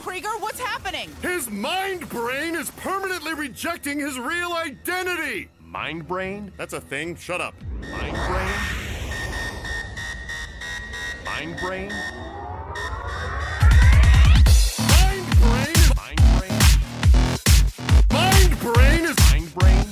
Krieger? 0.00 0.28
What's 0.38 0.58
happening? 0.58 1.10
His 1.22 1.50
mind 1.50 2.08
brain 2.08 2.54
is 2.54 2.70
permanently 2.70 3.34
rejecting 3.34 3.98
his 3.98 4.18
real 4.18 4.52
identity! 4.54 5.48
Mind 5.60 6.08
brain? 6.08 6.50
That's 6.56 6.72
a 6.72 6.80
thing. 6.80 7.16
Shut 7.16 7.40
up. 7.40 7.54
Mind 7.80 8.16
brain? 8.28 8.48
Mind 11.24 11.58
brain? 11.60 11.92
Mind 14.88 15.26
brain. 15.38 15.76
Mind 15.96 16.20
brain? 16.38 16.58
Mind 18.10 18.60
brain 18.60 19.04
is. 19.04 19.18
Mind 19.30 19.54
brain? 19.54 19.89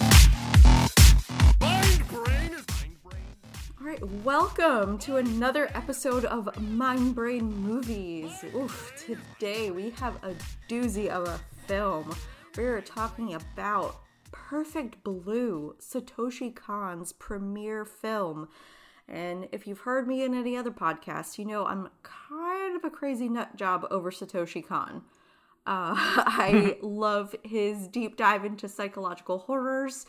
Right, 3.88 4.06
welcome 4.22 4.98
to 4.98 5.16
another 5.16 5.70
episode 5.72 6.26
of 6.26 6.60
Mind 6.60 7.14
Brain 7.14 7.50
Movies. 7.62 8.44
Oof, 8.54 8.92
today 8.98 9.70
we 9.70 9.88
have 9.92 10.22
a 10.22 10.34
doozy 10.68 11.08
of 11.08 11.26
a 11.26 11.40
film. 11.66 12.14
We're 12.54 12.82
talking 12.82 13.32
about 13.32 14.02
Perfect 14.30 15.02
Blue, 15.02 15.74
Satoshi 15.80 16.54
Kon's 16.54 17.14
premiere 17.14 17.86
film. 17.86 18.48
And 19.08 19.48
if 19.52 19.66
you've 19.66 19.80
heard 19.80 20.06
me 20.06 20.22
in 20.22 20.34
any 20.34 20.54
other 20.54 20.70
podcasts, 20.70 21.38
you 21.38 21.46
know 21.46 21.64
I'm 21.64 21.88
kind 22.02 22.76
of 22.76 22.84
a 22.84 22.90
crazy 22.90 23.30
nut 23.30 23.56
job 23.56 23.86
over 23.90 24.10
Satoshi 24.10 24.66
Kon. 24.66 24.96
Uh, 25.66 25.94
I 25.96 26.76
love 26.82 27.34
his 27.42 27.88
deep 27.88 28.18
dive 28.18 28.44
into 28.44 28.68
psychological 28.68 29.38
horrors, 29.38 30.04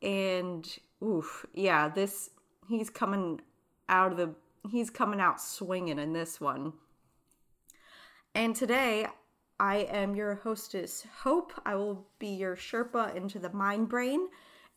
and 0.00 0.66
oof, 1.02 1.44
yeah, 1.52 1.90
this 1.90 2.30
he's 2.70 2.88
coming 2.88 3.40
out 3.88 4.12
of 4.12 4.18
the 4.18 4.34
he's 4.70 4.90
coming 4.90 5.20
out 5.20 5.40
swinging 5.40 5.98
in 5.98 6.12
this 6.12 6.40
one. 6.40 6.72
And 8.34 8.54
today, 8.54 9.06
I 9.58 9.78
am 9.90 10.14
your 10.14 10.36
hostess, 10.36 11.04
Hope. 11.22 11.52
I 11.66 11.74
will 11.74 12.06
be 12.18 12.28
your 12.28 12.56
Sherpa 12.56 13.14
into 13.14 13.38
the 13.38 13.52
mind 13.52 13.88
brain, 13.88 14.28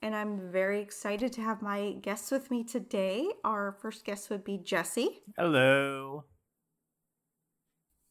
and 0.02 0.16
I'm 0.16 0.52
very 0.52 0.82
excited 0.82 1.32
to 1.34 1.42
have 1.42 1.62
my 1.62 1.94
guests 2.02 2.32
with 2.32 2.50
me 2.50 2.64
today. 2.64 3.30
Our 3.44 3.78
first 3.80 4.06
guest 4.06 4.30
would 4.30 4.44
be 4.44 4.58
Jesse. 4.58 5.22
Hello. 5.38 6.26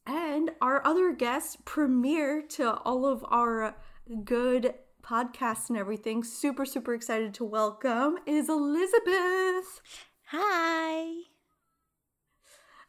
And 0.07 0.51
our 0.61 0.85
other 0.87 1.13
guest, 1.13 1.65
premiere 1.65 2.43
to 2.51 2.75
all 2.75 3.07
of 3.07 3.25
our 3.29 3.77
good 4.25 4.75
podcasts 5.13 5.69
and 5.69 5.77
everything, 5.77 6.25
super, 6.25 6.65
super 6.65 6.95
excited 6.95 7.35
to 7.35 7.45
welcome 7.45 8.17
is 8.27 8.49
Elizabeth. 8.49 9.83
Hi. 10.29 11.32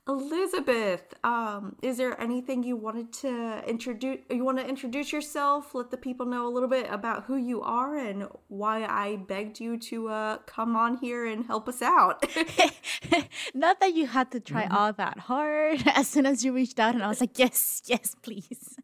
Elizabeth, 0.06 1.14
um, 1.24 1.78
is 1.82 1.96
there 1.96 2.20
anything 2.20 2.62
you 2.62 2.76
wanted 2.76 3.14
to 3.14 3.64
introduce? 3.66 4.20
You 4.30 4.44
want 4.44 4.58
to 4.58 4.68
introduce 4.68 5.14
yourself? 5.14 5.74
Let 5.74 5.92
the 5.92 5.98
people 5.98 6.26
know 6.26 6.46
a 6.46 6.52
little 6.52 6.68
bit 6.68 6.88
about 6.90 7.24
who 7.24 7.38
you 7.38 7.62
are 7.62 7.96
and 7.96 8.28
why 8.50 8.84
I 8.84 9.16
begged 9.16 9.62
you 9.62 9.78
to 9.78 10.10
uh, 10.10 10.38
come 10.40 10.76
on 10.76 10.98
here 10.98 11.26
and 11.26 11.46
help 11.46 11.70
us 11.70 11.82
out. 11.82 12.26
Not 13.54 13.80
that 13.80 13.94
you 13.94 14.08
had 14.08 14.32
to 14.32 14.42
try 14.42 14.68
all 14.68 14.92
that 14.92 15.20
hard 15.20 15.82
as 15.96 16.10
soon 16.10 16.26
as 16.26 16.44
you 16.44 16.52
reached 16.52 16.82
out, 16.82 16.96
and 16.96 17.04
I 17.04 17.08
was 17.08 17.22
like, 17.22 17.40
yes, 17.40 17.82
yes, 17.86 18.14
please. 18.22 18.78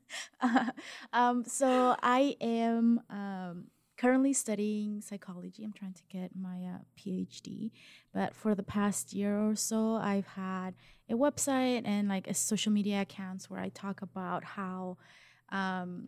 um, 1.11 1.43
so 1.45 1.97
I 2.01 2.37
am 2.39 3.01
um, 3.09 3.65
currently 3.99 4.31
studying 4.31 5.01
psychology. 5.01 5.61
I'm 5.61 5.73
trying 5.73 5.93
to 5.93 6.03
get 6.09 6.31
my 6.33 6.63
uh, 6.63 6.77
PhD, 6.97 7.71
but 8.13 8.33
for 8.33 8.55
the 8.55 8.63
past 8.63 9.11
year 9.11 9.37
or 9.37 9.55
so, 9.55 9.95
I've 9.95 10.25
had 10.25 10.73
a 11.09 11.15
website 11.15 11.81
and 11.83 12.07
like 12.07 12.27
a 12.27 12.33
social 12.33 12.71
media 12.71 13.01
accounts 13.01 13.49
where 13.49 13.59
I 13.59 13.67
talk 13.69 14.01
about 14.01 14.45
how 14.45 14.97
um, 15.49 16.07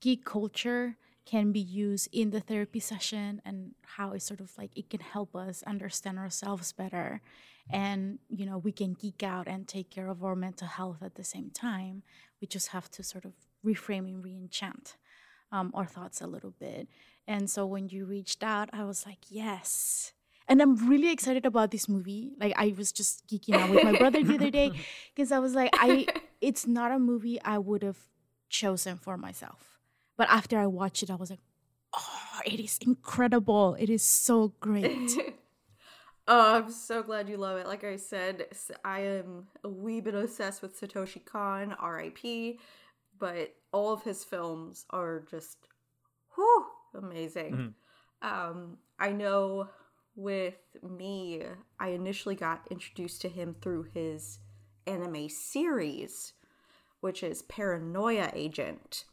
geek 0.00 0.26
culture 0.26 0.96
can 1.24 1.50
be 1.50 1.60
used 1.60 2.08
in 2.12 2.30
the 2.30 2.40
therapy 2.40 2.80
session 2.80 3.40
and 3.44 3.70
how 3.82 4.12
it's 4.12 4.26
sort 4.26 4.40
of 4.40 4.50
like 4.58 4.70
it 4.76 4.90
can 4.90 5.00
help 5.00 5.34
us 5.34 5.62
understand 5.66 6.18
ourselves 6.18 6.72
better. 6.72 7.22
And 7.72 8.18
you 8.28 8.44
know 8.44 8.58
we 8.58 8.72
can 8.72 8.92
geek 8.94 9.22
out 9.22 9.46
and 9.48 9.66
take 9.66 9.88
care 9.90 10.08
of 10.08 10.22
our 10.22 10.36
mental 10.36 10.66
health 10.66 10.98
at 11.02 11.14
the 11.14 11.24
same 11.24 11.50
time. 11.50 12.02
We 12.40 12.46
just 12.48 12.68
have 12.68 12.90
to 12.92 13.02
sort 13.02 13.24
of 13.24 13.32
reframe 13.64 14.08
and 14.08 14.22
re-enchant 14.22 14.96
um, 15.52 15.70
our 15.74 15.86
thoughts 15.86 16.20
a 16.20 16.26
little 16.26 16.54
bit 16.58 16.88
and 17.26 17.50
so 17.50 17.66
when 17.66 17.88
you 17.88 18.04
reached 18.04 18.42
out 18.42 18.68
i 18.72 18.84
was 18.84 19.06
like 19.06 19.18
yes 19.28 20.12
and 20.48 20.60
i'm 20.62 20.88
really 20.88 21.10
excited 21.10 21.44
about 21.44 21.70
this 21.70 21.88
movie 21.88 22.32
like 22.38 22.52
i 22.56 22.74
was 22.76 22.92
just 22.92 23.26
geeking 23.26 23.54
out 23.54 23.70
with 23.70 23.84
my 23.84 23.96
brother 23.96 24.22
the 24.22 24.34
other 24.34 24.50
day 24.50 24.70
because 25.14 25.32
i 25.32 25.38
was 25.38 25.54
like 25.54 25.70
i 25.74 26.06
it's 26.40 26.66
not 26.66 26.92
a 26.92 26.98
movie 26.98 27.40
i 27.42 27.58
would 27.58 27.82
have 27.82 27.98
chosen 28.48 28.96
for 28.96 29.16
myself 29.16 29.70
but 30.20 30.28
after 30.28 30.58
I 30.58 30.66
watched 30.66 31.02
it, 31.02 31.10
I 31.10 31.14
was 31.14 31.30
like, 31.30 31.40
oh, 31.96 32.40
it 32.44 32.60
is 32.60 32.78
incredible. 32.82 33.74
It 33.80 33.88
is 33.88 34.02
so 34.02 34.52
great. 34.60 35.16
oh, 36.28 36.56
I'm 36.56 36.70
so 36.70 37.02
glad 37.02 37.30
you 37.30 37.38
love 37.38 37.56
it. 37.56 37.66
Like 37.66 37.84
I 37.84 37.96
said, 37.96 38.48
I 38.84 39.00
am 39.00 39.46
a 39.64 39.70
wee 39.70 40.02
bit 40.02 40.14
obsessed 40.14 40.60
with 40.60 40.78
Satoshi 40.78 41.24
Kon, 41.24 41.74
RIP, 41.82 42.60
but 43.20 43.54
all 43.72 43.92
of 43.92 44.02
his 44.02 44.24
films 44.24 44.86
are 44.90 45.24
just 45.30 45.68
whew, 46.34 46.66
amazing. 46.94 47.52
Um, 48.22 48.78
I 48.98 49.12
know 49.12 49.68
with 50.16 50.58
me, 50.82 51.42
I 51.78 51.88
initially 51.88 52.34
got 52.34 52.66
introduced 52.70 53.22
to 53.22 53.28
him 53.28 53.54
through 53.60 53.84
his 53.94 54.40
anime 54.86 55.28
series, 55.28 56.32
which 57.00 57.22
is 57.22 57.42
Paranoia 57.42 58.30
Agent. 58.34 59.04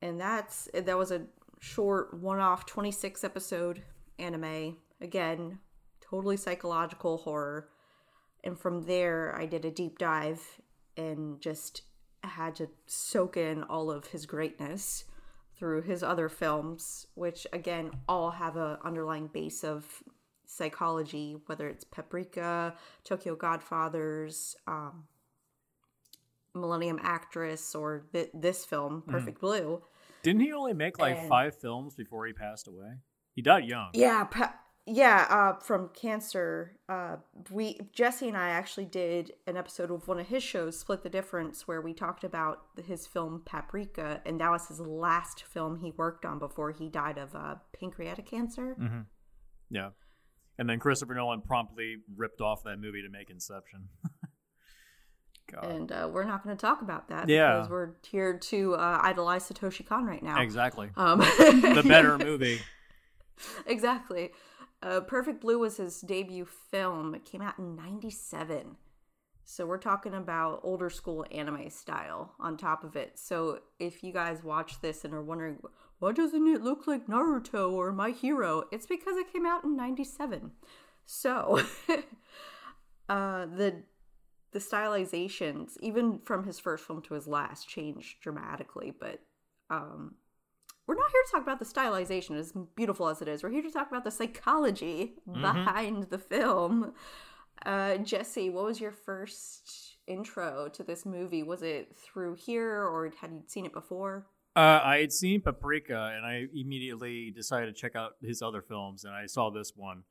And 0.00 0.20
that's 0.20 0.68
that 0.72 0.96
was 0.96 1.10
a 1.10 1.26
short 1.60 2.14
one-off 2.14 2.66
26 2.66 3.24
episode 3.24 3.82
anime. 4.18 4.76
Again, 5.00 5.58
totally 6.00 6.36
psychological 6.36 7.18
horror. 7.18 7.68
And 8.44 8.58
from 8.58 8.82
there, 8.82 9.36
I 9.36 9.46
did 9.46 9.64
a 9.64 9.70
deep 9.70 9.98
dive 9.98 10.60
and 10.96 11.40
just 11.40 11.82
had 12.24 12.54
to 12.56 12.68
soak 12.86 13.36
in 13.36 13.62
all 13.64 13.90
of 13.90 14.06
his 14.08 14.26
greatness 14.26 15.04
through 15.56 15.82
his 15.82 16.02
other 16.02 16.28
films, 16.28 17.06
which 17.14 17.46
again 17.52 17.90
all 18.08 18.30
have 18.32 18.56
a 18.56 18.78
underlying 18.84 19.26
base 19.28 19.64
of 19.64 20.02
psychology, 20.46 21.36
whether 21.46 21.68
it's 21.68 21.84
Paprika, 21.84 22.74
Tokyo 23.04 23.34
Godfathers, 23.36 24.56
um, 24.66 25.04
Millennium 26.54 26.98
Actress, 27.02 27.74
or 27.74 28.04
th- 28.12 28.30
this 28.34 28.64
film, 28.64 29.02
Perfect 29.06 29.40
Blue. 29.40 29.82
Didn't 30.22 30.40
he 30.40 30.52
only 30.52 30.72
make 30.74 30.98
like 30.98 31.16
And- 31.16 31.28
five 31.28 31.54
films 31.56 31.94
before 31.94 32.26
he 32.26 32.32
passed 32.32 32.66
away? 32.66 32.98
He 33.34 33.42
died 33.42 33.64
young. 33.66 33.90
Yeah, 33.94 34.24
pa- 34.24 34.58
yeah, 34.88 35.26
uh, 35.28 35.60
from 35.60 35.90
cancer. 35.94 36.72
Uh, 36.88 37.16
we 37.50 37.78
Jesse 37.92 38.26
and 38.28 38.36
I 38.36 38.48
actually 38.48 38.86
did 38.86 39.32
an 39.46 39.56
episode 39.56 39.90
of 39.90 40.08
one 40.08 40.18
of 40.18 40.26
his 40.28 40.42
shows, 40.42 40.78
Split 40.80 41.02
the 41.02 41.10
Difference, 41.10 41.68
where 41.68 41.80
we 41.80 41.92
talked 41.92 42.24
about 42.24 42.62
his 42.84 43.06
film 43.06 43.42
Paprika, 43.44 44.20
and 44.24 44.40
that 44.40 44.50
was 44.50 44.68
his 44.68 44.80
last 44.80 45.42
film 45.44 45.80
he 45.80 45.92
worked 45.96 46.24
on 46.24 46.38
before 46.38 46.72
he 46.72 46.88
died 46.88 47.18
of 47.18 47.34
uh, 47.34 47.56
pancreatic 47.78 48.26
cancer. 48.30 48.76
Mm-hmm. 48.80 49.00
Yeah. 49.70 49.90
And 50.58 50.68
then 50.68 50.78
Christopher 50.80 51.14
Nolan 51.14 51.42
promptly 51.42 51.96
ripped 52.16 52.40
off 52.40 52.64
that 52.64 52.78
movie 52.80 53.02
to 53.02 53.08
make 53.10 53.30
Inception. 53.30 53.88
God. 55.52 55.64
And 55.64 55.92
uh, 55.92 56.08
we're 56.12 56.24
not 56.24 56.42
going 56.44 56.56
to 56.56 56.60
talk 56.60 56.82
about 56.82 57.08
that 57.08 57.28
Yeah. 57.28 57.54
because 57.56 57.70
we're 57.70 57.90
here 58.10 58.36
to 58.38 58.74
uh, 58.74 59.00
idolize 59.02 59.48
Satoshi 59.48 59.86
Kon 59.86 60.04
right 60.04 60.22
now. 60.22 60.40
exactly. 60.40 60.90
Um, 60.96 61.20
the 61.20 61.84
better 61.86 62.18
movie. 62.24 62.60
exactly. 63.66 64.30
Uh, 64.82 65.00
Perfect 65.00 65.40
Blue 65.40 65.58
was 65.58 65.76
his 65.76 66.00
debut 66.00 66.44
film. 66.44 67.14
It 67.14 67.24
came 67.24 67.42
out 67.42 67.58
in 67.58 67.74
97. 67.74 68.76
So 69.44 69.66
we're 69.66 69.78
talking 69.78 70.14
about 70.14 70.60
older 70.62 70.90
school 70.90 71.24
anime 71.30 71.70
style 71.70 72.34
on 72.38 72.56
top 72.56 72.84
of 72.84 72.96
it. 72.96 73.18
So 73.18 73.60
if 73.78 74.04
you 74.04 74.12
guys 74.12 74.44
watch 74.44 74.80
this 74.82 75.04
and 75.04 75.14
are 75.14 75.22
wondering, 75.22 75.58
why 75.98 76.12
doesn't 76.12 76.46
it 76.46 76.62
look 76.62 76.86
like 76.86 77.06
Naruto 77.06 77.72
or 77.72 77.90
My 77.90 78.10
Hero? 78.10 78.64
It's 78.70 78.86
because 78.86 79.16
it 79.16 79.32
came 79.32 79.46
out 79.46 79.64
in 79.64 79.74
97. 79.74 80.52
So 81.06 81.62
uh, 83.08 83.46
the 83.46 83.82
the 84.50 84.58
stylizations, 84.58 85.76
even 85.80 86.20
from 86.24 86.44
his 86.44 86.58
first 86.58 86.84
film 86.84 87.02
to 87.02 87.14
his 87.14 87.26
last, 87.26 87.68
changed 87.68 88.20
dramatically. 88.20 88.92
But 88.98 89.20
um, 89.70 90.14
we're 90.88 90.94
not 90.94 91.10
here 91.12 91.22
to 91.26 91.30
talk 91.30 91.42
about 91.42 91.58
the 91.58 91.64
stylization, 91.66 92.38
as 92.38 92.52
beautiful 92.74 93.08
as 93.08 93.20
it 93.20 93.28
is. 93.28 93.42
We're 93.42 93.50
here 93.50 93.62
to 93.62 93.70
talk 93.70 93.88
about 93.90 94.04
the 94.04 94.10
psychology 94.10 95.12
behind 95.30 96.04
the 96.04 96.18
film. 96.18 96.94
Uh, 97.66 97.98
Jesse, 97.98 98.48
what 98.48 98.64
was 98.64 98.80
your 98.80 98.92
first 98.92 99.98
intro 100.06 100.68
to 100.72 100.82
this 100.82 101.04
movie? 101.04 101.42
Was 101.42 101.62
it 101.62 101.94
through 101.94 102.36
here, 102.36 102.82
or 102.82 103.12
had 103.20 103.30
you 103.30 103.42
seen 103.46 103.66
it 103.66 103.72
before? 103.74 104.26
Uh, 104.56 104.80
I 104.82 104.98
had 105.00 105.12
seen 105.12 105.42
Paprika, 105.42 106.14
and 106.16 106.24
I 106.24 106.46
immediately 106.54 107.30
decided 107.30 107.66
to 107.66 107.80
check 107.80 107.94
out 107.94 108.12
his 108.22 108.40
other 108.40 108.62
films, 108.62 109.04
and 109.04 109.12
I 109.14 109.26
saw 109.26 109.50
this 109.50 109.72
one. 109.76 110.04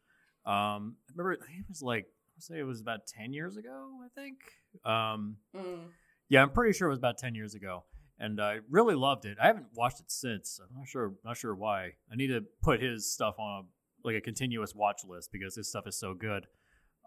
Um, 0.45 0.95
I 1.09 1.13
remember 1.17 1.33
it 1.33 1.39
was 1.67 1.81
like 1.81 2.05
I 2.05 2.39
say 2.39 2.59
it 2.59 2.63
was 2.63 2.81
about 2.81 3.07
ten 3.07 3.33
years 3.33 3.57
ago, 3.57 3.89
I 4.05 4.09
think. 4.13 4.37
Um, 4.85 5.37
Mm. 5.55 5.87
Yeah, 6.29 6.43
I'm 6.43 6.51
pretty 6.51 6.77
sure 6.77 6.87
it 6.87 6.91
was 6.91 6.99
about 6.99 7.17
ten 7.17 7.33
years 7.33 7.55
ago, 7.55 7.83
and 8.19 8.41
I 8.41 8.59
really 8.69 8.95
loved 8.95 9.25
it. 9.25 9.37
I 9.41 9.47
haven't 9.47 9.67
watched 9.75 9.99
it 9.99 10.11
since. 10.11 10.59
I'm 10.61 10.75
not 10.77 10.87
sure, 10.87 11.13
not 11.23 11.37
sure 11.37 11.53
why. 11.55 11.93
I 12.11 12.15
need 12.15 12.27
to 12.27 12.43
put 12.61 12.81
his 12.81 13.11
stuff 13.11 13.35
on 13.39 13.63
a, 13.65 14.07
like 14.07 14.15
a 14.15 14.21
continuous 14.21 14.73
watch 14.75 15.01
list 15.07 15.31
because 15.31 15.55
his 15.55 15.67
stuff 15.69 15.85
is 15.87 15.95
so 15.99 16.13
good. 16.13 16.47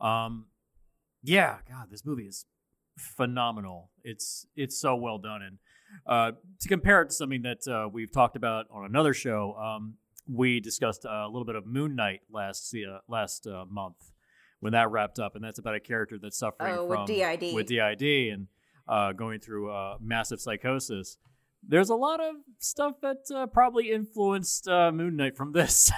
Um, 0.01 0.47
yeah, 1.23 1.59
God, 1.69 1.89
this 1.91 2.05
movie 2.05 2.25
is 2.27 2.47
phenomenal. 2.99 3.91
It's 4.05 4.47
it's 4.57 4.79
so 4.79 4.97
well 4.97 5.19
done, 5.19 5.43
and 5.43 5.59
uh, 6.07 6.33
to 6.61 6.69
compare 6.69 7.03
it 7.03 7.09
to 7.11 7.15
something 7.15 7.43
that 7.43 7.67
uh, 7.69 7.89
we've 7.89 8.11
talked 8.13 8.37
about 8.37 8.67
on 8.71 8.85
another 8.85 9.13
show, 9.15 9.55
um, 9.55 9.95
we 10.33 10.61
discussed 10.61 11.05
uh, 11.05 11.09
a 11.11 11.27
little 11.27 11.45
bit 11.45 11.57
of 11.57 11.67
Moon 11.67 11.95
Knight 11.97 12.21
last 12.31 12.75
uh, 12.75 12.99
last 13.09 13.47
uh, 13.47 13.65
month 13.69 14.13
when 14.61 14.73
that 14.73 14.91
wrapped 14.91 15.19
up, 15.19 15.35
and 15.35 15.45
that's 15.45 15.59
about 15.59 15.75
a 15.75 15.81
character 15.81 16.19
that's 16.19 16.39
suffering 16.39 16.75
Oh, 16.77 16.87
with 16.87 16.97
from 16.99 17.07
DID. 17.07 17.55
with 17.55 17.67
DID 17.67 18.33
and 18.33 18.47
uh, 18.91 19.13
going 19.13 19.41
through 19.41 19.71
uh, 19.71 19.97
massive 20.01 20.41
psychosis. 20.41 21.17
There's 21.67 21.89
a 21.91 21.95
lot 21.95 22.21
of 22.21 22.35
stuff 22.59 22.97
that 23.03 23.19
uh, 23.35 23.47
probably 23.47 23.91
influenced 23.93 24.67
uh, 24.69 24.91
Moon 24.93 25.17
Knight 25.17 25.37
from 25.37 25.53
this. 25.53 25.91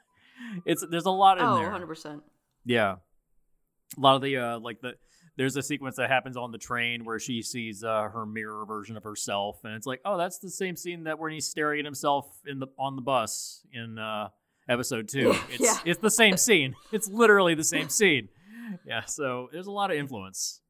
it's 0.66 0.84
there's 0.90 1.06
a 1.06 1.10
lot 1.10 1.38
in 1.38 1.44
Oh, 1.44 1.56
there. 1.56 1.70
100%. 1.70 2.20
Yeah, 2.64 2.96
a 3.96 4.00
lot 4.00 4.16
of 4.16 4.22
the 4.22 4.36
uh, 4.38 4.58
like 4.58 4.80
the 4.80 4.94
there's 5.36 5.56
a 5.56 5.62
sequence 5.62 5.96
that 5.96 6.08
happens 6.10 6.36
on 6.36 6.52
the 6.52 6.58
train 6.58 7.04
where 7.04 7.18
she 7.18 7.42
sees 7.42 7.82
uh, 7.84 8.08
her 8.08 8.24
mirror 8.24 8.64
version 8.64 8.96
of 8.96 9.02
herself, 9.02 9.60
and 9.64 9.74
it's 9.74 9.86
like, 9.86 10.00
oh, 10.04 10.16
that's 10.16 10.38
the 10.38 10.48
same 10.50 10.76
scene 10.76 11.04
that 11.04 11.18
when 11.18 11.32
he's 11.32 11.46
staring 11.46 11.80
at 11.80 11.84
himself 11.84 12.26
in 12.46 12.58
the 12.60 12.68
on 12.78 12.96
the 12.96 13.02
bus 13.02 13.60
in 13.72 13.98
uh, 13.98 14.28
episode 14.68 15.08
two. 15.08 15.34
It's 15.50 15.60
Yeah. 15.60 15.76
it's 15.84 16.00
the 16.00 16.10
same 16.10 16.36
scene. 16.38 16.74
It's 16.92 17.08
literally 17.08 17.54
the 17.54 17.64
same 17.64 17.88
scene. 17.90 18.28
Yeah, 18.86 19.04
so 19.04 19.48
there's 19.52 19.66
a 19.66 19.70
lot 19.72 19.90
of 19.90 19.98
influence. 19.98 20.60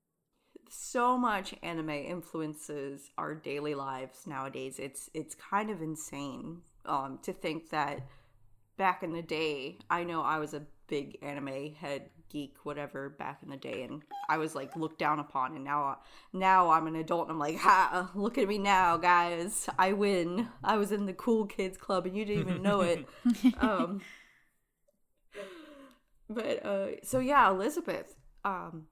So 0.74 1.16
much 1.16 1.54
anime 1.62 1.90
influences 1.90 3.10
our 3.16 3.34
daily 3.34 3.74
lives 3.74 4.26
nowadays. 4.26 4.78
It's 4.78 5.08
it's 5.14 5.34
kind 5.34 5.70
of 5.70 5.80
insane 5.80 6.62
um, 6.84 7.18
to 7.22 7.32
think 7.32 7.70
that 7.70 8.06
back 8.76 9.02
in 9.02 9.12
the 9.12 9.22
day, 9.22 9.78
I 9.88 10.04
know 10.04 10.22
I 10.22 10.38
was 10.38 10.52
a 10.54 10.62
big 10.88 11.18
anime 11.22 11.74
head 11.74 12.10
geek, 12.28 12.56
whatever, 12.64 13.08
back 13.08 13.38
in 13.42 13.50
the 13.50 13.56
day, 13.56 13.84
and 13.84 14.02
I 14.28 14.38
was 14.38 14.54
like 14.54 14.74
looked 14.76 14.98
down 14.98 15.20
upon. 15.20 15.54
And 15.54 15.64
now 15.64 15.98
now 16.32 16.70
I'm 16.70 16.86
an 16.86 16.96
adult, 16.96 17.28
and 17.28 17.32
I'm 17.32 17.38
like, 17.38 17.58
ha! 17.58 18.10
Look 18.14 18.38
at 18.38 18.48
me 18.48 18.58
now, 18.58 18.96
guys! 18.96 19.68
I 19.78 19.92
win. 19.92 20.48
I 20.62 20.76
was 20.76 20.92
in 20.92 21.06
the 21.06 21.12
cool 21.12 21.46
kids 21.46 21.78
club, 21.78 22.06
and 22.06 22.16
you 22.16 22.24
didn't 22.24 22.48
even 22.48 22.62
know 22.62 22.80
it. 22.80 23.06
um, 23.60 24.00
but 26.28 26.64
uh, 26.66 26.86
so 27.02 27.20
yeah, 27.20 27.48
Elizabeth. 27.50 28.16
Um, 28.44 28.88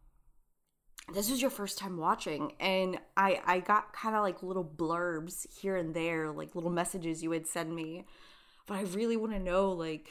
this 1.13 1.31
was 1.31 1.41
your 1.41 1.51
first 1.51 1.79
time 1.79 1.97
watching 1.97 2.53
and 2.61 2.99
i 3.17 3.41
i 3.47 3.59
got 3.59 3.93
kind 3.93 4.15
of 4.15 4.23
like 4.23 4.43
little 4.43 4.65
blurbs 4.65 5.47
here 5.53 5.77
and 5.77 5.95
there 5.95 6.31
like 6.31 6.55
little 6.55 6.71
messages 6.71 7.23
you 7.23 7.31
would 7.31 7.47
send 7.47 7.75
me. 7.75 8.05
But 8.67 8.77
i 8.79 8.83
really 8.83 9.17
want 9.17 9.33
to 9.33 9.41
know 9.41 9.73
like 9.73 10.09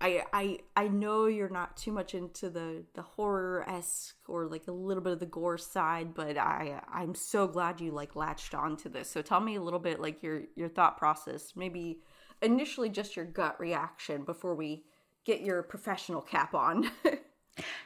i 0.00 0.22
i 0.32 0.58
i 0.76 0.88
know 0.88 1.26
you're 1.26 1.48
not 1.48 1.76
too 1.76 1.90
much 1.90 2.14
into 2.14 2.48
the 2.48 2.84
the 2.94 3.02
horror-esque 3.02 4.16
or 4.28 4.46
like 4.46 4.68
a 4.68 4.72
little 4.72 5.02
bit 5.02 5.14
of 5.14 5.18
the 5.18 5.26
gore 5.26 5.58
side 5.58 6.14
but 6.14 6.36
i 6.38 6.80
i'm 6.92 7.14
so 7.14 7.48
glad 7.48 7.80
you 7.80 7.90
like 7.90 8.14
latched 8.14 8.54
on 8.54 8.76
to 8.76 8.88
this. 8.88 9.10
So 9.10 9.22
tell 9.22 9.40
me 9.40 9.56
a 9.56 9.62
little 9.62 9.80
bit 9.80 10.00
like 10.00 10.22
your 10.22 10.42
your 10.54 10.68
thought 10.68 10.98
process 10.98 11.54
maybe 11.56 12.00
initially 12.40 12.90
just 12.90 13.16
your 13.16 13.24
gut 13.24 13.58
reaction 13.58 14.22
before 14.22 14.54
we 14.54 14.84
get 15.24 15.40
your 15.40 15.62
professional 15.64 16.20
cap 16.20 16.54
on. 16.54 16.90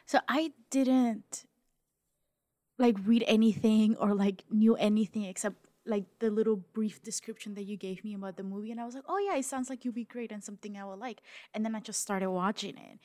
So 0.05 0.19
I 0.29 0.53
didn't 0.71 1.45
like 2.81 2.97
read 3.05 3.25
anything 3.27 3.97
or 3.97 4.15
like 4.15 4.45
knew 4.51 4.75
anything 4.77 5.25
except 5.25 5.57
like 5.87 6.05
the 6.19 6.31
little 6.31 6.57
brief 6.57 7.03
description 7.03 7.55
that 7.55 7.65
you 7.65 7.77
gave 7.77 8.03
me 8.05 8.15
about 8.15 8.37
the 8.37 8.43
movie 8.43 8.71
and 8.71 8.81
I 8.81 8.85
was 8.85 8.95
like, 8.95 9.05
"Oh 9.09 9.19
yeah, 9.19 9.37
it 9.37 9.45
sounds 9.45 9.71
like 9.71 9.85
you'd 9.85 9.95
be 9.95 10.05
great 10.05 10.33
and 10.33 10.43
something 10.43 10.77
I 10.77 10.85
would 10.85 10.99
like." 10.99 11.21
And 11.55 11.65
then 11.65 11.75
I 11.75 11.81
just 11.81 12.01
started 12.01 12.31
watching 12.31 12.77
it. 12.77 12.99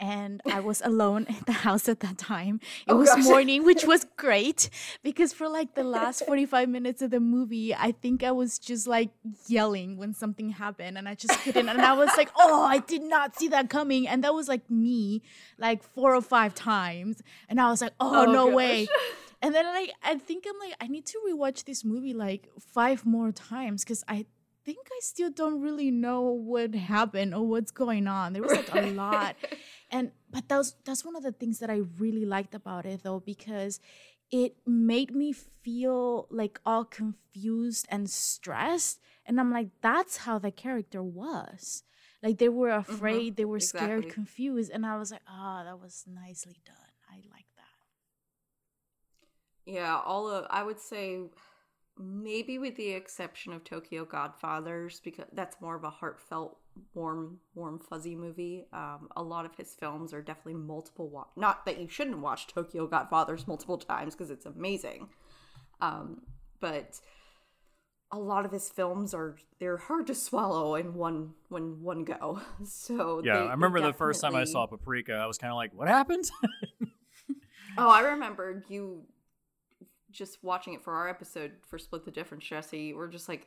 And 0.00 0.40
I 0.46 0.60
was 0.60 0.80
alone 0.84 1.26
in 1.28 1.36
the 1.46 1.52
house 1.52 1.88
at 1.88 2.00
that 2.00 2.18
time. 2.18 2.60
It 2.86 2.92
Oh, 2.92 2.96
was 2.98 3.08
gosh. 3.08 3.24
morning, 3.24 3.64
which 3.64 3.84
was 3.84 4.06
great 4.16 4.70
because 5.02 5.32
for 5.32 5.48
like 5.48 5.74
the 5.74 5.82
last 5.82 6.24
45 6.24 6.68
minutes 6.68 7.02
of 7.02 7.10
the 7.10 7.18
movie, 7.18 7.74
I 7.74 7.90
think 7.92 8.22
I 8.22 8.30
was 8.30 8.58
just 8.60 8.86
like 8.86 9.10
yelling 9.48 9.96
when 9.96 10.14
something 10.14 10.50
happened 10.50 10.98
and 10.98 11.08
I 11.08 11.14
just 11.16 11.38
couldn't. 11.40 11.68
And 11.68 11.80
I 11.80 11.94
was 11.94 12.10
like, 12.16 12.30
oh, 12.36 12.62
I 12.64 12.78
did 12.78 13.02
not 13.02 13.34
see 13.36 13.48
that 13.48 13.70
coming. 13.70 14.06
And 14.06 14.22
that 14.22 14.34
was 14.34 14.46
like 14.46 14.70
me 14.70 15.22
like 15.58 15.82
four 15.82 16.14
or 16.14 16.22
five 16.22 16.54
times. 16.54 17.20
And 17.48 17.60
I 17.60 17.68
was 17.68 17.80
like, 17.82 17.92
oh, 17.98 18.26
Oh, 18.26 18.32
no 18.32 18.46
gosh. 18.46 18.54
way. 18.54 18.88
And 19.40 19.54
then 19.54 19.66
like 19.66 19.92
I 20.02 20.16
think 20.16 20.46
I'm 20.48 20.58
like, 20.58 20.74
I 20.80 20.88
need 20.88 21.06
to 21.06 21.18
rewatch 21.28 21.64
this 21.64 21.84
movie 21.84 22.12
like 22.12 22.48
five 22.74 23.06
more 23.06 23.30
times 23.30 23.84
because 23.84 24.02
I 24.08 24.26
think 24.64 24.78
I 24.90 24.98
still 25.00 25.30
don't 25.30 25.60
really 25.60 25.92
know 25.92 26.22
what 26.22 26.74
happened 26.74 27.34
or 27.36 27.46
what's 27.46 27.70
going 27.70 28.08
on. 28.08 28.32
There 28.32 28.42
was 28.42 28.50
like 28.52 28.74
a 28.74 28.90
lot. 28.90 29.36
And 29.90 30.12
but 30.30 30.48
that's 30.48 30.74
that's 30.84 31.04
one 31.04 31.16
of 31.16 31.22
the 31.22 31.32
things 31.32 31.58
that 31.60 31.70
I 31.70 31.80
really 31.98 32.26
liked 32.26 32.54
about 32.54 32.84
it 32.84 33.02
though, 33.02 33.20
because 33.20 33.80
it 34.30 34.56
made 34.66 35.14
me 35.14 35.32
feel 35.32 36.26
like 36.30 36.60
all 36.66 36.84
confused 36.84 37.86
and 37.90 38.10
stressed. 38.10 39.00
And 39.24 39.40
I'm 39.40 39.50
like, 39.50 39.68
that's 39.80 40.18
how 40.18 40.38
the 40.38 40.50
character 40.50 41.02
was. 41.02 41.82
Like 42.22 42.38
they 42.38 42.48
were 42.48 42.70
afraid, 42.70 43.36
they 43.36 43.44
were 43.44 43.60
scared, 43.60 44.10
confused. 44.10 44.70
And 44.70 44.84
I 44.84 44.98
was 44.98 45.10
like, 45.10 45.22
ah, 45.28 45.62
that 45.64 45.80
was 45.80 46.04
nicely 46.06 46.60
done. 46.66 46.76
I 47.10 47.16
like 47.32 47.46
that. 47.56 47.78
Yeah, 49.64 50.00
all 50.04 50.28
of 50.28 50.46
I 50.50 50.62
would 50.62 50.80
say 50.80 51.20
maybe 51.98 52.58
with 52.58 52.76
the 52.76 52.90
exception 52.90 53.52
of 53.52 53.64
Tokyo 53.64 54.04
Godfathers 54.04 55.00
because 55.04 55.26
that's 55.32 55.60
more 55.60 55.74
of 55.76 55.84
a 55.84 55.90
heartfelt 55.90 56.58
warm 56.94 57.38
warm 57.54 57.78
fuzzy 57.78 58.14
movie. 58.14 58.66
Um, 58.72 59.08
a 59.16 59.22
lot 59.22 59.44
of 59.44 59.54
his 59.56 59.74
films 59.74 60.12
are 60.12 60.22
definitely 60.22 60.54
multiple 60.60 61.08
wa- 61.08 61.26
not 61.36 61.64
that 61.66 61.80
you 61.80 61.88
shouldn't 61.88 62.18
watch 62.18 62.46
Tokyo 62.46 62.86
Godfathers 62.86 63.46
multiple 63.48 63.78
times 63.78 64.14
because 64.14 64.30
it's 64.30 64.46
amazing. 64.46 65.08
Um, 65.80 66.22
but 66.60 67.00
a 68.10 68.18
lot 68.18 68.44
of 68.46 68.52
his 68.52 68.68
films 68.70 69.12
are 69.12 69.36
they're 69.58 69.76
hard 69.76 70.06
to 70.06 70.14
swallow 70.14 70.76
in 70.76 70.94
one 70.94 71.34
when 71.48 71.82
one 71.82 72.04
go. 72.04 72.40
So 72.64 73.20
Yeah, 73.24 73.34
they- 73.40 73.46
I 73.48 73.50
remember 73.50 73.80
the 73.80 73.92
first 73.92 74.20
time 74.20 74.34
I 74.34 74.44
saw 74.44 74.66
Paprika, 74.66 75.14
I 75.14 75.26
was 75.26 75.36
kind 75.38 75.50
of 75.52 75.56
like, 75.56 75.72
"What 75.74 75.88
happened?" 75.88 76.30
Oh, 77.76 77.88
I 77.90 78.00
remember 78.00 78.64
you 78.68 79.02
just 80.10 80.42
watching 80.42 80.74
it 80.74 80.82
for 80.82 80.94
our 80.94 81.08
episode 81.08 81.52
for 81.66 81.78
Split 81.78 82.04
the 82.04 82.10
Difference, 82.10 82.44
Jesse. 82.44 82.94
We're 82.94 83.08
just 83.08 83.28
like, 83.28 83.46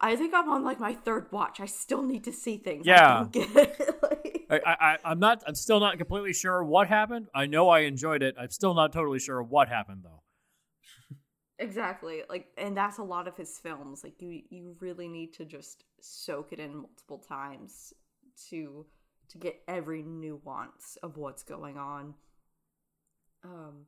I 0.00 0.16
think 0.16 0.32
I'm 0.34 0.48
on 0.48 0.64
like 0.64 0.80
my 0.80 0.94
third 0.94 1.26
watch. 1.32 1.60
I 1.60 1.66
still 1.66 2.02
need 2.02 2.24
to 2.24 2.32
see 2.32 2.56
things. 2.56 2.86
I 2.86 2.90
Yeah. 2.90 3.26
it. 3.34 3.96
Like- 4.02 4.62
I, 4.66 4.76
I, 4.80 4.96
I'm 5.04 5.20
not. 5.20 5.44
I'm 5.46 5.54
still 5.54 5.78
not 5.78 5.96
completely 5.98 6.32
sure 6.32 6.64
what 6.64 6.88
happened. 6.88 7.28
I 7.32 7.46
know 7.46 7.68
I 7.68 7.80
enjoyed 7.80 8.20
it. 8.24 8.34
I'm 8.36 8.50
still 8.50 8.74
not 8.74 8.92
totally 8.92 9.20
sure 9.20 9.40
what 9.40 9.68
happened 9.68 10.02
though. 10.02 10.22
exactly. 11.58 12.22
Like, 12.28 12.48
and 12.58 12.76
that's 12.76 12.98
a 12.98 13.02
lot 13.04 13.28
of 13.28 13.36
his 13.36 13.58
films. 13.58 14.02
Like, 14.02 14.20
you 14.20 14.42
you 14.50 14.74
really 14.80 15.06
need 15.06 15.34
to 15.34 15.44
just 15.44 15.84
soak 16.00 16.52
it 16.52 16.58
in 16.58 16.74
multiple 16.74 17.18
times 17.18 17.92
to 18.48 18.86
to 19.28 19.38
get 19.38 19.60
every 19.68 20.02
nuance 20.02 20.98
of 21.00 21.16
what's 21.16 21.44
going 21.44 21.78
on. 21.78 22.14
Um, 23.44 23.86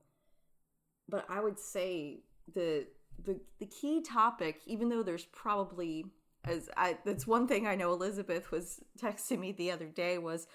but 1.08 1.24
I 1.28 1.40
would 1.40 1.58
say 1.58 2.20
the 2.54 2.86
the 3.24 3.40
the 3.58 3.66
key 3.66 4.02
topic, 4.02 4.60
even 4.66 4.88
though 4.88 5.02
there's 5.02 5.26
probably 5.26 6.06
as 6.44 6.68
I 6.76 6.98
that's 7.04 7.26
one 7.26 7.46
thing 7.46 7.66
I 7.66 7.76
know 7.76 7.92
Elizabeth 7.92 8.50
was 8.50 8.80
texting 9.00 9.38
me 9.38 9.52
the 9.52 9.70
other 9.70 9.86
day 9.86 10.18
was, 10.18 10.46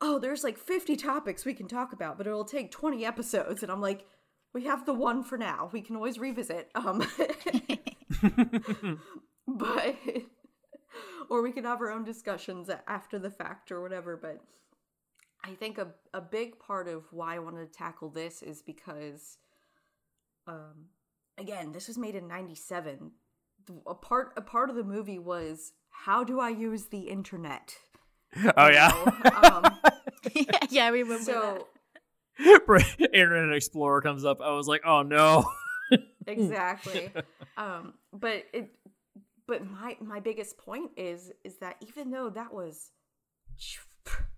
oh, 0.00 0.18
there's 0.18 0.44
like 0.44 0.58
50 0.58 0.96
topics 0.96 1.44
we 1.44 1.54
can 1.54 1.68
talk 1.68 1.92
about, 1.92 2.18
but 2.18 2.26
it'll 2.26 2.44
take 2.44 2.70
20 2.70 3.04
episodes, 3.04 3.62
and 3.62 3.72
I'm 3.72 3.80
like, 3.80 4.06
we 4.52 4.64
have 4.64 4.86
the 4.86 4.94
one 4.94 5.22
for 5.22 5.36
now. 5.36 5.70
We 5.72 5.82
can 5.82 5.96
always 5.96 6.18
revisit. 6.18 6.70
Um, 6.74 7.06
but 9.48 9.96
or 11.28 11.42
we 11.42 11.52
can 11.52 11.64
have 11.64 11.80
our 11.80 11.90
own 11.90 12.04
discussions 12.04 12.70
after 12.86 13.18
the 13.18 13.30
fact 13.30 13.72
or 13.72 13.82
whatever. 13.82 14.16
But 14.16 14.40
I 15.44 15.54
think 15.54 15.78
a 15.78 15.88
a 16.14 16.20
big 16.20 16.58
part 16.58 16.88
of 16.88 17.04
why 17.10 17.36
I 17.36 17.40
wanted 17.40 17.72
to 17.72 17.78
tackle 17.78 18.10
this 18.10 18.42
is 18.42 18.62
because, 18.62 19.38
um, 20.46 20.86
again, 21.38 21.72
this 21.72 21.88
was 21.88 21.98
made 21.98 22.14
in 22.14 22.28
'97. 22.28 23.12
A 23.86 23.94
part 23.94 24.32
a 24.36 24.42
part 24.42 24.70
of 24.70 24.76
the 24.76 24.84
movie 24.84 25.18
was 25.18 25.72
how 25.90 26.22
do 26.24 26.38
I 26.40 26.50
use 26.50 26.86
the 26.86 27.08
internet? 27.08 27.74
Oh 28.56 28.66
You 28.68 28.72
yeah, 28.74 28.88
know? 28.88 29.40
um, 29.42 29.78
yeah, 30.70 30.84
I 30.84 30.88
remember 30.88 31.32
that. 31.32 31.66
so 32.38 33.04
Internet 33.14 33.56
Explorer 33.56 34.02
comes 34.02 34.24
up. 34.24 34.40
I 34.40 34.50
was 34.52 34.68
like, 34.68 34.82
"Oh 34.84 35.02
no." 35.02 35.44
exactly 36.26 37.12
um 37.56 37.94
but 38.12 38.44
it 38.52 38.74
but 39.46 39.64
my 39.64 39.96
my 40.00 40.18
biggest 40.18 40.58
point 40.58 40.90
is 40.96 41.30
is 41.44 41.58
that 41.58 41.76
even 41.80 42.10
though 42.10 42.28
that 42.28 42.52
was 42.52 42.90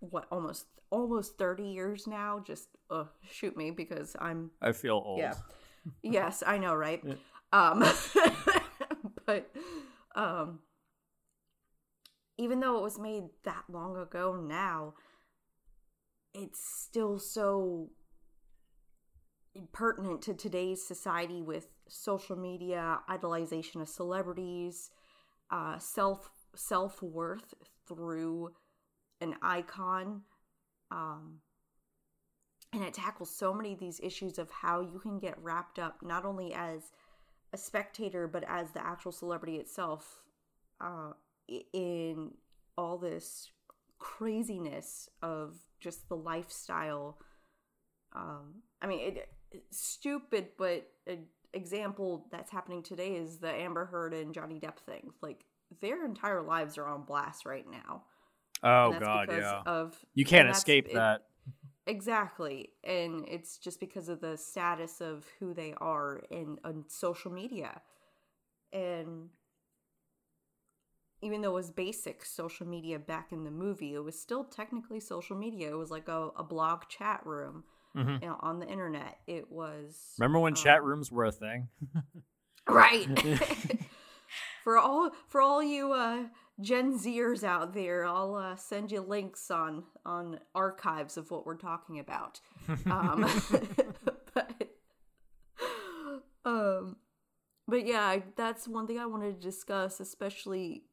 what 0.01 0.27
almost 0.31 0.67
almost 0.91 1.39
30 1.39 1.63
years 1.65 2.07
now 2.07 2.43
just 2.47 2.69
uh 2.91 3.05
shoot 3.31 3.57
me 3.57 3.71
because 3.71 4.15
i'm 4.21 4.51
I 4.61 4.73
feel 4.73 5.03
old. 5.03 5.21
yeah 5.21 5.33
yes, 6.03 6.43
I 6.47 6.59
know, 6.59 6.75
right? 6.75 7.03
Um, 7.53 7.85
but 9.27 9.51
um, 10.15 10.61
even 12.39 12.61
though 12.61 12.79
it 12.79 12.83
was 12.83 12.99
made 12.99 13.25
that 13.45 13.65
long 13.69 13.97
ago 13.97 14.37
now, 14.41 14.95
it's 16.35 16.61
still 16.61 17.19
so 17.19 17.91
pertinent 19.73 20.23
to 20.23 20.35
today's 20.35 20.87
society 20.87 21.43
with 21.43 21.69
social 21.89 22.37
media, 22.37 23.01
idolization 23.11 23.81
of 23.81 23.89
celebrities, 23.89 24.91
uh, 25.51 25.79
self 25.79 26.31
self 26.55 27.03
worth 27.03 27.55
through 27.87 28.53
an 29.21 29.35
icon. 29.43 30.23
Um, 30.91 31.41
and 32.73 32.85
it 32.85 32.95
tackles 32.95 33.35
so 33.35 33.53
many 33.55 33.73
of 33.73 33.79
these 33.79 34.01
issues 34.03 34.39
of 34.39 34.51
how 34.51 34.81
you 34.81 34.99
can 34.99 35.19
get 35.19 35.39
wrapped 35.43 35.79
up 35.79 35.99
not 36.03 36.25
only 36.25 36.53
as 36.55 36.93
a 37.53 37.57
spectator 37.57 38.27
but 38.29 38.45
as 38.47 38.71
the 38.73 38.85
actual 38.85 39.13
celebrity 39.13 39.57
itself 39.57 40.21
uh, 40.81 41.13
in 41.73 42.31
all 42.77 42.99
this 42.99 43.51
craziness 43.99 45.09
of 45.23 45.57
just 45.81 46.09
the 46.09 46.17
lifestyle 46.17 47.19
um, 48.15 48.55
i 48.83 48.87
mean 48.87 49.01
it, 49.01 49.29
it's 49.51 49.81
stupid 49.81 50.49
but 50.59 50.87
an 51.07 51.25
example 51.55 52.27
that's 52.31 52.51
happening 52.51 52.83
today 52.83 53.17
is 53.17 53.39
the 53.39 53.51
amber 53.51 53.87
heard 53.87 54.13
and 54.13 54.35
johnny 54.35 54.61
depp 54.61 54.79
thing 54.79 55.11
like 55.23 55.45
their 55.81 56.05
entire 56.05 56.43
lives 56.43 56.79
are 56.79 56.87
on 56.87 57.03
blast 57.03 57.45
right 57.47 57.67
now 57.71 58.03
Oh 58.61 58.91
god, 58.99 59.29
because 59.29 59.43
yeah. 59.45 59.63
of 59.67 59.97
You 60.15 60.25
can't 60.25 60.49
escape 60.49 60.89
it- 60.89 60.95
that. 60.95 61.27
Exactly. 61.89 62.69
And 62.85 63.25
it's 63.27 63.59
just 63.59 63.81
because 63.81 64.09
of 64.09 64.21
the 64.21 64.37
status 64.37 65.01
of 65.01 65.27
who 65.41 65.55
they 65.55 65.75
are 65.81 66.23
in 66.31 66.59
on 66.63 66.85
social 66.87 67.33
media. 67.33 67.81
And 68.73 69.31
even 71.23 71.41
though 71.41 71.51
it 71.51 71.55
was 71.55 71.71
basic 71.71 72.25
social 72.25 72.67
media 72.67 72.99
back 72.99 73.33
in 73.33 73.45
the 73.45 73.51
movie, 73.51 73.95
it 73.95 74.05
was 74.05 74.21
still 74.21 74.45
technically 74.45 75.01
social 75.01 75.37
media. 75.37 75.71
It 75.71 75.79
was 75.79 75.91
like 75.91 76.09
a, 76.09 76.29
a 76.37 76.45
blog 76.45 76.83
chat 76.89 77.25
room 77.25 77.65
Mhm. 77.97 78.23
you 78.23 78.29
know, 78.29 78.37
on 78.41 78.61
the 78.61 78.69
internet. 78.69 79.19
It 79.27 79.51
was 79.51 80.15
Remember 80.19 80.39
when 80.39 80.55
chat 80.55 80.81
um, 80.81 80.87
rooms 80.87 81.11
were 81.11 81.25
a 81.25 81.33
thing? 81.33 81.69
Right. 82.69 83.09
for 84.63 84.77
all 84.77 85.11
for 85.27 85.41
all 85.41 85.63
you 85.63 85.93
uh 85.93 86.25
Gen 86.61 86.99
Zers 86.99 87.45
out 87.45 87.73
there, 87.73 88.05
I'll 88.05 88.35
uh, 88.35 88.57
send 88.57 88.91
you 88.91 89.01
links 89.01 89.51
on 89.51 89.85
on 90.05 90.41
archives 90.55 91.17
of 91.17 91.31
what 91.31 91.47
we're 91.47 91.57
talking 91.57 91.99
about. 91.99 92.41
Um, 92.91 93.25
but, 94.35 94.69
um, 96.45 96.97
but 97.67 97.87
yeah, 97.87 98.19
that's 98.37 98.69
one 98.69 98.87
thing 98.87 98.99
I 98.99 99.07
wanted 99.07 99.41
to 99.41 99.47
discuss, 99.47 100.01
especially. 100.01 100.85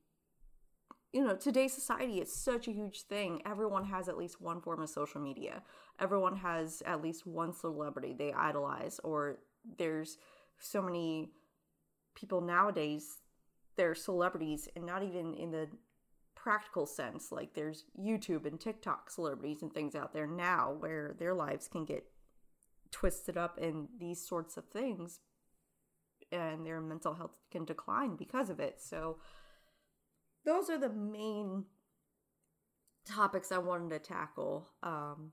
You 1.12 1.24
know, 1.24 1.36
today's 1.36 1.74
society 1.74 2.20
is 2.20 2.34
such 2.34 2.68
a 2.68 2.72
huge 2.72 3.04
thing. 3.04 3.42
Everyone 3.46 3.86
has 3.86 4.10
at 4.10 4.18
least 4.18 4.42
one 4.42 4.60
form 4.62 4.82
of 4.82 4.90
social 4.90 5.22
media. 5.22 5.64
Everyone 6.00 6.36
has 6.38 6.84
at 6.86 7.02
least 7.02 7.26
one 7.26 7.54
celebrity 7.54 8.14
they 8.18 8.34
idolize, 8.34 9.00
or 9.04 9.38
there's 9.78 10.18
so 10.60 10.82
many 10.82 11.32
people 12.16 12.42
nowadays 12.42 13.20
they're 13.76 13.96
celebrities 13.96 14.68
and 14.76 14.86
not 14.86 15.04
even 15.04 15.34
in 15.34 15.52
the 15.52 15.68
practical 16.36 16.86
sense 16.86 17.32
like 17.32 17.54
there's 17.54 17.86
youtube 18.00 18.46
and 18.46 18.60
tiktok 18.60 19.10
celebrities 19.10 19.62
and 19.62 19.74
things 19.74 19.96
out 19.96 20.14
there 20.14 20.28
now 20.28 20.76
where 20.78 21.16
their 21.18 21.34
lives 21.34 21.68
can 21.68 21.86
get 21.86 22.06
twisted 22.92 23.36
up 23.36 23.58
in 23.58 23.88
these 24.00 24.26
sorts 24.26 24.58
of 24.58 24.66
things 24.70 25.20
and 26.32 26.66
their 26.66 26.82
mental 26.82 27.14
health 27.14 27.38
can 27.52 27.66
decline 27.66 28.16
because 28.16 28.50
of 28.50 28.60
it. 28.60 28.82
So 28.82 29.18
those 30.46 30.70
are 30.70 30.78
the 30.78 30.90
main 30.90 31.66
topics 33.06 33.52
i 33.52 33.58
wanted 33.58 33.90
to 33.92 34.00
tackle. 34.00 34.70
Um 34.82 35.32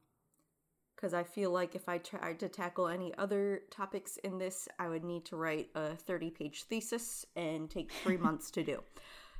because 1.02 1.14
I 1.14 1.24
feel 1.24 1.50
like 1.50 1.74
if 1.74 1.88
I 1.88 1.98
tried 1.98 2.38
to 2.38 2.48
tackle 2.48 2.86
any 2.86 3.12
other 3.18 3.62
topics 3.72 4.18
in 4.18 4.38
this, 4.38 4.68
I 4.78 4.88
would 4.88 5.02
need 5.02 5.24
to 5.26 5.36
write 5.36 5.68
a 5.74 5.96
30 5.96 6.30
page 6.30 6.62
thesis 6.62 7.26
and 7.34 7.68
take 7.68 7.90
three 7.90 8.16
months 8.18 8.52
to 8.52 8.62
do. 8.62 8.84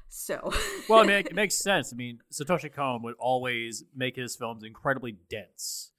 So, 0.08 0.52
well, 0.88 0.98
I 0.98 1.02
mean, 1.04 1.16
it 1.18 1.34
makes 1.34 1.54
sense. 1.54 1.92
I 1.92 1.96
mean, 1.96 2.18
Satoshi 2.32 2.72
Kon 2.72 3.02
would 3.04 3.14
always 3.16 3.84
make 3.94 4.16
his 4.16 4.34
films 4.34 4.64
incredibly 4.64 5.16
dense. 5.30 5.92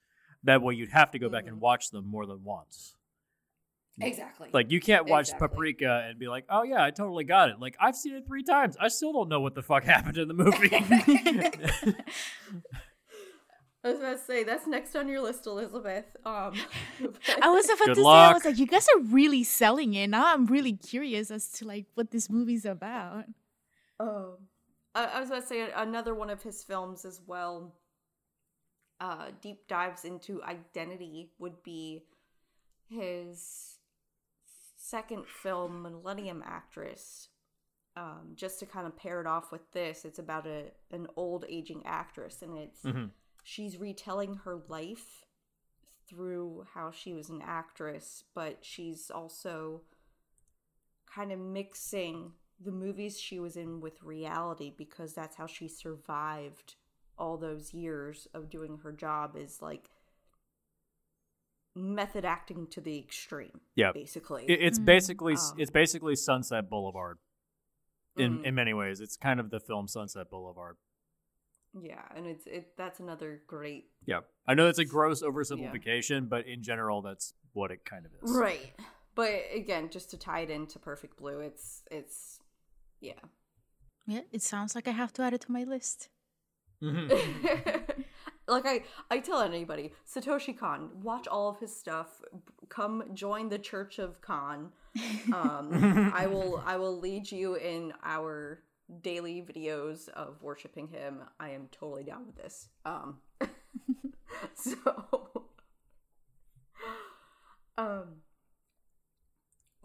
That 0.43 0.62
way, 0.62 0.75
you'd 0.75 0.91
have 0.91 1.12
to 1.12 1.20
go 1.20 1.29
back 1.29 1.46
and 1.46 1.53
mm-hmm. 1.53 1.62
watch 1.62 1.91
them 1.91 2.05
more 2.05 2.25
than 2.25 2.43
once. 2.43 2.96
exactly. 4.01 4.50
Like, 4.51 4.70
you 4.70 4.82
can't 4.82 5.08
watch 5.08 5.29
Exactly. 5.29 5.48
Paprika 5.48 6.05
and 6.10 6.20
be 6.20 6.27
like, 6.27 6.43
"Oh 6.50 6.63
yeah, 6.63 6.84
I 6.84 6.91
totally 6.91 7.24
got 7.24 7.50
it." 7.50 7.60
Like, 7.62 7.77
I've 7.79 7.96
seen 7.96 8.15
it 8.15 8.27
three 8.27 8.43
times. 8.43 8.75
I 8.82 8.89
still 8.89 9.13
don't 9.13 9.29
know 9.29 9.39
what 9.39 9.55
the 9.55 9.63
fuck 9.63 9.84
happened 9.86 10.17
in 10.17 10.27
the 10.27 10.34
movie. 10.34 10.84
I 13.84 13.90
was 13.90 14.00
about 14.00 14.13
to 14.13 14.24
say 14.24 14.44
that's 14.44 14.66
next 14.66 14.96
on 14.96 15.10
your 15.10 15.22
list, 15.22 15.46
Elizabeth. 15.46 16.06
Um, 16.25 16.54
I 17.42 17.50
was 17.50 17.66
about 17.66 17.80
Good 17.88 17.96
to 17.96 18.02
say, 18.02 18.08
I 18.10 18.34
was 18.34 18.46
like, 18.46 18.58
you 18.58 18.66
guys 18.68 18.88
are 18.96 19.02
really 19.02 19.44
selling 19.44 19.94
it. 19.94 20.10
Now 20.10 20.34
I'm 20.34 20.46
really 20.46 20.74
curious 20.74 21.32
as 21.32 21.50
to 21.54 21.66
like 21.66 21.86
what 21.96 22.12
this 22.12 22.30
movie's 22.30 22.66
about. 22.66 23.25
Um, 24.00 24.38
I, 24.96 25.06
I 25.06 25.20
was 25.20 25.30
about 25.30 25.42
to 25.42 25.48
say 25.48 25.70
another 25.75 26.16
one 26.16 26.30
of 26.30 26.42
his 26.44 26.63
films 26.63 27.04
as 27.04 27.22
well. 27.28 27.75
Uh, 29.02 29.32
deep 29.42 29.68
dives 29.68 30.06
into 30.06 30.42
identity 30.44 31.32
would 31.40 31.62
be 31.63 32.04
his 32.88 33.80
second 34.78 35.25
film, 35.28 35.82
Millennium 35.82 36.42
Actress. 36.46 37.28
Um, 37.96 38.32
just 38.36 38.60
to 38.60 38.66
kind 38.66 38.88
of 38.88 38.96
pair 38.98 39.20
it 39.22 39.28
off 39.28 39.52
with 39.52 39.72
this, 39.72 40.04
it's 40.06 40.20
about 40.20 40.48
a 40.48 40.72
an 40.92 41.08
old 41.16 41.46
aging 41.48 41.84
actress, 41.86 42.42
and 42.42 42.58
it's 42.58 42.82
Mhm. 42.82 43.12
She's 43.44 43.78
retelling 43.78 44.36
her 44.46 44.58
life 44.68 45.26
through 46.10 46.66
how 46.74 46.92
she 46.92 47.14
was 47.14 47.30
an 47.30 47.42
actress, 47.44 48.24
but 48.34 48.60
she's 48.62 49.10
also 49.12 49.82
kind 51.06 51.32
of 51.32 51.40
mixing 51.40 52.32
the 52.60 52.72
movies 52.72 53.20
she 53.20 53.40
was 53.40 53.56
in 53.56 53.82
with 53.82 54.02
reality 54.04 54.72
because 54.76 55.14
that's 55.14 55.36
how 55.36 55.46
she 55.46 55.68
survived 55.68 56.76
all 57.18 57.38
those 57.38 57.74
years 57.74 58.28
of 58.34 58.50
doing 58.50 58.80
her 58.84 58.92
job 58.92 59.36
is 59.36 59.62
like 59.62 59.90
method 61.76 62.24
acting 62.26 62.68
to 62.68 62.80
the 62.82 62.98
extreme 63.00 63.60
Yeah. 63.76 63.92
basically 63.92 64.46
it's 64.46 64.80
Mm. 64.80 64.86
basically 64.86 65.34
Um, 65.34 65.56
it's 65.60 65.72
basically 65.72 66.16
Sunset 66.16 66.70
Boulevard. 66.70 67.18
In 68.16 68.40
Mm. 68.40 68.46
in 68.46 68.56
many 68.56 68.74
ways, 68.76 69.02
it's 69.02 69.18
kind 69.18 69.40
of 69.40 69.50
the 69.50 69.60
film 69.60 69.88
Sunset 69.88 70.30
Boulevard. 70.30 70.78
Yeah 71.82 72.01
and 72.15 72.25
it's 72.27 72.46
it 72.48 72.74
that's 72.77 73.00
another 73.00 73.42
great 73.48 73.86
Yeah, 74.06 74.20
I 74.48 74.53
know 74.53 74.68
it's 74.68 74.80
a 74.80 74.86
gross 74.86 75.22
oversimplification, 75.24 76.30
but 76.30 76.46
in 76.48 76.62
general, 76.63 77.01
that's 77.01 77.34
what 77.53 77.72
it 77.72 77.86
kind 77.86 78.06
of 78.06 78.12
is. 78.24 78.36
right 78.36 78.74
but 79.15 79.32
again 79.53 79.89
just 79.89 80.10
to 80.12 80.18
tie 80.18 80.39
it 80.42 80.50
into 80.50 80.80
perfect 80.80 81.18
blue 81.18 81.39
it's 81.39 81.84
it's 81.92 82.39
yeah 83.00 83.13
Yeah, 84.08 84.22
it 84.32 84.42
sounds 84.42 84.75
like 84.75 84.88
I 84.88 84.92
have 84.92 85.13
to 85.13 85.22
add 85.22 85.34
it 85.34 85.42
to 85.42 85.51
my 85.51 85.63
list. 85.63 86.10
Mhm. 86.82 87.10
like 88.48 88.65
I, 88.65 88.84
I 89.10 89.20
tell 89.20 89.39
anybody, 89.42 89.94
Satoshi 90.06 90.58
Kon, 90.58 90.89
watch 91.01 91.27
all 91.27 91.48
of 91.50 91.60
his 91.60 91.74
stuff. 91.74 92.22
Come 92.68 93.03
join 93.13 93.48
the 93.50 93.60
Church 93.60 94.00
of 94.00 94.20
Kon. 94.22 94.72
Um, 95.34 96.12
I 96.13 96.27
will, 96.27 96.62
I 96.65 96.75
will 96.77 97.00
lead 97.00 97.32
you 97.32 97.56
in 97.56 97.94
our 98.03 98.62
daily 99.02 99.42
videos 99.42 100.10
of 100.10 100.42
worshiping 100.42 100.88
him. 100.88 101.22
I 101.40 101.50
am 101.50 101.68
totally 101.72 102.04
down 102.04 102.25
with 102.25 102.36
this. 102.36 102.70
Um, 102.86 103.18
so, 104.56 104.75
um, 107.78 108.08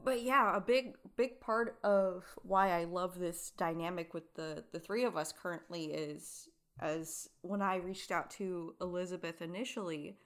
but 0.05 0.23
yeah, 0.23 0.57
a 0.57 0.61
big 0.61 0.95
big 1.17 1.41
part 1.41 1.79
of 1.83 2.25
why 2.43 2.71
I 2.71 2.85
love 2.85 3.19
this 3.19 3.53
dynamic 3.57 4.15
with 4.15 4.35
the 4.35 4.65
the 4.73 4.81
three 4.81 5.05
of 5.05 5.17
us 5.17 5.33
currently 5.33 5.87
is 5.87 6.49
as 6.81 7.29
when 7.43 7.61
I 7.61 7.77
reached 7.77 8.11
out 8.11 8.31
to 8.33 8.75
Elizabeth 8.81 9.43
initially, 9.43 10.17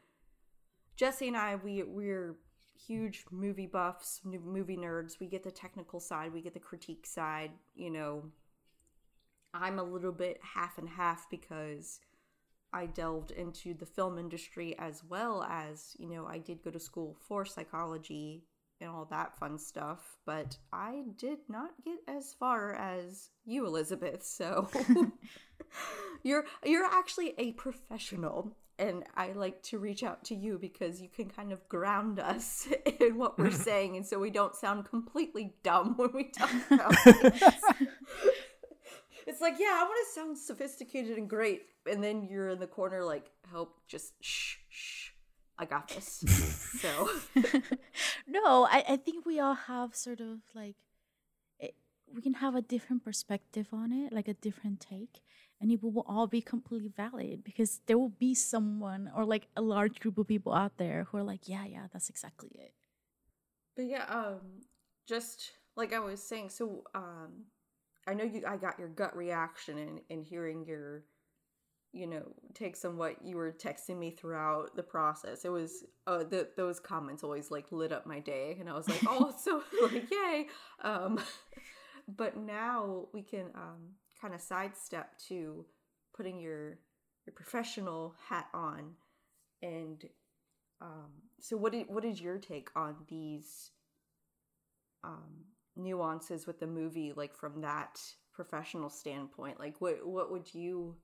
Jesse 0.97 1.29
and 1.29 1.37
I 1.37 1.57
we 1.57 1.83
we're 1.83 2.37
huge 2.87 3.25
movie 3.31 3.67
buffs, 3.67 4.21
movie 4.25 4.77
nerds. 4.77 5.21
We 5.21 5.27
get 5.27 5.45
the 5.45 5.51
technical 5.51 6.01
side, 6.01 6.33
we 6.33 6.43
get 6.43 6.55
the 6.55 6.61
critique 6.61 7.07
side, 7.07 7.53
you 7.75 7.91
know. 7.91 8.25
I'm 9.55 9.79
a 9.79 9.85
little 9.85 10.13
bit 10.13 10.41
half 10.43 10.79
and 10.79 10.89
half 10.89 11.29
because 11.31 12.01
I 12.73 12.87
delved 12.87 13.31
into 13.31 13.75
the 13.75 13.87
film 13.87 14.19
industry 14.19 14.77
as 14.79 15.03
well 15.05 15.43
as, 15.43 15.95
you 15.99 16.09
know, 16.09 16.27
I 16.27 16.39
did 16.39 16.63
go 16.63 16.71
to 16.71 16.81
school 16.81 17.17
for 17.21 17.45
psychology 17.45 18.45
and 18.81 18.91
all 18.91 19.05
that 19.11 19.37
fun 19.39 19.59
stuff, 19.59 20.17
but 20.27 20.57
I 20.73 21.05
did 21.17 21.39
not 21.49 21.71
get 21.85 21.99
as 22.09 22.35
far 22.35 22.75
as 22.75 23.31
you, 23.45 23.67
Elizabeth. 23.67 24.25
So 24.25 24.69
you're 26.23 26.47
you're 26.65 26.85
actually 26.87 27.35
a 27.39 27.53
professional 27.53 28.57
and 28.79 29.05
I 29.17 29.33
like 29.33 29.63
to 29.65 29.79
reach 29.79 30.03
out 30.03 30.25
to 30.25 30.35
you 30.35 30.59
because 30.59 31.01
you 31.01 31.09
can 31.09 31.29
kind 31.29 31.53
of 31.53 31.69
ground 31.69 32.19
us 32.19 32.69
in 33.01 33.17
what 33.17 33.39
we're 33.39 33.51
saying, 33.51 33.97
and 33.97 34.05
so 34.05 34.19
we 34.19 34.31
don't 34.31 34.57
sound 34.57 34.87
completely 34.87 35.55
dumb 35.63 35.97
when 35.97 36.13
we 36.13 36.25
talk 36.25 36.51
about. 36.71 36.95
It's 39.27 39.41
like, 39.41 39.55
yeah, 39.59 39.81
I 39.81 39.85
want 39.85 40.07
to 40.07 40.13
sound 40.13 40.39
sophisticated 40.39 41.19
and 41.19 41.29
great, 41.29 41.63
and 41.91 42.03
then 42.03 42.29
you're 42.31 42.51
in 42.51 42.61
the 42.61 42.67
corner 42.67 43.05
like, 43.05 43.31
help, 43.51 43.81
just 43.89 44.15
shh, 44.21 44.57
shh. 44.69 45.11
I 45.59 45.65
got 45.65 45.89
this. 45.89 46.25
so 46.81 47.11
no, 48.27 48.67
I, 48.71 48.85
I 48.89 48.97
think 48.97 49.27
we 49.27 49.39
all 49.39 49.55
have 49.55 49.95
sort 49.95 50.21
of 50.21 50.39
like 50.55 50.77
it, 51.61 51.75
we 52.13 52.23
can 52.23 52.35
have 52.35 52.55
a 52.55 52.63
different 52.63 53.05
perspective 53.05 53.69
on 53.73 53.93
it, 53.93 54.13
like 54.13 54.29
a 54.29 54.35
different 54.35 54.81
take, 54.81 55.21
and 55.61 55.71
it 55.71 55.83
will 55.83 56.05
all 56.07 56.27
be 56.27 56.41
completely 56.41 56.91
valid 56.97 57.45
because 57.45 57.81
there 57.87 57.99
will 57.99 58.09
be 58.19 58.35
someone 58.35 59.11
or 59.15 59.25
like 59.25 59.47
a 59.57 59.63
large 59.63 60.01
group 60.01 60.19
of 60.19 60.27
people 60.27 60.53
out 60.53 60.79
there 60.79 61.07
who 61.11 61.19
are 61.19 61.23
like, 61.23 61.49
yeah, 61.49 61.65
yeah, 61.65 61.87
that's 61.93 62.09
exactly 62.09 62.51
it. 62.55 62.73
But 63.77 63.85
yeah, 63.87 64.05
um, 64.09 64.41
just 65.07 65.53
like 65.77 65.93
I 65.93 66.01
was 66.01 66.23
saying, 66.23 66.49
so 66.51 66.85
um, 66.95 67.45
I 68.07 68.15
know 68.15 68.25
you. 68.25 68.43
I 68.47 68.57
got 68.57 68.79
your 68.79 68.89
gut 68.89 69.17
reaction 69.17 69.79
in 69.79 70.01
in 70.11 70.23
hearing 70.23 70.65
your, 70.67 71.05
you 71.93 72.07
know, 72.07 72.23
takes 72.55 72.85
on 72.85 72.97
what 72.97 73.25
you 73.25 73.37
were 73.37 73.53
texting 73.53 73.99
me 73.99 74.11
throughout 74.11 74.75
the 74.77 74.83
process. 74.83 75.45
It 75.45 75.51
was 75.51 75.85
uh, 76.07 76.25
the 76.25 76.49
those 76.57 76.81
comments 76.81 77.23
always 77.23 77.51
like 77.51 77.67
lit 77.71 77.93
up 77.93 78.07
my 78.07 78.19
day, 78.19 78.57
and 78.59 78.69
I 78.69 78.73
was 78.75 78.89
like, 78.89 79.03
oh, 79.07 79.35
so 79.43 79.63
like 79.83 80.11
yay. 80.11 80.47
Um, 80.83 81.21
but 82.09 82.37
now 82.37 83.07
we 83.13 83.23
can 83.23 83.47
um 83.55 83.95
kind 84.21 84.35
of 84.35 84.41
sidestep 84.41 85.19
to 85.29 85.65
putting 86.17 86.41
your 86.41 86.79
your 87.27 87.35
professional 87.35 88.15
hat 88.29 88.47
on 88.53 88.93
and 89.63 90.05
um 90.81 91.11
so 91.41 91.57
what 91.57 91.73
did, 91.73 91.87
what 91.89 92.05
is 92.05 92.21
your 92.21 92.39
take 92.39 92.69
on 92.77 92.97
these 93.09 93.71
um 95.05 95.45
nuances 95.77 96.47
with 96.47 96.61
the 96.61 96.67
movie 96.67 97.13
like 97.17 97.35
from 97.35 97.61
that 97.63 98.01
professional 98.33 98.91
standpoint 98.91 99.59
like 99.59 99.81
what 99.81 100.07
what 100.07 100.31
would 100.31 100.53
you 100.55 100.97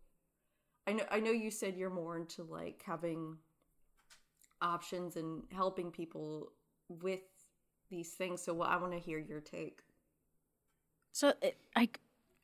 I 0.86 0.92
know 0.92 1.04
I 1.10 1.20
know 1.20 1.30
you 1.30 1.50
said 1.50 1.76
you're 1.76 1.90
more 1.90 2.16
into 2.16 2.42
like 2.42 2.82
having 2.84 3.36
options 4.60 5.16
and 5.16 5.42
helping 5.52 5.90
people 5.90 6.52
with 6.88 7.20
these 7.90 8.12
things 8.14 8.42
so 8.42 8.54
what 8.54 8.70
I 8.70 8.76
want 8.76 8.92
to 8.92 8.98
hear 8.98 9.18
your 9.18 9.40
take 9.40 9.80
So 11.12 11.34
it, 11.42 11.58
I 11.74 11.88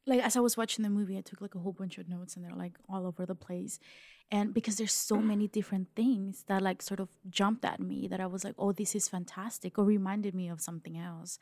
like 0.07 0.21
as 0.23 0.37
I 0.37 0.40
was 0.40 0.57
watching 0.57 0.83
the 0.83 0.90
movie, 0.90 1.16
I 1.16 1.23
took 1.23 1.40
like 1.40 1.54
a 1.54 1.59
whole 1.59 1.73
bunch 1.73 1.99
of 1.99 2.09
notes 2.09 2.37
and 2.37 2.45
they're 2.45 2.54
like 2.54 2.75
all 2.88 3.07
over 3.07 3.25
the 3.26 3.35
place. 3.35 3.78
And 4.31 4.52
because 4.54 4.76
there's 4.76 4.93
so 4.93 5.16
many 5.23 5.49
different 5.49 5.88
things 5.97 6.45
that 6.49 6.62
like 6.62 6.83
sort 6.83 7.00
of 7.00 7.09
jumped 7.31 7.64
at 7.64 7.81
me 7.81 8.09
that 8.09 8.21
I 8.21 8.26
was 8.26 8.45
like, 8.45 8.54
oh, 8.59 8.73
this 8.73 8.95
is 8.95 9.09
fantastic, 9.09 9.78
or 9.78 9.85
reminded 9.85 10.35
me 10.35 10.49
of 10.49 10.61
something 10.61 10.99
else. 10.99 11.38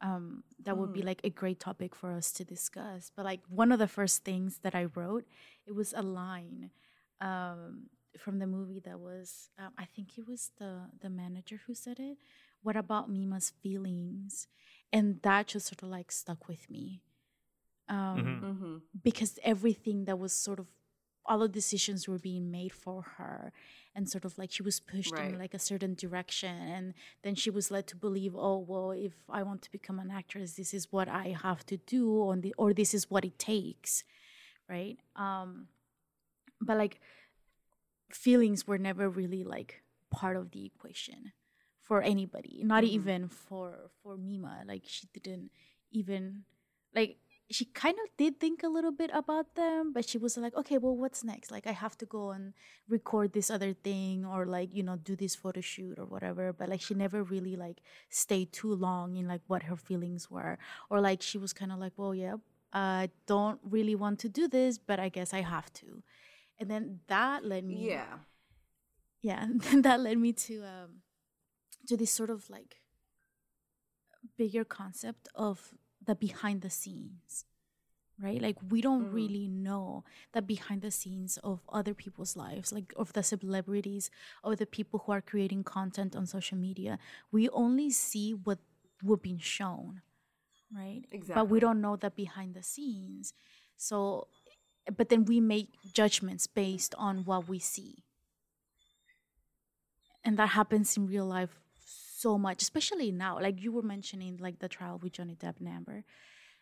Um, 0.00 0.44
that 0.62 0.76
would 0.78 0.92
be 0.92 1.02
like 1.02 1.20
a 1.24 1.30
great 1.30 1.58
topic 1.58 1.94
for 1.94 2.12
us 2.12 2.30
to 2.32 2.44
discuss. 2.44 3.10
But 3.16 3.24
like 3.24 3.40
one 3.48 3.72
of 3.72 3.80
the 3.80 3.88
first 3.88 4.24
things 4.24 4.60
that 4.62 4.74
I 4.74 4.84
wrote, 4.84 5.26
it 5.66 5.74
was 5.74 5.92
a 5.92 6.02
line 6.02 6.70
um, 7.20 7.88
from 8.16 8.38
the 8.38 8.46
movie 8.46 8.80
that 8.84 9.00
was, 9.00 9.50
um, 9.58 9.72
I 9.76 9.86
think 9.86 10.16
it 10.16 10.28
was 10.28 10.52
the 10.58 10.82
the 11.00 11.10
manager 11.10 11.60
who 11.66 11.74
said 11.74 11.98
it. 11.98 12.18
What 12.62 12.76
about 12.76 13.10
Mima's 13.10 13.50
feelings? 13.62 14.46
And 14.92 15.20
that 15.22 15.48
just 15.48 15.66
sort 15.66 15.82
of 15.82 15.88
like 15.88 16.12
stuck 16.12 16.48
with 16.48 16.70
me 16.70 17.02
um, 17.88 18.40
mm-hmm. 18.44 18.76
because 19.02 19.38
everything 19.42 20.04
that 20.04 20.18
was 20.18 20.32
sort 20.32 20.58
of 20.58 20.66
all 21.24 21.40
the 21.40 21.48
decisions 21.48 22.08
were 22.08 22.18
being 22.18 22.50
made 22.50 22.72
for 22.72 23.02
her 23.02 23.52
and 23.98 24.08
sort 24.08 24.24
of 24.28 24.38
like 24.40 24.50
she 24.56 24.62
was 24.70 24.78
pushed 24.92 25.12
Right. 25.18 25.30
in 25.32 25.38
like 25.44 25.54
a 25.54 25.58
certain 25.70 25.94
direction 26.04 26.54
and 26.76 26.94
then 27.24 27.34
she 27.42 27.50
was 27.58 27.66
led 27.74 27.86
to 27.88 27.96
believe 28.06 28.34
oh 28.48 28.58
well 28.72 28.90
if 29.08 29.16
i 29.38 29.40
want 29.48 29.60
to 29.66 29.70
become 29.78 29.98
an 30.04 30.10
actress 30.20 30.50
this 30.60 30.72
is 30.78 30.84
what 30.96 31.08
i 31.22 31.26
have 31.46 31.62
to 31.72 31.76
do 31.96 32.02
on 32.30 32.36
the 32.44 32.52
or 32.62 32.68
this 32.80 32.92
is 32.98 33.10
what 33.12 33.24
it 33.30 33.36
takes 33.38 34.04
right 34.74 34.96
um 35.16 35.50
but 36.68 36.76
like 36.84 36.96
feelings 38.10 38.66
were 38.68 38.78
never 38.78 39.08
really 39.08 39.44
like 39.44 39.82
part 40.10 40.36
of 40.36 40.50
the 40.52 40.64
equation 40.64 41.32
for 41.80 42.02
anybody 42.02 42.60
not 42.64 42.84
even 42.84 43.28
for 43.28 43.90
for 44.02 44.16
mima 44.16 44.54
like 44.66 44.82
she 44.86 45.06
didn't 45.12 45.50
even 45.90 46.44
like 46.94 47.16
she 47.50 47.64
kind 47.64 47.96
of 48.04 48.10
did 48.18 48.38
think 48.38 48.62
a 48.62 48.68
little 48.68 48.92
bit 48.92 49.10
about 49.14 49.54
them 49.54 49.92
but 49.92 50.06
she 50.06 50.18
was 50.18 50.36
like 50.36 50.54
okay 50.54 50.76
well 50.78 50.96
what's 50.96 51.24
next? 51.24 51.50
Like 51.50 51.66
i 51.66 51.72
have 51.72 51.96
to 51.98 52.06
go 52.06 52.30
and 52.30 52.52
record 52.88 53.32
this 53.32 53.50
other 53.50 53.72
thing 53.72 54.24
or 54.24 54.44
like 54.46 54.74
you 54.74 54.82
know 54.82 54.96
do 54.96 55.16
this 55.16 55.34
photo 55.34 55.60
shoot 55.60 55.98
or 55.98 56.04
whatever. 56.04 56.52
But 56.52 56.68
like 56.68 56.80
she 56.80 56.94
never 56.94 57.22
really 57.22 57.56
like 57.56 57.78
stayed 58.10 58.52
too 58.52 58.74
long 58.74 59.16
in 59.16 59.26
like 59.26 59.42
what 59.46 59.64
her 59.64 59.76
feelings 59.76 60.30
were. 60.30 60.58
Or 60.90 61.00
like 61.00 61.22
she 61.22 61.38
was 61.38 61.52
kind 61.52 61.72
of 61.72 61.78
like 61.78 61.92
well 61.96 62.14
yeah 62.14 62.36
i 62.72 63.08
don't 63.26 63.58
really 63.62 63.94
want 63.94 64.18
to 64.18 64.28
do 64.28 64.46
this 64.46 64.76
but 64.76 65.00
i 65.00 65.08
guess 65.08 65.32
i 65.32 65.40
have 65.40 65.72
to. 65.74 66.02
And 66.60 66.70
then 66.70 67.00
that 67.06 67.44
led 67.44 67.64
me 67.64 67.88
yeah. 67.88 68.18
Yeah 69.22 69.46
that 69.74 70.00
led 70.00 70.18
me 70.18 70.32
to 70.32 70.64
um 70.64 70.90
to 71.86 71.96
this 71.96 72.10
sort 72.10 72.28
of 72.30 72.50
like 72.50 72.76
bigger 74.36 74.64
concept 74.64 75.28
of 75.34 75.72
the 76.08 76.16
behind 76.16 76.62
the 76.62 76.70
scenes 76.70 77.44
right? 78.20 78.42
Like 78.42 78.56
we 78.68 78.80
don't 78.80 79.04
mm-hmm. 79.04 79.14
really 79.14 79.46
know 79.46 80.02
the 80.32 80.42
behind 80.42 80.82
the 80.82 80.90
scenes 80.90 81.38
of 81.44 81.60
other 81.68 81.94
people's 81.94 82.34
lives 82.36 82.72
like 82.72 82.92
of 82.96 83.12
the 83.12 83.22
celebrities 83.22 84.10
or 84.42 84.56
the 84.56 84.66
people 84.66 85.04
who 85.06 85.12
are 85.12 85.20
creating 85.20 85.62
content 85.62 86.16
on 86.16 86.26
social 86.26 86.58
media. 86.58 86.98
We 87.30 87.48
only 87.50 87.90
see 87.90 88.32
what 88.32 88.58
we've 89.04 89.22
been 89.22 89.38
shown 89.38 90.02
right? 90.74 91.02
Exactly 91.10 91.34
but 91.34 91.48
we 91.48 91.60
don't 91.60 91.80
know 91.80 91.96
the 91.96 92.10
behind 92.10 92.54
the 92.54 92.62
scenes. 92.62 93.32
So 93.76 94.28
but 94.96 95.08
then 95.08 95.24
we 95.24 95.40
make 95.40 95.68
judgments 95.92 96.46
based 96.46 96.94
on 96.96 97.24
what 97.24 97.48
we 97.48 97.58
see. 97.58 98.04
And 100.24 100.36
that 100.38 100.50
happens 100.50 100.96
in 100.96 101.06
real 101.06 101.26
life 101.26 101.60
so 102.18 102.36
much 102.36 102.62
especially 102.62 103.10
now 103.12 103.38
like 103.40 103.62
you 103.62 103.70
were 103.70 103.82
mentioning 103.94 104.36
like 104.40 104.58
the 104.58 104.68
trial 104.68 104.98
with 105.02 105.12
johnny 105.12 105.36
depp 105.36 105.58
and 105.60 105.68
amber 105.68 106.04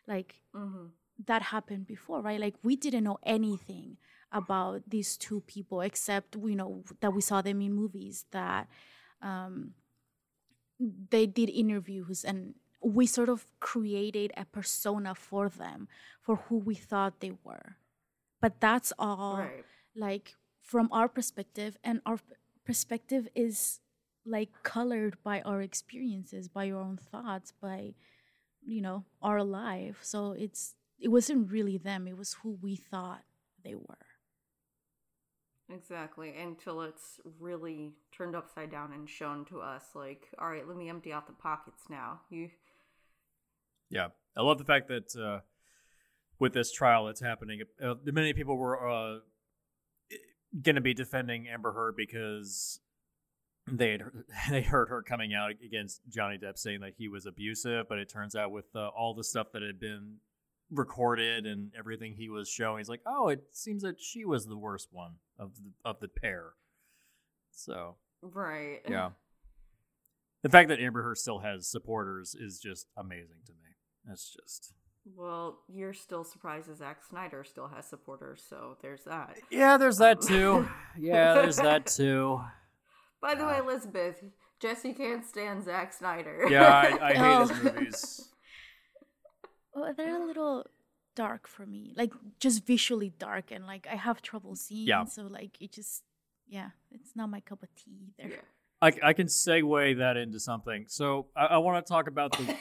like 0.07 0.43
mm-hmm. 0.55 0.87
that 1.25 1.43
happened 1.55 1.87
before 1.87 2.21
right 2.21 2.41
like 2.41 2.55
we 2.63 2.77
didn't 2.77 3.05
know 3.05 3.19
anything 3.23 3.97
about 4.33 4.83
these 4.89 5.17
two 5.17 5.41
people 5.47 5.81
except 5.81 6.37
you 6.37 6.57
know 6.57 6.83
that 7.01 7.13
we 7.13 7.21
saw 7.23 7.41
them 7.41 7.61
in 7.61 7.73
movies 7.73 8.27
that 8.33 8.69
um 9.23 9.73
they 11.11 11.27
did 11.27 11.49
interviews 11.49 12.25
and 12.25 12.55
we 12.83 13.07
sort 13.07 13.29
of 13.29 13.47
created 13.61 14.31
a 14.37 14.45
persona 14.45 15.15
for 15.15 15.49
them 15.49 15.89
for 16.21 16.37
who 16.37 16.59
we 16.59 16.75
thought 16.75 17.21
they 17.21 17.33
were 17.45 17.77
but 18.41 18.61
that's 18.61 18.93
all 18.99 19.39
Right. 19.39 19.65
like 19.95 20.35
from 20.61 20.89
our 20.93 21.09
perspective 21.09 21.79
and 21.83 22.01
our 22.05 22.19
perspective 22.65 23.29
is 23.35 23.81
like 24.27 24.51
colored 24.63 25.17
by 25.23 25.41
our 25.43 25.63
experiences 25.63 26.49
by 26.49 26.71
our 26.71 26.81
own 26.81 26.97
thoughts 26.97 27.53
by 27.61 27.95
you 28.65 28.81
know 28.81 29.05
our 29.23 29.43
life 29.43 29.99
so 30.03 30.33
it's 30.33 30.75
it 30.99 31.09
wasn't 31.09 31.51
really 31.51 31.79
them 31.79 32.07
it 32.07 32.17
was 32.17 32.35
who 32.43 32.59
we 32.61 32.77
thought 32.77 33.23
they 33.65 33.75
were 33.75 34.07
Exactly. 35.73 36.33
Until 36.37 36.83
it's 36.83 37.21
really 37.41 37.93
turned 38.17 38.37
upside 38.37 38.71
down 38.71 38.93
and 38.93 39.09
shown 39.09 39.45
to 39.47 39.61
us 39.61 39.83
like, 39.95 40.29
all 40.39 40.49
right, 40.49 40.67
let 40.67 40.77
me 40.77 40.89
empty 40.89 41.13
out 41.13 41.27
the 41.27 41.33
pockets 41.33 41.85
now. 41.91 42.21
You 42.31 42.51
Yeah, 43.91 44.09
I 44.37 44.43
love 44.43 44.59
the 44.59 44.65
fact 44.65 44.89
that 44.89 45.17
uh, 45.17 45.41
with 46.39 46.53
this 46.53 46.73
trial 46.73 47.07
that's 47.07 47.21
happening, 47.21 47.63
uh, 47.83 47.95
many 48.05 48.33
people 48.33 48.57
were 48.57 48.89
uh, 48.89 49.19
going 50.63 50.77
to 50.77 50.81
be 50.81 50.95
defending 50.95 51.49
Amber 51.49 51.73
Heard 51.73 51.97
because 51.97 52.81
they 53.71 53.93
had 53.93 54.03
they 54.51 54.63
heard 54.63 54.89
her 54.89 55.03
coming 55.03 55.35
out 55.35 55.53
against 55.65 56.01
Johnny 56.09 56.39
Depp 56.39 56.59
saying 56.59 56.81
that 56.81 56.95
he 56.97 57.09
was 57.09 57.27
abusive, 57.27 57.89
but 57.89 57.99
it 57.99 58.09
turns 58.09 58.35
out 58.35 58.51
with 58.51 58.67
uh, 58.75 58.89
all 58.89 59.15
the 59.15 59.25
stuff 59.25 59.49
that 59.53 59.63
had 59.63 59.81
been 59.81 60.17
recorded 60.71 61.47
and 61.47 61.73
everything 61.79 62.15
he 62.15 62.29
was 62.29 62.49
showing, 62.49 62.79
he's 62.79 62.89
like, 62.89 63.03
oh, 63.07 63.29
it 63.29 63.45
seems 63.53 63.83
that 63.83 64.01
she 64.01 64.25
was 64.25 64.47
the 64.47 64.57
worst 64.57 64.89
one 64.91 65.15
of 65.39 65.53
the, 65.57 65.71
of 65.85 66.01
the 66.01 66.09
pair. 66.09 66.53
So 67.53 67.97
right. 68.23 68.81
yeah. 68.89 69.11
The 70.43 70.51
fact 70.51 70.69
that 70.69 70.79
Amber 70.79 71.03
Heard 71.03 71.19
still 71.19 71.41
has 71.41 71.67
supporters 71.67 72.37
is 72.39 72.61
just 72.61 72.87
amazing 72.97 73.41
to 73.47 73.53
me. 73.53 73.75
That's 74.07 74.33
just 74.33 74.75
Well, 75.17 75.59
you're 75.67 75.95
still 75.95 76.23
surprised 76.23 76.69
that 76.69 76.77
Zack 76.77 77.03
Snyder 77.03 77.43
still 77.43 77.67
has 77.67 77.87
supporters, 77.87 78.45
so 78.49 78.77
there's 78.81 79.03
that. 79.05 79.39
Yeah, 79.51 79.77
there's 79.77 79.99
that 79.99 80.21
too. 80.21 80.69
yeah, 80.99 81.35
there's 81.35 81.57
that 81.57 81.87
too. 81.87 82.41
By 83.27 83.35
the 83.35 83.45
way, 83.45 83.59
Elizabeth, 83.59 84.23
Jesse 84.61 84.93
can't 84.93 85.25
stand 85.25 85.65
Zack 85.65 85.93
Snyder. 85.93 86.47
Yeah, 86.51 86.63
I, 87.01 87.09
I 87.09 87.13
hate 87.15 87.19
Oh. 87.21 87.47
his 87.47 87.63
movies. 87.63 88.29
well 89.75 89.93
they're 89.97 90.23
a 90.23 90.25
little 90.27 90.65
dark 91.15 91.47
for 91.49 91.67
me 91.67 91.93
like 91.97 92.13
just 92.41 92.65
visually 92.67 93.13
dark 93.19 93.51
and 93.51 93.67
like 93.67 93.87
i 93.91 93.95
have 93.95 94.23
trouble 94.23 94.55
seeing 94.55 94.87
Yeah. 94.87 95.05
so 95.05 95.23
like 95.25 95.61
it 95.61 95.73
just 95.73 96.03
yeah, 96.49 96.71
it's 96.93 97.17
not 97.17 97.29
my 97.29 97.41
cup 97.41 97.65
of 97.65 97.69
tea 97.75 98.13
either. 98.21 98.29
Yeah. 98.35 98.37
I, 98.81 98.93
I 99.09 99.13
can 99.15 99.27
segue 99.27 99.99
that 99.99 100.17
into 100.17 100.39
something. 100.39 100.85
So 100.87 101.27
I, 101.37 101.47
I 101.47 101.57
want 101.59 101.85
to 101.85 101.93
talk 101.93 102.07
about 102.07 102.31
the. 102.39 102.55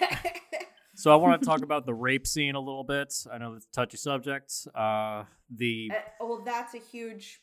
so 0.96 1.12
I 1.12 1.16
want 1.18 1.40
to 1.40 1.46
talk 1.46 1.62
about 1.62 1.86
the 1.86 1.94
rape 1.94 2.26
scene 2.26 2.56
a 2.56 2.60
little 2.60 2.84
bit. 2.84 3.14
I 3.32 3.38
know 3.38 3.54
it's 3.54 3.68
a 3.68 3.72
touchy 3.72 3.98
subject. 3.98 4.52
Uh, 4.74 5.26
the 5.56 5.92
Uh, 5.94 6.00
well, 6.26 6.42
that's 6.44 6.74
a 6.74 6.80
huge 6.80 7.42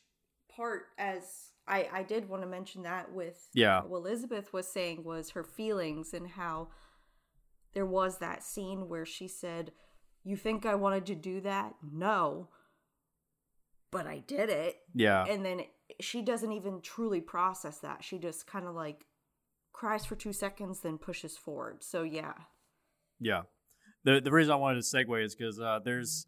part. 0.57 0.87
As 0.99 1.52
I, 1.67 1.89
I 1.93 2.03
did 2.03 2.29
want 2.29 2.43
to 2.43 2.49
mention 2.49 2.83
that 2.83 3.13
with 3.13 3.49
Yeah. 3.55 3.83
what 3.83 3.99
Elizabeth 3.99 4.53
was 4.53 4.67
saying 4.67 5.05
was 5.05 5.31
her 5.31 5.45
feelings 5.45 6.13
and 6.13 6.29
how 6.29 6.69
there 7.75 7.87
was 7.87 8.19
that 8.19 8.43
scene 8.43 8.89
where 8.89 9.07
she 9.07 9.29
said, 9.29 9.73
"You 10.25 10.37
think 10.37 10.67
I 10.67 10.75
wanted 10.75 11.07
to 11.07 11.15
do 11.15 11.41
that? 11.43 11.75
No, 11.83 12.49
but 13.91 14.07
I 14.07 14.19
did 14.19 14.51
it." 14.51 14.77
yeah 14.95 15.25
And 15.29 15.45
then 15.45 15.63
she 16.01 16.23
doesn't 16.23 16.53
even 16.53 16.81
truly 16.83 17.21
process 17.21 17.79
that. 17.79 18.03
She 18.05 18.19
just 18.19 18.47
kind 18.47 18.67
of 18.67 18.75
like 18.75 19.07
cries 19.73 20.05
for 20.05 20.17
two 20.17 20.33
seconds, 20.33 20.81
then 20.81 20.99
pushes 20.99 21.37
forward. 21.37 21.83
So 21.85 22.03
yeah, 22.03 22.35
Yeah. 23.21 23.43
The 24.05 24.21
the 24.21 24.33
reason 24.33 24.53
I 24.53 24.57
wanted 24.57 24.83
to 24.83 24.97
segue 24.97 25.25
is 25.25 25.35
because 25.37 25.61
uh, 25.61 25.79
there's 25.85 26.27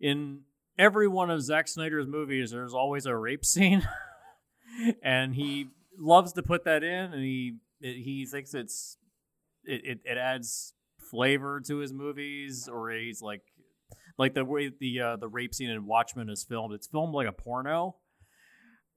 in 0.00 0.40
every 0.78 1.06
one 1.06 1.30
of 1.30 1.42
Zack 1.42 1.68
Snyder's 1.68 2.06
movies, 2.06 2.50
there's 2.50 2.72
always 2.72 3.04
a 3.04 3.14
rape 3.14 3.44
scene, 3.44 3.86
and 5.02 5.34
he 5.34 5.68
loves 5.98 6.32
to 6.34 6.42
put 6.42 6.64
that 6.64 6.82
in, 6.82 7.12
and 7.12 7.22
he 7.22 7.56
he 7.80 8.26
thinks 8.26 8.54
it's 8.54 8.96
it, 9.64 9.80
it, 9.84 9.98
it 10.04 10.18
adds 10.18 10.74
flavor 11.10 11.60
to 11.66 11.78
his 11.78 11.92
movies, 11.92 12.68
or 12.70 12.90
he's 12.90 13.20
like 13.22 13.42
like 14.18 14.34
the 14.34 14.44
way 14.44 14.70
the 14.78 15.00
uh, 15.00 15.16
the 15.16 15.28
rape 15.28 15.54
scene 15.54 15.70
in 15.70 15.86
Watchmen 15.86 16.28
is 16.28 16.44
filmed. 16.44 16.74
It's 16.74 16.86
filmed 16.86 17.14
like 17.14 17.26
a 17.28 17.32
porno. 17.32 17.96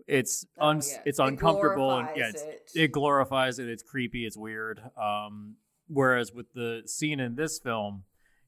It's 0.07 0.45
Oh, 0.59 0.71
yeah. 0.71 0.79
it's 1.05 1.19
It 1.19 1.23
uncomfortable 1.23 1.97
and 1.97 2.09
yeah, 2.15 2.29
it. 2.29 2.71
it 2.75 2.91
glorifies 2.91 3.57
it. 3.59 3.69
It's 3.69 3.83
creepy. 3.83 4.25
It's 4.25 4.35
weird. 4.37 4.81
Um, 5.01 5.55
whereas 5.87 6.33
with 6.33 6.47
the 6.53 6.81
scene 6.85 7.21
in 7.21 7.35
this 7.35 7.59
film, 7.59 8.03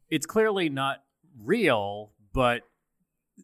it's 0.09 0.25
clearly 0.25 0.67
not 0.67 1.03
real, 1.41 2.11
but 2.33 2.63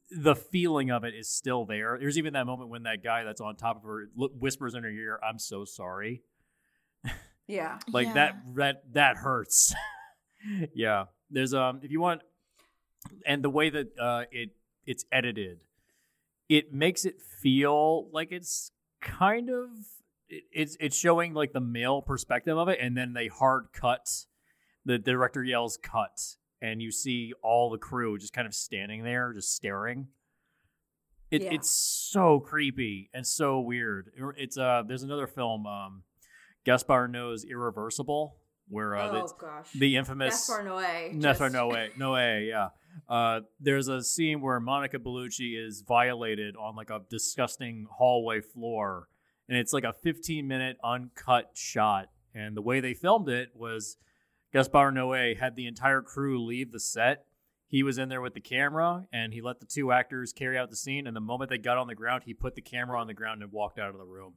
the 0.10 0.36
feeling 0.36 0.89
of 0.91 1.04
it 1.04 1.13
is 1.13 1.30
still 1.30 1.65
there. 1.65 1.97
There's 1.99 2.17
even 2.17 2.34
that 2.34 2.45
moment 2.45 2.69
when 2.69 2.84
that 2.84 3.04
guy 3.04 3.23
that's 3.23 3.41
on 3.41 3.56
top 3.56 3.77
of 3.77 3.84
her 3.84 4.10
whispers 4.15 4.73
in 4.73 4.84
her 4.84 4.89
ear, 4.89 5.19
"I'm 5.23 5.39
so 5.39 5.65
sorry." 5.65 6.23
yeah, 7.47 7.80
Like 7.91 8.08
Yeah. 8.08 8.13
that 8.13 8.36
that 8.56 8.84
that 8.93 9.17
hurts. 9.17 9.73
yeah. 10.73 11.06
There's 11.30 11.54
um 11.54 11.80
if 11.84 11.91
you 11.91 11.99
want 11.99 12.21
and 13.25 13.43
the 13.43 13.49
way 13.49 13.69
that 13.69 13.88
uh 13.99 14.23
it 14.32 14.51
it's 14.86 15.06
edited, 15.12 15.60
it 16.49 16.73
makes 16.73 17.06
it 17.06 17.21
feel 17.41 18.10
like 18.12 18.32
it's 18.32 18.71
kind 19.01 19.49
of 19.49 19.69
it, 20.30 20.43
it's 20.51 20.77
it's 20.80 20.95
showing 20.97 21.34
like 21.34 21.54
the 21.54 21.60
male 21.62 22.01
perspective 22.01 22.58
of 22.58 22.67
it 22.69 22.80
and 22.82 22.95
then 22.95 23.13
they 23.13 23.27
hard 23.27 23.67
cut 23.73 24.25
the 24.86 24.97
director 24.97 25.43
yells 25.43 25.77
cut 25.82 26.36
and 26.62 26.82
you 26.82 26.91
see 26.91 27.34
all 27.43 27.69
the 27.69 27.78
crew 27.78 28.17
just 28.17 28.34
kind 28.34 28.47
of 28.47 28.54
standing 28.54 29.04
there 29.04 29.34
just 29.34 29.54
staring 29.56 30.08
it, 31.30 31.41
Yeah. 31.43 31.54
it's 31.54 31.69
so 31.69 32.39
creepy 32.39 33.10
and 33.13 33.26
so 33.26 33.60
weird 33.62 34.12
it's 34.38 34.58
uh 34.58 34.84
there's 34.88 35.04
another 35.04 35.28
film 35.28 35.65
um 35.65 36.04
gaspar 36.65 37.08
Noe's 37.08 37.43
irreversible 37.45 38.38
where 38.67 38.95
uh 38.95 39.10
oh 39.12 39.28
gosh, 39.39 39.71
the 39.74 39.95
infamous 39.97 40.47
Gaspar 40.47 40.63
Noé. 40.63 41.19
Gaspar 41.21 41.50
just- 41.50 41.56
Noé, 41.56 41.93
Noé, 41.97 42.47
yeah. 42.47 42.69
Uh, 43.10 43.39
there's 43.60 43.88
a 43.88 44.02
scene 44.04 44.41
where 44.41 44.60
Monica 44.60 44.97
Bellucci 45.00 45.58
is 45.58 45.82
violated 45.88 46.56
on 46.58 46.76
like 46.76 46.89
a 46.89 47.00
disgusting 47.10 47.86
hallway 47.89 48.39
floor, 48.41 49.08
and 49.50 49.58
it's 49.58 49.71
like 49.74 49.84
a 49.86 49.91
15 50.04 50.45
minute 50.47 50.78
uncut 50.84 51.52
shot. 51.54 52.08
And 52.36 52.56
the 52.56 52.62
way 52.62 52.80
they 52.82 52.93
filmed 52.93 53.28
it 53.30 53.50
was 53.56 53.97
Gaspar 54.53 54.91
Noé 54.91 55.37
had 55.37 55.55
the 55.55 55.67
entire 55.67 56.01
crew 56.01 56.43
leave 56.43 56.71
the 56.71 56.79
set. 56.79 57.25
He 57.67 57.83
was 57.83 57.97
in 57.97 58.09
there 58.09 58.19
with 58.21 58.33
the 58.33 58.41
camera, 58.41 59.05
and 59.13 59.33
he 59.33 59.41
let 59.41 59.59
the 59.61 59.65
two 59.65 59.91
actors 59.93 60.33
carry 60.33 60.57
out 60.57 60.69
the 60.69 60.75
scene. 60.75 61.07
And 61.07 61.15
the 61.15 61.21
moment 61.21 61.49
they 61.49 61.57
got 61.57 61.77
on 61.77 61.87
the 61.87 61.95
ground, 61.95 62.23
he 62.25 62.33
put 62.33 62.55
the 62.55 62.61
camera 62.61 62.99
on 62.99 63.07
the 63.07 63.13
ground 63.13 63.41
and 63.41 63.51
walked 63.51 63.79
out 63.79 63.89
of 63.91 63.97
the 63.97 64.03
room. 64.05 64.33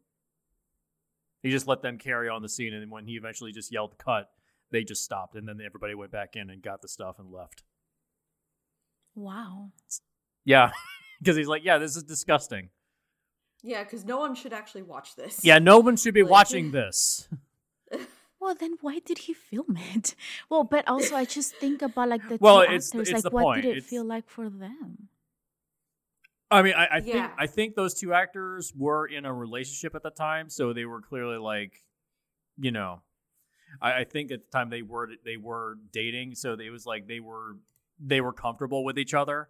He 1.42 1.50
just 1.50 1.66
let 1.66 1.82
them 1.82 1.98
carry 1.98 2.28
on 2.28 2.42
the 2.42 2.48
scene, 2.48 2.72
and 2.72 2.90
when 2.90 3.06
he 3.06 3.14
eventually 3.16 3.50
just 3.52 3.72
yelled 3.72 3.98
"cut," 3.98 4.30
they 4.70 4.84
just 4.84 5.02
stopped, 5.04 5.34
and 5.34 5.46
then 5.48 5.58
everybody 5.64 5.94
went 5.94 6.12
back 6.12 6.36
in 6.36 6.48
and 6.48 6.62
got 6.62 6.80
the 6.80 6.88
stuff 6.88 7.18
and 7.18 7.30
left. 7.30 7.64
Wow. 9.14 9.72
Yeah, 10.44 10.70
because 11.18 11.36
he's 11.36 11.48
like, 11.48 11.64
"Yeah, 11.64 11.78
this 11.78 11.96
is 11.96 12.02
disgusting." 12.04 12.70
Yeah, 13.62 13.82
because 13.82 14.04
no 14.04 14.18
one 14.18 14.34
should 14.34 14.52
actually 14.52 14.82
watch 14.82 15.16
this. 15.16 15.40
Yeah, 15.44 15.58
no 15.58 15.80
one 15.80 15.96
should 15.96 16.14
be 16.14 16.22
Like- 16.22 16.30
watching 16.30 16.70
this. 16.72 17.28
Well, 18.44 18.54
then 18.54 18.76
why 18.82 18.98
did 18.98 19.18
he 19.26 19.32
film 19.32 19.78
it? 19.94 20.14
Well, 20.50 20.64
but 20.64 20.86
also 20.86 21.16
I 21.16 21.24
just 21.24 21.54
think 21.56 21.80
about 21.82 22.10
like 22.10 22.28
the 22.28 22.36
Well, 22.40 22.58
two 22.58 22.62
it's- 22.64 22.88
actors. 22.90 23.08
it's 23.08 23.12
like, 23.14 23.22
the 23.22 23.30
what 23.30 23.42
point. 23.42 23.62
did 23.62 23.70
it 23.70 23.76
It's- 23.78 23.88
feel 23.90 24.04
like 24.04 24.28
for 24.28 24.50
them? 24.50 25.08
I 26.50 26.62
mean, 26.62 26.74
I, 26.74 26.86
I 26.98 27.00
think 27.00 27.30
I 27.38 27.46
think 27.46 27.74
those 27.74 27.94
two 27.94 28.12
actors 28.12 28.72
were 28.76 29.06
in 29.06 29.24
a 29.24 29.32
relationship 29.32 29.94
at 29.94 30.02
the 30.02 30.10
time, 30.10 30.48
so 30.50 30.72
they 30.72 30.84
were 30.84 31.00
clearly 31.00 31.38
like, 31.38 31.72
you 32.58 32.70
know, 32.70 33.00
I, 33.80 34.00
I 34.00 34.04
think 34.04 34.30
at 34.30 34.40
the 34.44 34.50
time 34.56 34.68
they 34.70 34.82
were 34.82 35.08
they 35.24 35.36
were 35.38 35.78
dating, 35.90 36.34
so 36.36 36.52
it 36.52 36.70
was 36.70 36.84
like 36.86 37.08
they 37.08 37.18
were 37.18 37.56
they 37.98 38.20
were 38.20 38.32
comfortable 38.32 38.84
with 38.84 38.98
each 38.98 39.14
other. 39.14 39.48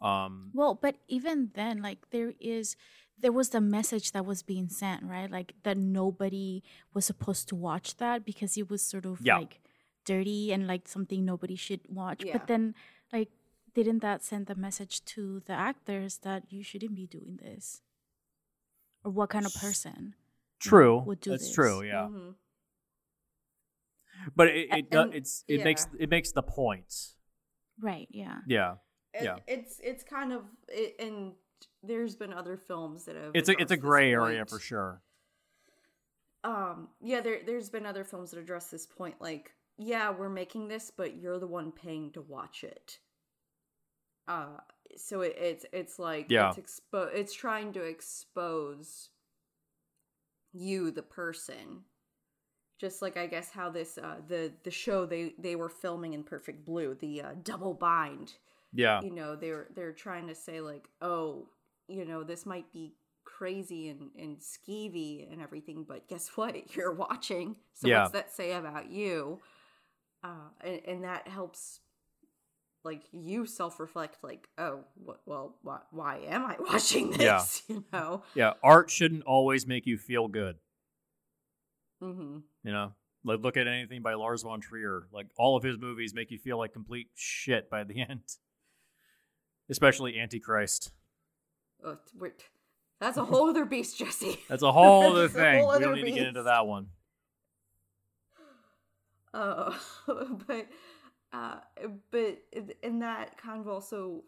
Um, 0.00 0.50
Well, 0.54 0.74
but 0.80 0.96
even 1.08 1.50
then, 1.54 1.82
like 1.82 2.08
there 2.10 2.32
is, 2.40 2.76
there 3.18 3.32
was 3.32 3.48
the 3.50 3.60
message 3.60 4.12
that 4.12 4.24
was 4.26 4.42
being 4.42 4.68
sent, 4.68 5.02
right? 5.02 5.30
Like 5.30 5.54
that 5.62 5.76
nobody 5.78 6.62
was 6.92 7.04
supposed 7.06 7.48
to 7.48 7.54
watch 7.56 7.96
that 7.96 8.24
because 8.24 8.56
it 8.56 8.68
was 8.68 8.82
sort 8.82 9.06
of 9.06 9.20
Yeah. 9.22 9.38
like 9.38 9.60
dirty 10.04 10.52
and 10.52 10.66
like 10.66 10.86
something 10.86 11.24
nobody 11.24 11.56
should 11.56 11.80
watch. 11.88 12.22
Yeah. 12.24 12.34
But 12.38 12.46
then, 12.46 12.74
like, 13.12 13.30
didn't 13.74 14.00
that 14.00 14.22
send 14.22 14.46
the 14.46 14.54
message 14.54 15.04
to 15.16 15.40
the 15.46 15.52
actors 15.52 16.18
that 16.18 16.50
you 16.52 16.62
shouldn't 16.62 16.94
be 16.94 17.06
doing 17.06 17.38
this? 17.42 17.82
Or 19.04 19.10
what 19.12 19.30
kind 19.30 19.46
of 19.46 19.54
person? 19.54 20.14
true, 20.58 21.00
would 21.00 21.20
do 21.20 21.30
that's 21.30 21.44
this. 21.46 21.54
true. 21.54 21.82
Yeah, 21.82 22.08
Mhm. 22.10 22.34
but 24.34 24.48
it, 24.48 24.68
it 24.72 24.90
do- 24.90 25.00
And- 25.00 25.14
it's 25.14 25.44
it 25.48 25.62
makes 25.64 25.86
it 25.98 26.08
makes 26.10 26.32
the 26.32 26.42
point. 26.42 27.14
Right. 27.78 28.08
Yeah. 28.10 28.40
Yeah, 28.46 28.76
It- 29.12 29.24
Yeah. 29.24 29.38
it's 29.46 29.78
it's 29.80 30.02
kind 30.02 30.32
of 30.32 30.44
it, 30.68 30.96
and 30.98 31.34
there's 31.82 32.16
been 32.16 32.32
other 32.32 32.56
films 32.56 33.04
that 33.04 33.16
have. 33.16 33.32
it's 33.34 33.48
a 33.48 33.60
it's 33.60 33.72
a 33.72 33.76
gray 33.76 34.12
area 34.12 34.38
point. 34.38 34.50
for 34.50 34.58
sure. 34.58 35.02
Um, 36.44 36.88
yeah, 37.00 37.20
there 37.20 37.40
there's 37.44 37.68
been 37.70 37.86
other 37.86 38.04
films 38.04 38.30
that 38.30 38.38
address 38.40 38.68
this 38.68 38.86
point. 38.86 39.16
Like, 39.20 39.52
yeah, 39.78 40.10
we're 40.10 40.28
making 40.28 40.68
this, 40.68 40.92
but 40.96 41.16
you're 41.16 41.38
the 41.38 41.46
one 41.46 41.72
paying 41.72 42.12
to 42.12 42.20
watch 42.22 42.62
it. 42.64 42.98
Uh, 44.28 44.58
so 44.96 45.20
it, 45.22 45.36
it's 45.38 45.66
it's 45.72 45.98
like 45.98 46.26
Yeah. 46.28 46.52
it's 46.56 46.58
expo- 46.80 47.12
it's 47.14 47.34
trying 47.34 47.72
to 47.74 47.82
expose 47.82 49.10
you, 50.52 50.90
the 50.90 51.02
person. 51.02 51.82
Just 52.78 53.00
like 53.02 53.16
I 53.16 53.26
guess 53.26 53.50
how 53.50 53.70
this 53.70 53.98
uh 53.98 54.16
the 54.28 54.52
the 54.62 54.70
show 54.70 55.06
they 55.06 55.34
they 55.38 55.56
were 55.56 55.68
filming 55.68 56.12
in 56.12 56.22
Perfect 56.22 56.64
Blue, 56.64 56.94
the 56.94 57.22
uh, 57.22 57.32
double 57.42 57.72
bind 57.74 58.34
Yeah, 58.72 59.00
you 59.00 59.10
know 59.10 59.34
they're 59.34 59.68
they're 59.74 59.92
trying 59.92 60.26
to 60.28 60.34
say 60.34 60.60
like 60.60 60.88
oh 61.00 61.48
you 61.88 62.04
know 62.04 62.22
this 62.24 62.46
might 62.46 62.72
be 62.72 62.94
crazy 63.24 63.88
and 63.88 64.10
and 64.18 64.38
skeevy 64.38 65.30
and 65.30 65.40
everything 65.42 65.84
but 65.86 66.08
guess 66.08 66.28
what 66.36 66.74
you're 66.76 66.92
watching 66.92 67.56
so 67.74 67.88
Yeah. 67.88 68.00
what's 68.02 68.12
that 68.12 68.32
say 68.32 68.52
about 68.52 68.90
you 68.90 69.40
uh 70.24 70.48
and, 70.62 70.80
and 70.86 71.04
that 71.04 71.28
helps 71.28 71.80
like 72.84 73.02
you 73.10 73.46
self-reflect 73.46 74.18
like 74.22 74.48
oh 74.58 74.84
what 74.94 75.20
well 75.26 75.56
why, 75.62 75.80
why 75.90 76.18
am 76.18 76.46
i 76.46 76.56
watching 76.70 77.10
this 77.10 77.62
Yeah. 77.68 77.74
you 77.74 77.84
know 77.92 78.22
yeah. 78.34 78.52
Art 78.62 78.90
shouldn't 78.90 79.24
always 79.24 79.66
make 79.66 79.86
you 79.86 79.98
feel 79.98 80.28
good. 80.28 80.56
hmm 82.00 82.38
You 82.62 82.72
know, 82.72 82.92
like 83.24 83.40
look 83.40 83.56
at 83.56 83.66
anything 83.66 84.02
by 84.02 84.14
Lars 84.14 84.42
von 84.42 84.60
Trier. 84.60 85.08
Like 85.12 85.26
all 85.36 85.56
of 85.56 85.62
his 85.64 85.78
movies 85.78 86.14
make 86.14 86.30
you 86.30 86.38
feel 86.38 86.58
like 86.58 86.72
complete 86.72 87.08
shit 87.14 87.68
by 87.70 87.82
the 87.84 88.00
end. 88.00 88.20
Especially 89.68 90.18
Antichrist. 90.18 90.92
Oh, 91.84 91.98
that's 93.00 93.16
a 93.16 93.24
whole 93.24 93.48
other 93.48 93.64
beast 93.64 93.98
jesse 93.98 94.40
That's 94.48 94.62
a 94.62 94.72
whole 94.72 95.02
other 95.12 95.28
thing. 95.28 95.58
whole 95.58 95.70
we 95.70 95.76
other 95.76 95.84
don't 95.86 95.94
need 95.96 96.04
to 96.04 96.12
get 96.12 96.28
into 96.28 96.42
that 96.44 96.66
one. 96.66 96.88
Uh, 99.34 99.74
but 100.46 100.66
uh, 101.32 101.56
but 102.10 102.38
and 102.82 103.02
that 103.02 103.36
kind 103.36 103.60
of 103.60 103.68
also 103.68 104.24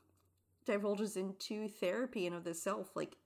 divulges 0.67 1.17
into 1.17 1.67
therapy 1.69 2.27
and 2.27 2.37
of 2.37 2.45
the 2.45 2.53
self. 2.53 2.95
Like, 2.95 3.17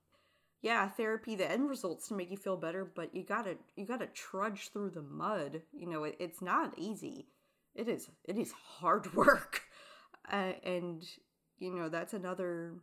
yeah, 0.61 0.89
therapy. 0.89 1.35
The 1.35 1.51
end 1.51 1.69
results 1.69 2.07
to 2.09 2.15
make 2.15 2.31
you 2.31 2.37
feel 2.37 2.57
better, 2.57 2.85
but 2.85 3.13
you 3.15 3.25
gotta 3.25 3.57
you 3.75 3.85
gotta 3.85 4.07
trudge 4.07 4.69
through 4.69 4.91
the 4.91 5.03
mud. 5.03 5.63
You 5.73 5.89
know, 5.89 6.05
it, 6.05 6.17
it's 6.21 6.41
not 6.41 6.75
easy. 6.79 7.27
It 7.75 7.89
is 7.89 8.09
it 8.25 8.39
is 8.39 8.53
hard 8.53 9.13
work, 9.15 9.63
uh, 10.31 10.53
and 10.63 11.05
you 11.59 11.75
know 11.75 11.89
that's 11.89 12.15
another 12.15 12.75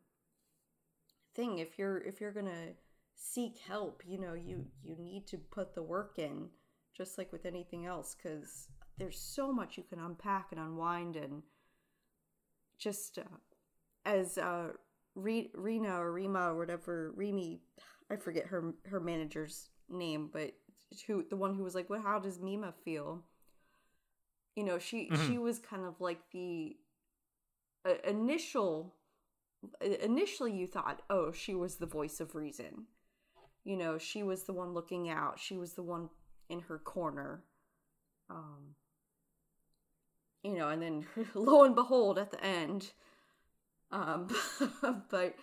thing. 1.40 1.60
If 1.60 1.78
you're 1.78 2.00
if 2.00 2.20
you're 2.20 2.34
gonna 2.34 2.74
seek 3.20 3.60
help. 3.60 4.02
You 4.08 4.20
know, 4.20 4.34
you 4.34 4.66
you 4.84 4.96
need 4.98 5.28
to 5.28 5.38
put 5.38 5.76
the 5.76 5.84
work 5.84 6.18
in, 6.18 6.50
just 6.96 7.18
like 7.18 7.32
with 7.32 7.46
anything 7.46 7.86
else, 7.86 8.16
because 8.16 8.68
there's 8.98 9.20
so 9.20 9.52
much 9.52 9.78
you 9.78 9.84
can 9.84 10.00
unpack 10.00 10.48
and 10.52 10.60
unwind, 10.60 11.16
and 11.16 11.44
just 12.78 13.20
uh, 13.20 13.38
as 14.06 14.38
uh, 14.38 14.70
Re- 15.16 15.52
Rena 15.54 16.02
or 16.02 16.12
Rima 16.12 16.52
or 16.52 16.58
whatever 16.58 17.14
Remy, 17.16 17.62
I 18.10 18.16
forget 18.16 18.48
her 18.48 18.74
her 18.86 19.00
manager's 19.00 19.70
name, 19.90 20.30
but 20.32 20.54
who 21.06 21.24
the 21.30 21.36
one 21.36 21.56
who 21.56 21.64
was 21.64 21.76
like, 21.76 21.90
"What? 21.90 22.02
How 22.02 22.20
does 22.20 22.40
Mima 22.40 22.74
feel?" 22.84 23.24
You 24.56 24.64
know, 24.64 24.80
she 24.80 25.10
she 25.28 25.38
was 25.38 25.60
kind 25.60 25.86
of 25.86 26.02
like 26.02 26.20
the 26.32 26.76
uh, 27.86 27.94
initial 28.06 28.96
initially 29.82 30.54
you 30.54 30.68
thought 30.68 31.02
oh 31.10 31.32
she 31.32 31.54
was 31.54 31.76
the 31.76 31.86
voice 31.86 32.20
of 32.20 32.36
reason. 32.36 32.86
You 33.64 33.78
know 33.78 33.98
she 33.98 34.24
was 34.24 34.44
the 34.44 34.54
one 34.54 34.74
looking 34.74 35.10
out. 35.10 35.40
She 35.40 35.58
was 35.58 35.74
the 35.74 35.84
one 35.84 36.10
in 36.50 36.62
her 36.62 36.78
corner. 36.78 37.44
Um 38.30 38.76
you 40.44 40.58
know 40.58 40.70
and 40.70 40.82
then 40.82 41.06
lo 41.36 41.64
and 41.64 41.76
behold 41.76 42.18
at 42.18 42.32
the 42.32 42.42
end 42.44 42.92
um 43.92 44.30
but 45.12 45.36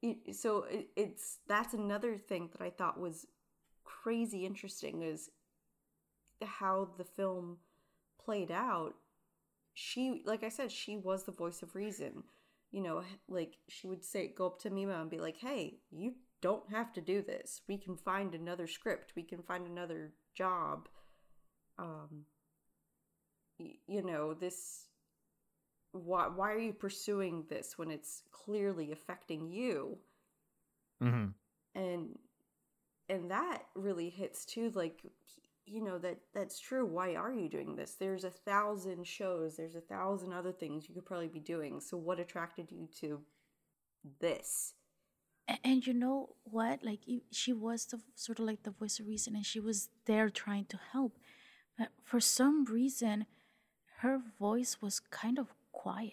it, 0.00 0.36
so 0.36 0.64
it, 0.70 0.88
it's 0.94 1.38
that's 1.48 1.74
another 1.74 2.16
thing 2.16 2.48
that 2.52 2.62
i 2.62 2.70
thought 2.70 3.00
was 3.00 3.26
crazy 3.84 4.46
interesting 4.46 5.02
is 5.02 5.30
how 6.44 6.88
the 6.98 7.04
film 7.04 7.58
played 8.24 8.50
out. 8.50 8.94
She 9.74 10.22
like 10.24 10.42
i 10.42 10.48
said 10.48 10.70
she 10.72 10.96
was 10.96 11.24
the 11.24 11.32
voice 11.32 11.62
of 11.62 11.74
reason 11.74 12.24
you 12.70 12.82
know 12.82 13.02
like 13.28 13.56
she 13.68 13.86
would 13.86 14.04
say 14.04 14.28
go 14.36 14.46
up 14.46 14.58
to 14.60 14.70
mima 14.70 15.00
and 15.00 15.10
be 15.10 15.18
like 15.18 15.36
hey 15.38 15.78
you 15.90 16.14
don't 16.40 16.70
have 16.70 16.92
to 16.92 17.00
do 17.00 17.20
this. 17.20 17.62
We 17.66 17.78
can 17.78 17.96
find 17.96 18.32
another 18.32 18.68
script. 18.68 19.12
We 19.16 19.24
can 19.24 19.42
find 19.42 19.66
another 19.66 20.12
job. 20.36 20.88
Um 21.78 22.26
y- 23.58 23.78
you 23.86 24.02
know 24.02 24.34
this 24.34 24.86
why 25.92 26.28
why 26.28 26.52
are 26.52 26.58
you 26.58 26.72
pursuing 26.72 27.44
this 27.48 27.76
when 27.78 27.90
it's 27.90 28.22
clearly 28.30 28.92
affecting 28.92 29.50
you? 29.50 29.98
Mm-hmm. 31.02 31.26
and 31.80 32.18
and 33.08 33.30
that 33.30 33.62
really 33.74 34.10
hits 34.10 34.44
too 34.44 34.70
like 34.74 35.00
you 35.68 35.82
know 35.82 35.98
that 35.98 36.18
that's 36.34 36.58
true 36.58 36.84
why 36.86 37.14
are 37.14 37.32
you 37.32 37.48
doing 37.48 37.76
this 37.76 37.94
there's 37.98 38.24
a 38.24 38.30
thousand 38.30 39.06
shows 39.06 39.56
there's 39.56 39.74
a 39.74 39.80
thousand 39.80 40.32
other 40.32 40.52
things 40.52 40.88
you 40.88 40.94
could 40.94 41.06
probably 41.06 41.28
be 41.28 41.40
doing 41.40 41.80
so 41.80 41.96
what 41.96 42.18
attracted 42.20 42.70
you 42.70 42.88
to 43.00 43.20
this 44.20 44.74
A- 45.48 45.58
And 45.64 45.86
you 45.86 45.94
know 45.94 46.36
what? 46.44 46.82
Like 46.84 47.00
she 47.30 47.52
was 47.52 47.86
the 47.86 48.00
sort 48.14 48.38
of 48.38 48.46
like 48.46 48.62
the 48.62 48.70
voice 48.70 49.00
of 49.00 49.06
reason, 49.06 49.34
and 49.34 49.46
she 49.46 49.60
was 49.60 49.88
there 50.06 50.30
trying 50.30 50.66
to 50.66 50.78
help. 50.92 51.18
But 51.78 51.88
for 52.04 52.20
some 52.20 52.64
reason, 52.64 53.26
her 53.98 54.20
voice 54.38 54.78
was 54.80 55.00
kind 55.00 55.38
of 55.38 55.54
quiet. 55.72 56.12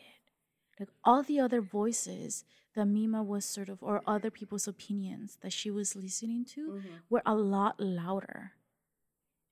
Like 0.80 0.89
all 1.04 1.24
the 1.24 1.39
other 1.39 1.62
voices 1.62 2.44
that 2.76 2.86
Mima 2.86 3.24
was 3.24 3.46
sort 3.46 3.70
of, 3.70 3.82
or 3.82 4.02
other 4.08 4.30
people's 4.30 4.68
opinions 4.68 5.38
that 5.41 5.54
she 5.54 5.72
was 5.72 5.96
listening 5.96 6.46
to, 6.56 6.62
mm-hmm. 6.72 6.96
were 7.10 7.24
a 7.26 7.36
lot 7.36 7.80
louder. 7.80 8.54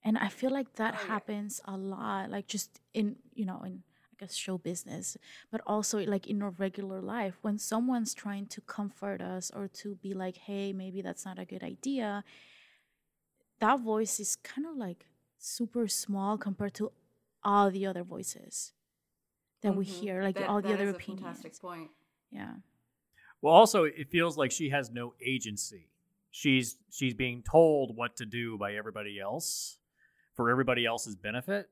And 0.04 0.18
I 0.18 0.28
feel 0.30 0.52
like 0.52 0.74
that 0.76 0.96
Oh, 0.96 0.98
yeah. 1.02 1.08
happens 1.08 1.62
a 1.66 1.78
lot, 1.78 2.30
like 2.30 2.48
just 2.48 2.82
in, 2.94 3.16
you 3.34 3.46
know, 3.46 3.62
in 3.63 3.84
I 4.12 4.16
guess 4.20 4.36
show 4.36 4.58
business, 4.58 5.18
but 5.52 5.62
also 5.66 6.00
like 6.06 6.28
in 6.28 6.42
our 6.44 6.52
regular 6.52 7.02
life 7.02 7.39
when 7.42 7.58
someone's 7.58 8.13
trying 8.13 8.46
to 8.48 8.62
comfort 8.62 9.22
us 9.22 9.50
or 9.56 9.68
to 9.70 9.96
be 9.96 10.13
like, 10.13 10.38
hey, 10.38 10.72
maybe 10.74 11.02
that's 11.02 11.26
not 11.26 11.39
a 11.39 11.46
good 11.46 11.63
idea. 11.63 12.24
That 13.60 13.80
voice 13.80 14.20
is 14.20 14.36
kind 14.36 14.68
of 14.68 14.76
like 14.76 15.08
super 15.38 15.88
small 15.88 16.38
compared 16.38 16.74
to 16.76 16.92
all 17.44 17.72
the 17.72 17.86
other 17.86 18.04
voices 18.04 18.74
that 19.62 19.76
we 19.76 19.86
Mhm. 19.86 19.89
hear, 20.00 20.24
like 20.24 20.36
That- 20.36 20.50
all 20.50 20.62
the 20.62 20.70
that 20.70 20.76
other 20.76 20.89
is 20.89 20.94
a 20.94 20.96
opinions. 20.96 21.42
fantastic 21.42 21.60
point 21.60 21.92
Yeah. 22.32 22.58
Well, 23.42 23.54
also, 23.54 23.84
it 23.86 24.10
feels 24.10 24.38
like 24.38 24.52
she 24.52 24.70
has 24.70 24.89
no 24.92 25.16
agency. 25.22 25.89
She's 26.32 26.78
she's 26.92 27.13
being 27.13 27.44
told 27.44 27.96
what 27.96 28.16
to 28.18 28.26
do 28.26 28.58
by 28.58 28.76
everybody 28.76 29.20
else 29.20 29.80
for 30.36 30.50
everybody 30.50 30.86
else's 30.86 31.15
benefit. 31.15 31.69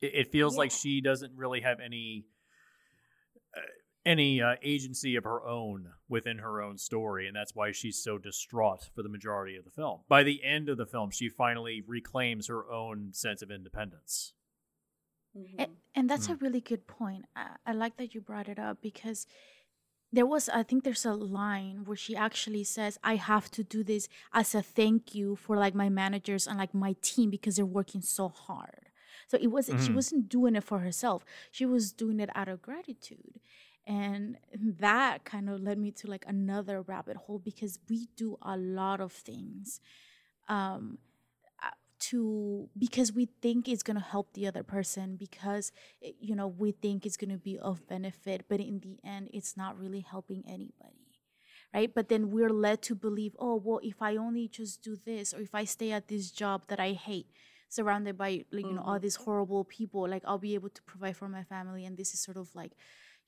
It, 0.00 0.12
it 0.14 0.32
feels 0.32 0.56
like 0.56 0.70
she 0.70 1.00
doesn't 1.00 1.32
really 1.36 1.60
have 1.60 1.80
any 1.80 2.26
uh, 3.56 3.60
any 4.06 4.40
uh, 4.40 4.54
agency 4.62 5.16
of 5.16 5.24
her 5.24 5.44
own 5.44 5.90
within 6.08 6.38
her 6.38 6.62
own 6.62 6.78
story, 6.78 7.26
and 7.26 7.36
that's 7.36 7.54
why 7.54 7.72
she's 7.72 8.02
so 8.02 8.16
distraught 8.16 8.88
for 8.94 9.02
the 9.02 9.08
majority 9.08 9.56
of 9.56 9.64
the 9.64 9.70
film. 9.70 10.00
By 10.08 10.22
the 10.22 10.42
end 10.44 10.68
of 10.68 10.78
the 10.78 10.86
film, 10.86 11.10
she 11.10 11.28
finally 11.28 11.82
reclaims 11.86 12.48
her 12.48 12.70
own 12.70 13.12
sense 13.12 13.42
of 13.42 13.50
independence. 13.50 14.32
Mhm. 15.36 15.54
And, 15.58 15.70
and 15.94 16.10
that's 16.10 16.28
a 16.28 16.36
really 16.36 16.60
good 16.60 16.86
point. 16.86 17.26
I, 17.36 17.56
I 17.66 17.72
like 17.72 17.96
that 17.98 18.14
you 18.14 18.20
brought 18.20 18.48
it 18.48 18.58
up 18.58 18.78
because 18.80 19.26
there 20.12 20.26
was, 20.26 20.48
I 20.48 20.62
think 20.62 20.84
there's 20.84 21.04
a 21.04 21.12
line 21.12 21.82
where 21.84 21.96
she 21.96 22.16
actually 22.16 22.64
says, 22.64 22.98
I 23.04 23.16
have 23.16 23.50
to 23.52 23.62
do 23.62 23.84
this 23.84 24.08
as 24.32 24.54
a 24.54 24.62
thank 24.62 25.14
you 25.14 25.36
for 25.36 25.56
like 25.56 25.74
my 25.74 25.88
managers 25.88 26.46
and 26.46 26.58
like 26.58 26.74
my 26.74 26.96
team 27.02 27.30
because 27.30 27.56
they're 27.56 27.66
working 27.66 28.00
so 28.00 28.28
hard. 28.28 28.86
So 29.26 29.36
it 29.40 29.48
wasn't, 29.48 29.80
she 29.82 29.92
Mhm. 29.92 29.96
wasn't 29.96 30.28
doing 30.28 30.56
it 30.56 30.64
for 30.64 30.78
herself. 30.78 31.24
She 31.50 31.66
was 31.66 31.92
doing 31.92 32.20
it 32.20 32.30
out 32.34 32.48
of 32.48 32.62
gratitude. 32.62 33.40
And 33.86 34.38
that 34.52 35.24
kind 35.24 35.48
of 35.50 35.60
led 35.60 35.78
me 35.78 35.90
to 35.92 36.06
like 36.10 36.24
another 36.26 36.82
rabbit 36.82 37.16
hole 37.16 37.38
because 37.38 37.78
we 37.88 38.08
do 38.16 38.38
a 38.42 38.56
lot 38.56 39.00
of 39.00 39.12
things. 39.12 39.80
Um, 40.48 40.98
to 41.98 42.68
because 42.78 43.12
we 43.12 43.28
think 43.42 43.68
it's 43.68 43.82
going 43.82 43.96
to 43.96 44.02
help 44.02 44.32
the 44.34 44.46
other 44.46 44.62
person 44.62 45.16
because 45.16 45.72
eh, 46.02 46.12
you 46.20 46.34
know 46.34 46.46
we 46.46 46.72
think 46.72 47.04
it's 47.04 47.16
going 47.16 47.30
to 47.30 47.38
be 47.38 47.58
of 47.58 47.86
benefit 47.88 48.44
but 48.48 48.60
in 48.60 48.80
the 48.80 48.98
end 49.08 49.28
it's 49.32 49.56
not 49.56 49.78
really 49.78 50.00
helping 50.00 50.44
anybody 50.46 51.08
right? 51.74 51.94
But 51.94 52.08
then 52.08 52.30
we're 52.30 52.50
led 52.50 52.82
to 52.82 52.94
believe 52.94 53.36
oh 53.38 53.60
well 53.62 53.80
if 53.82 54.00
i 54.00 54.16
only 54.16 54.48
just 54.48 54.82
do 54.82 54.96
this 55.04 55.34
or 55.34 55.40
if 55.40 55.54
i 55.54 55.64
stay 55.64 55.92
at 55.92 56.08
this 56.08 56.30
job 56.30 56.62
that 56.68 56.80
i 56.80 56.92
hate 56.92 57.26
surrounded 57.68 58.16
by 58.16 58.44
like 58.50 58.64
you 58.64 58.72
know 58.72 58.82
all 58.82 58.98
these 58.98 59.16
horrible 59.16 59.64
people 59.64 60.08
like 60.08 60.22
i'll 60.26 60.38
be 60.38 60.54
able 60.54 60.70
to 60.70 60.82
provide 60.82 61.16
for 61.16 61.28
my 61.28 61.42
family 61.42 61.84
and 61.84 61.96
this 61.98 62.14
is 62.14 62.20
sort 62.20 62.36
of 62.38 62.54
like 62.54 62.72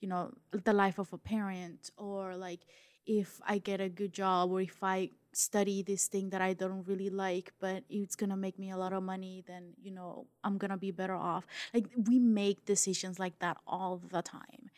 you 0.01 0.09
know 0.09 0.33
the 0.51 0.73
life 0.73 0.99
of 0.99 1.13
a 1.13 1.19
parent 1.19 1.91
or 1.99 2.37
like 2.37 2.61
if 3.07 3.41
i 3.47 3.59
get 3.59 3.81
a 3.81 3.89
good 3.89 4.13
job 4.13 4.51
or 4.51 4.63
if 4.63 4.83
i 4.83 5.11
study 5.33 5.83
this 5.83 6.09
thing 6.09 6.31
that 6.31 6.41
i 6.43 6.53
don't 6.53 6.87
really 6.89 7.09
like 7.11 7.53
but 7.61 7.85
it's 7.89 8.17
gonna 8.17 8.37
make 8.37 8.59
me 8.59 8.71
a 8.71 8.77
lot 8.77 8.93
of 8.93 9.03
money 9.03 9.45
then 9.47 9.73
you 9.81 9.91
know 9.93 10.27
i'm 10.43 10.59
gonna 10.59 10.77
be 10.77 10.91
better 10.91 11.15
off. 11.15 11.47
Like 11.75 11.87
we 12.09 12.19
make 12.19 12.65
decisions 12.65 13.19
like 13.19 13.39
that 13.41 13.57
all 13.67 14.01
the 14.11 14.23
time. 14.23 14.71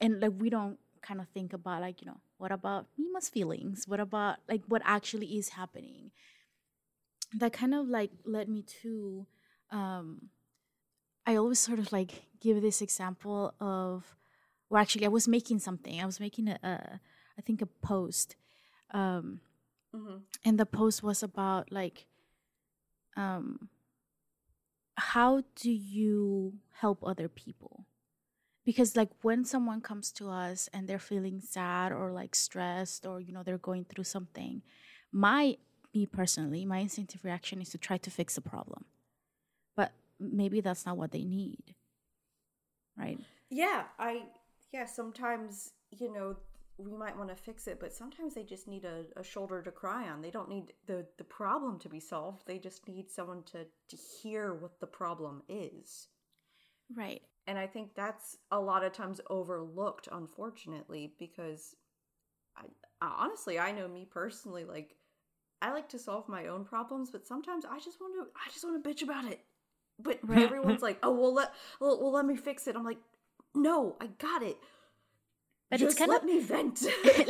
And 0.00 0.20
like 0.20 0.32
we 0.38 0.50
don't 0.50 0.78
kind 1.02 1.20
of 1.20 1.28
think 1.28 1.52
about 1.52 1.80
like 1.80 2.00
you 2.00 2.06
know 2.06 2.20
what 2.38 2.52
about 2.52 2.86
mima's 2.98 3.28
feelings? 3.28 3.86
What 3.86 4.00
about 4.00 4.38
like 4.48 4.62
what 4.68 4.82
actually 4.84 5.26
is 5.38 5.50
happening? 5.50 6.10
That 7.34 7.52
kind 7.52 7.74
of 7.74 7.88
like 7.88 8.10
led 8.24 8.48
me 8.48 8.62
to 8.82 9.26
um 9.70 10.28
i 11.26 11.36
always 11.36 11.58
sort 11.58 11.78
of 11.78 11.92
like 11.92 12.24
give 12.40 12.60
this 12.60 12.82
example 12.82 13.54
of 13.60 14.16
well 14.68 14.82
actually 14.82 15.06
i 15.06 15.08
was 15.08 15.26
making 15.28 15.58
something. 15.58 16.00
I 16.00 16.06
was 16.06 16.20
making 16.20 16.48
a, 16.48 16.58
a 16.62 17.00
i 17.38 17.40
think 17.42 17.62
a 17.62 17.66
post 17.66 18.36
um 18.92 19.40
Mhm. 19.94 20.22
and 20.44 20.58
the 20.58 20.66
post 20.66 21.02
was 21.02 21.22
about 21.22 21.70
like 21.70 22.06
um 23.16 23.68
how 24.96 25.42
do 25.56 25.70
you 25.70 26.54
help 26.74 27.02
other 27.04 27.28
people? 27.28 27.86
Because 28.64 28.96
like 28.96 29.10
when 29.22 29.44
someone 29.44 29.80
comes 29.80 30.12
to 30.12 30.28
us 30.28 30.68
and 30.72 30.88
they're 30.88 30.98
feeling 30.98 31.40
sad 31.40 31.92
or 31.92 32.12
like 32.12 32.34
stressed 32.34 33.06
or 33.06 33.20
you 33.20 33.32
know 33.32 33.42
they're 33.42 33.58
going 33.58 33.84
through 33.84 34.04
something 34.04 34.62
my 35.12 35.56
me 35.94 36.06
personally 36.06 36.64
my 36.64 36.78
instinctive 36.78 37.24
reaction 37.24 37.60
is 37.60 37.68
to 37.70 37.78
try 37.78 37.98
to 37.98 38.10
fix 38.10 38.34
the 38.36 38.40
problem. 38.40 38.84
But 39.76 39.92
maybe 40.20 40.60
that's 40.60 40.86
not 40.86 40.96
what 40.96 41.12
they 41.12 41.24
need 41.24 41.74
right? 42.96 43.18
Yeah, 43.50 43.84
I 43.98 44.22
yeah, 44.72 44.86
sometimes, 44.86 45.72
you 45.90 46.12
know, 46.12 46.36
we 46.78 46.96
might 46.96 47.16
want 47.16 47.28
to 47.30 47.36
fix 47.36 47.66
it, 47.66 47.78
but 47.80 47.92
sometimes 47.92 48.34
they 48.34 48.44
just 48.44 48.66
need 48.66 48.84
a, 48.84 49.04
a 49.16 49.22
shoulder 49.22 49.62
to 49.62 49.70
cry 49.70 50.08
on. 50.08 50.22
They 50.22 50.30
don't 50.30 50.48
need 50.48 50.72
the 50.86 51.06
the 51.18 51.24
problem 51.24 51.78
to 51.80 51.88
be 51.88 52.00
solved. 52.00 52.46
They 52.46 52.58
just 52.58 52.88
need 52.88 53.10
someone 53.10 53.42
to 53.52 53.66
to 53.88 53.96
hear 53.96 54.54
what 54.54 54.80
the 54.80 54.86
problem 54.86 55.42
is. 55.48 56.08
right 56.94 57.22
And 57.46 57.58
I 57.58 57.66
think 57.66 57.94
that's 57.94 58.36
a 58.50 58.60
lot 58.60 58.84
of 58.84 58.92
times 58.92 59.20
overlooked 59.28 60.08
unfortunately 60.10 61.14
because 61.18 61.74
I, 62.56 62.64
honestly, 63.00 63.58
I 63.58 63.72
know 63.72 63.88
me 63.88 64.06
personally 64.10 64.64
like 64.64 64.96
I 65.60 65.72
like 65.72 65.88
to 65.90 65.98
solve 65.98 66.28
my 66.28 66.48
own 66.48 66.64
problems, 66.64 67.10
but 67.10 67.26
sometimes 67.26 67.64
I 67.64 67.78
just 67.78 68.00
want 68.00 68.14
to 68.16 68.30
I 68.34 68.50
just 68.50 68.64
want 68.64 68.82
to 68.82 68.88
bitch 68.90 69.02
about 69.02 69.26
it. 69.26 69.40
But 69.98 70.20
everyone's 70.32 70.82
like, 70.82 70.98
"Oh, 71.02 71.12
well 71.12 71.34
let 71.34 71.52
well, 71.80 72.00
well 72.00 72.12
let 72.12 72.26
me 72.26 72.36
fix 72.36 72.66
it." 72.66 72.76
I'm 72.76 72.84
like, 72.84 72.98
"No, 73.54 73.96
I 74.00 74.06
got 74.18 74.42
it." 74.42 74.56
But 75.72 75.80
Just 75.80 75.92
it's 75.92 75.98
kind 75.98 76.10
let 76.10 76.22
of 76.22 76.26
me 76.30 76.38
vent. 76.52 76.78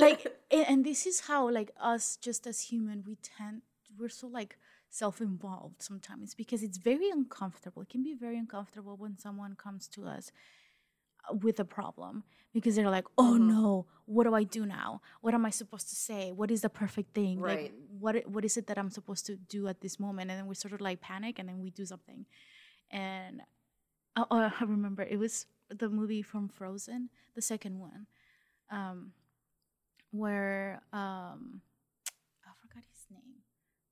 like 0.06 0.22
and, 0.50 0.84
this 0.84 1.06
is 1.06 1.16
how 1.28 1.40
like 1.58 1.70
us 1.92 2.04
just 2.26 2.42
as 2.50 2.58
human 2.70 3.04
we 3.06 3.14
tend 3.22 3.62
we're 3.98 4.08
so 4.22 4.26
like 4.26 4.52
self-involved 4.90 5.80
sometimes 5.90 6.34
because 6.34 6.60
it's 6.66 6.78
very 6.78 7.08
uncomfortable. 7.18 7.80
It 7.82 7.88
can 7.94 8.02
be 8.10 8.14
very 8.14 8.38
uncomfortable 8.44 8.94
when 9.02 9.14
someone 9.26 9.52
comes 9.66 9.82
to 9.94 10.00
us 10.16 10.24
uh, 11.30 11.34
with 11.44 11.58
a 11.60 11.64
problem 11.64 12.24
because 12.56 12.74
they're 12.76 12.90
like 12.98 13.06
oh 13.16 13.34
Mhm. 13.38 13.46
no 13.56 13.86
what 14.14 14.24
do 14.26 14.32
i 14.34 14.44
do 14.58 14.62
now? 14.66 14.88
What 15.24 15.32
am 15.38 15.44
i 15.50 15.52
supposed 15.60 15.88
to 15.92 15.96
say? 16.08 16.22
What 16.40 16.50
is 16.50 16.60
the 16.66 16.68
perfect 16.82 17.10
thing? 17.14 17.36
Like 17.40 17.58
Right. 17.64 17.74
what 18.02 18.14
what 18.34 18.44
is 18.48 18.54
it 18.60 18.66
that 18.68 18.78
i'm 18.80 18.90
supposed 18.98 19.24
to 19.30 19.34
do 19.56 19.60
at 19.72 19.78
this 19.84 19.96
moment? 20.04 20.26
And 20.30 20.36
then 20.38 20.46
we 20.50 20.54
sort 20.64 20.74
of 20.76 20.80
like 20.88 20.98
panic 21.00 21.34
and 21.38 21.46
then 21.48 21.58
we 21.64 21.70
do 21.70 21.84
something. 21.92 22.20
And 22.90 23.34
oh, 24.18 24.26
oh, 24.30 24.50
i 24.60 24.64
remember 24.76 25.02
it 25.14 25.18
was 25.26 25.46
the 25.82 25.88
movie 25.88 26.22
from 26.32 26.44
frozen 26.58 27.00
the 27.34 27.40
second 27.52 27.74
one 27.78 28.02
um 28.72 29.12
where 30.10 30.80
um 30.92 31.60
I 32.44 32.50
forgot 32.60 32.82
his 32.90 33.06
name, 33.10 33.42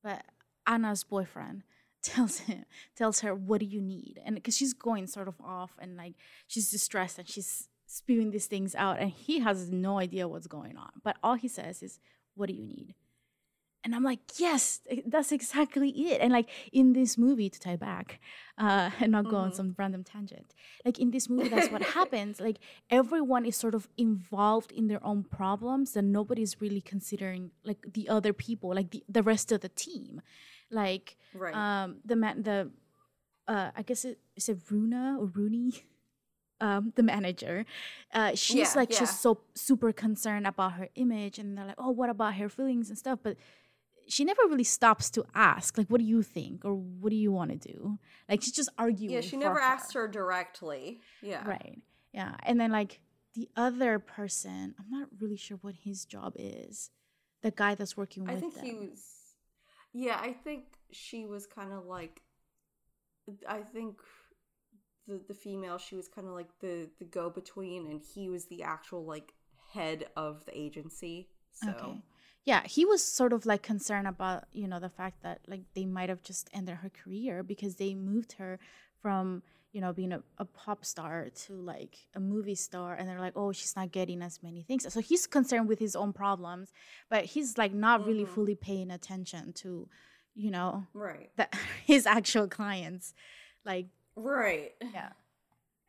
but 0.03 0.25
Anna's 0.67 1.05
boyfriend 1.05 1.63
tells 2.03 2.39
him 2.41 2.65
tells 2.97 3.21
her 3.21 3.35
what 3.35 3.61
do 3.61 3.67
you 3.67 3.81
need? 3.81 4.21
And 4.25 4.35
because 4.35 4.57
she's 4.57 4.73
going 4.73 5.07
sort 5.07 5.29
of 5.29 5.41
off 5.41 5.73
and 5.79 5.97
like 5.97 6.15
she's 6.49 6.71
distressed 6.71 7.19
and 7.19 7.29
she's 7.29 7.69
spewing 7.87 8.31
these 8.31 8.47
things 8.47 8.75
out 8.75 8.99
and 8.99 9.11
he 9.11 9.41
has 9.41 9.71
no 9.71 9.99
idea 9.99 10.27
what's 10.27 10.47
going 10.47 10.77
on. 10.77 10.91
But 11.05 11.17
all 11.23 11.35
he 11.35 11.49
says 11.49 11.83
is 11.83 12.01
what 12.35 12.49
do 12.49 12.55
you 12.55 12.65
need 12.65 12.95
and 13.85 13.95
i'm 13.95 14.03
like 14.05 14.21
yes 14.39 14.81
eh, 14.91 15.01
that's 15.07 15.33
exactly 15.33 15.91
it 16.11 16.21
and 16.21 16.33
like 16.33 16.49
in 16.73 16.93
this 16.93 17.17
movie 17.17 17.49
to 17.49 17.59
tie 17.59 17.77
back 17.77 18.21
uh 18.59 18.91
and 19.01 19.13
not 19.13 19.29
go 19.29 19.37
on 19.37 19.51
Mhm. 19.51 19.55
some 19.57 19.75
random 19.79 20.03
tangent 20.05 20.55
like 20.85 20.99
in 20.99 21.11
this 21.11 21.29
movie 21.29 21.49
that's 21.49 21.71
what 21.71 21.83
happens 21.99 22.41
like 22.41 22.59
everyone 22.91 23.45
is 23.47 23.57
sort 23.57 23.75
of 23.75 23.89
involved 23.97 24.71
in 24.73 24.89
their 24.89 25.03
own 25.05 25.23
problems 25.25 25.97
and 25.97 26.13
nobody's 26.13 26.61
really 26.61 26.81
considering 26.81 27.51
like 27.65 27.79
the 27.95 28.09
other 28.09 28.33
people 28.33 28.75
like 28.75 28.91
the, 28.91 29.03
the 29.09 29.23
rest 29.23 29.51
of 29.53 29.61
the 29.61 29.69
team 29.71 30.21
like 30.71 31.17
right. 31.35 31.55
um 31.55 31.97
the 32.05 32.17
man 32.17 32.43
the 32.43 32.71
uh 33.49 33.71
i 33.77 33.83
guess 33.83 34.05
it 34.05 34.19
is 34.37 34.49
it 34.49 34.59
runa 34.71 35.17
or 35.19 35.27
rooney 35.27 35.73
um 36.61 36.93
the 36.97 37.03
manager 37.03 37.65
uh 38.13 38.33
she's 38.35 38.75
Yeah, 38.75 38.81
like 38.81 38.91
yeah. 38.91 38.99
just 39.01 39.23
so 39.23 39.41
super 39.55 39.93
concerned 39.93 40.47
about 40.47 40.73
her 40.75 40.89
image 40.95 41.39
and 41.39 41.57
they're 41.57 41.65
like 41.65 41.79
oh 41.79 41.91
what 41.91 42.11
about 42.11 42.35
her 42.35 42.49
feelings 42.51 42.91
and 42.91 42.99
stuff 42.99 43.19
but 43.23 43.37
she 44.11 44.25
never 44.25 44.43
really 44.49 44.65
stops 44.65 45.11
to 45.11 45.25
ask 45.35 45.79
like 45.79 45.89
what 45.89 46.01
do 46.01 46.07
you 46.07 46.23
think 46.23 46.65
or 46.65 46.75
what 46.75 47.11
do 47.11 47.17
you 47.17 47.33
want 47.33 47.51
to 47.51 47.57
do 47.57 47.99
like 48.29 48.43
she's 48.43 48.53
just 48.53 48.69
arguing 48.79 49.15
yeah, 49.15 49.21
she 49.21 49.37
never 49.37 49.61
asked 49.61 49.95
her 49.95 50.09
directly. 50.09 51.01
Yeah. 51.23 51.47
right 51.47 51.81
yeah 52.13 52.35
and 52.43 52.61
then 52.61 52.71
like 52.73 53.01
the 53.35 53.49
other 53.57 53.99
person 53.99 54.75
i'm 54.79 54.91
not 54.91 55.09
really 55.21 55.37
sure 55.37 55.59
what 55.63 55.75
his 55.85 56.05
job 56.05 56.35
is 56.37 56.91
the 57.43 57.51
guy 57.51 57.75
that's 57.75 57.97
working 57.97 58.25
with 58.25 58.37
I 58.37 58.41
think 58.41 58.55
them. 58.55 58.65
he 58.65 58.73
was. 58.75 59.05
Yeah, 59.93 60.19
I 60.21 60.33
think 60.33 60.65
she 60.93 61.27
was 61.27 61.47
kind 61.47 61.73
of 61.73 61.87
like. 61.87 62.23
I 63.49 63.61
think 63.61 63.99
the 65.07 65.21
the 65.29 65.35
female 65.35 65.79
she 65.79 65.95
was 65.95 66.09
kind 66.09 66.27
of 66.27 66.35
like 66.35 66.49
the 66.61 66.89
the 66.99 67.05
go 67.05 67.31
between, 67.31 67.87
and 67.87 68.03
he 68.03 68.29
was 68.29 68.47
the 68.47 68.63
actual 68.63 69.05
like 69.05 69.33
head 69.73 70.07
of 70.17 70.45
the 70.47 70.57
agency. 70.59 71.29
So 71.53 71.71
Okay. 71.71 72.03
Yeah, 72.47 72.63
he 72.67 72.85
was 72.85 73.05
sort 73.05 73.33
of 73.33 73.45
like 73.47 73.63
concerned 73.63 74.07
about, 74.09 74.45
you 74.53 74.67
know, 74.67 74.81
the 74.81 74.89
fact 74.89 75.23
that 75.23 75.41
like 75.47 75.63
they 75.75 75.85
might 75.85 76.09
have 76.09 76.23
just 76.23 76.49
ended 76.53 76.77
her 76.77 76.89
career 76.91 77.43
because 77.43 77.77
they 77.77 77.95
moved 77.95 78.33
her 78.33 78.59
from, 79.03 79.43
you 79.73 79.81
know, 79.81 79.93
being 79.93 80.13
a, 80.13 80.23
a 80.39 80.45
pop 80.47 80.85
star 80.85 81.29
to 81.45 81.53
like 81.55 81.97
a 82.15 82.21
movie 82.21 82.55
star 82.55 82.95
and 82.95 83.09
they're 83.09 83.21
like, 83.21 83.35
oh, 83.37 83.53
she's 83.53 83.77
not 83.77 83.93
getting 83.93 84.23
as 84.23 84.43
many 84.43 84.63
things. 84.63 84.91
So 84.93 85.01
he's 85.01 85.27
concerned 85.27 85.69
with 85.69 85.79
his 85.79 85.95
own 85.95 86.13
problems, 86.13 86.73
but 87.11 87.25
he's 87.27 87.57
like 87.59 87.73
not 87.75 88.07
really 88.07 88.25
Mhm. 88.25 88.29
fully 88.35 88.55
paying 88.55 88.91
attention 88.91 89.53
to, 89.55 89.89
you 90.35 90.51
know, 90.51 90.87
right, 90.95 91.31
that 91.37 91.55
his 91.87 92.07
actual 92.07 92.49
clients. 92.49 93.15
Like 93.65 93.87
right. 94.17 94.73
yeah. 94.95 95.11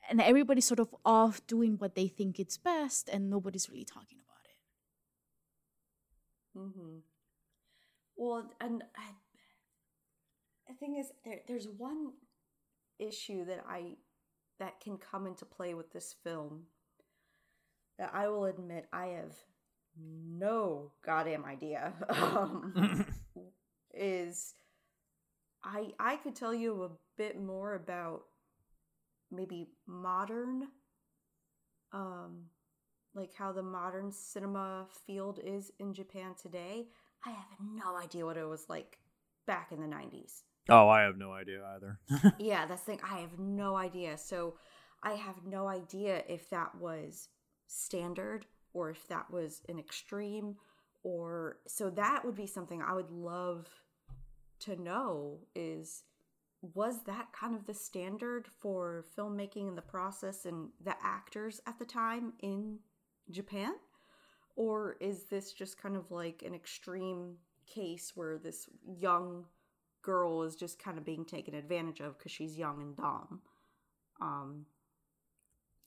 And 0.10 0.20
everybody's 0.20 0.66
sort 0.66 0.80
of 0.82 0.94
off 1.06 1.46
doing 1.48 1.78
what 1.78 1.96
they 1.96 2.08
think 2.10 2.40
it's 2.40 2.58
best 2.58 3.08
and 3.08 3.30
nobody's 3.30 3.70
really 3.70 3.86
talking. 3.86 4.18
Mm-hmm. 6.58 6.98
Well, 8.18 8.50
and 8.60 8.84
I, 8.96 9.04
the 10.68 10.74
thing 10.76 10.98
is, 10.98 11.12
there 11.26 11.40
there's 11.48 11.68
one 11.68 12.14
issue 13.00 13.46
that 13.46 13.64
I 13.68 13.96
that 14.60 14.80
can 14.80 14.98
come 14.98 15.26
into 15.26 15.46
play 15.46 15.74
with 15.74 15.92
this 15.92 16.16
film 16.24 16.64
that 17.98 18.12
I 18.14 18.28
will 18.28 18.46
admit 18.46 18.88
I 18.94 19.08
have 19.08 19.36
no 20.00 20.92
goddamn 21.06 21.46
idea. 21.46 21.94
Um, 22.10 23.06
is 23.94 24.54
I 25.64 25.94
I 26.00 26.18
could 26.18 26.36
tell 26.36 26.54
you 26.54 26.84
a 26.84 26.90
bit 27.18 27.40
more 27.42 27.76
about 27.76 28.24
maybe 29.32 29.68
modern 29.88 30.68
um 31.94 32.46
like 33.13 33.34
how 33.34 33.52
the 33.52 33.63
modern 33.63 34.12
cinema 34.12 34.88
field 35.06 35.39
is 35.43 35.71
in 35.80 35.93
Japan 35.93 36.36
today. 36.41 36.88
I 37.26 37.30
have 37.30 37.58
no 37.62 37.97
idea 37.97 38.26
what 38.26 38.38
it 38.38 38.47
was 38.47 38.65
like 38.69 38.97
back 39.45 39.71
in 39.71 39.82
the 39.82 39.88
90s. 39.88 40.41
oh, 40.69 40.88
I 40.89 41.02
have 41.02 41.17
no 41.17 41.32
idea 41.32 41.62
either. 41.76 42.00
yeah, 42.39 42.65
that's 42.65 42.82
the 42.82 42.91
thing. 42.91 43.02
I 43.04 43.19
have 43.19 43.38
no 43.38 43.76
idea. 43.76 44.17
So 44.17 44.56
I 45.04 45.13
have 45.13 45.43
no 45.45 45.67
idea 45.67 46.24
if 46.28 46.50
that 46.50 46.76
was 46.76 47.30
standard 47.67 48.45
or 48.74 48.89
if 48.89 49.08
that 49.08 49.32
was 49.32 49.62
an 49.67 49.80
extreme 49.80 50.56
or 51.04 51.58
so 51.67 51.89
that 51.89 52.24
would 52.24 52.36
be 52.36 52.45
something 52.45 52.82
I 52.82 52.93
would 52.93 53.10
love 53.10 53.67
to 54.60 54.82
know 54.82 55.39
is 55.56 56.04
was 56.62 57.04
that 57.06 57.34
kind 57.34 57.56
of 57.56 57.65
the 57.65 57.74
standard 57.74 58.47
for 58.60 59.04
filmmaking 59.17 59.67
and 59.67 59.78
the 59.78 59.82
process 59.82 60.45
and 60.45 60.69
the 60.84 60.95
actors 61.02 61.60
at 61.65 61.80
the 61.80 61.86
time 61.86 62.34
in 62.41 62.78
Japan? 63.32 63.74
Or 64.56 64.98
is 65.00 65.24
this 65.24 65.54
just 65.54 65.82
kind 65.82 65.96
of 65.96 66.12
like 66.12 66.44
an 66.46 66.54
extreme 66.54 67.36
case 67.65 68.12
where 68.15 68.38
this 68.38 68.70
young 68.86 69.46
girl 70.02 70.44
is 70.44 70.56
just 70.56 70.82
kind 70.82 70.98
of 70.98 71.06
being 71.06 71.26
taken 71.26 71.54
advantage 71.54 72.00
of 72.00 72.17
because 72.17 72.32
she's 72.32 72.58
young 72.58 72.82
and 72.82 72.96
dumb? 72.96 73.41
Um, 74.20 74.65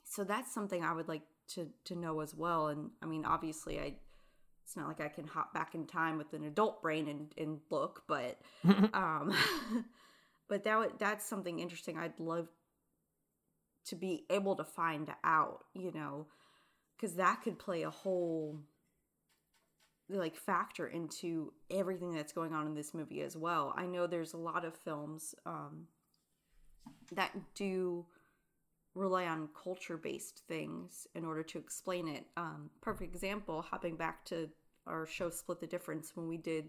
so 0.05 0.25
that's 0.25 0.53
something 0.53 0.83
I 0.83 0.93
would 0.93 1.09
like 1.09 1.23
to 1.49 1.69
to 1.85 1.95
know 1.95 2.21
as 2.21 2.35
well. 2.35 2.69
And 2.69 2.91
I 3.03 3.07
mean, 3.07 3.25
obviously, 3.25 3.79
I 3.79 3.95
it's 4.65 4.77
not 4.77 4.89
like 4.89 5.01
I 5.01 5.09
can 5.09 5.27
hop 5.27 5.53
back 5.53 5.75
in 5.75 5.87
time 5.87 6.17
with 6.17 6.33
an 6.33 6.45
adult 6.45 6.81
brain 6.81 7.09
and, 7.09 7.33
and 7.37 7.61
look, 7.71 8.03
but 8.09 8.39
um, 8.95 9.35
but 10.49 10.65
that 10.65 10.79
would, 10.79 10.93
that's 10.99 11.27
something 11.27 11.59
interesting. 11.59 11.99
I'd 11.99 12.19
love 12.19 12.49
to 13.87 13.97
be 13.97 14.25
able 14.31 14.57
to 14.57 14.65
find 14.65 15.11
out, 15.23 15.65
you 15.75 15.93
know, 15.93 16.27
because 17.05 17.17
that 17.17 17.43
could 17.43 17.59
play 17.59 17.83
a 17.83 17.91
whole 17.91 18.59
like 20.09 20.35
factor 20.37 20.87
into 20.87 21.53
everything 21.71 22.15
that's 22.15 22.33
going 22.33 22.55
on 22.55 22.67
in 22.67 22.75
this 22.75 22.95
movie 22.95 23.21
as 23.21 23.37
well. 23.37 23.75
I 23.77 23.85
know 23.85 24.07
there's 24.07 24.33
a 24.33 24.39
lot 24.39 24.65
of 24.65 24.75
films 24.75 25.35
um, 25.45 25.87
that 27.13 27.33
do 27.55 28.07
rely 28.95 29.27
on 29.27 29.51
culture 29.63 29.99
based 29.99 30.45
things 30.49 31.07
in 31.15 31.27
order 31.27 31.43
to 31.43 31.59
explain 31.59 32.09
it. 32.09 32.25
Um, 32.39 32.71
perfect 32.81 33.15
example, 33.15 33.61
hopping 33.61 33.97
back 33.97 34.25
to 34.27 34.49
our 34.87 35.05
show 35.05 35.29
Split 35.29 35.61
the 35.61 35.67
Difference 35.67 36.13
when 36.15 36.27
we 36.27 36.39
did 36.39 36.69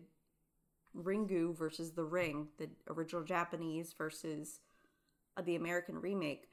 Ringu 0.97 1.57
versus 1.57 1.93
The 1.93 2.03
Ring, 2.03 2.49
the 2.57 2.67
original 2.89 3.23
Japanese 3.23 3.93
versus 3.97 4.59
uh, 5.37 5.43
the 5.43 5.55
American 5.55 5.95
remake. 6.01 6.47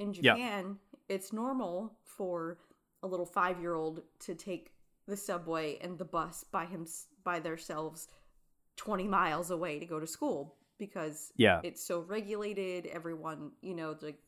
In 0.00 0.12
Yeah. 0.12 0.34
Japan, 0.34 0.78
it's 1.08 1.32
normal 1.32 1.92
for 2.04 2.58
a 3.02 3.06
little 3.06 3.26
five 3.26 3.60
year 3.60 3.74
old 3.74 4.02
to 4.20 4.34
take 4.34 4.72
the 5.06 5.16
subway 5.16 5.78
and 5.80 5.98
the 5.98 6.04
bus 6.04 6.44
by 6.52 6.66
him 6.66 6.86
by 7.24 7.38
themselves 7.40 8.08
20 8.76 9.06
miles 9.08 9.50
away 9.50 9.78
to 9.78 9.86
go 9.86 9.98
to 10.00 10.06
school 10.06 10.56
because 10.78 11.32
Yeah. 11.36 11.60
it's 11.64 11.82
so 11.82 12.00
regulated 12.00 12.86
everyone 12.86 13.52
you 13.60 13.74
know 13.74 13.96
like 14.00 14.18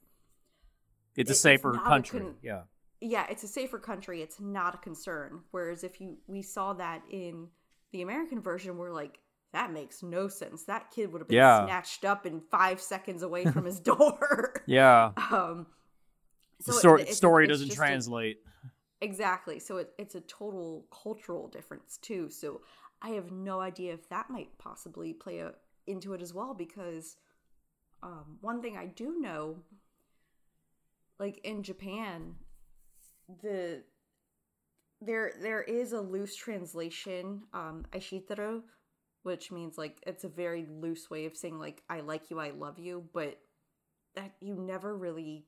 It's 1.16 1.30
a 1.30 1.32
it's 1.32 1.40
safer 1.40 1.72
a 1.74 1.78
country. 1.78 2.20
con- 2.20 2.34
yeah. 2.42 2.62
yeah, 3.00 3.26
it's 3.30 3.42
a 3.44 3.48
safer 3.48 3.78
country. 3.78 4.22
It's 4.22 4.40
not 4.40 4.74
a 4.74 4.78
concern. 4.78 5.42
Whereas 5.50 5.84
if 5.84 6.00
you 6.00 6.16
we 6.26 6.42
saw 6.42 6.72
that 6.74 7.02
in 7.10 7.48
the 7.92 8.02
American 8.02 8.40
version, 8.40 8.78
we're 8.78 8.90
like, 8.90 9.18
that 9.52 9.70
makes 9.72 10.02
no 10.02 10.28
sense. 10.28 10.64
That 10.64 10.90
kid 10.90 11.12
would 11.12 11.20
have 11.20 11.28
been 11.28 11.36
Yeah. 11.36 11.66
snatched 11.66 12.04
up 12.06 12.24
in 12.26 12.40
five 12.40 12.80
seconds 12.80 13.22
away 13.22 13.44
from 13.44 13.64
his 13.66 13.80
door. 13.90 14.62
Yeah. 14.66 15.12
um, 15.30 15.66
The 16.64 16.72
so 16.72 16.72
it- 16.72 16.78
story, 16.80 17.06
story 17.12 17.44
it's 17.44 17.52
doesn't 17.52 17.66
just 17.68 17.78
a- 17.78 17.82
translate. 17.84 18.38
Exactly. 19.02 19.58
So 19.60 19.78
it, 19.78 19.92
it's 19.98 20.14
a 20.14 20.22
total 20.22 20.86
cultural 20.92 21.48
difference 21.48 21.98
too. 21.98 22.30
So 22.30 22.62
I 23.02 23.10
have 23.10 23.32
no 23.32 23.60
idea 23.60 23.94
if 23.94 24.08
that 24.10 24.30
might 24.30 24.56
possibly 24.58 25.12
play 25.12 25.40
a, 25.40 25.52
into 25.88 26.14
it 26.14 26.22
as 26.22 26.32
well 26.32 26.54
because 26.54 27.16
um, 28.02 28.38
one 28.42 28.62
thing 28.62 28.76
I 28.78 28.86
do 28.86 29.18
know, 29.20 29.58
like 31.18 31.38
in 31.44 31.62
Japan, 31.62 32.36
the 33.42 33.82
there 35.00 35.32
there 35.40 35.62
is 35.62 35.92
a 35.92 36.00
loose 36.00 36.36
translation, 36.36 37.42
um, 37.52 37.84
Aishiteru, 37.92 38.62
which 39.22 39.50
means 39.50 39.76
like 39.78 39.98
it's 40.06 40.24
a 40.24 40.28
very 40.28 40.66
loose 40.70 41.10
way 41.10 41.26
of 41.26 41.36
saying 41.36 41.58
like 41.58 41.82
I 41.90 42.00
like 42.00 42.30
you, 42.30 42.38
I 42.38 42.50
love 42.50 42.78
you, 42.78 43.04
but 43.12 43.38
that 44.16 44.32
you 44.40 44.56
never 44.56 44.96
really 44.96 45.46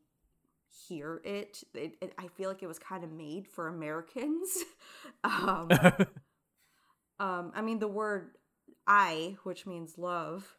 hear 0.88 1.20
it. 1.24 1.62
it, 1.74 1.96
it 2.00 2.14
I 2.18 2.28
feel 2.28 2.48
like 2.48 2.62
it 2.62 2.66
was 2.66 2.78
kind 2.78 3.04
of 3.04 3.12
made 3.12 3.48
for 3.48 3.68
Americans. 3.68 4.50
um, 5.24 5.68
um, 7.20 7.52
I 7.54 7.62
mean 7.62 7.78
the 7.78 7.88
word 7.88 8.36
I, 8.86 9.36
which 9.44 9.66
means 9.66 9.96
love, 9.98 10.56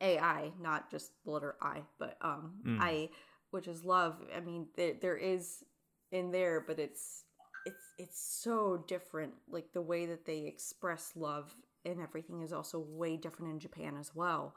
AI, 0.00 0.52
not 0.60 0.90
just 0.90 1.12
the 1.24 1.30
letter 1.30 1.56
I, 1.60 1.82
but 1.98 2.16
um, 2.20 2.54
Mm. 2.64 2.80
I, 2.80 3.10
which 3.50 3.66
is 3.68 3.84
love. 3.84 4.16
I 4.34 4.40
mean, 4.40 4.68
there 4.76 4.94
there 5.00 5.16
is 5.16 5.64
in 6.12 6.30
there, 6.30 6.60
but 6.60 6.78
it's 6.78 7.24
it's 7.64 7.84
it's 7.98 8.20
so 8.20 8.84
different. 8.86 9.34
Like 9.48 9.72
the 9.72 9.82
way 9.82 10.06
that 10.06 10.26
they 10.26 10.40
express 10.46 11.12
love 11.16 11.54
and 11.84 12.00
everything 12.00 12.42
is 12.42 12.52
also 12.52 12.78
way 12.78 13.16
different 13.16 13.52
in 13.52 13.58
Japan 13.60 13.96
as 13.98 14.14
well. 14.14 14.54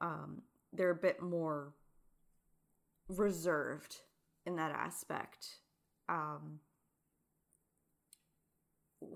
Um, 0.00 0.42
they're 0.72 0.90
a 0.90 0.94
bit 0.94 1.20
more 1.22 1.74
reserved 3.08 3.96
in 4.46 4.56
that 4.56 4.70
aspect. 4.72 5.46
Um, 6.08 6.60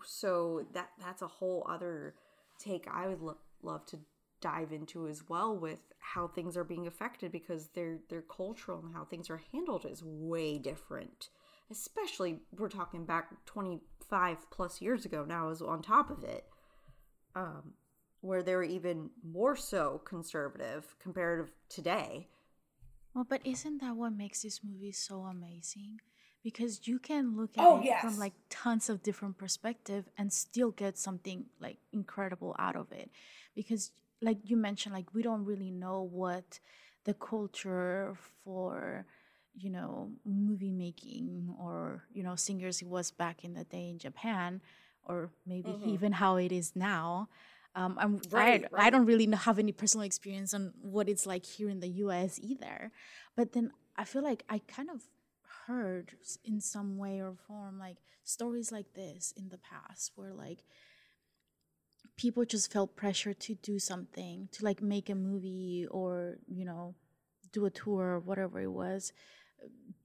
so 0.05 0.67
that 0.75 0.91
that's 1.01 1.23
a 1.23 1.27
whole 1.27 1.67
other 1.69 2.15
take 2.59 2.87
I 2.93 3.09
would 3.09 3.21
lo- 3.21 3.39
love 3.63 3.87
to 3.87 3.99
dive 4.41 4.73
into 4.73 5.09
as 5.09 5.29
well 5.29 5.57
with 5.57 5.79
how 5.99 6.27
things 6.27 6.57
are 6.57 6.65
being 6.65 6.87
affected 6.87 7.33
because 7.33 7.69
their 7.69 7.99
their 8.09 8.23
cultural 8.23 8.81
and 8.85 8.95
how 8.95 9.05
things 9.05 9.31
are 9.31 9.41
handled 9.53 9.87
is 9.87 10.03
way 10.05 10.59
different. 10.59 11.29
Especially 11.71 12.41
we're 12.57 12.69
talking 12.69 13.05
back 13.05 13.45
25 13.47 14.51
plus 14.51 14.83
years 14.83 15.05
ago 15.05 15.25
now 15.27 15.49
is 15.49 15.63
on 15.63 15.83
top 15.83 16.11
of 16.11 16.25
it. 16.25 16.45
Um 17.35 17.75
where 18.21 18.43
they 18.43 18.55
were 18.55 18.63
even 18.63 19.11
more 19.25 19.57
so 19.57 20.01
conservative 20.05 20.95
compared 21.01 21.49
to 21.49 21.53
today. 21.69 22.29
Well, 23.15 23.27
but 23.29 23.41
isn't 23.45 23.81
that 23.81 23.97
what 23.97 24.13
makes 24.13 24.43
this 24.43 24.61
movie 24.65 24.93
so 24.93 25.23
amazing? 25.23 26.01
Because 26.43 26.89
you 26.89 26.99
can 26.99 27.37
look 27.37 27.57
at 27.57 27.65
Oh, 27.65 27.79
it 27.79 27.85
yes. 27.85 28.03
from 28.03 28.19
like 28.19 28.33
tons 28.51 28.89
of 28.89 29.03
different 29.03 29.39
perspective 29.39 30.09
and 30.19 30.33
still 30.33 30.71
get 30.71 30.99
something 30.99 31.47
like 31.61 31.79
incredible 31.93 32.57
out 32.59 32.75
of 32.75 32.91
it. 32.91 33.11
Because 33.55 33.93
like 34.21 34.39
you 34.45 34.57
mentioned, 34.57 34.95
like 34.95 35.13
we 35.15 35.23
don't 35.23 35.45
really 35.45 35.71
know 35.71 36.03
what 36.03 36.59
the 37.05 37.15
culture 37.15 38.15
for 38.45 39.05
you 39.55 39.69
know 39.69 40.11
movie 40.25 40.73
making 40.73 41.55
or 41.61 42.05
you 42.13 42.23
know 42.23 42.35
singers 42.37 42.83
was 42.83 43.11
back 43.11 43.45
in 43.45 43.55
the 43.55 43.65
day 43.65 43.91
in 43.91 43.99
Japan, 43.99 44.61
or 45.05 45.31
maybe 45.47 45.71
mm-hmm. 45.71 45.89
even 45.91 46.13
how 46.13 46.37
it 46.37 46.51
is 46.51 46.73
now. 46.75 47.29
Um, 47.75 47.97
I'm, 47.99 48.21
Right, 48.31 48.65
I, 48.77 48.87
I 48.87 48.91
don't 48.91 49.07
really 49.07 49.31
have 49.31 49.59
any 49.59 49.73
personal 49.73 50.05
experience 50.05 50.53
on 50.53 50.73
what 50.83 51.09
it's 51.09 51.27
like 51.27 51.47
here 51.47 51.71
in 51.71 51.81
the 51.81 51.89
U.S. 51.89 52.39
either. 52.43 52.93
But 53.37 53.53
then 53.53 53.73
I 53.97 54.05
feel 54.05 54.23
like 54.23 54.45
I 54.49 54.59
kind 54.59 54.91
of 54.91 55.03
heard 55.67 56.13
in 56.45 56.61
some 56.61 56.99
way 56.99 57.21
or 57.21 57.35
form 57.47 57.79
like 57.79 57.97
stories 58.25 58.73
like 58.73 58.95
this 58.95 59.33
in 59.37 59.49
the 59.49 59.59
past 59.59 60.13
where 60.17 60.33
like 60.33 60.65
people 62.17 62.45
just 62.45 62.73
felt 62.73 62.97
pressure 62.97 63.35
to 63.35 63.55
do 63.55 63.79
something 63.79 64.49
to 64.53 64.65
like 64.65 64.83
make 64.83 65.09
a 65.09 65.15
movie 65.15 65.87
or 65.91 66.37
you 66.47 66.65
know 66.65 66.95
do 67.53 67.65
a 67.65 67.71
tour 67.71 68.05
or 68.15 68.19
whatever 68.21 68.61
it 68.61 68.71
was 68.71 69.13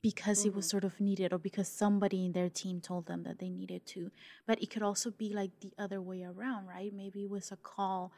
because 0.01 0.45
it 0.45 0.55
was 0.55 0.69
sort 0.69 0.83
of 0.83 0.99
needed 1.01 1.33
or 1.33 1.37
because 1.37 1.67
somebody 1.67 2.25
in 2.25 2.31
their 2.31 2.49
team 2.49 2.79
told 2.79 3.07
them 3.07 3.23
that 3.23 3.39
they 3.39 3.49
needed 3.49 3.85
to. 3.87 4.11
But 4.45 4.61
it 4.61 4.69
could 4.69 4.83
also 4.83 5.11
be 5.11 5.33
like 5.33 5.51
the 5.59 5.73
other 5.77 6.01
way 6.01 6.23
around 6.23 6.67
right? 6.67 6.93
Maybe 6.93 7.23
it 7.23 7.29
was 7.29 7.51
a 7.51 7.57
call 7.57 8.11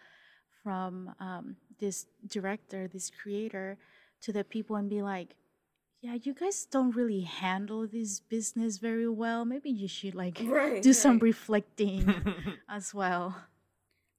from 0.63 1.15
um, 1.19 1.55
this 1.79 2.05
director 2.27 2.87
this 2.87 3.09
creator 3.09 3.77
to 4.21 4.33
the 4.33 4.43
people 4.43 4.75
and 4.75 4.89
be 4.89 5.01
like 5.01 5.35
yeah 6.01 6.17
you 6.21 6.33
guys 6.33 6.65
don't 6.65 6.95
really 6.95 7.21
handle 7.21 7.87
this 7.87 8.19
business 8.19 8.77
very 8.77 9.07
well. 9.07 9.45
Maybe 9.45 9.69
you 9.69 9.87
should 9.87 10.15
like 10.15 10.39
Right, 10.43 10.81
do 10.81 10.93
some 10.93 11.19
reflecting 11.19 12.13
as 12.69 12.93
well. 12.93 13.35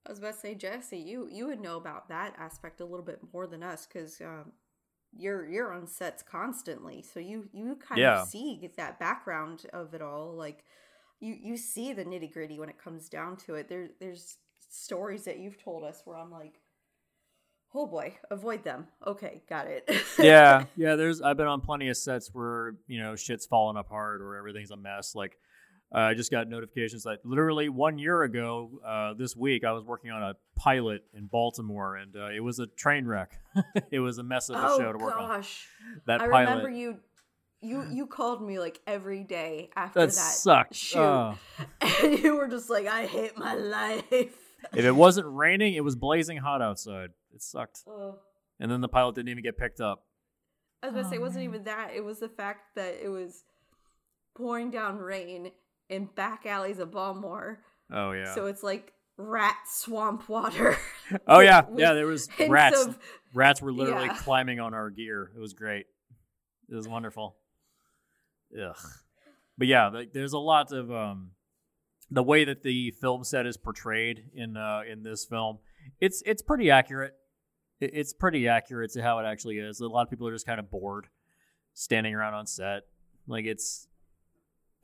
I 0.07 0.11
was 0.11 0.19
about 0.19 0.35
to 0.35 0.41
say, 0.41 0.55
Jesse, 0.55 0.99
you 0.99 1.29
you 1.31 1.47
would 1.47 1.61
know 1.61 1.77
about 1.77 2.09
that 2.09 2.35
aspect 2.39 2.81
a 2.81 2.85
little 2.85 3.05
bit 3.05 3.21
more 3.33 3.47
than 3.47 3.63
us 3.63 3.87
because 3.87 4.21
um, 4.21 4.53
you're 5.17 5.49
you're 5.49 5.73
on 5.73 5.87
sets 5.87 6.23
constantly, 6.23 7.03
so 7.03 7.21
you 7.21 7.49
you 7.53 7.77
kind 7.77 8.01
Yeah. 8.01 8.23
of 8.23 8.29
see 8.29 8.71
that 8.77 8.99
background 9.01 9.67
of 9.73 9.95
it 9.95 10.03
all. 10.03 10.33
Like 10.35 10.65
you 11.21 11.35
you 11.41 11.57
see 11.57 11.93
the 11.93 12.05
nitty 12.05 12.33
gritty 12.33 12.59
when 12.59 12.69
it 12.69 12.83
comes 12.83 13.09
down 13.09 13.37
to 13.39 13.55
it. 13.57 13.69
There 13.69 13.91
there's 14.01 14.37
stories 14.69 15.25
that 15.25 15.39
you've 15.39 15.63
told 15.63 15.85
us 15.85 16.03
where 16.05 16.17
I'm 16.17 16.31
like, 16.31 16.61
oh 17.75 17.87
boy, 17.87 18.15
avoid 18.31 18.65
them. 18.65 18.87
Okay, 19.07 19.43
got 19.49 19.67
it. 19.67 19.89
yeah, 20.19 20.65
yeah. 20.77 20.97
There's 20.97 21.21
I've 21.23 21.37
been 21.37 21.47
on 21.47 21.61
plenty 21.61 21.89
of 21.89 21.97
sets 21.97 22.31
where 22.33 22.77
you 22.87 23.01
know 23.01 23.17
shit's 23.17 23.47
falling 23.47 23.77
apart 23.77 24.21
or 24.21 24.37
everything's 24.37 24.71
a 24.71 24.77
mess. 24.77 25.15
Like 25.15 25.39
uh, 25.95 25.99
I 25.99 26.15
just 26.15 26.31
got 26.31 26.49
notifications 26.49 27.03
that 27.05 27.19
literally 27.25 27.69
one 27.69 27.99
year 27.99 28.23
ago 28.23 28.71
uh, 28.87 29.15
this 29.15 29.35
week 29.37 29.65
I 29.65 29.73
was 29.73 29.85
working 29.85 30.11
on 30.11 30.23
a 30.23 30.35
pilot 30.57 31.03
in 31.15 31.27
Baltimore 31.27 31.97
and 31.97 32.15
uh, 32.17 32.29
it 32.29 32.41
was 32.41 32.59
a 32.59 32.67
train 32.67 33.07
wreck. 33.07 33.33
it 33.91 34.01
was 34.01 34.19
a 34.19 34.23
mess 34.23 34.49
of 34.51 34.57
a 34.57 34.67
oh 34.69 34.79
show 34.79 34.93
to 34.93 34.99
work 34.99 35.17
on. 35.17 35.25
Oh, 35.25 35.29
gosh, 35.37 35.67
That 36.07 36.21
I 36.21 36.29
pilot 36.29 36.49
remember 36.49 36.71
you. 36.71 36.97
You 37.63 37.85
you 37.91 38.07
called 38.07 38.41
me 38.43 38.59
like 38.59 38.81
every 38.87 39.23
day 39.23 39.69
after 39.77 40.01
that 40.01 40.07
that, 40.07 40.13
sucked. 40.13 40.75
shoot, 40.75 40.99
Oh. 40.99 41.37
and 42.03 42.19
you 42.19 42.37
were 42.37 42.49
just 42.49 42.71
like, 42.71 42.87
"I 42.87 43.05
hate 43.05 43.37
my 43.37 43.53
life." 43.55 44.07
if 44.09 44.85
it 44.85 44.93
wasn't 44.97 45.27
raining, 45.29 45.75
it 45.75 45.85
was 45.85 45.95
blazing 45.95 46.39
hot 46.39 46.63
outside. 46.63 47.11
It 47.35 47.43
sucked. 47.43 47.81
Oh. 47.87 48.15
And 48.59 48.71
then 48.71 48.81
the 48.81 48.89
pilot 48.89 49.15
didn't 49.15 49.29
even 49.29 49.43
get 49.45 49.59
picked 49.59 49.79
up. 49.83 50.07
I 50.83 50.87
was 50.87 50.95
gonna 50.95 51.09
say 51.11 51.17
it 51.17 51.19
Oh, 51.19 51.23
wasn't 51.23 51.45
man. 51.45 51.51
even 51.55 51.65
that. 51.65 51.91
It 51.95 52.03
was 52.03 52.19
the 52.19 52.31
fact 52.31 52.77
that 52.77 52.95
it 53.05 53.09
was 53.11 53.45
pouring 54.35 54.71
down 54.71 54.97
rain 54.97 55.51
in 55.91 56.07
back 56.07 56.47
alleys 56.47 56.79
of 56.79 56.91
Baltimore. 56.93 57.59
Oh 57.93 58.13
yeah. 58.13 58.35
So 58.35 58.47
it's 58.47 58.63
like 58.63 58.93
rat 59.19 59.57
swamp 59.69 60.29
water. 60.29 60.77
oh 61.27 61.41
yeah, 61.41 61.63
with 61.69 61.79
yeah. 61.81 61.93
There 61.93 62.07
was 62.07 62.29
rats. 62.49 62.87
of- 62.87 62.99
Rats 63.35 63.61
were 63.63 63.73
literally 63.73 64.07
Yeah. 64.07 64.17
climbing 64.17 64.59
on 64.59 64.73
our 64.75 64.91
gear. 64.91 65.31
It 65.37 65.39
was 65.41 65.53
great. 65.53 65.87
It 66.69 66.75
was 66.75 66.89
wonderful. 66.89 67.37
Ugh. 68.61 68.77
But 69.59 69.67
yeah, 69.69 69.89
like, 69.89 70.13
there's 70.13 70.33
a 70.33 70.39
lot 70.39 70.73
of 70.73 70.91
um, 70.91 71.33
the 72.11 72.23
way 72.23 72.45
that 72.45 72.63
the 72.63 72.91
film 72.93 73.23
set 73.25 73.47
is 73.47 73.57
portrayed 73.57 74.25
in 74.35 74.57
uh, 74.57 74.81
in 74.91 75.03
this 75.03 75.25
film. 75.25 75.59
It's 76.01 76.23
it's 76.27 76.43
pretty 76.43 76.71
accurate. 76.71 77.15
It, 77.81 77.91
it's 77.95 78.13
pretty 78.13 78.49
accurate 78.49 78.93
to 78.93 79.03
how 79.03 79.19
it 79.19 79.25
actually 79.25 79.59
is. 79.59 79.81
A 79.81 79.87
lot 79.87 80.03
of 80.03 80.11
people 80.11 80.27
are 80.27 80.33
just 80.33 80.47
kind 80.47 80.59
of 80.59 80.71
bored, 80.71 81.09
standing 81.75 82.15
around 82.15 82.35
on 82.35 82.47
set. 82.47 82.83
Like 83.29 83.45
it's 83.45 83.87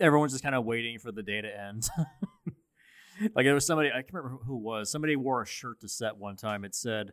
everyone's 0.01 0.33
just 0.33 0.45
kind 0.45 0.55
of 0.55 0.65
waiting 0.65 0.99
for 0.99 1.13
the 1.13 1.23
day 1.23 1.41
to 1.41 1.49
end. 1.49 1.89
like 3.35 3.45
there 3.45 3.55
was 3.55 3.67
somebody 3.67 3.91
I 3.91 4.03
can't 4.03 4.15
remember 4.15 4.45
who 4.45 4.57
it 4.57 4.63
was. 4.63 4.91
Somebody 4.91 5.17
wore 5.17 5.43
a 5.43 5.47
shirt 5.47 5.81
to 5.81 5.89
set 5.89 6.17
one 6.17 6.37
time. 6.37 6.65
It 6.65 6.75
said, 6.75 7.13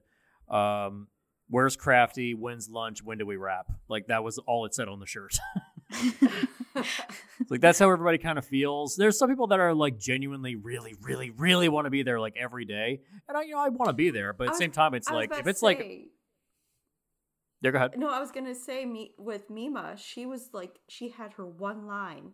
um, 0.50 1.08
"Where's 1.50 1.76
Crafty? 1.76 2.34
When's 2.34 2.70
lunch? 2.70 3.04
When 3.04 3.18
do 3.18 3.26
we 3.26 3.38
wrap?" 3.38 3.68
Like 3.88 4.08
that 4.08 4.24
was 4.24 4.38
all 4.40 4.66
it 4.66 4.74
said 4.74 4.88
on 4.88 5.00
the 5.00 5.06
shirt. 5.06 5.38
Like 7.50 7.62
that's 7.62 7.80
how 7.80 7.92
everybody 7.92 8.18
kind 8.18 8.38
of 8.38 8.46
feels. 8.46 8.96
There's 8.96 9.18
some 9.18 9.30
people 9.30 9.48
that 9.48 9.60
are 9.60 9.74
like 9.74 10.00
genuinely, 10.00 10.56
really, 10.56 10.96
really, 11.02 11.30
really 11.30 11.70
want 11.70 11.86
to 11.86 11.92
be 11.92 12.04
there 12.04 12.20
like 12.20 12.36
every 12.36 12.66
day, 12.66 13.02
and 13.28 13.38
I, 13.38 13.44
you 13.44 13.52
know, 13.52 13.60
I 13.60 13.70
want 13.70 13.90
to 13.90 13.94
be 13.94 14.10
there, 14.10 14.34
but 14.34 14.48
at 14.48 14.54
the 14.54 14.60
same 14.60 14.72
time, 14.72 14.94
it's 14.94 15.10
like 15.10 15.32
if 15.32 15.48
it's 15.48 15.62
like, 15.62 15.80
yeah, 17.62 17.72
go 17.72 17.78
ahead. 17.78 17.92
no, 17.98 18.10
I 18.10 18.20
was 18.20 18.32
gonna 18.32 18.56
say 18.56 18.86
me 18.86 19.12
with 19.18 19.50
Mima. 19.50 19.96
She 19.98 20.26
was 20.26 20.50
like 20.54 20.80
she 20.88 21.10
had 21.10 21.34
her 21.34 21.46
one 21.46 21.86
line 21.86 22.32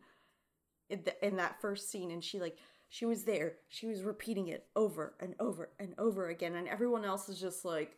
in, 0.90 1.04
the, 1.04 1.26
in 1.28 1.38
that 1.38 1.60
first 1.62 1.90
scene, 1.92 2.12
and 2.12 2.24
she 2.24 2.40
like 2.40 2.58
she 2.90 3.06
was 3.06 3.24
there. 3.24 3.54
She 3.68 3.86
was 3.88 4.02
repeating 4.04 4.48
it 4.48 4.66
over 4.76 5.14
and 5.20 5.36
over 5.40 5.70
and 5.80 5.94
over 5.98 6.30
again, 6.30 6.56
and 6.56 6.68
everyone 6.68 7.06
else 7.06 7.30
is 7.30 7.40
just 7.40 7.66
like. 7.66 7.96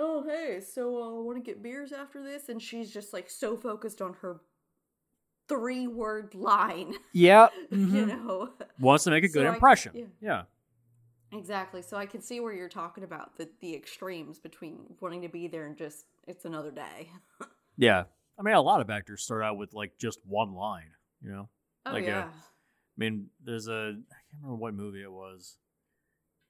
Oh 0.00 0.22
hey, 0.22 0.60
so 0.60 1.02
uh, 1.02 1.22
want 1.22 1.38
to 1.38 1.42
get 1.42 1.60
beers 1.60 1.90
after 1.90 2.22
this? 2.22 2.48
And 2.48 2.62
she's 2.62 2.92
just 2.92 3.12
like 3.12 3.28
so 3.28 3.56
focused 3.56 4.00
on 4.00 4.14
her 4.22 4.40
three 5.48 5.88
word 5.88 6.36
line, 6.36 6.94
Yeah, 7.12 7.48
you 7.70 7.78
mhm. 7.78 8.06
know. 8.08 8.50
wants 8.78 9.02
to 9.04 9.10
make 9.10 9.24
a 9.24 9.28
good 9.28 9.44
I- 9.46 9.52
impression. 9.54 9.92
yeah. 9.94 10.04
yeah. 10.20 10.42
Exactly. 11.36 11.82
So 11.82 11.96
I 11.96 12.06
can 12.06 12.22
see 12.22 12.38
where 12.40 12.52
you're 12.54 12.68
talking 12.68 13.02
about 13.04 13.36
the 13.36 13.48
the 13.60 13.74
extremes 13.74 14.38
between 14.38 14.78
wanting 15.00 15.22
to 15.22 15.28
be 15.28 15.48
there 15.48 15.66
and 15.66 15.76
just 15.76 16.04
it's 16.26 16.44
another 16.44 16.70
day. 16.70 17.10
Yeah. 17.76 18.04
I 18.38 18.42
mean, 18.42 18.54
a 18.54 18.60
lot 18.60 18.80
of 18.80 18.90
actors 18.90 19.22
start 19.22 19.42
out 19.44 19.56
with 19.56 19.72
like 19.72 19.98
just 19.98 20.18
one 20.26 20.52
line, 20.54 20.90
you 21.22 21.30
know? 21.30 21.48
Oh 21.86 21.92
Like, 21.92 22.04
uh, 22.04 22.06
yeah. 22.06 22.28
I 22.28 22.96
mean, 22.96 23.28
there's 23.44 23.68
a, 23.68 23.72
I 23.72 24.20
can't 24.30 24.42
remember 24.42 24.56
what 24.56 24.74
movie 24.74 25.02
it 25.02 25.12
was. 25.12 25.56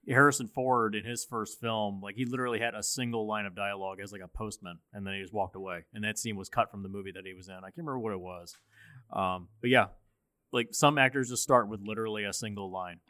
Harrison 0.08 0.48
Ford 0.48 0.94
in 0.94 1.04
his 1.04 1.24
first 1.24 1.60
film, 1.60 2.00
like 2.02 2.14
he 2.16 2.24
literally 2.24 2.60
had 2.60 2.74
a 2.74 2.82
single 2.82 3.26
line 3.26 3.44
of 3.44 3.54
dialogue 3.54 3.98
as 4.02 4.10
like 4.10 4.22
a 4.22 4.28
postman, 4.28 4.78
and 4.92 5.06
then 5.06 5.14
he 5.14 5.20
just 5.20 5.34
walked 5.34 5.54
away. 5.54 5.84
And 5.92 6.04
that 6.04 6.18
scene 6.18 6.36
was 6.36 6.48
cut 6.48 6.70
from 6.70 6.82
the 6.82 6.88
movie 6.88 7.12
that 7.12 7.26
he 7.26 7.34
was 7.34 7.48
in. 7.48 7.56
I 7.56 7.60
can't 7.60 7.78
remember 7.78 7.98
what 7.98 8.12
it 8.12 8.20
was. 8.20 8.56
Um, 9.12 9.48
but 9.60 9.68
yeah, 9.68 9.88
like 10.52 10.68
some 10.72 10.96
actors 10.96 11.28
just 11.28 11.42
start 11.42 11.68
with 11.68 11.80
literally 11.82 12.24
a 12.24 12.32
single 12.32 12.70
line. 12.70 13.00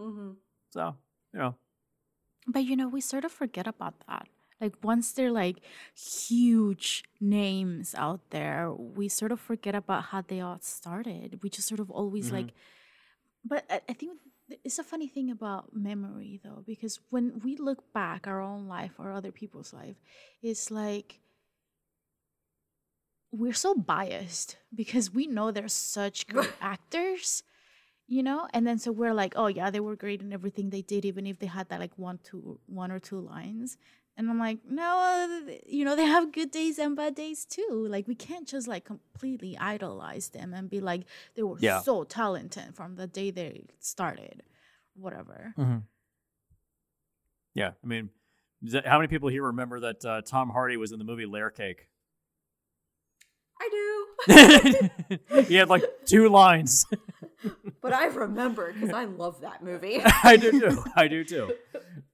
Mm-hmm. 0.00 0.32
So 0.70 0.96
you 1.32 1.38
know, 1.38 1.56
But 2.48 2.64
you 2.64 2.76
know, 2.76 2.88
we 2.88 3.00
sort 3.00 3.24
of 3.24 3.30
forget 3.30 3.68
about 3.68 3.94
that. 4.08 4.26
Like 4.60 4.74
once 4.82 5.12
they're 5.12 5.30
like 5.30 5.56
huge 5.94 7.04
names 7.20 7.94
out 7.94 8.20
there, 8.30 8.72
we 8.72 9.08
sort 9.08 9.32
of 9.32 9.40
forget 9.40 9.74
about 9.74 10.04
how 10.04 10.22
they 10.22 10.40
all 10.40 10.58
started. 10.60 11.40
We 11.42 11.50
just 11.50 11.68
sort 11.68 11.80
of 11.80 11.90
always 11.90 12.26
mm-hmm. 12.26 12.36
like 12.36 12.54
but 13.48 13.64
I, 13.70 13.80
I 13.88 13.92
think 13.92 14.18
it's 14.64 14.78
a 14.78 14.84
funny 14.84 15.08
thing 15.08 15.30
about 15.30 15.74
memory 15.74 16.40
though, 16.42 16.62
because 16.66 17.00
when 17.10 17.40
we 17.44 17.56
look 17.56 17.92
back 17.92 18.26
our 18.26 18.40
own 18.40 18.66
life 18.66 18.92
or 18.98 19.12
other 19.12 19.32
people's 19.32 19.72
life, 19.72 19.96
it's 20.42 20.70
like 20.70 21.20
we're 23.32 23.52
so 23.52 23.74
biased 23.74 24.56
because 24.74 25.12
we 25.12 25.26
know 25.26 25.50
they're 25.50 25.68
such 25.68 26.26
great 26.32 26.52
actors 26.60 27.42
you 28.08 28.22
know? 28.22 28.48
And 28.52 28.66
then 28.66 28.78
so 28.78 28.92
we're 28.92 29.14
like 29.14 29.34
oh 29.36 29.48
yeah 29.48 29.70
they 29.70 29.80
were 29.80 29.96
great 29.96 30.20
in 30.22 30.32
everything 30.32 30.70
they 30.70 30.82
did 30.82 31.04
even 31.04 31.26
if 31.26 31.38
they 31.38 31.46
had 31.46 31.68
that 31.68 31.80
like 31.80 31.96
one 31.96 32.18
two 32.22 32.60
one 32.66 32.92
or 32.92 32.98
two 32.98 33.20
lines 33.20 33.76
and 34.16 34.30
i'm 34.30 34.38
like 34.38 34.58
no 34.68 35.40
you 35.66 35.84
know 35.84 35.94
they 35.96 36.04
have 36.06 36.32
good 36.32 36.50
days 36.50 36.78
and 36.78 36.96
bad 36.96 37.14
days 37.14 37.44
too 37.44 37.86
like 37.90 38.06
we 38.08 38.14
can't 38.14 38.48
just 38.48 38.66
like 38.68 38.84
completely 38.84 39.56
idolize 39.58 40.28
them 40.30 40.52
and 40.54 40.70
be 40.70 40.80
like 40.80 41.02
they 41.34 41.42
were 41.42 41.56
Yeah. 41.60 41.80
so 41.80 42.04
talented 42.04 42.74
from 42.74 42.96
the 42.96 43.06
day 43.06 43.30
they 43.30 43.64
started 43.78 44.42
whatever 44.94 45.54
yeah. 47.54 47.70
I 47.82 47.86
mean, 47.86 48.10
that- 48.62 48.86
how 48.86 48.98
many 48.98 49.08
people 49.08 49.30
here 49.30 49.44
remember 49.44 49.80
that 49.80 50.04
uh, 50.04 50.20
Tom 50.20 50.50
Hardy 50.50 50.76
was 50.76 50.92
in 50.92 50.98
the 50.98 51.04
movie 51.06 51.24
Layer 51.24 51.48
Cake? 51.48 51.88
I 53.58 53.68
do. 54.28 55.42
he 55.44 55.54
had 55.54 55.70
like 55.70 55.82
two 56.04 56.28
lines. 56.28 56.84
but 57.80 57.94
I 57.94 58.06
remember 58.08 58.72
because 58.74 58.90
I 58.90 59.04
love 59.04 59.40
that 59.40 59.62
movie. 59.64 60.00
I 60.04 60.36
do 60.36 60.52
too. 60.60 60.84
I 60.94 61.08
do 61.08 61.24
too. 61.24 61.54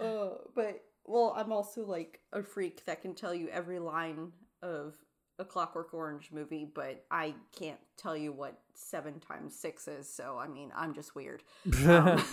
Uh, 0.00 0.28
but 0.54 0.80
well, 1.04 1.34
I'm 1.36 1.52
also 1.52 1.84
like 1.84 2.20
a 2.32 2.42
freak 2.42 2.84
that 2.86 3.02
can 3.02 3.14
tell 3.14 3.34
you 3.34 3.48
every 3.48 3.78
line 3.78 4.32
of 4.62 4.94
a 5.38 5.44
Clockwork 5.44 5.94
Orange 5.94 6.30
movie, 6.32 6.68
but 6.72 7.04
I 7.10 7.34
can't 7.56 7.78
tell 7.96 8.16
you 8.16 8.32
what 8.32 8.58
seven 8.74 9.20
times 9.20 9.58
six 9.58 9.88
is. 9.88 10.12
So 10.12 10.36
I 10.38 10.48
mean, 10.48 10.70
I'm 10.76 10.94
just 10.94 11.14
weird. 11.14 11.42
Um, 11.86 12.22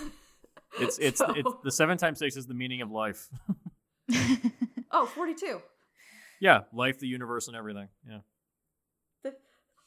It's 0.80 0.98
it's 1.00 1.20
so- 1.26 1.32
it's 1.34 1.50
the 1.64 1.72
seven 1.72 1.98
times 1.98 2.20
six 2.20 2.36
is 2.36 2.48
the 2.48 2.54
meaning 2.54 2.82
of 2.82 2.92
life. 2.92 3.30
oh 4.92 5.06
42. 5.06 5.62
yeah, 6.42 6.62
life, 6.74 7.00
the 7.00 7.08
universe, 7.08 7.48
and 7.48 7.56
everything. 7.56 7.88
Yeah. 8.10 8.20
The, 9.24 9.34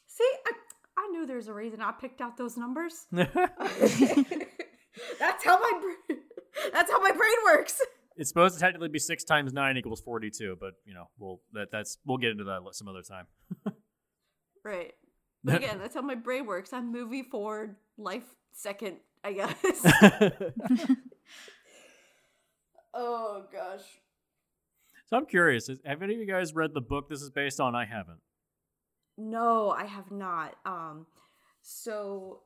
see, 0.07 0.27
I, 0.47 0.51
I 0.97 1.07
knew 1.11 1.27
there's 1.27 1.47
a 1.47 1.53
reason 1.53 1.81
I 1.81 1.91
picked 1.91 2.21
out 2.21 2.37
those 2.37 2.57
numbers. 2.57 3.05
that's 3.11 3.35
how 5.43 5.59
my 5.59 5.79
brain, 5.81 6.08
that's 6.71 6.91
how 6.91 6.99
my 6.99 7.11
brain 7.11 7.35
works. 7.45 7.81
it's 8.17 8.29
supposed 8.29 8.55
to 8.55 8.59
technically 8.59 8.89
be 8.89 8.99
six 8.99 9.23
times 9.23 9.53
nine 9.53 9.77
equals 9.77 10.01
forty-two, 10.01 10.57
but 10.59 10.73
you 10.85 10.93
know, 10.93 11.09
we'll 11.17 11.41
that 11.53 11.71
that's 11.71 11.97
we'll 12.05 12.17
get 12.17 12.31
into 12.31 12.45
that 12.45 12.61
some 12.73 12.87
other 12.87 13.03
time. 13.03 13.27
Right. 14.63 14.93
But 15.43 15.55
again, 15.55 15.79
that's 15.79 15.95
how 15.95 16.01
my 16.01 16.15
brain 16.15 16.45
works. 16.45 16.73
I'm 16.73 16.91
movie 16.91 17.23
forward, 17.23 17.75
life 17.97 18.25
second, 18.51 18.97
I 19.23 19.33
guess. 19.33 19.55
oh 22.93 23.45
gosh. 23.51 23.83
So 25.05 25.17
I'm 25.17 25.25
curious. 25.25 25.69
Have 25.85 26.01
any 26.01 26.13
of 26.13 26.19
you 26.19 26.27
guys 26.27 26.53
read 26.53 26.73
the 26.73 26.81
book 26.81 27.09
this 27.09 27.21
is 27.21 27.29
based 27.29 27.59
on? 27.59 27.73
I 27.73 27.85
haven't. 27.85 28.19
No, 29.17 29.71
I 29.71 29.85
have 29.85 30.11
not. 30.11 30.55
Um, 30.65 31.07
so 31.61 32.41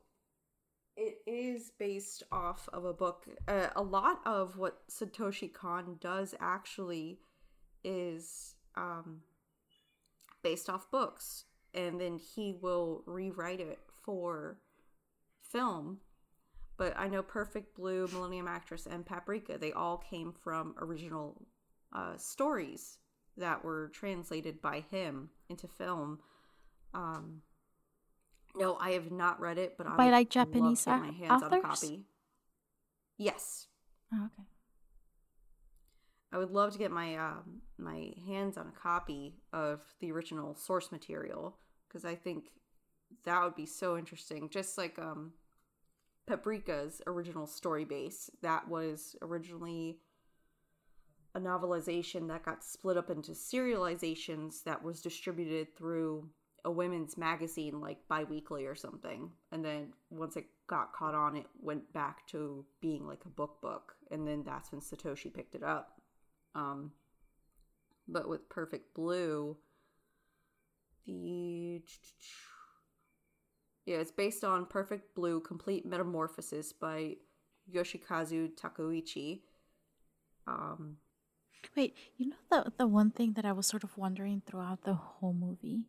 it 0.95 1.17
is 1.25 1.71
based 1.79 2.23
off 2.31 2.69
of 2.71 2.85
a 2.85 2.93
book. 2.93 3.25
Uh, 3.47 3.69
a 3.75 3.81
lot 3.81 4.19
of 4.25 4.57
what 4.57 4.87
Satoshi 4.89 5.51
Kon 5.51 5.97
does 5.99 6.35
actually 6.39 7.19
is 7.83 8.55
um, 8.75 9.21
based 10.43 10.69
off 10.69 10.91
books, 10.91 11.45
and 11.73 11.99
then 11.99 12.17
he 12.17 12.55
will 12.61 13.03
rewrite 13.05 13.59
it 13.59 13.79
for 14.03 14.59
film. 15.41 15.99
But 16.77 16.93
I 16.97 17.07
know 17.07 17.21
Perfect 17.21 17.75
Blue, 17.75 18.07
Millennium 18.11 18.47
Actress, 18.47 18.87
and 18.87 19.05
Paprika, 19.05 19.57
they 19.57 19.71
all 19.73 19.97
came 19.97 20.33
from 20.33 20.75
original 20.79 21.45
uh, 21.95 22.17
stories 22.17 22.97
that 23.37 23.63
were 23.63 23.89
translated 23.93 24.61
by 24.61 24.79
him 24.91 25.29
into 25.49 25.67
film. 25.67 26.19
Um, 26.93 27.41
no, 28.55 28.75
I 28.77 28.91
have 28.91 29.11
not 29.11 29.39
read 29.39 29.57
it, 29.57 29.77
but 29.77 29.87
I 29.87 29.97
By, 29.97 30.05
would 30.05 30.11
like, 30.11 30.29
love 30.39 30.75
to 30.75 30.81
Japanese 30.81 30.85
get 30.85 30.97
my 30.99 31.11
hands 31.11 31.41
on 31.43 31.51
a 31.53 31.55
authors? 31.55 31.61
copy. 31.61 32.05
Yes, 33.17 33.67
Oh, 34.13 34.25
okay. 34.25 34.43
I 36.31 36.37
would 36.37 36.51
love 36.51 36.71
to 36.73 36.79
get 36.79 36.91
my 36.91 37.15
um, 37.15 37.61
my 37.77 38.11
hands 38.25 38.57
on 38.57 38.67
a 38.67 38.71
copy 38.79 39.35
of 39.51 39.81
the 39.99 40.11
original 40.11 40.55
source 40.55 40.91
material 40.91 41.57
because 41.87 42.05
I 42.05 42.15
think 42.15 42.45
that 43.25 43.43
would 43.43 43.55
be 43.55 43.65
so 43.67 43.97
interesting. 43.97 44.49
Just 44.49 44.77
like 44.77 44.97
um, 44.97 45.33
Paprika's 46.29 47.01
original 47.07 47.45
story 47.45 47.85
base, 47.85 48.29
that 48.41 48.67
was 48.67 49.15
originally 49.21 49.99
a 51.35 51.39
novelization 51.39 52.27
that 52.27 52.43
got 52.45 52.63
split 52.63 52.97
up 52.97 53.09
into 53.09 53.31
serializations 53.31 54.63
that 54.63 54.83
was 54.83 55.01
distributed 55.01 55.75
through 55.75 56.29
a 56.65 56.71
women's 56.71 57.17
magazine 57.17 57.81
like 57.81 57.97
biweekly 58.07 58.65
or 58.65 58.75
something. 58.75 59.29
And 59.51 59.63
then 59.63 59.93
once 60.09 60.35
it 60.35 60.45
got 60.67 60.93
caught 60.93 61.15
on 61.15 61.35
it 61.35 61.45
went 61.61 61.91
back 61.93 62.25
to 62.27 62.65
being 62.81 63.05
like 63.05 63.25
a 63.25 63.29
book 63.29 63.61
book. 63.61 63.95
And 64.11 64.27
then 64.27 64.43
that's 64.45 64.71
when 64.71 64.81
satoshi 64.81 65.33
picked 65.33 65.55
it 65.55 65.63
up. 65.63 66.01
Um 66.55 66.91
but 68.07 68.27
with 68.27 68.49
perfect 68.49 68.93
blue 68.93 69.57
the 71.05 71.81
yeah 73.85 73.97
it's 73.97 74.11
based 74.11 74.43
on 74.43 74.65
perfect 74.65 75.15
blue 75.15 75.39
complete 75.39 75.85
metamorphosis 75.85 76.73
by 76.73 77.15
yoshikazu 77.73 78.49
takeuchi 78.55 79.41
um 80.47 80.97
Wait, 81.75 81.95
you 82.17 82.27
know 82.29 82.35
the 82.49 82.73
the 82.77 82.87
one 82.87 83.09
thing 83.09 83.33
that 83.33 83.45
I 83.45 83.51
was 83.51 83.65
sort 83.65 83.83
of 83.83 83.97
wondering 83.97 84.41
throughout 84.45 84.83
the 84.83 84.93
whole 84.93 85.33
movie, 85.33 85.85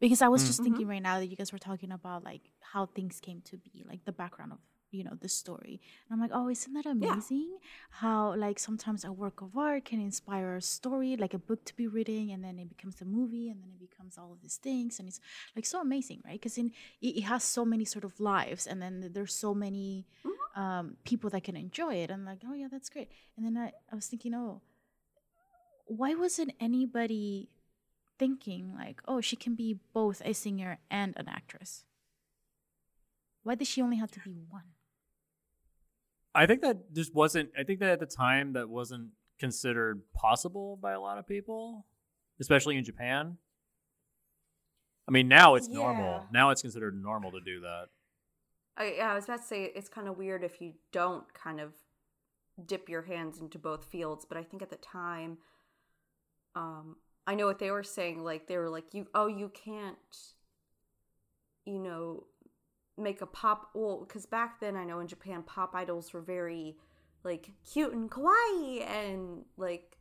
because 0.00 0.22
I 0.22 0.28
was 0.28 0.46
just 0.46 0.62
thinking 0.62 0.88
right 0.88 1.02
now 1.02 1.18
that 1.18 1.26
you 1.26 1.36
guys 1.36 1.52
were 1.52 1.58
talking 1.58 1.92
about 1.92 2.24
like 2.24 2.42
how 2.60 2.86
things 2.86 3.20
came 3.20 3.42
to 3.42 3.56
be, 3.58 3.84
like 3.86 4.04
the 4.04 4.12
background 4.12 4.52
of 4.52 4.58
you 4.90 5.04
know 5.04 5.16
the 5.20 5.28
story, 5.28 5.80
and 6.08 6.14
I'm 6.14 6.20
like, 6.20 6.30
oh, 6.34 6.48
isn't 6.48 6.72
that 6.72 6.86
amazing? 6.86 7.58
How 7.90 8.34
like 8.34 8.58
sometimes 8.58 9.04
a 9.04 9.12
work 9.12 9.40
of 9.40 9.56
art 9.56 9.84
can 9.84 10.00
inspire 10.00 10.56
a 10.56 10.62
story, 10.62 11.16
like 11.16 11.34
a 11.34 11.38
book 11.38 11.64
to 11.66 11.76
be 11.76 11.86
written, 11.86 12.30
and 12.30 12.42
then 12.42 12.58
it 12.58 12.68
becomes 12.68 13.00
a 13.00 13.04
movie, 13.04 13.48
and 13.50 13.62
then 13.62 13.70
it 13.74 13.90
becomes 13.90 14.18
all 14.18 14.32
of 14.32 14.40
these 14.40 14.56
things, 14.56 14.98
and 14.98 15.06
it's 15.06 15.20
like 15.54 15.66
so 15.66 15.80
amazing, 15.80 16.22
right? 16.24 16.40
Because 16.40 16.58
in 16.58 16.72
it, 17.00 17.18
it 17.18 17.22
has 17.22 17.44
so 17.44 17.64
many 17.64 17.84
sort 17.84 18.04
of 18.04 18.18
lives, 18.18 18.66
and 18.66 18.82
then 18.82 19.10
there's 19.12 19.34
so 19.34 19.54
many 19.54 20.06
um, 20.56 20.96
people 21.04 21.30
that 21.30 21.44
can 21.44 21.56
enjoy 21.56 21.94
it. 21.96 22.10
I'm 22.10 22.24
like, 22.24 22.40
oh 22.48 22.54
yeah, 22.54 22.68
that's 22.70 22.88
great. 22.88 23.10
And 23.36 23.46
then 23.46 23.56
I, 23.56 23.72
I 23.92 23.94
was 23.94 24.06
thinking, 24.06 24.34
oh 24.34 24.62
why 25.90 26.14
wasn't 26.14 26.52
anybody 26.60 27.48
thinking 28.20 28.74
like, 28.76 29.00
oh, 29.08 29.20
she 29.20 29.34
can 29.34 29.56
be 29.56 29.78
both 29.92 30.20
a 30.24 30.34
singer 30.34 30.78
and 30.90 31.14
an 31.16 31.26
actress? 31.26 31.84
Why 33.42 33.54
did 33.56 33.66
she 33.66 33.80
only 33.80 33.96
have 33.96 34.10
to 34.12 34.20
be 34.20 34.36
one? 34.48 34.74
I 36.34 36.46
think 36.46 36.60
that 36.60 36.94
just 36.94 37.14
wasn't. 37.14 37.50
I 37.58 37.64
think 37.64 37.80
that 37.80 37.90
at 37.90 37.98
the 37.98 38.06
time 38.06 38.52
that 38.52 38.68
wasn't 38.68 39.08
considered 39.40 40.02
possible 40.14 40.76
by 40.76 40.92
a 40.92 41.00
lot 41.00 41.18
of 41.18 41.26
people, 41.26 41.86
especially 42.38 42.76
in 42.76 42.84
Japan. 42.84 43.38
I 45.08 45.10
mean, 45.10 45.26
now 45.26 45.56
it's 45.56 45.66
normal. 45.66 46.26
Now 46.32 46.50
it's 46.50 46.62
considered 46.62 47.02
normal 47.02 47.32
to 47.32 47.40
do 47.40 47.60
that. 47.62 47.86
I, 48.76 48.94
yeah, 48.98 49.10
I 49.10 49.14
was 49.14 49.24
about 49.24 49.40
to 49.40 49.46
say 49.46 49.72
it's 49.74 49.88
kind 49.88 50.06
of 50.06 50.16
weird 50.18 50.44
if 50.44 50.60
you 50.60 50.74
don't 50.92 51.24
kind 51.34 51.58
of 51.58 51.72
dip 52.64 52.88
your 52.88 53.02
hands 53.02 53.40
into 53.40 53.58
both 53.58 53.86
fields, 53.86 54.24
but 54.24 54.36
I 54.36 54.44
think 54.44 54.62
at 54.62 54.70
the 54.70 54.76
time, 54.76 55.38
um, 56.54 56.96
I 57.30 57.34
know 57.36 57.46
what 57.46 57.60
they 57.60 57.70
were 57.70 57.84
saying. 57.84 58.24
Like 58.24 58.48
they 58.48 58.56
were 58.58 58.68
like, 58.68 58.92
"You, 58.92 59.06
oh, 59.14 59.28
you 59.28 59.50
can't, 59.50 59.96
you 61.64 61.78
know, 61.78 62.24
make 62.98 63.22
a 63.22 63.26
pop." 63.26 63.70
Well, 63.72 64.00
because 64.00 64.26
back 64.26 64.58
then 64.58 64.74
I 64.74 64.84
know 64.84 64.98
in 64.98 65.06
Japan, 65.06 65.44
pop 65.44 65.76
idols 65.76 66.12
were 66.12 66.22
very 66.22 66.76
like 67.22 67.52
cute 67.64 67.92
and 67.92 68.10
kawaii, 68.10 68.84
and 68.84 69.44
like, 69.56 69.96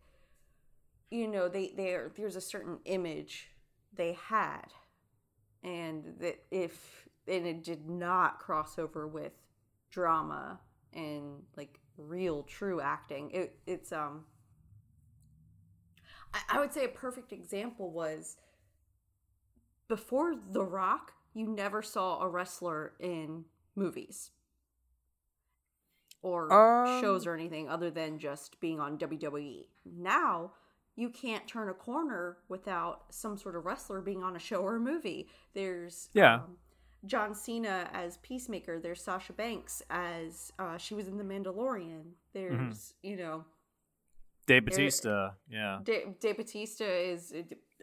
you 1.11 1.27
know, 1.27 1.47
they 1.47 1.71
there 1.77 2.11
there's 2.17 2.35
a 2.35 2.41
certain 2.41 2.79
image 2.85 3.51
they 3.93 4.13
had, 4.13 4.73
and 5.63 6.15
that 6.21 6.39
if 6.49 7.07
and 7.27 7.45
it 7.45 7.63
did 7.63 7.87
not 7.87 8.39
cross 8.39 8.79
over 8.79 9.07
with 9.07 9.33
drama 9.91 10.59
and 10.93 11.43
like 11.55 11.79
real 11.95 12.41
true 12.41 12.81
acting 12.81 13.29
it, 13.31 13.59
it's 13.67 13.91
um 13.91 14.23
I, 16.33 16.41
I 16.49 16.59
would 16.59 16.73
say 16.73 16.85
a 16.85 16.89
perfect 16.89 17.31
example 17.31 17.91
was 17.91 18.37
before 19.87 20.35
The 20.51 20.63
Rock, 20.63 21.13
you 21.33 21.47
never 21.47 21.81
saw 21.81 22.21
a 22.21 22.27
wrestler 22.29 22.93
in 22.99 23.45
movies 23.75 24.31
or 26.21 26.51
Um, 26.51 27.01
shows 27.01 27.25
or 27.25 27.33
anything 27.33 27.69
other 27.69 27.89
than 27.89 28.19
just 28.19 28.59
being 28.59 28.79
on 28.79 28.97
WWE. 28.97 29.65
Now, 29.85 30.51
you 30.95 31.09
can't 31.09 31.47
turn 31.47 31.69
a 31.69 31.73
corner 31.73 32.37
without 32.49 33.05
some 33.13 33.37
sort 33.37 33.55
of 33.55 33.65
wrestler 33.65 34.01
being 34.01 34.21
on 34.23 34.35
a 34.35 34.39
show 34.39 34.57
or 34.61 34.75
a 34.75 34.79
movie. 34.79 35.29
There's 35.53 36.09
Yeah. 36.13 36.35
um, 36.43 36.57
John 37.05 37.33
Cena 37.33 37.89
as 37.93 38.17
Peacemaker. 38.17 38.79
There's 38.81 39.01
Sasha 39.01 39.31
Banks 39.31 39.81
as 39.89 40.51
uh, 40.59 40.77
she 40.77 40.93
was 40.93 41.07
in 41.07 41.17
The 41.17 41.23
Mandalorian. 41.23 42.11
There's 42.33 42.53
Mm-hmm. 43.01 43.07
you 43.07 43.15
know 43.15 43.45
Dave 44.49 44.65
Batista, 44.65 45.31
yeah, 45.49 45.79
Dave, 45.83 46.19
Dave 46.19 46.37
Batista 46.37 46.83
is 46.85 47.31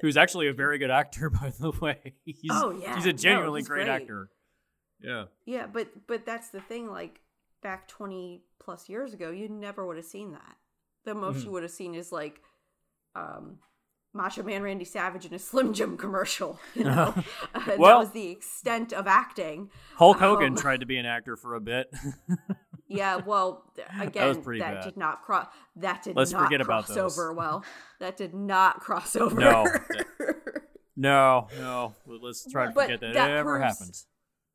who's 0.01 0.17
actually 0.17 0.49
a 0.49 0.53
very 0.53 0.79
good 0.79 0.91
actor, 0.91 1.31
by 1.43 1.53
the 1.61 1.71
way. 1.81 2.15
He's, 2.25 2.51
Oh, 2.51 2.71
yeah. 2.71 2.97
he's 2.97 3.07
a 3.07 3.13
No, 3.13 3.17
genuinely 3.17 3.61
he's 3.61 3.69
great, 3.69 3.85
great. 3.87 3.95
actor. 4.03 4.29
Yeah, 5.01 5.25
Yeah, 5.45 5.67
but 5.73 5.89
but 6.07 6.27
that's 6.27 6.49
the 6.51 6.61
thing. 6.61 6.91
Like 6.91 7.21
back 7.63 7.87
twenty 7.87 8.43
plus 8.59 8.89
years 8.89 9.15
ago, 9.15 9.31
you 9.31 9.49
never 9.49 9.87
would 9.87 9.97
have 9.97 10.07
seen 10.07 10.33
that. 10.33 10.57
The 11.05 11.15
most 11.15 11.37
Mm-hmm. 11.37 11.47
you 11.47 11.53
would 11.53 11.63
have 11.63 11.71
seen 11.73 11.95
is 11.95 12.11
like, 12.11 12.41
um, 13.15 13.59
Macho 14.13 14.43
Man 14.43 14.63
Randy 14.63 14.85
Savage 14.87 15.25
in 15.27 15.35
a 15.35 15.39
Slim 15.39 15.73
Jim 15.73 15.97
commercial. 15.97 16.59
You 16.75 16.85
know, 16.85 17.15
Uh, 17.55 17.65
that 17.67 17.79
was 17.79 18.11
the 18.13 18.29
extent 18.31 18.93
of 18.93 19.07
acting. 19.07 19.71
Hulk 19.97 20.19
Hogan 20.19 20.55
Um, 20.55 20.57
tried 20.57 20.81
to 20.81 20.87
be 20.87 20.97
an 20.97 21.07
actor 21.07 21.37
for 21.37 21.55
a 21.55 21.61
bit. 21.61 21.95
Yeah, 22.97 23.17
well, 23.17 23.65
again, 24.01 24.35
that, 24.35 24.43
pretty 24.43 24.61
bad. 24.61 24.85
did 24.85 24.97
not 24.97 25.23
cross. 25.23 25.47
That 25.77 26.03
did 26.03 26.17
Let's 26.17 26.33
not 26.33 26.45
forget 26.45 26.61
about 26.61 26.85
cross 26.87 26.97
those. 26.97 27.19
over 27.19 27.33
well. 27.33 27.65
That 28.01 28.17
did 28.17 28.35
not 28.35 28.81
cross 28.81 29.17
over. 29.17 29.41
No. 29.41 29.65
no, 30.97 31.49
no, 31.59 31.95
let's 32.07 32.51
try 32.51 32.67
to 32.67 32.73
But 32.73 32.85
forget 32.85 33.01
that, 33.01 33.15
that 33.15 33.31
it 33.31 33.35
ever 33.37 33.59
proves- 33.59 33.79
happened. 33.79 33.99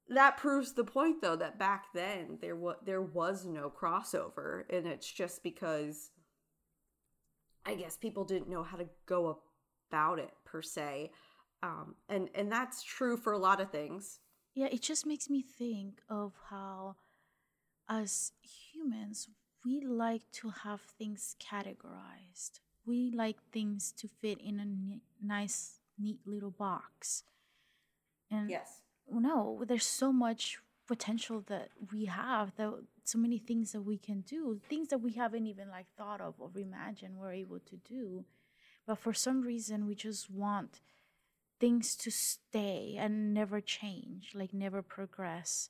that 0.10 0.38
proves 0.38 0.74
the 0.74 0.84
point 0.84 1.22
though 1.22 1.36
that 1.36 1.58
back 1.60 1.86
then 1.94 2.38
there 2.42 2.56
was 2.56 2.78
there 2.86 3.02
was 3.02 3.46
no 3.46 3.70
crossover 3.70 4.64
and 4.70 4.86
it's 4.88 5.10
just 5.12 5.44
because 5.44 6.10
i 7.66 7.76
guess 7.76 7.96
people 7.96 8.24
didn't 8.26 8.50
know 8.50 8.64
how 8.64 8.76
to 8.78 8.88
go 9.06 9.40
about 9.90 10.18
it 10.20 10.32
per 10.44 10.62
se 10.62 11.12
um 11.64 11.96
and 12.10 12.28
and 12.36 12.52
that's 12.52 12.82
true 12.84 13.16
for 13.16 13.32
a 13.34 13.38
lot 13.38 13.62
of 13.62 13.70
things 13.72 14.20
Yeah, 14.56 14.68
it 14.72 14.82
just 14.82 15.06
makes 15.06 15.30
me 15.30 15.42
think 15.44 16.02
of 16.10 16.34
how, 16.50 16.96
as 17.92 18.32
humans, 18.42 19.28
we 19.66 19.82
like 19.82 20.24
to 20.32 20.50
have 20.64 20.82
things 20.82 21.36
categorized. 21.40 22.62
We 22.86 23.12
like 23.12 23.38
things 23.52 23.92
to 23.98 24.08
fit 24.08 24.40
in 24.40 24.60
a 24.60 24.66
ni- 24.66 25.02
nice, 25.22 25.80
neat 26.00 26.20
little 26.26 26.52
box. 26.52 27.24
And 28.32 28.50
yes 28.50 28.82
no, 29.20 29.64
there's 29.68 29.86
so 29.86 30.14
much 30.14 30.60
potential 30.88 31.44
that 31.48 31.70
we 31.92 32.06
have, 32.06 32.56
that 32.56 32.72
so 33.04 33.18
many 33.18 33.38
things 33.38 33.72
that 33.72 33.82
we 33.82 33.98
can 33.98 34.22
do, 34.22 34.60
things 34.70 34.90
that 34.90 35.00
we 35.00 35.14
haven't 35.14 35.48
even 35.48 35.70
like 35.70 35.88
thought 35.98 36.22
of 36.22 36.36
or 36.40 36.52
imagined 36.56 37.18
we're 37.18 37.34
able 37.34 37.60
to 37.60 37.78
do. 37.78 38.26
But 38.86 39.00
for 39.00 39.14
some 39.14 39.42
reason, 39.42 39.86
we 39.88 39.96
just 39.96 40.30
want 40.30 40.82
things 41.60 41.96
to 41.96 42.12
stay 42.12 42.96
and 42.98 43.34
never 43.34 43.62
change, 43.62 44.32
like 44.34 44.54
never 44.54 44.82
progress. 44.82 45.70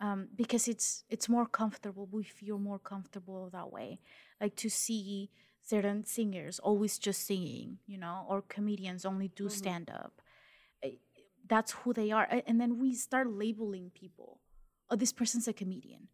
Um, 0.00 0.28
because 0.34 0.66
it's 0.66 1.04
it's 1.10 1.28
more 1.28 1.46
comfortable. 1.46 2.08
We 2.10 2.24
feel 2.24 2.58
more 2.58 2.78
comfortable 2.78 3.50
that 3.52 3.70
way. 3.70 4.00
Like 4.40 4.56
to 4.56 4.70
see 4.70 5.30
certain 5.62 6.04
singers 6.06 6.58
always 6.58 6.98
just 6.98 7.26
singing, 7.26 7.78
you 7.86 7.98
know, 7.98 8.24
or 8.28 8.40
comedians 8.42 9.04
only 9.04 9.28
do 9.28 9.44
Mhm. 9.44 9.50
stand 9.52 9.90
up. 9.90 10.22
That's 11.46 11.72
who 11.72 11.92
they 11.92 12.12
are, 12.12 12.28
and 12.46 12.60
then 12.60 12.78
we 12.78 12.94
start 12.94 13.26
labeling 13.28 13.90
people. 13.90 14.40
Oh, 14.88 14.96
this 14.96 15.12
person's 15.12 15.48
a 15.48 15.52
comedian, 15.52 16.08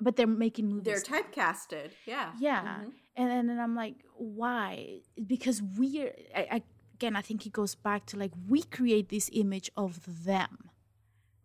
but 0.00 0.16
they're 0.16 0.26
making 0.26 0.68
movies. 0.68 1.02
they're 1.04 1.22
typecasted 1.22 1.90
yeah 2.06 2.32
Yeah, 2.38 2.62
Mhm. 2.62 2.92
and 3.16 3.30
then 3.30 3.50
and 3.50 3.60
I'm 3.60 3.74
like, 3.74 3.96
why? 4.16 5.02
Because 5.26 5.62
we, 5.62 6.08
I, 6.34 6.42
I, 6.56 6.62
again, 6.94 7.16
I 7.16 7.22
think 7.22 7.46
it 7.46 7.52
goes 7.52 7.74
back 7.74 8.06
to 8.06 8.16
like 8.18 8.32
we 8.48 8.62
create 8.62 9.08
this 9.10 9.28
image 9.32 9.70
of 9.76 10.24
them, 10.24 10.70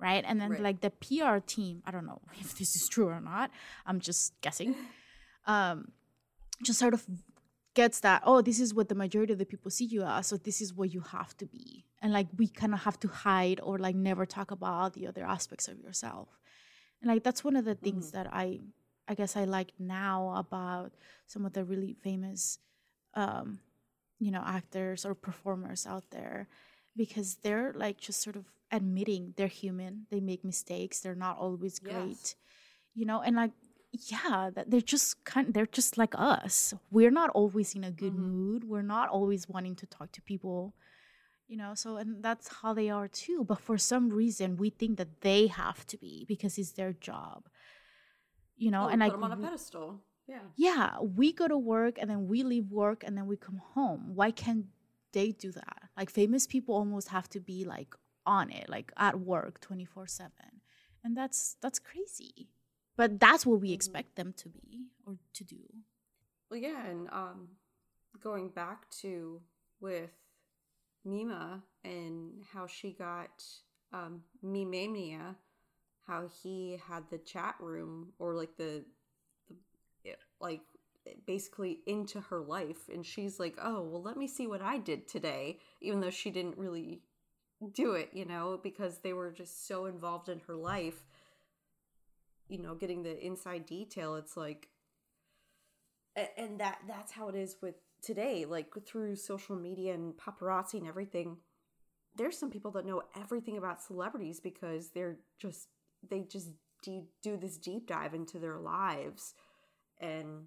right? 0.01 0.23
And 0.27 0.41
then 0.41 0.51
Right. 0.51 0.61
like 0.61 0.81
the 0.81 0.89
PR 0.89 1.37
team, 1.45 1.81
I 1.85 1.91
don't 1.91 2.05
know 2.05 2.21
if 2.39 2.57
this 2.57 2.75
is 2.75 2.89
true 2.89 3.07
or 3.07 3.21
not. 3.21 3.51
I'm 3.85 3.99
just 3.99 4.33
guessing. 4.41 4.75
um, 5.45 5.91
just 6.63 6.79
sort 6.79 6.93
of 6.93 7.05
gets 7.73 8.01
that 8.01 8.21
oh 8.25 8.41
this 8.41 8.59
is 8.59 8.73
what 8.73 8.89
the 8.89 8.95
majority 8.95 9.31
of 9.31 9.39
the 9.39 9.45
people 9.45 9.71
see 9.71 9.85
you 9.85 10.03
as 10.03 10.27
so 10.27 10.35
this 10.35 10.59
is 10.59 10.73
what 10.73 10.93
you 10.93 10.99
have 10.99 11.35
to 11.37 11.45
be 11.45 11.85
and 12.01 12.11
like 12.11 12.27
we 12.37 12.45
kind 12.47 12.73
of 12.73 12.81
have 12.81 12.99
to 12.99 13.07
hide 13.07 13.61
or 13.63 13.77
like 13.77 13.95
never 13.95 14.25
talk 14.25 14.51
about 14.51 14.93
the 14.93 15.07
other 15.07 15.23
aspects 15.23 15.69
of 15.69 15.79
yourself 15.79 16.27
and 17.01 17.09
like 17.09 17.23
that's 17.23 17.43
one 17.45 17.55
of 17.55 17.63
the 17.63 17.73
things 17.75 18.11
that 18.11 18.27
i 18.33 18.59
i 19.07 19.13
guess 19.15 19.37
i 19.37 19.45
like 19.45 19.71
now 19.79 20.33
about 20.35 20.91
some 21.27 21.45
of 21.45 21.53
the 21.53 21.63
really 21.63 21.93
famous 21.93 22.59
um 23.13 23.59
you 24.19 24.31
know 24.31 24.43
actors 24.45 25.05
or 25.05 25.15
performers 25.15 25.87
out 25.87 26.03
there 26.11 26.49
because 26.97 27.35
they're 27.35 27.71
like 27.73 27.97
just 27.97 28.21
sort 28.21 28.35
of 28.35 28.45
admitting 28.71 29.33
they're 29.37 29.47
human 29.47 30.05
they 30.11 30.19
make 30.19 30.43
mistakes 30.43 30.99
they're 31.01 31.15
not 31.27 31.37
always 31.37 31.79
Yes. 31.83 31.91
great 31.93 32.35
you 32.93 33.05
know 33.05 33.21
and 33.21 33.35
like 33.35 33.51
yeah 34.13 34.49
that 34.55 34.69
they're 34.71 34.81
just 34.95 35.23
kind 35.25 35.53
they're 35.53 35.65
just 35.79 35.97
like 35.97 36.13
us. 36.17 36.73
We're 36.91 37.11
not 37.11 37.29
always 37.31 37.75
in 37.75 37.83
a 37.83 37.91
good 37.91 38.13
Mhm. 38.13 38.31
mood. 38.31 38.63
We're 38.63 38.81
not 38.95 39.09
always 39.09 39.49
wanting 39.49 39.75
to 39.77 39.85
talk 39.85 40.11
to 40.13 40.21
people 40.21 40.73
you 41.47 41.57
know 41.57 41.73
so 41.75 41.97
and 41.97 42.23
that's 42.23 42.47
how 42.61 42.73
they 42.73 42.89
are 42.89 43.09
too. 43.09 43.43
But 43.43 43.59
for 43.59 43.77
some 43.77 44.09
reason 44.09 44.55
we 44.55 44.69
think 44.69 44.97
that 44.97 45.21
they 45.21 45.47
have 45.47 45.85
to 45.87 45.97
be 45.97 46.25
because 46.27 46.57
it's 46.57 46.71
their 46.71 46.93
job 46.93 47.49
you 48.55 48.71
know 48.71 48.83
Oh, 48.85 48.87
and 48.87 49.03
I 49.03 49.09
put 49.09 49.15
them 49.19 49.23
on 49.25 49.31
a 49.31 49.37
pedestal. 49.37 49.99
Yeah. 50.27 50.39
Yeah 50.55 50.99
we 51.01 51.33
go 51.33 51.47
to 51.47 51.57
work 51.57 51.97
and 51.99 52.09
then 52.09 52.27
we 52.27 52.43
leave 52.43 52.71
work 52.71 53.03
and 53.05 53.17
then 53.17 53.27
we 53.27 53.35
come 53.35 53.61
home. 53.73 54.15
Why 54.15 54.31
can't 54.31 54.65
they 55.13 55.31
do 55.31 55.51
that? 55.51 55.77
Like 55.97 56.09
famous 56.09 56.47
people 56.47 56.75
almost 56.75 57.09
have 57.09 57.27
to 57.29 57.39
be 57.39 57.65
like 57.65 57.93
on 58.25 58.49
it 58.51 58.69
like 58.69 58.91
at 58.97 59.19
work 59.19 59.59
24 59.61 60.07
7 60.07 60.61
and 61.03 61.17
that's 61.17 61.57
that's 61.61 61.79
crazy. 61.79 62.49
But 62.97 63.19
that's 63.19 63.45
what 63.45 63.61
we 63.61 63.71
Mhm. 63.71 63.73
expect 63.73 64.15
them 64.15 64.33
to 64.33 64.49
be 64.49 64.87
or 65.05 65.17
to 65.33 65.43
do. 65.43 65.63
Well, 66.49 66.59
yeah, 66.59 66.85
and 66.85 67.09
um, 67.11 67.49
going 68.21 68.49
back 68.49 68.89
to 69.01 69.41
with 69.79 70.11
Mima 71.05 71.63
and 71.83 72.43
how 72.53 72.67
she 72.67 72.91
got 72.93 73.43
um, 73.93 74.23
Mimania, 74.43 75.35
how 76.07 76.27
he 76.43 76.79
had 76.87 77.09
the 77.09 77.17
chat 77.19 77.55
room 77.59 78.13
or 78.19 78.35
like 78.35 78.57
the, 78.57 78.85
the 80.03 80.15
like 80.39 80.61
basically 81.25 81.79
into 81.85 82.19
her 82.21 82.39
life, 82.39 82.89
and 82.91 83.05
she's 83.05 83.39
like, 83.39 83.57
"Oh, 83.61 83.81
well, 83.83 84.01
let 84.01 84.17
me 84.17 84.27
see 84.27 84.47
what 84.47 84.61
I 84.61 84.77
did 84.77 85.07
today," 85.07 85.59
even 85.81 85.99
though 86.01 86.09
she 86.09 86.31
didn't 86.31 86.57
really 86.57 87.01
do 87.73 87.93
it, 87.93 88.09
you 88.13 88.25
know, 88.25 88.59
because 88.61 88.99
they 88.99 89.13
were 89.13 89.31
just 89.31 89.67
so 89.67 89.85
involved 89.85 90.29
in 90.29 90.39
her 90.47 90.55
life. 90.55 91.05
You 92.47 92.57
know, 92.57 92.75
getting 92.75 93.03
the 93.03 93.23
inside 93.25 93.65
detail, 93.65 94.15
it's 94.15 94.35
like 94.35 94.67
and 96.37 96.59
that 96.59 96.79
that's 96.87 97.11
how 97.11 97.29
it 97.29 97.35
is 97.35 97.57
with 97.61 97.75
today 98.01 98.45
like 98.45 98.67
through 98.85 99.15
social 99.15 99.55
media 99.55 99.93
and 99.93 100.13
paparazzi 100.17 100.75
and 100.75 100.87
everything 100.87 101.37
there's 102.15 102.37
some 102.37 102.49
people 102.49 102.71
that 102.71 102.85
know 102.85 103.01
everything 103.15 103.57
about 103.57 103.81
celebrities 103.81 104.39
because 104.39 104.89
they're 104.89 105.17
just 105.39 105.67
they 106.09 106.21
just 106.21 106.49
do, 106.83 107.03
do 107.21 107.37
this 107.37 107.57
deep 107.57 107.87
dive 107.87 108.13
into 108.13 108.39
their 108.39 108.57
lives 108.57 109.33
and 109.99 110.45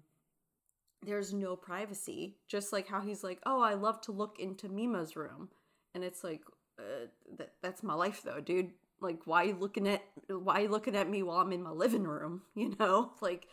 there's 1.01 1.33
no 1.33 1.55
privacy 1.55 2.35
just 2.47 2.73
like 2.73 2.87
how 2.87 3.01
he's 3.01 3.23
like 3.23 3.39
oh 3.45 3.61
i 3.61 3.73
love 3.73 4.01
to 4.01 4.11
look 4.11 4.37
into 4.39 4.67
mima's 4.67 5.15
room 5.15 5.49
and 5.93 6.03
it's 6.03 6.23
like 6.23 6.41
uh, 6.79 7.07
that, 7.37 7.53
that's 7.61 7.83
my 7.83 7.93
life 7.93 8.21
though 8.23 8.39
dude 8.41 8.71
like 9.01 9.19
why 9.25 9.43
you 9.43 9.55
looking 9.59 9.87
at 9.87 10.03
why 10.27 10.59
you 10.59 10.69
looking 10.69 10.95
at 10.95 11.09
me 11.09 11.23
while 11.23 11.37
i'm 11.39 11.51
in 11.51 11.63
my 11.63 11.71
living 11.71 12.03
room 12.03 12.41
you 12.55 12.75
know 12.79 13.11
like 13.21 13.47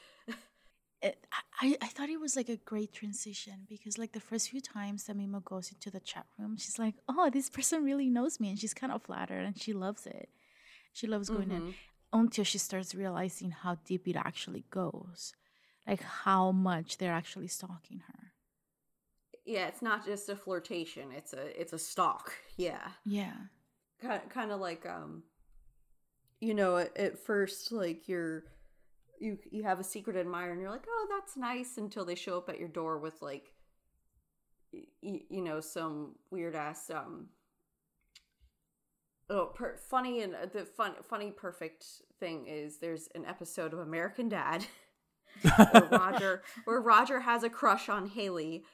it, 1.03 1.27
I, 1.61 1.77
I 1.83 1.87
thought 1.89 2.11
it 2.11 2.20
was 2.20 2.37
like 2.37 2.49
a 2.49 2.57
great 2.57 2.93
transition 2.93 3.66
because 3.68 3.99
like 3.99 4.12
the 4.12 4.20
first 4.20 4.51
few 4.51 4.61
times 4.61 5.05
that 5.05 5.16
Mima 5.16 5.41
goes 5.41 5.73
into 5.73 5.91
the 5.91 6.01
chat 6.01 6.27
room, 6.39 6.57
she's 6.57 6.79
like, 6.79 6.95
"Oh, 7.09 7.29
this 7.31 7.51
person 7.51 7.85
really 7.85 8.09
knows 8.09 8.39
me," 8.39 8.51
and 8.51 8.59
she's 8.59 8.75
kind 8.75 8.93
of 8.93 9.03
flattered 9.03 9.45
and 9.45 9.61
she 9.61 9.73
loves 9.73 10.07
it. 10.07 10.29
She 10.93 11.07
loves 11.07 11.29
going 11.29 11.51
in 11.51 11.62
Mhm. 11.62 11.75
until 12.12 12.45
she 12.45 12.59
starts 12.59 12.95
realizing 12.95 13.51
how 13.51 13.77
deep 13.85 14.07
it 14.09 14.16
actually 14.16 14.64
goes, 14.70 15.35
like 15.87 16.03
how 16.03 16.53
much 16.53 16.99
they're 16.99 17.12
actually 17.12 17.49
stalking 17.49 18.01
her. 18.07 18.32
Yeah 19.45 19.66
it's 19.66 19.82
not 19.82 20.05
just 20.05 20.28
a 20.28 20.36
flirtation 20.36 21.11
it's 21.12 21.32
a 21.32 21.61
it's 21.61 21.72
a 21.72 21.78
stalk. 21.78 22.32
Yeah. 22.57 22.88
Yeah, 23.05 23.32
kind 24.01 24.22
kind 24.30 24.51
of 24.53 24.61
like 24.61 24.86
um 24.86 25.22
you 26.40 26.55
know 26.55 26.76
at, 26.76 26.97
at 26.97 27.18
first 27.18 27.72
like 27.72 28.09
you're 28.09 28.45
you 29.20 29.38
you 29.51 29.62
have 29.62 29.78
a 29.80 29.84
secret 29.84 30.16
admirer 30.16 30.51
and 30.53 30.61
you're 30.61 30.70
like 30.70 30.86
oh 30.88 31.07
that's 31.11 31.36
nice 31.36 31.76
until 31.76 32.05
they 32.05 32.14
show 32.16 32.38
up 32.38 32.49
at 32.49 32.59
your 32.59 32.68
door 32.68 32.99
with 32.99 33.20
like 33.22 33.53
y- 34.72 35.22
you 35.28 35.40
know 35.43 35.61
some 35.61 36.14
weird 36.30 36.55
ass 36.55 36.90
um 36.90 37.28
Oh, 39.30 39.47
per- 39.47 39.76
funny 39.76 40.20
and 40.22 40.34
uh, 40.34 40.47
the 40.53 40.64
fun, 40.66 40.93
funny, 41.09 41.30
perfect 41.30 41.84
thing 42.20 42.47
is 42.47 42.78
there's 42.78 43.09
an 43.14 43.24
episode 43.24 43.72
of 43.72 43.78
American 43.78 44.28
Dad 44.28 44.66
where 45.70 45.88
Roger, 45.90 46.43
where 46.64 46.80
Roger 46.82 47.20
has 47.20 47.43
a 47.43 47.49
crush 47.49 47.88
on 47.88 48.09
Hayley, 48.09 48.64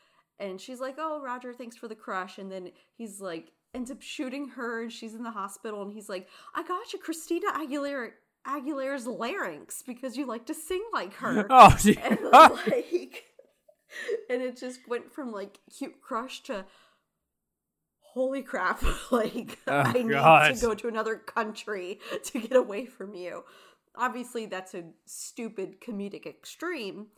and 0.41 0.61
she's 0.61 0.81
like, 0.81 0.97
"Oh, 0.99 1.21
Roger, 1.23 1.53
thanks 1.53 1.77
for 1.77 1.89
the 1.89 1.95
crush," 1.95 2.39
and 2.39 2.51
then 2.51 2.71
he's 2.97 3.21
like, 3.21 3.53
ends 3.75 3.91
up 3.91 4.03
shooting 4.03 4.49
her, 4.51 4.83
and 4.83 4.93
she's 4.93 5.15
in 5.15 5.23
the 5.23 5.31
hospital, 5.31 5.83
and 5.83 5.93
he's 5.93 6.09
like, 6.09 6.29
"I 6.55 6.63
got 6.63 6.93
you, 6.93 6.99
Christina 6.99 7.49
Aguilera." 7.53 8.11
Aguilera's 8.47 9.07
larynx 9.07 9.83
because 9.83 10.17
you 10.17 10.25
like 10.25 10.47
to 10.47 10.55
sing 10.55 10.83
like 10.93 11.13
her. 11.15 11.47
Oh, 11.51 11.77
gee. 11.79 11.99
and 12.03 12.19
like 12.33 13.25
and 14.31 14.41
it 14.43 14.57
just 14.57 14.81
went 14.89 15.13
from 15.13 15.33
like 15.33 15.59
cute 15.77 16.01
crush 16.01 16.43
to 16.45 16.65
holy 18.01 18.43
crap 18.43 18.83
like 19.11 19.59
Oh, 19.67 19.79
i 19.81 19.93
need 19.93 20.11
God. 20.11 20.55
to 20.55 20.61
go 20.61 20.75
to 20.75 20.89
another 20.89 21.17
country 21.17 22.01
to 22.25 22.41
get 22.41 22.57
away 22.57 22.87
from 22.87 23.15
you 23.15 23.45
obviously 23.97 24.47
that's 24.47 24.75
a 24.75 24.85
stupid 25.07 25.81
comedic 25.81 26.27
extreme 26.27 27.09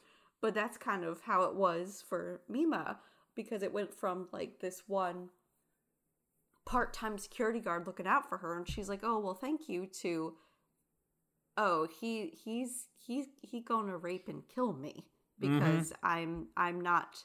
but 0.40 0.54
that's 0.54 0.76
kind 0.78 1.04
of 1.04 1.20
how 1.22 1.42
it 1.42 1.54
was 1.54 2.02
for 2.08 2.40
mima 2.48 2.98
because 3.34 3.62
it 3.62 3.72
went 3.72 3.94
from 3.94 4.28
like 4.32 4.60
this 4.60 4.82
one 4.86 5.28
part-time 6.66 7.18
security 7.18 7.58
guard 7.60 7.86
looking 7.86 8.06
out 8.06 8.28
for 8.28 8.38
her 8.38 8.56
and 8.56 8.68
she's 8.68 8.88
like 8.88 9.00
oh 9.02 9.18
well 9.18 9.34
thank 9.34 9.68
you 9.68 9.86
to 9.86 10.34
oh 11.56 11.86
he 12.00 12.38
he's 12.44 12.86
he's 12.94 13.26
he 13.40 13.60
gonna 13.60 13.96
rape 13.96 14.28
and 14.28 14.42
kill 14.54 14.72
me 14.72 15.06
because 15.38 15.90
mm-hmm. 15.90 16.06
i'm 16.06 16.46
i'm 16.56 16.80
not 16.80 17.24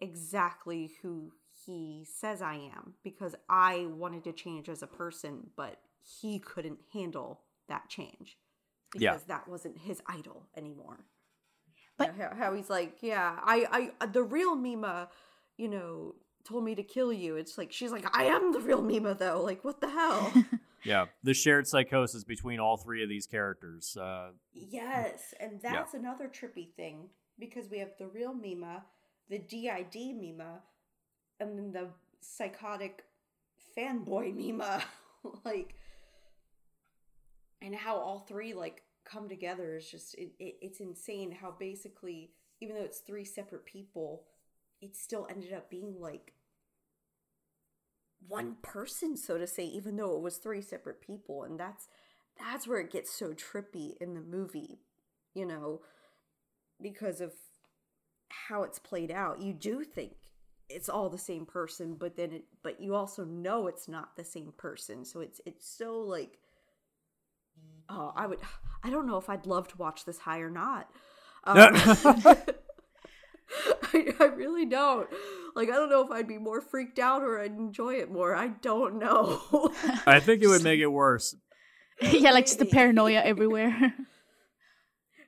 exactly 0.00 0.90
who 1.00 1.32
he 1.64 2.04
says 2.12 2.42
i 2.42 2.54
am 2.54 2.94
because 3.02 3.34
i 3.48 3.86
wanted 3.90 4.22
to 4.24 4.32
change 4.32 4.68
as 4.68 4.82
a 4.82 4.86
person 4.86 5.46
but 5.56 5.78
he 6.02 6.38
couldn't 6.38 6.80
handle 6.92 7.40
that 7.68 7.88
change 7.88 8.36
because 8.92 9.02
Yeah. 9.02 9.18
that 9.28 9.48
wasn't 9.48 9.78
his 9.78 10.02
idol 10.06 10.48
anymore 10.56 11.06
But- 11.98 12.12
You 12.14 12.18
know, 12.22 12.28
how, 12.30 12.36
how 12.36 12.54
he's 12.54 12.68
like 12.70 12.96
yeah 13.00 13.38
i 13.42 13.90
i 14.00 14.06
the 14.06 14.22
real 14.22 14.54
mima 14.56 15.08
you 15.56 15.68
know 15.68 16.14
told 16.44 16.62
me 16.64 16.74
to 16.74 16.82
kill 16.82 17.12
you 17.12 17.36
it's 17.36 17.56
like 17.58 17.72
she's 17.72 17.90
like 17.90 18.04
i 18.16 18.24
am 18.24 18.52
the 18.52 18.60
real 18.60 18.82
mima 18.82 19.14
though 19.14 19.42
like 19.42 19.64
what 19.64 19.80
the 19.80 19.88
hell 19.88 20.32
Yeah, 20.84 21.06
the 21.24 21.34
shared 21.34 21.66
psychosis 21.66 22.22
between 22.22 22.60
all 22.60 22.76
three 22.76 23.02
of 23.02 23.08
these 23.08 23.26
characters. 23.26 23.96
Uh, 23.96 24.28
Yes, 24.52 25.34
and 25.40 25.60
that's 25.60 25.94
another 25.94 26.28
trippy 26.28 26.72
thing 26.76 27.08
because 27.40 27.68
we 27.68 27.78
have 27.80 27.90
the 27.98 28.06
real 28.06 28.32
Mima, 28.32 28.84
the 29.28 29.38
DID 29.38 30.14
Mima, 30.16 30.60
and 31.40 31.58
then 31.58 31.72
the 31.72 31.88
psychotic 32.20 33.02
fanboy 33.76 34.32
Mima. 34.32 34.80
like, 35.44 35.74
and 37.60 37.74
how 37.74 37.96
all 37.96 38.20
three 38.20 38.54
like 38.54 38.82
come 39.10 39.28
together 39.28 39.76
is 39.76 39.90
just 39.90 40.14
it, 40.14 40.32
it, 40.38 40.56
it's 40.60 40.80
insane. 40.80 41.32
How 41.32 41.54
basically, 41.58 42.30
even 42.60 42.76
though 42.76 42.84
it's 42.84 43.00
three 43.00 43.24
separate 43.24 43.64
people, 43.64 44.24
it 44.80 44.96
still 44.96 45.26
ended 45.30 45.52
up 45.52 45.70
being 45.70 46.00
like 46.00 46.32
one 48.28 48.56
person, 48.62 49.16
so 49.16 49.38
to 49.38 49.46
say, 49.46 49.64
even 49.64 49.96
though 49.96 50.16
it 50.16 50.22
was 50.22 50.36
three 50.36 50.62
separate 50.62 51.00
people, 51.00 51.44
and 51.44 51.58
that's 51.58 51.88
that's 52.38 52.66
where 52.68 52.80
it 52.80 52.92
gets 52.92 53.10
so 53.12 53.32
trippy 53.32 53.92
in 54.00 54.14
the 54.14 54.20
movie, 54.20 54.80
you 55.34 55.46
know, 55.46 55.80
because 56.80 57.20
of 57.20 57.32
how 58.28 58.62
it's 58.62 58.78
played 58.78 59.10
out. 59.10 59.40
You 59.40 59.52
do 59.52 59.84
think 59.84 60.16
it's 60.68 60.88
all 60.88 61.08
the 61.08 61.18
same 61.18 61.46
person, 61.46 61.94
but 61.94 62.16
then 62.16 62.32
it 62.32 62.44
but 62.62 62.80
you 62.80 62.94
also 62.94 63.24
know 63.24 63.66
it's 63.66 63.88
not 63.88 64.16
the 64.16 64.24
same 64.24 64.52
person. 64.56 65.04
So 65.04 65.20
it's 65.20 65.40
it's 65.46 65.68
so 65.68 65.98
like 65.98 66.38
oh, 67.88 68.12
I 68.16 68.26
would 68.26 68.38
I 68.82 68.90
don't 68.90 69.06
know 69.06 69.18
if 69.18 69.28
I'd 69.28 69.46
love 69.46 69.68
to 69.68 69.76
watch 69.76 70.04
this 70.04 70.18
high 70.18 70.40
or 70.40 70.50
not. 70.50 70.88
Um, 71.48 71.76
I, 73.94 74.12
I 74.18 74.24
really 74.24 74.66
don't. 74.66 75.08
Like 75.54 75.68
I 75.68 75.74
don't 75.74 75.88
know 75.88 76.04
if 76.04 76.10
I'd 76.10 76.26
be 76.26 76.38
more 76.38 76.60
freaked 76.60 76.98
out 76.98 77.22
or 77.22 77.40
I'd 77.40 77.52
enjoy 77.52 77.94
it 77.94 78.10
more. 78.10 78.34
I 78.34 78.48
don't 78.48 78.98
know. 78.98 79.40
I 80.06 80.18
think 80.18 80.42
it 80.42 80.48
would 80.48 80.64
make 80.64 80.80
it 80.80 80.88
worse. 80.88 81.36
yeah, 82.00 82.32
like 82.32 82.46
just 82.46 82.58
the 82.58 82.66
paranoia 82.66 83.20
everywhere. 83.22 83.94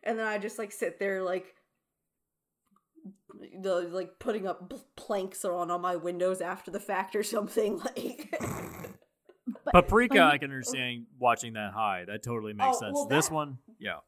and 0.03 0.19
then 0.19 0.27
I 0.27 0.39
just 0.39 0.59
like 0.59 0.73
sit 0.73 0.99
there 0.99 1.23
like 1.23 1.55
the 3.61 3.89
like 3.93 4.19
putting 4.19 4.47
up 4.47 4.69
bl- 4.69 4.77
planks 4.97 5.45
on 5.45 5.71
on 5.71 5.81
my 5.81 5.97
windows 5.97 6.41
after 6.41 6.71
the 6.71 6.81
fact 6.81 7.15
or 7.15 7.23
something 7.23 7.79
like 7.79 8.35
But- 9.73 9.85
Paprika, 9.85 10.15
but- 10.15 10.33
I 10.35 10.39
can 10.39 10.51
understand 10.51 11.07
watching 11.19 11.53
that 11.55 11.73
high. 11.73 12.05
That 12.07 12.23
totally 12.23 12.53
makes 12.55 12.77
Oh, 12.77 12.81
sense. 12.81 12.95
well, 12.95 13.07
this 13.07 13.29
that- 13.29 13.35
one, 13.35 13.59
yeah. 13.79 14.01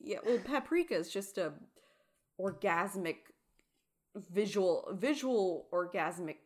yeah 0.00 0.18
well 0.24 0.38
paprika 0.38 0.94
is 0.96 1.08
just 1.12 1.38
a 1.38 1.52
orgasmic 2.40 3.18
visual 4.16 4.88
visual 4.92 5.68
orgasmic 5.72 6.38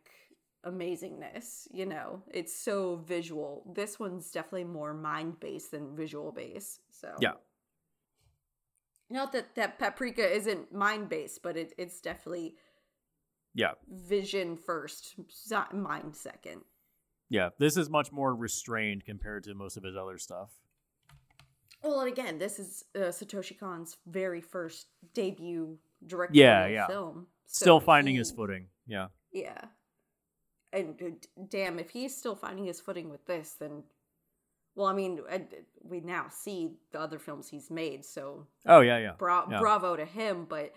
amazingness 0.65 1.67
you 1.71 1.85
know 1.85 2.21
it's 2.31 2.53
so 2.55 2.97
visual 2.97 3.63
this 3.75 3.99
one's 3.99 4.29
definitely 4.31 4.63
more 4.65 4.93
mind 4.93 5.39
based 5.39 5.71
than 5.71 5.95
visual 5.95 6.31
based 6.31 6.81
so 6.91 7.15
Yeah. 7.19 7.33
not 9.09 9.31
that 9.31 9.55
that 9.55 9.79
paprika 9.79 10.29
isn't 10.29 10.71
mind 10.73 11.09
based 11.09 11.41
but 11.41 11.57
it, 11.57 11.73
it's 11.77 11.99
definitely 12.01 12.57
Yeah. 13.53 13.73
vision 13.89 14.55
first 14.57 15.15
mind 15.73 16.15
second 16.15 16.61
Yeah. 17.29 17.49
This 17.59 17.77
is 17.77 17.89
much 17.89 18.11
more 18.11 18.33
restrained 18.35 19.05
compared 19.05 19.43
to 19.45 19.53
most 19.53 19.77
of 19.77 19.83
his 19.83 19.95
other 19.95 20.17
stuff. 20.17 20.49
well 21.83 21.99
and 22.01 22.09
again 22.11 22.37
this 22.39 22.59
is 22.59 22.83
uh, 22.95 22.99
satoshi 23.11 23.57
kon's 23.59 23.97
very 24.07 24.41
first 24.41 24.87
debut 25.13 25.77
directorial 26.05 26.45
Yeah, 26.45 26.67
yeah. 26.67 26.87
film 26.87 27.27
so 27.45 27.63
Still 27.63 27.79
finding 27.79 28.15
his 28.15 28.31
footing. 28.31 28.67
Yeah. 28.87 29.07
Yeah. 29.31 29.61
And 30.73 31.01
uh, 31.01 31.43
damn, 31.49 31.79
if 31.79 31.89
he's 31.89 32.15
still 32.15 32.35
finding 32.35 32.65
his 32.65 32.79
footing 32.81 33.09
with 33.09 33.25
this, 33.25 33.55
then. 33.59 33.83
Well, 34.75 34.87
I 34.87 34.93
mean, 34.93 35.21
I, 35.31 35.41
we 35.81 36.01
now 36.01 36.27
see 36.29 36.73
the 36.91 36.99
other 36.99 37.17
films 37.19 37.47
he's 37.49 37.71
made, 37.71 38.03
so 38.05 38.45
Oh, 38.65 38.81
yeah, 38.81 38.97
yeah. 38.99 39.13
bra- 39.17 39.47
Yeah. 39.49 39.59
bravo 39.59 39.95
to 39.95 40.05
him. 40.05 40.45
But 40.47 40.73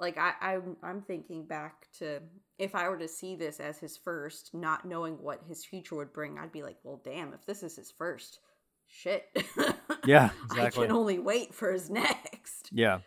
like, 0.00 0.18
I, 0.18 0.32
I'm 0.40 0.76
I'm 0.82 1.02
thinking 1.02 1.44
back 1.44 1.86
to 1.98 2.20
if 2.58 2.74
I 2.74 2.88
were 2.88 2.98
to 2.98 3.08
see 3.08 3.36
this 3.36 3.60
as 3.60 3.78
his 3.78 3.96
first, 3.96 4.54
not 4.54 4.84
knowing 4.84 5.14
what 5.14 5.42
his 5.46 5.64
future 5.64 5.96
would 5.96 6.12
bring, 6.12 6.38
I'd 6.38 6.52
be 6.52 6.62
like, 6.62 6.78
well, 6.82 7.00
damn, 7.04 7.32
if 7.32 7.44
this 7.46 7.62
is 7.62 7.76
his 7.76 7.90
first, 7.90 8.40
shit. 8.88 9.24
Yeah, 10.06 10.30
exactly. 10.46 10.84
I 10.84 10.86
can 10.86 10.96
only 10.96 11.18
wait 11.18 11.54
for 11.54 11.70
his 11.72 11.90
next. 11.90 12.70
Yeah. 12.72 13.00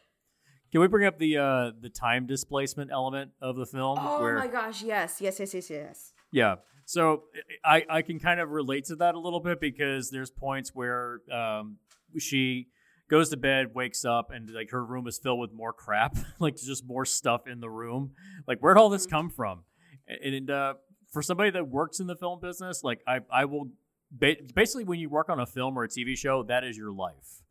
Can 0.72 0.82
we 0.82 0.88
bring 0.88 1.08
up 1.08 1.18
the 1.18 1.38
uh 1.38 1.72
the 1.82 1.90
time 1.90 2.28
displacement 2.28 2.92
element 2.92 3.32
of 3.42 3.56
the 3.56 3.66
film? 3.66 3.98
Oh 4.00 4.22
where 4.22 4.38
my 4.38 4.48
gosh, 4.48 4.84
yes, 4.84 5.20
yes, 5.20 5.40
yes, 5.40 5.54
yes, 5.56 5.70
yes. 5.72 6.14
Yeah. 6.32 6.56
So 6.86 7.24
I 7.66 7.84
I 7.90 8.02
can 8.04 8.20
kind 8.20 8.40
of 8.40 8.50
relate 8.50 8.86
to 8.86 8.96
that 8.98 9.16
a 9.16 9.20
little 9.20 9.40
bit 9.40 9.60
because 9.60 10.12
there's 10.12 10.30
points 10.30 10.72
where 10.76 11.22
um 11.32 11.78
she 12.20 12.68
goes 13.14 13.30
to 13.30 13.38
bed, 13.38 13.76
wakes 13.76 14.06
up, 14.06 14.32
and 14.32 14.50
like 14.50 14.72
her 14.72 14.84
room 14.84 15.06
is 15.08 15.20
filled 15.20 15.40
with 15.40 15.54
more 15.54 15.72
crap, 15.72 16.18
like 16.40 16.56
just 16.56 16.84
more 16.84 17.06
stuff 17.06 17.46
in 17.46 17.60
the 17.60 17.70
room. 17.70 18.12
Like 18.48 18.60
where'd 18.60 18.76
all 18.76 18.90
this 18.90 19.06
come 19.06 19.30
from? 19.30 19.66
And, 20.08 20.34
and 20.34 20.50
uh, 20.50 20.74
for 21.12 21.22
somebody 21.22 21.52
that 21.52 21.68
works 21.68 22.00
in 22.00 22.08
the 22.08 22.16
film 22.16 22.40
business, 22.42 22.84
like 22.84 23.02
I 23.08 23.20
I 23.32 23.46
will 23.46 23.70
ba- 24.12 24.38
basically 24.56 24.84
when 24.84 25.00
you 25.00 25.10
work 25.10 25.30
on 25.30 25.40
a 25.40 25.46
film 25.46 25.78
or 25.78 25.84
a 25.84 25.88
TV 25.88 26.18
show, 26.18 26.42
that 26.42 26.64
is 26.64 26.76
your 26.76 26.92
life. 26.92 27.44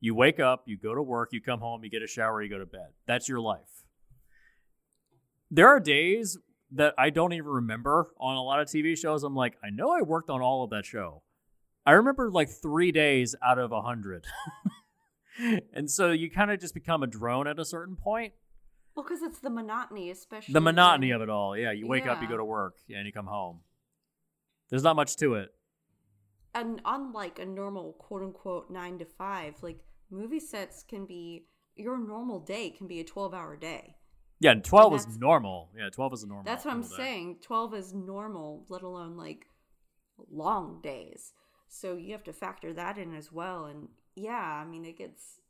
You 0.00 0.14
wake 0.14 0.40
up, 0.40 0.62
you 0.64 0.78
go 0.78 0.94
to 0.94 1.02
work, 1.02 1.28
you 1.32 1.42
come 1.42 1.60
home, 1.60 1.84
you 1.84 1.90
get 1.90 2.02
a 2.02 2.06
shower, 2.06 2.42
you 2.42 2.48
go 2.48 2.58
to 2.58 2.64
bed. 2.64 2.88
That's 3.06 3.28
your 3.28 3.40
life. 3.40 3.84
There 5.50 5.68
are 5.68 5.80
days 5.80 6.38
that 6.72 6.94
I 6.96 7.10
don't 7.10 7.34
even 7.34 7.46
remember 7.46 8.08
on 8.18 8.36
a 8.36 8.42
lot 8.42 8.60
of 8.60 8.68
TV 8.68 8.96
shows. 8.96 9.22
I'm 9.22 9.34
like, 9.34 9.58
I 9.62 9.68
know 9.68 9.90
I 9.90 10.00
worked 10.00 10.30
on 10.30 10.40
all 10.40 10.64
of 10.64 10.70
that 10.70 10.86
show. 10.86 11.22
I 11.84 11.92
remember 11.92 12.30
like 12.30 12.48
three 12.48 12.90
days 12.90 13.34
out 13.44 13.58
of 13.58 13.70
a 13.70 13.82
hundred. 13.82 14.24
and 15.72 15.90
so 15.90 16.10
you 16.12 16.30
kind 16.30 16.50
of 16.50 16.60
just 16.60 16.74
become 16.74 17.02
a 17.02 17.06
drone 17.06 17.46
at 17.46 17.58
a 17.58 17.64
certain 17.64 17.96
point. 17.96 18.32
Well, 18.94 19.04
because 19.04 19.22
it's 19.22 19.38
the 19.40 19.50
monotony, 19.50 20.10
especially 20.10 20.52
The 20.52 20.60
monotony 20.60 21.08
when- 21.08 21.16
of 21.16 21.22
it 21.22 21.30
all. 21.30 21.56
Yeah, 21.56 21.72
you 21.72 21.86
wake 21.86 22.06
up, 22.06 22.20
you 22.22 22.28
go 22.28 22.36
to 22.36 22.44
work, 22.44 22.76
and 22.88 23.06
you 23.06 23.12
come 23.12 23.26
home. 23.26 23.60
There's 24.68 24.82
not 24.82 24.96
much 24.96 25.16
to 25.16 25.34
it. 25.34 25.50
and 26.54 26.80
unlike 26.84 27.38
a 27.38 27.46
normal 27.46 27.92
quote 27.94 28.22
unquote 28.22 28.70
nine 28.70 28.98
to 28.98 29.04
five, 29.04 29.54
like 29.62 29.78
movie 30.10 30.40
sets 30.40 30.82
can 30.82 31.06
be 31.06 31.46
your 31.76 31.96
normal 31.96 32.40
day 32.40 32.70
can 32.70 32.86
be 32.88 32.98
a 33.00 33.04
twelve 33.04 33.32
hour 33.32 33.56
day. 33.56 33.94
Yeah, 34.40 34.52
and 34.52 34.64
12 34.64 34.94
is 34.94 35.18
normal. 35.18 35.68
Yeah, 35.76 35.90
12 35.90 36.14
is 36.14 36.22
a 36.22 36.26
normal. 36.26 36.44
That's 36.44 36.64
what 36.64 36.72
I'm 36.72 36.80
day. 36.80 36.88
saying. 36.96 37.36
Twelve 37.42 37.74
is 37.74 37.92
normal, 37.92 38.64
let 38.70 38.82
alone 38.82 39.14
like 39.16 39.46
long 40.30 40.80
days. 40.82 41.32
So 41.68 41.94
you 41.94 42.12
have 42.12 42.24
to 42.24 42.32
factor 42.32 42.72
that 42.72 42.96
in 42.98 43.14
as 43.14 43.30
well. 43.30 43.66
And 43.66 43.88
yeah, 44.20 44.62
I 44.62 44.64
mean 44.64 44.84
it 44.84 44.98
gets 44.98 45.40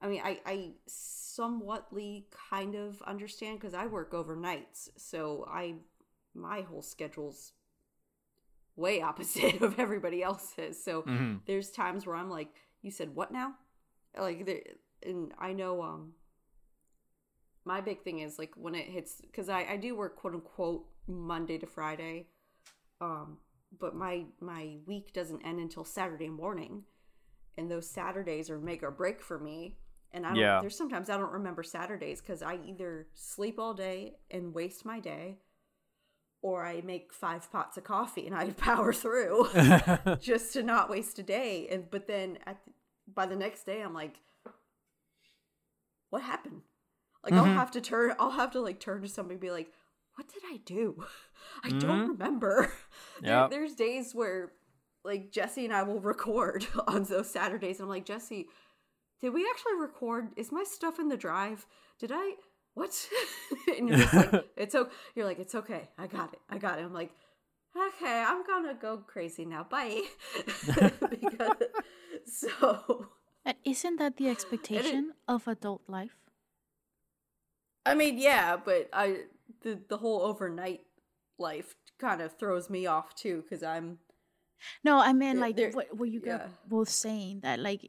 I 0.00 0.08
mean 0.08 0.22
I, 0.24 0.40
I 0.46 0.70
somewhatly 0.88 2.24
kind 2.50 2.74
of 2.74 3.02
understand 3.02 3.58
because 3.60 3.74
I 3.74 3.86
work 3.86 4.12
overnights. 4.12 4.90
So 4.96 5.46
I 5.50 5.76
my 6.34 6.62
whole 6.62 6.82
schedule's 6.82 7.52
way 8.76 9.00
opposite 9.02 9.60
of 9.62 9.78
everybody 9.78 10.22
else's. 10.22 10.82
So 10.82 11.06
Mhm. 11.06 11.40
there's 11.46 11.70
times 11.70 12.06
where 12.06 12.16
I'm 12.16 12.30
like, 12.30 12.48
you 12.82 12.90
said 12.90 13.14
what 13.14 13.32
now? 13.32 13.54
Like 14.18 14.46
there 14.46 14.62
and 15.04 15.32
I 15.38 15.52
know 15.52 15.82
um 15.82 16.14
my 17.64 17.80
big 17.80 18.02
thing 18.02 18.20
is 18.20 18.38
like 18.38 18.52
when 18.56 18.74
it 18.74 18.86
hits 18.86 19.20
because 19.20 19.48
I, 19.48 19.64
I 19.64 19.76
do 19.76 19.94
work 19.96 20.16
quote 20.16 20.34
unquote 20.34 20.86
Monday 21.06 21.58
to 21.58 21.66
Friday. 21.66 22.26
Um 23.00 23.38
but 23.78 23.94
my 23.96 24.26
my 24.40 24.78
week 24.86 25.12
doesn't 25.12 25.42
end 25.42 25.60
until 25.60 25.84
Saturday 25.84 26.30
morning. 26.30 26.84
And 27.58 27.70
those 27.70 27.90
Saturdays 27.90 28.48
are 28.50 28.58
make 28.58 28.82
or 28.82 28.90
break 28.90 29.20
for 29.20 29.38
me. 29.38 29.76
And 30.12 30.24
I 30.24 30.30
don't 30.30 30.38
Yeah. 30.38 30.60
there's 30.60 30.76
sometimes 30.76 31.10
I 31.10 31.18
don't 31.18 31.32
remember 31.32 31.62
Saturdays 31.62 32.20
because 32.22 32.40
I 32.42 32.58
either 32.66 33.08
sleep 33.14 33.58
all 33.58 33.74
day 33.74 34.16
and 34.30 34.54
waste 34.54 34.84
my 34.86 35.00
day 35.00 35.38
or 36.40 36.64
I 36.64 36.80
make 36.82 37.12
five 37.12 37.50
pots 37.52 37.76
of 37.76 37.84
coffee 37.84 38.26
and 38.26 38.34
I 38.34 38.50
power 38.56 38.92
through 38.94 39.48
just 40.20 40.52
to 40.54 40.62
not 40.62 40.88
waste 40.88 41.18
a 41.18 41.22
day. 41.22 41.68
And 41.70 41.90
but 41.90 42.06
then 42.06 42.38
at 42.46 42.58
by 43.12 43.26
the 43.26 43.36
next 43.36 43.64
day, 43.64 43.82
I'm 43.82 43.92
like, 43.94 44.20
what 46.10 46.22
happened? 46.22 46.62
Like 47.24 47.34
I'll 47.34 47.44
Mhm. 47.44 47.54
have 47.54 47.70
to 47.72 47.80
turn. 47.80 48.14
I'll 48.18 48.30
have 48.30 48.52
to 48.52 48.60
like 48.60 48.80
turn 48.80 49.02
to 49.02 49.08
somebody 49.08 49.34
and 49.34 49.40
be 49.40 49.50
like, 49.50 49.72
what 50.14 50.28
did 50.28 50.42
I 50.50 50.58
do? 50.58 51.04
I 51.62 51.70
don't 51.70 52.06
Mhm. 52.06 52.08
remember. 52.08 52.72
There- 53.20 53.30
Yep. 53.42 53.50
there's 53.50 53.74
days 53.74 54.14
where 54.14 54.52
like 55.04 55.32
Jesse 55.32 55.64
and 55.64 55.74
I 55.74 55.82
will 55.82 56.00
record 56.00 56.66
on 56.86 57.04
those 57.04 57.30
Saturdays, 57.30 57.78
and 57.78 57.84
I'm 57.84 57.90
like, 57.90 58.04
Jesse, 58.04 58.46
did 59.20 59.30
we 59.34 59.46
actually 59.48 59.80
record? 59.80 60.28
Is 60.36 60.52
my 60.52 60.64
stuff 60.64 60.98
in 60.98 61.08
the 61.08 61.16
drive? 61.16 61.66
Did 61.98 62.12
I? 62.14 62.34
What? 62.74 63.08
and 63.78 63.88
you're 63.88 63.98
like, 63.98 64.44
it's 64.56 64.74
okay. 64.74 64.90
You're 65.14 65.26
like, 65.26 65.38
it's 65.38 65.54
okay. 65.54 65.88
I 65.98 66.06
got 66.06 66.32
it. 66.32 66.40
I 66.48 66.58
got 66.58 66.78
it. 66.78 66.84
I'm 66.84 66.92
like, 66.92 67.10
okay, 67.76 68.24
I'm 68.26 68.46
gonna 68.46 68.74
go 68.74 68.98
crazy 68.98 69.44
now. 69.44 69.66
Bye. 69.68 70.02
because 71.10 71.56
so, 72.26 73.06
But 73.44 73.56
isn't 73.64 73.98
that 73.98 74.16
the 74.16 74.28
expectation 74.28 75.14
of 75.26 75.48
adult 75.48 75.82
life? 75.88 76.16
I 77.84 77.94
mean, 77.94 78.18
yeah, 78.18 78.56
but 78.56 78.88
I 78.92 79.22
the 79.62 79.80
the 79.88 79.96
whole 79.96 80.22
overnight 80.22 80.82
life 81.38 81.74
kind 81.98 82.20
of 82.20 82.36
throws 82.38 82.70
me 82.70 82.86
off 82.86 83.14
too 83.14 83.42
because 83.42 83.62
I'm 83.62 83.98
No, 84.84 84.98
I 84.98 85.12
mean 85.12 85.36
Yeah, 85.36 85.40
like 85.46 85.74
what, 85.74 85.86
what 85.96 86.08
you 86.10 86.20
yeah. 86.24 86.46
both 86.66 86.88
saying 86.88 87.40
that 87.40 87.58
like 87.58 87.82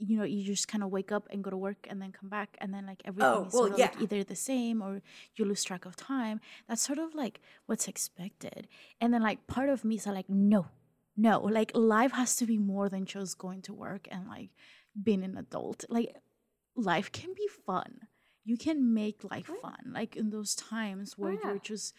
you 0.00 0.16
know 0.16 0.24
you 0.24 0.44
just 0.44 0.68
kind 0.68 0.84
of 0.84 0.90
wake 0.90 1.10
up 1.10 1.26
and 1.30 1.42
go 1.42 1.50
to 1.50 1.56
work 1.56 1.86
and 1.90 2.00
then 2.00 2.12
come 2.12 2.28
back 2.28 2.56
and 2.60 2.72
then 2.72 2.86
like 2.86 3.02
everything 3.04 3.32
Oh, 3.32 3.44
is 3.46 3.52
well, 3.52 3.62
sort 3.62 3.72
of 3.72 3.78
like 3.80 4.00
either 4.00 4.22
the 4.22 4.36
same 4.36 4.80
or 4.80 5.02
you 5.36 5.44
lose 5.44 5.64
track 5.64 5.84
of 5.86 5.96
time. 5.96 6.40
That's 6.68 6.82
sort 6.82 6.98
of 6.98 7.14
like 7.14 7.40
what's 7.66 7.88
expected. 7.88 8.68
And 9.00 9.12
then 9.12 9.22
like 9.22 9.46
part 9.48 9.68
of 9.68 9.84
me 9.84 9.96
is 9.96 10.06
like 10.06 10.28
no, 10.30 10.66
no, 11.16 11.40
like 11.40 11.72
life 11.74 12.12
has 12.12 12.36
to 12.36 12.46
be 12.46 12.58
more 12.58 12.88
than 12.88 13.06
just 13.06 13.38
going 13.38 13.62
to 13.62 13.74
work 13.74 14.06
and 14.10 14.28
like 14.28 14.50
being 15.02 15.24
an 15.24 15.36
adult. 15.36 15.84
Like 15.88 16.14
life 16.76 17.10
can 17.10 17.34
be 17.34 17.48
fun. 17.66 18.00
You 18.44 18.56
can 18.56 18.94
make 18.94 19.24
life 19.24 19.50
fun. 19.60 19.92
Like 19.92 20.14
in 20.16 20.30
those 20.30 20.54
times 20.54 21.14
oh, 21.18 21.22
where 21.22 21.32
Oh, 21.32 21.38
yeah. 21.42 21.50
you're 21.50 21.58
just 21.58 21.92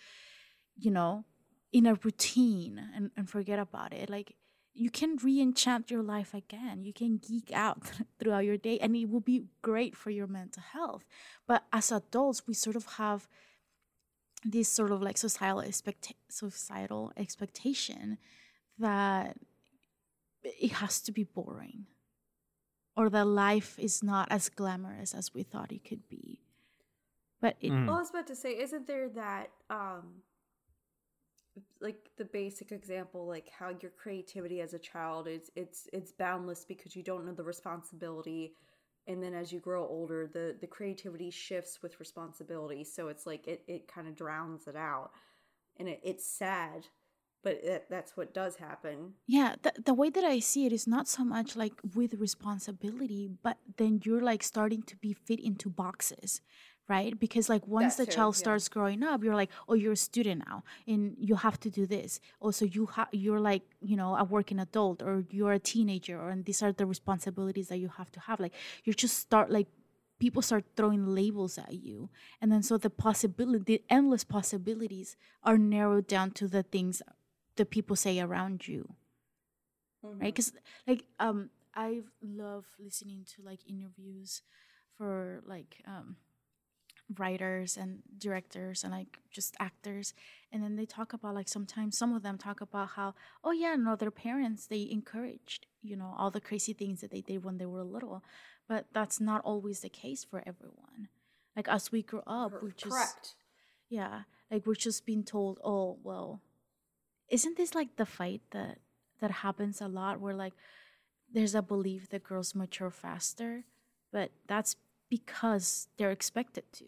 you 0.78 0.92
know, 0.92 1.26
in 1.72 1.86
a 1.86 1.94
routine 1.96 2.82
and, 2.96 3.12
and 3.16 3.30
forget 3.30 3.60
about 3.60 3.94
it. 3.94 4.10
Like 4.10 4.36
you 4.74 4.90
can 4.90 5.18
re-enchant 5.18 5.92
your 5.92 6.04
life 6.04 6.34
again. 6.34 6.84
You 6.84 6.94
can 6.94 7.18
geek 7.18 7.52
out 7.54 7.84
throughout 8.20 8.46
your 8.46 8.58
day 8.58 8.80
and 8.80 8.96
it 8.96 9.10
will 9.10 9.20
be 9.20 9.46
great 9.62 9.96
for 9.96 10.10
your 10.10 10.28
mental 10.28 10.64
health. 10.74 11.06
But 11.48 11.64
as 11.72 11.92
adults, 11.92 12.48
we 12.48 12.54
sort 12.54 12.76
of 12.76 12.86
have 12.98 13.28
this 14.46 14.70
sort 14.70 14.92
of 14.92 15.02
like 15.02 15.18
societal 15.18 15.60
expect 15.60 16.14
societal 16.30 17.12
expectation 17.18 18.18
that 18.78 19.36
it 20.44 20.72
has 20.74 21.02
to 21.02 21.12
be 21.12 21.26
boring 21.26 21.86
or 22.96 23.10
that 23.10 23.26
life 23.28 23.78
is 23.78 24.02
not 24.02 24.28
as 24.32 24.48
glamorous 24.50 25.14
as 25.14 25.34
we 25.34 25.44
thought 25.44 25.72
it 25.74 25.84
could 25.84 26.08
be. 26.08 26.40
But 27.42 27.58
it, 27.62 27.72
Mm. 27.72 27.90
I 27.90 28.00
was 28.00 28.10
about 28.10 28.28
to 28.28 28.36
say, 28.36 28.52
isn't 28.60 28.88
there 28.88 29.10
that 29.10 29.52
um 29.70 30.24
like 31.82 32.10
the 32.18 32.26
basic 32.26 32.72
example, 32.72 33.28
like 33.28 33.50
how 33.58 33.70
your 33.82 33.92
creativity 33.92 34.62
as 34.62 34.74
a 34.74 34.80
child 34.80 35.28
is 35.28 35.52
it's 35.56 35.88
it's 35.94 36.12
boundless 36.12 36.66
because 36.66 36.96
you 36.96 37.04
don't 37.04 37.26
know 37.26 37.34
the 37.34 37.44
responsibility. 37.44 38.54
And 39.08 39.24
then 39.24 39.34
as 39.34 39.52
you 39.52 39.60
grow 39.60 39.88
older 39.88 40.28
the 40.28 40.56
the 40.60 40.68
creativity 40.68 41.30
shifts 41.30 41.82
with 41.82 42.00
responsibility. 42.00 42.84
So 42.84 43.08
it's 43.08 43.26
like 43.26 43.48
it, 43.48 43.64
it 43.68 43.88
kind 43.88 44.08
of 44.08 44.16
drowns 44.16 44.68
it 44.68 44.76
out. 44.76 45.12
And 45.78 45.88
it, 45.88 46.02
it's 46.04 46.26
sad 46.26 46.88
but 47.44 47.54
it, 47.64 47.86
that's 47.90 48.18
what 48.18 48.34
does 48.34 48.58
happen. 48.58 49.14
Yeah, 49.26 49.56
the, 49.62 49.74
the 49.86 49.94
way 49.94 50.10
that 50.10 50.24
I 50.24 50.40
see 50.40 50.66
it 50.66 50.74
is 50.74 50.88
not 50.88 51.08
so 51.08 51.24
much 51.24 51.56
like 51.56 51.74
with 51.96 52.16
responsibility, 52.16 53.30
but 53.42 53.58
then 53.78 54.02
you're 54.04 54.22
like 54.22 54.44
starting 54.44 54.84
to 54.84 54.98
be 54.98 55.14
fit 55.14 55.40
into 55.40 55.70
boxes, 55.70 56.42
right? 56.90 57.18
Because 57.20 57.50
like 57.50 57.68
once 57.68 57.96
That 57.96 58.06
the 58.06 58.06
too, 58.06 58.12
child 58.12 58.36
yeah. 58.36 58.40
starts 58.40 58.70
growing 58.70 59.04
up, 59.04 59.24
you're 59.24 59.36
like, 59.36 59.52
oh, 59.70 59.76
you're 59.76 59.94
a 59.94 59.98
student 60.10 60.44
now, 60.48 60.64
and 60.88 61.16
you 61.20 61.36
have 61.36 61.60
to 61.62 61.70
do 61.70 61.86
this. 61.86 62.20
Also, 62.42 62.66
you 62.66 62.88
have 62.88 63.10
you're 63.14 63.40
like 63.40 63.64
you 63.82 63.96
know 63.98 64.16
a 64.18 64.24
working 64.26 64.60
adult, 64.60 65.02
or 65.04 65.26
you're 65.32 65.54
a 65.54 65.60
teenager, 65.60 66.20
or 66.20 66.30
and 66.32 66.46
these 66.46 66.64
are 66.64 66.74
the 66.74 66.86
responsibilities 66.86 67.70
that 67.70 67.78
you 67.80 67.90
have 67.90 68.12
to 68.12 68.20
have. 68.22 68.40
Like 68.40 68.54
you 68.86 68.94
just 68.94 69.18
start 69.18 69.52
like 69.52 69.68
people 70.20 70.42
start 70.42 70.66
throwing 70.76 71.06
labels 71.16 71.58
at 71.58 71.74
you 71.74 72.10
and 72.42 72.52
then 72.52 72.62
so 72.62 72.78
the 72.78 72.90
possibility 72.90 73.64
the 73.64 73.84
endless 73.90 74.24
possibilities 74.26 75.16
are 75.44 75.58
narrowed 75.58 76.08
down 76.08 76.30
to 76.32 76.48
the 76.48 76.62
things 76.64 77.02
the 77.56 77.66
people 77.66 77.96
say 77.96 78.20
around 78.20 78.68
you 78.68 78.96
right 80.20 80.34
because 80.34 80.54
like 80.88 81.04
um 81.20 81.50
i 81.76 82.02
love 82.22 82.66
listening 82.80 83.26
to 83.26 83.42
like 83.44 83.60
interviews 83.68 84.42
for 84.98 85.42
like 85.46 85.78
um 85.88 86.16
writers 87.18 87.76
and 87.76 88.04
directors 88.18 88.84
and 88.84 88.94
like 88.94 89.18
just 89.32 89.56
actors 89.60 90.14
and 90.52 90.64
then 90.64 90.76
they 90.76 90.86
talk 90.86 91.12
about 91.12 91.34
like 91.34 91.48
sometimes 91.48 91.98
some 91.98 92.14
of 92.14 92.22
them 92.22 92.38
talk 92.38 92.62
about 92.62 92.90
how 92.90 93.16
oh 93.44 93.52
yeah 93.52 93.76
no 93.76 93.96
their 93.96 94.12
parents 94.12 94.68
they 94.68 94.88
encouraged 94.92 95.66
you 95.82 95.96
know 95.96 96.14
all 96.18 96.30
the 96.30 96.42
crazy 96.42 96.74
things 96.74 97.02
that 97.02 97.10
they 97.10 97.22
did 97.22 97.44
when 97.44 97.58
they 97.58 97.66
were 97.66 97.84
little. 97.84 98.24
But 98.68 98.86
that's 98.94 99.20
not 99.20 99.42
always 99.44 99.80
the 99.80 99.90
case 99.90 100.24
for 100.24 100.44
everyone. 100.46 101.08
Like 101.56 101.68
as 101.68 101.92
we 101.92 102.04
grow 102.04 102.22
up 102.28 102.52
we're 102.62 102.70
just 102.70 102.92
correct. 102.92 103.36
Yeah 103.90 104.22
like 104.52 104.68
we're 104.68 104.76
just 104.76 105.06
being 105.06 105.24
told 105.24 105.60
oh 105.64 105.98
well 106.04 106.42
isn't 107.30 107.58
this 107.58 107.74
like 107.74 107.96
the 107.96 108.06
fight 108.06 108.42
that 108.52 108.78
that 109.20 109.32
happens 109.32 109.82
a 109.82 109.88
lot 109.88 110.20
where 110.20 110.36
like 110.36 110.54
there's 111.32 111.56
a 111.56 111.62
belief 111.62 112.10
that 112.10 112.24
girls 112.24 112.56
mature 112.56 112.92
faster? 112.92 113.66
But 114.12 114.32
that's 114.48 114.76
because 115.10 115.88
they're 115.98 116.12
expected 116.12 116.64
to. 116.74 116.86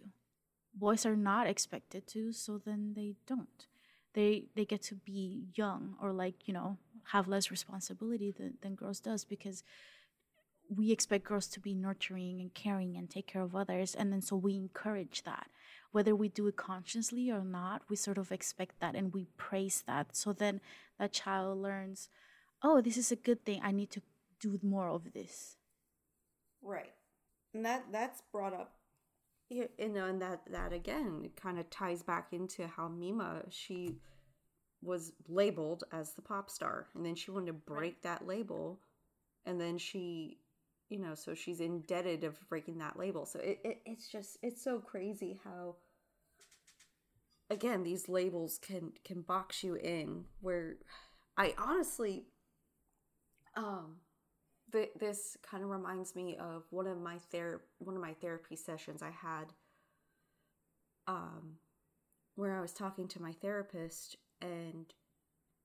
Boys 0.73 1.05
are 1.05 1.15
not 1.15 1.47
expected 1.47 2.07
to 2.07 2.31
so 2.31 2.57
then 2.57 2.93
they 2.95 3.15
don't. 3.27 3.67
They 4.13 4.45
they 4.55 4.65
get 4.65 4.81
to 4.83 4.95
be 4.95 5.45
young 5.55 5.95
or 6.01 6.11
like 6.13 6.47
you 6.47 6.53
know 6.53 6.77
have 7.11 7.27
less 7.27 7.51
responsibility 7.51 8.31
than, 8.31 8.53
than 8.61 8.75
girls 8.75 8.99
does 8.99 9.25
because 9.25 9.63
we 10.73 10.91
expect 10.91 11.25
girls 11.25 11.47
to 11.47 11.59
be 11.59 11.73
nurturing 11.73 12.39
and 12.39 12.53
caring 12.53 12.95
and 12.95 13.09
take 13.09 13.27
care 13.27 13.41
of 13.41 13.55
others 13.55 13.93
and 13.95 14.13
then 14.13 14.21
so 14.21 14.35
we 14.35 14.55
encourage 14.55 15.23
that. 15.23 15.47
Whether 15.91 16.15
we 16.15 16.29
do 16.29 16.47
it 16.47 16.55
consciously 16.55 17.29
or 17.29 17.43
not 17.43 17.81
we 17.89 17.95
sort 17.95 18.17
of 18.17 18.31
expect 18.31 18.79
that 18.79 18.95
and 18.95 19.13
we 19.13 19.27
praise 19.37 19.83
that. 19.87 20.15
So 20.15 20.31
then 20.31 20.61
that 20.99 21.11
child 21.11 21.57
learns 21.61 22.09
oh 22.63 22.81
this 22.81 22.97
is 22.97 23.11
a 23.11 23.17
good 23.17 23.43
thing. 23.43 23.61
I 23.63 23.71
need 23.71 23.91
to 23.91 24.01
do 24.39 24.59
more 24.61 24.89
of 24.89 25.13
this. 25.13 25.57
Right. 26.61 26.93
And 27.53 27.65
that 27.65 27.85
that's 27.91 28.21
brought 28.31 28.53
up. 28.53 28.73
You 29.49 29.67
know, 29.79 30.05
and 30.05 30.21
that 30.21 30.41
that 30.51 30.71
again 30.71 31.29
kind 31.35 31.59
of 31.59 31.69
ties 31.69 32.03
back 32.03 32.27
into 32.31 32.67
how 32.67 32.87
Mima 32.87 33.43
she 33.49 33.97
was 34.81 35.11
labeled 35.27 35.83
as 35.91 36.13
the 36.13 36.21
pop 36.21 36.49
star 36.49 36.87
and 36.95 37.05
then 37.05 37.13
she 37.13 37.29
wanted 37.29 37.45
to 37.47 37.53
break 37.53 38.01
that 38.01 38.25
label 38.25 38.79
and 39.45 39.61
then 39.61 39.77
she 39.77 40.39
you 40.89 40.97
know 40.97 41.13
so 41.13 41.35
she's 41.35 41.59
indebted 41.59 42.23
of 42.23 42.39
breaking 42.49 42.79
that 42.79 42.97
label. 42.97 43.25
So 43.25 43.39
it, 43.39 43.59
it 43.63 43.81
it's 43.85 44.07
just 44.07 44.37
it's 44.41 44.63
so 44.63 44.79
crazy 44.79 45.39
how 45.43 45.75
again 47.51 47.83
these 47.83 48.07
labels 48.07 48.57
can 48.57 48.93
can 49.03 49.21
box 49.21 49.63
you 49.63 49.75
in 49.75 50.23
where 50.39 50.77
i 51.37 51.53
honestly 51.57 52.23
um 53.55 53.97
th- 54.71 54.91
this 54.99 55.37
kind 55.41 55.63
of 55.63 55.69
reminds 55.69 56.15
me 56.15 56.37
of 56.37 56.63
one 56.69 56.87
of 56.87 56.99
my 56.99 57.17
ther- 57.31 57.61
one 57.79 57.95
of 57.95 58.01
my 58.01 58.13
therapy 58.13 58.55
sessions 58.55 59.01
I 59.01 59.11
had 59.11 59.53
um 61.07 61.57
where 62.35 62.57
I 62.57 62.61
was 62.61 62.73
talking 62.73 63.07
to 63.09 63.21
my 63.21 63.31
therapist 63.33 64.15
and 64.41 64.93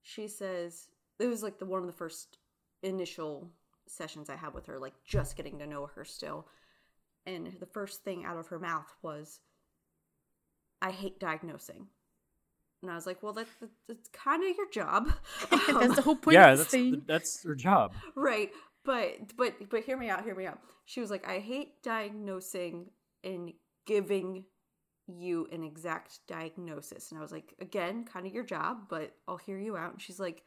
she 0.03 0.29
says 0.29 0.89
it 1.19 1.27
was 1.27 1.43
like 1.43 1.59
the 1.59 1.67
one 1.67 1.81
of 1.81 1.87
the 1.87 1.93
first 1.93 2.39
initial 2.83 3.51
sessions 3.89 4.29
I 4.29 4.37
had 4.37 4.55
with 4.55 4.67
her 4.67 4.79
like 4.79 4.95
just 5.05 5.37
getting 5.37 5.59
to 5.59 5.67
know 5.67 5.87
her 5.95 6.05
still 6.05 6.47
and 7.27 7.53
the 7.59 7.67
first 7.67 8.05
thing 8.05 8.25
out 8.25 8.37
of 8.39 8.49
her 8.49 8.59
mouth 8.59 8.93
was 9.03 9.41
I 10.81 10.91
hate 10.91 11.19
diagnosing. 11.19 11.87
And 12.83 12.91
I 12.91 12.95
was 12.95 13.07
like, 13.07 13.23
well, 13.23 13.33
that, 13.33 13.47
that, 13.61 13.71
that's 13.89 14.09
kind 14.11 14.43
of 14.49 14.57
your 14.57 14.71
job. 14.71 15.11
That's 15.51 15.97
the 15.97 16.03
whole 16.03 16.15
point 16.15 16.35
yeah, 16.35 16.53
of 16.53 16.59
that's 16.59 16.71
thing. 16.71 17.03
that's 17.07 17.43
her 17.43 17.55
job. 17.55 17.95
right. 18.15 18.51
But, 18.87 19.37
but, 19.37 19.69
but 19.69 19.83
hear 19.83 19.97
me 19.97 20.09
out, 20.09 20.25
hear 20.25 20.35
me 20.35 20.47
out. 20.47 20.61
She 20.85 21.01
was 21.01 21.11
like, 21.11 21.29
I 21.29 21.41
hate 21.41 21.83
diagnosing 21.83 22.87
and 23.25 23.53
giving 23.87 24.45
you 25.07 25.49
an 25.53 25.63
exact 25.63 26.21
diagnosis. 26.27 27.11
And 27.11 27.19
I 27.19 27.23
was 27.23 27.33
like, 27.33 27.55
again, 27.61 28.05
kind 28.05 28.27
of 28.27 28.33
your 28.33 28.45
job, 28.45 28.89
but 28.89 29.13
I'll 29.27 29.37
hear 29.37 29.59
you 29.59 29.77
out. 29.77 29.93
And 29.93 30.03
she's 30.03 30.21
like, 30.21 30.43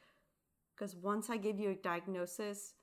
because 0.75 0.95
once 0.95 1.29
I 1.29 1.37
give 1.37 1.59
you 1.59 1.71
a 1.71 1.75
diagnosis, 1.75 2.73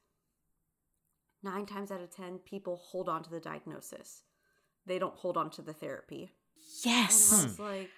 nine 1.43 1.67
times 1.67 1.91
out 1.91 2.01
of 2.01 2.15
10, 2.15 2.39
people 2.39 2.77
hold 2.77 3.09
on 3.09 3.23
to 3.23 3.31
the 3.31 3.41
diagnosis. 3.41 4.23
They 4.85 4.99
don't 4.99 5.15
hold 5.15 5.37
on 5.37 5.51
to 5.51 5.63
the 5.63 5.73
therapy. 5.73 6.33
Yes. 6.85 7.33
And 7.33 7.41
I 7.41 7.45
was 7.45 7.59
like, 7.59 7.91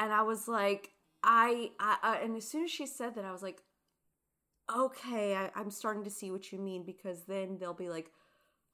and 0.00 0.12
I 0.12 0.22
was 0.22 0.48
like, 0.48 0.90
I, 1.22 1.70
I, 1.80 1.96
I, 2.02 2.16
and 2.18 2.36
as 2.36 2.46
soon 2.46 2.64
as 2.64 2.70
she 2.70 2.86
said 2.86 3.14
that, 3.14 3.24
I 3.24 3.32
was 3.32 3.42
like, 3.42 3.62
okay, 4.74 5.36
I, 5.36 5.50
I'm 5.54 5.70
starting 5.70 6.04
to 6.04 6.10
see 6.10 6.30
what 6.30 6.52
you 6.52 6.58
mean 6.58 6.84
because 6.84 7.22
then 7.22 7.58
they'll 7.58 7.74
be 7.74 7.88
like, 7.88 8.10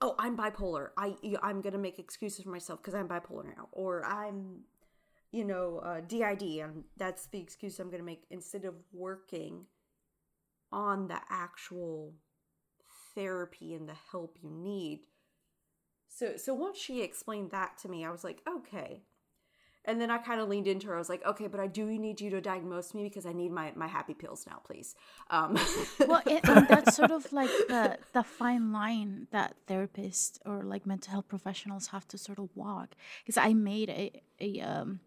oh, 0.01 0.15
I'm 0.19 0.37
bipolar. 0.37 0.89
I, 0.97 1.15
I'm 1.43 1.61
gonna 1.61 1.79
make 1.79 1.99
excuses 1.99 2.45
for 2.45 2.51
myself 2.51 2.81
because 2.81 2.95
I'm 2.95 3.09
bipolar 3.09 3.45
now, 3.45 3.69
or 3.73 4.05
I'm, 4.05 4.61
you 5.33 5.45
know, 5.45 5.79
uh, 5.79 6.01
DID, 6.01 6.43
and 6.61 6.85
that's 6.97 7.27
the 7.27 7.41
excuse 7.41 7.79
I'm 7.79 7.91
gonna 7.91 8.03
make 8.03 8.25
instead 8.31 8.65
of 8.65 8.75
working 8.93 9.67
on 10.73 11.09
the 11.09 11.19
actual 11.29 12.15
therapy 13.15 13.75
and 13.75 13.89
the 13.89 13.97
help 14.11 14.39
you 14.43 14.51
need. 14.51 15.01
So 16.09 16.37
so 16.37 16.55
once 16.55 16.79
she 16.79 17.03
explained 17.03 17.51
that 17.51 17.79
to 17.79 17.89
me, 17.89 18.05
I 18.05 18.11
was 18.11 18.25
like, 18.25 18.43
okay. 18.49 19.03
And 19.85 20.01
then 20.01 20.11
I 20.11 20.19
kind 20.19 20.41
of 20.41 20.49
leaned 20.49 20.67
into 20.67 20.89
her. 20.89 20.95
I 20.95 20.99
was 20.99 21.09
like, 21.09 21.25
okay, 21.25 21.47
but 21.47 21.59
I 21.59 21.67
do 21.67 21.87
need 21.87 22.21
you 22.21 22.29
to 22.31 22.41
diagnose 22.41 22.93
me 22.93 23.05
because 23.05 23.25
I 23.25 23.33
need 23.33 23.51
my, 23.51 23.73
my 23.75 23.87
happy 23.87 24.13
pills 24.13 24.47
now, 24.47 24.61
please. 24.67 24.95
Um, 25.31 25.59
well, 26.07 26.23
it, 26.27 26.47
and 26.47 26.69
that's 26.69 26.97
sort 26.97 27.11
of 27.11 27.33
like 27.33 27.51
the 27.69 27.99
the 28.13 28.23
fine 28.23 28.73
line 28.73 29.27
that 29.31 29.55
therapists 29.67 30.39
or 30.45 30.63
like 30.65 30.87
mental 30.87 31.13
health 31.13 31.29
professionals 31.29 31.89
have 31.89 32.07
to 32.09 32.19
sort 32.19 32.39
of 32.39 32.51
walk. 32.55 32.95
Because 33.25 33.39
I 33.39 33.55
made 33.55 33.89
a 33.89 34.23
a 34.39 34.61
um 34.61 35.01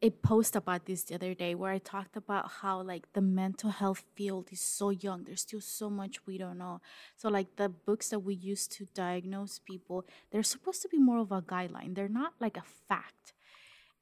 a 0.00 0.10
post 0.10 0.54
about 0.54 0.86
this 0.86 1.04
the 1.04 1.14
other 1.14 1.34
day 1.34 1.54
where 1.54 1.72
I 1.72 1.78
talked 1.78 2.16
about 2.16 2.50
how 2.62 2.80
like 2.82 3.12
the 3.14 3.20
mental 3.20 3.70
health 3.70 4.04
field 4.14 4.48
is 4.52 4.60
so 4.60 4.90
young. 4.90 5.24
There's 5.24 5.40
still 5.42 5.60
so 5.60 5.90
much 5.90 6.24
we 6.26 6.38
don't 6.38 6.58
know. 6.58 6.80
So 7.16 7.28
like 7.28 7.56
the 7.56 7.68
books 7.68 8.10
that 8.10 8.20
we 8.20 8.34
use 8.34 8.68
to 8.68 8.86
diagnose 8.94 9.58
people, 9.58 10.06
they're 10.30 10.44
supposed 10.44 10.82
to 10.82 10.88
be 10.88 10.98
more 10.98 11.18
of 11.18 11.32
a 11.32 11.42
guideline. 11.42 11.94
They're 11.94 12.08
not 12.08 12.34
like 12.38 12.56
a 12.56 12.62
fact. 12.88 13.32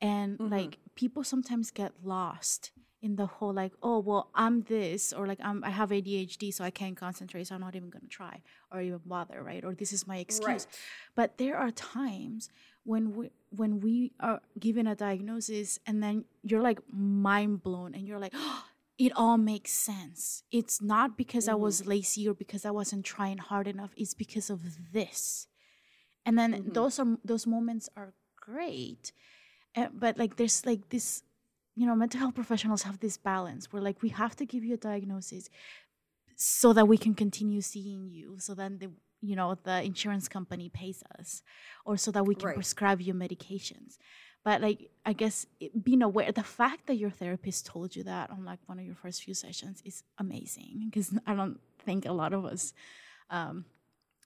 And 0.01 0.39
mm-hmm. 0.39 0.53
like 0.53 0.79
people 0.95 1.25
sometimes 1.25 1.71
get 1.71 1.93
lost 2.05 2.73
in 3.03 3.17
the 3.17 3.27
whole 3.27 3.53
like, 3.53 3.73
oh 3.83 3.99
well, 3.99 4.31
I'm 4.35 4.63
this 4.63 5.13
or 5.13 5.27
like 5.27 5.39
I'm 5.43 5.63
I 5.65 5.71
have 5.71 5.91
ADHD 5.91 6.53
so 6.53 6.65
I 6.65 6.71
can't 6.71 6.97
concentrate, 6.97 7.47
so 7.47 7.55
I'm 7.55 7.61
not 7.61 7.77
even 7.77 7.91
gonna 7.91 8.09
try 8.09 8.43
or 8.71 8.81
even 8.81 9.01
bother, 9.05 9.43
right? 9.43 9.65
Or 9.65 9.75
this 9.75 9.93
is 9.93 10.07
my 10.07 10.19
excuse. 10.19 10.47
Right. 10.47 10.67
But 11.15 11.39
there 11.39 11.57
are 11.57 11.71
times 11.71 12.51
when 12.87 13.17
we 13.17 13.31
when 13.51 13.81
we 13.81 14.13
are 14.21 14.41
given 14.59 14.87
a 14.87 14.95
diagnosis 14.95 15.79
and 15.87 16.03
then 16.03 16.25
you're 16.43 16.63
like 16.63 16.79
mind 16.91 17.63
blown 17.63 17.95
and 17.95 18.07
you're 18.07 18.21
like 18.21 18.35
it 18.99 19.13
all 19.15 19.37
makes 19.37 19.73
sense 19.73 20.45
it's 20.51 20.81
not 20.81 21.19
because 21.19 21.49
i 21.49 21.53
mm-hmm. 21.53 21.63
was 21.63 21.87
lazy 21.87 22.27
or 22.29 22.33
because 22.35 22.65
i 22.65 22.71
wasn't 22.71 23.05
trying 23.05 23.39
hard 23.39 23.67
enough 23.69 23.91
it's 23.97 24.15
because 24.15 24.49
of 24.49 24.61
this 24.93 25.49
and 26.25 26.39
then 26.39 26.53
mm-hmm. 26.53 26.73
those 26.73 26.99
are 26.99 27.19
those 27.25 27.47
moments 27.47 27.91
are 27.97 28.15
great 28.41 29.13
Uh, 29.77 29.89
but 29.93 30.16
like 30.18 30.37
there's 30.37 30.64
like 30.64 30.89
this 30.89 31.22
you 31.74 31.87
know 31.87 31.95
mental 31.95 32.18
health 32.20 32.35
professionals 32.35 32.83
have 32.83 32.99
this 33.01 33.16
balance 33.18 33.72
where 33.72 33.83
like 33.83 34.03
we 34.03 34.09
have 34.09 34.35
to 34.37 34.47
give 34.47 34.64
you 34.64 34.74
a 34.74 34.79
diagnosis 34.79 35.51
so 36.37 36.72
that 36.72 36.87
we 36.87 36.99
can 36.99 37.14
continue 37.14 37.61
seeing 37.61 38.09
you 38.09 38.37
so 38.39 38.55
then 38.55 38.79
the 38.79 38.91
you 39.22 39.37
know 39.37 39.57
the 39.64 39.83
insurance 39.83 40.29
company 40.29 40.68
pays 40.68 41.03
us 41.18 41.43
or 41.85 41.97
so 41.97 42.11
that 42.11 42.24
we 42.27 42.35
can 42.35 42.47
Right. 42.47 42.55
prescribe 42.55 43.01
you 43.01 43.14
medications 43.14 43.99
but 44.45 44.61
like 44.61 44.91
i 45.05 45.12
guess 45.12 45.47
it, 45.61 45.85
being 45.85 46.03
aware 46.03 46.31
the 46.33 46.43
fact 46.43 46.87
that 46.87 46.97
your 46.97 47.11
therapist 47.11 47.66
told 47.66 47.97
you 47.97 48.05
that 48.05 48.31
on 48.31 48.45
like 48.45 48.61
one 48.66 48.79
of 48.79 48.85
your 48.85 48.95
first 48.95 49.22
few 49.22 49.35
sessions 49.35 49.83
is 49.85 50.03
amazing 50.18 50.85
because 50.87 51.12
i 51.27 51.35
don't 51.35 51.59
think 51.85 52.05
a 52.07 52.12
lot 52.12 52.33
of 52.33 52.45
us 52.45 52.74
um 53.31 53.64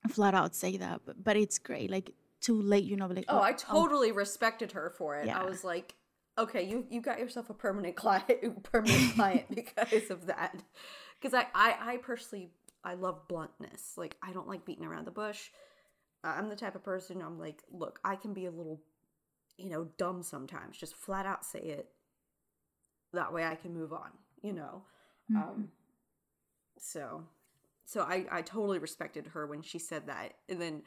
flat 0.09 0.35
out 0.35 0.55
say 0.55 0.77
that 0.77 1.01
but, 1.05 1.23
but 1.23 1.37
it's 1.37 1.59
great 1.59 1.91
like 1.91 2.11
to 2.43 2.61
late, 2.61 2.85
you 2.85 2.97
know 2.97 3.07
like 3.07 3.25
oh, 3.29 3.41
I 3.41 3.53
totally 3.53 4.13
respected 4.13 4.73
her 4.73 4.91
for 4.97 5.17
it. 5.17 5.27
Yeah. 5.27 5.41
I 5.41 5.45
was 5.45 5.65
like, 5.65 5.95
okay, 6.39 6.63
you 6.63 6.87
you 6.91 7.01
got 7.01 7.19
yourself 7.19 7.51
a 7.51 7.55
permanent 7.55 7.97
client, 7.97 8.63
permanent 8.63 9.15
client 9.15 9.47
because 9.55 10.11
of 10.11 10.27
that. 10.27 10.57
Because 11.21 11.35
I, 11.35 11.47
I 11.55 11.77
I 11.81 11.97
personally 11.99 12.51
I 12.83 12.95
love 12.95 13.29
bluntness. 13.29 13.93
Like 13.97 14.17
I 14.23 14.33
don't 14.33 14.49
like 14.49 14.65
beating 14.65 14.85
around 14.85 15.07
the 15.07 15.11
bush. 15.13 15.51
I'm 16.23 16.49
the 16.49 16.57
type 16.57 16.75
of 16.75 16.85
person 16.85 17.23
I'm 17.23 17.39
like, 17.39 17.63
look, 17.73 17.99
I 18.05 18.15
can 18.15 18.35
be 18.35 18.45
a 18.45 18.51
little, 18.51 18.83
you 19.57 19.71
know, 19.71 19.89
dumb 19.97 20.23
sometimes. 20.23 20.77
Just 20.77 20.95
flat 20.95 21.25
out 21.25 21.45
say 21.45 21.61
it. 21.61 21.89
That 23.15 23.33
way 23.33 23.45
I 23.45 23.55
can 23.55 23.75
move 23.75 23.93
on. 23.93 24.11
You 24.43 24.53
know. 24.53 24.83
Um, 25.35 25.69
so, 26.79 27.25
so 27.85 28.03
I 28.03 28.27
I 28.31 28.43
totally 28.43 28.79
respected 28.79 29.29
her 29.29 29.47
when 29.47 29.63
she 29.63 29.79
said 29.79 30.07
that, 30.07 30.35
and 30.49 30.61
then 30.61 30.83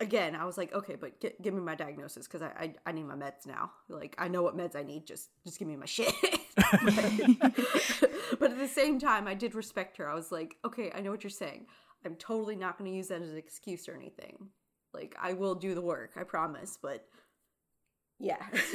again 0.00 0.34
I 0.34 0.44
was 0.44 0.56
like, 0.56 0.72
okay, 0.72 0.96
but 0.96 1.20
gi- 1.20 1.34
give 1.42 1.54
me 1.54 1.60
my 1.60 1.74
diagnosis 1.74 2.26
because 2.26 2.42
I, 2.42 2.48
I 2.58 2.74
I 2.86 2.92
need 2.92 3.04
my 3.04 3.14
meds 3.14 3.46
now. 3.46 3.72
Like 3.88 4.14
I 4.18 4.28
know 4.28 4.42
what 4.42 4.56
meds 4.56 4.76
I 4.76 4.82
need. 4.82 5.06
Just 5.06 5.30
just 5.44 5.58
give 5.58 5.68
me 5.68 5.76
my 5.76 5.86
shit. 5.86 6.12
but, 6.56 8.50
at 8.50 8.58
the 8.58 8.68
same 8.68 8.98
time, 8.98 9.28
I 9.28 9.34
did 9.34 9.54
respect 9.54 9.96
her. 9.98 10.08
I 10.08 10.14
was 10.14 10.32
like, 10.32 10.56
okay, 10.64 10.90
I 10.94 11.00
know 11.00 11.10
what 11.10 11.22
you're 11.22 11.30
saying. 11.30 11.66
I'm 12.04 12.16
totally 12.16 12.56
not 12.56 12.78
going 12.78 12.90
to 12.90 12.96
use 12.96 13.08
that 13.08 13.22
as 13.22 13.30
an 13.30 13.36
excuse 13.36 13.88
or 13.88 13.94
anything. 13.94 14.48
Like 14.92 15.14
I 15.20 15.34
will 15.34 15.54
do 15.54 15.74
the 15.74 15.80
work, 15.80 16.12
I 16.16 16.24
promise. 16.24 16.78
But 16.80 17.06
yeah. 18.18 18.44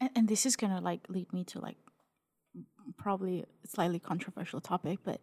and, 0.00 0.10
and 0.14 0.28
this 0.28 0.46
is 0.46 0.56
gonna 0.56 0.80
like 0.80 1.06
lead 1.08 1.32
me 1.32 1.44
to 1.44 1.60
like 1.60 1.76
probably 2.96 3.44
slightly 3.66 3.98
controversial 3.98 4.60
topic 4.60 4.98
but 5.04 5.20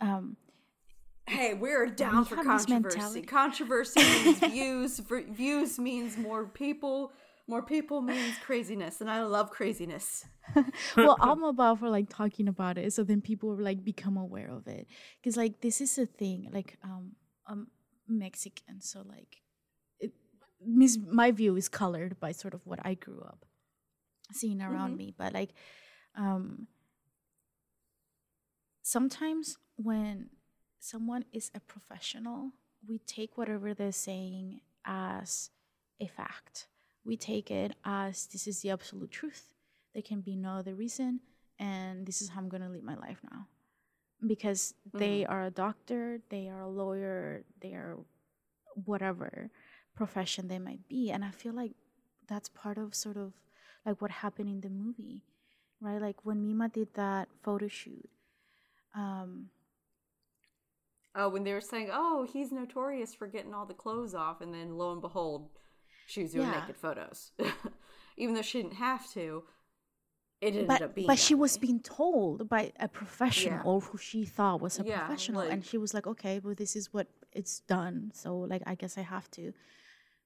um 0.00 0.36
Hey, 1.26 1.54
we're 1.54 1.86
down 1.86 2.18
We 2.18 2.24
for 2.24 2.36
controversy. 2.36 3.22
Controversy 3.22 4.00
means 4.00 4.38
views. 4.52 4.98
v- 4.98 5.22
Views 5.30 5.78
means 5.78 6.16
more 6.18 6.46
people. 6.46 7.12
More 7.48 7.62
people 7.62 8.00
means 8.00 8.36
craziness, 8.44 9.00
and 9.00 9.10
I 9.10 9.22
love 9.24 9.50
craziness. 9.50 10.24
well 10.96 11.16
i'm 11.20 11.44
about 11.44 11.78
for 11.78 11.88
like 11.88 12.08
talking 12.08 12.48
about 12.48 12.76
it 12.76 12.92
so 12.92 13.04
then 13.04 13.20
people 13.20 13.50
will 13.50 13.62
like 13.62 13.84
become 13.84 14.16
aware 14.16 14.50
of 14.50 14.66
it 14.66 14.88
because 15.20 15.36
like 15.36 15.60
this 15.60 15.80
is 15.80 15.96
a 15.98 16.04
thing 16.04 16.48
like 16.52 16.76
um 16.82 17.12
i'm 17.46 17.68
mexican 18.08 18.80
so 18.80 19.02
like 19.08 19.40
it 20.00 20.10
mis- 20.66 20.98
my 21.08 21.30
view 21.30 21.54
is 21.56 21.68
colored 21.68 22.18
by 22.18 22.32
sort 22.32 22.54
of 22.54 22.60
what 22.66 22.80
i 22.84 22.94
grew 22.94 23.20
up 23.20 23.46
seeing 24.32 24.60
around 24.60 24.96
me 24.96 25.14
but 25.16 25.32
like 25.32 25.50
um 26.16 26.66
sometimes 28.82 29.56
when 29.76 30.28
someone 30.82 31.24
is 31.32 31.50
a 31.54 31.60
professional 31.60 32.52
we 32.88 32.98
take 32.98 33.38
whatever 33.38 33.74
they're 33.74 33.92
saying 33.92 34.60
as 34.84 35.50
a 36.00 36.06
fact. 36.06 36.66
We 37.04 37.16
take 37.16 37.50
it 37.50 37.74
as 37.84 38.26
this 38.26 38.46
is 38.46 38.60
the 38.60 38.70
absolute 38.70 39.10
truth. 39.10 39.50
There 39.94 40.02
can 40.02 40.20
be 40.20 40.36
no 40.36 40.54
other 40.54 40.74
reason 40.74 41.20
and 41.58 42.06
this 42.06 42.22
is 42.22 42.30
how 42.30 42.40
i'm 42.40 42.48
going 42.48 42.62
to 42.62 42.68
live 42.68 42.82
my 42.82 42.96
life 42.96 43.18
now. 43.30 43.46
Because 44.26 44.74
they 44.94 45.26
are 45.26 45.44
a 45.44 45.50
doctor 45.50 46.20
they 46.30 46.48
are 46.48 46.62
a 46.62 46.68
lawyer 46.68 47.44
they 47.60 47.72
are 47.74 47.98
whatever 48.84 49.50
profession 49.94 50.48
they 50.48 50.58
might 50.58 50.88
be 50.88 51.10
and 51.10 51.24
i 51.24 51.30
feel 51.30 51.52
like 51.52 51.72
that's 52.26 52.48
part 52.48 52.78
of 52.78 52.94
sort 52.94 53.16
of 53.16 53.32
like 53.84 54.00
what 54.00 54.10
happened 54.10 54.48
in 54.48 54.60
the 54.60 54.70
movie 54.70 55.22
right? 55.80 56.00
Like 56.00 56.24
when 56.24 56.42
mima 56.46 56.68
did 56.68 56.88
that 56.94 57.28
photo 57.42 57.68
shoot 57.68 58.08
um 58.94 59.50
Oh, 61.14 61.28
when 61.28 61.44
they 61.44 61.52
were 61.52 61.60
saying, 61.60 61.90
"Oh, 61.92 62.24
he's 62.30 62.52
notorious 62.52 63.14
for 63.14 63.26
getting 63.26 63.54
all 63.54 63.66
the 63.66 63.74
clothes 63.74 64.14
off," 64.14 64.40
and 64.40 64.54
then 64.54 64.76
lo 64.78 64.92
and 64.92 65.00
behold, 65.00 65.50
she 66.06 66.22
was 66.22 66.32
doing 66.32 66.44
Yeah. 66.44 66.50
naked 66.50 66.76
photos, 66.76 67.32
even 68.16 68.34
though 68.34 68.42
she 68.42 68.62
didn't 68.62 68.76
have 68.76 69.10
to. 69.12 69.44
It 70.40 70.54
ended 70.56 70.68
but 70.68 70.82
up 70.82 70.94
being. 70.94 71.06
but 71.06 71.18
she 71.18 71.34
was 71.34 71.56
being 71.56 71.80
told 71.80 72.48
by 72.48 72.72
a 72.78 72.88
professional 72.88 73.58
Yeah. 73.58 73.62
or 73.64 73.80
who 73.80 73.98
she 73.98 74.24
thought 74.24 74.60
was 74.60 74.78
a 74.78 74.84
Yeah, 74.84 75.02
professional 75.04 75.42
and 75.42 75.64
she 75.64 75.78
was 75.78 75.94
like 75.94 76.06
okay 76.06 76.40
well 76.42 76.54
this 76.54 76.76
is 76.76 76.92
what 76.92 77.06
it's 77.32 77.60
done 77.60 78.10
so 78.14 78.36
like 78.36 78.62
i 78.66 78.74
guess 78.74 78.98
i 78.98 79.00
have 79.02 79.30
to 79.30 79.52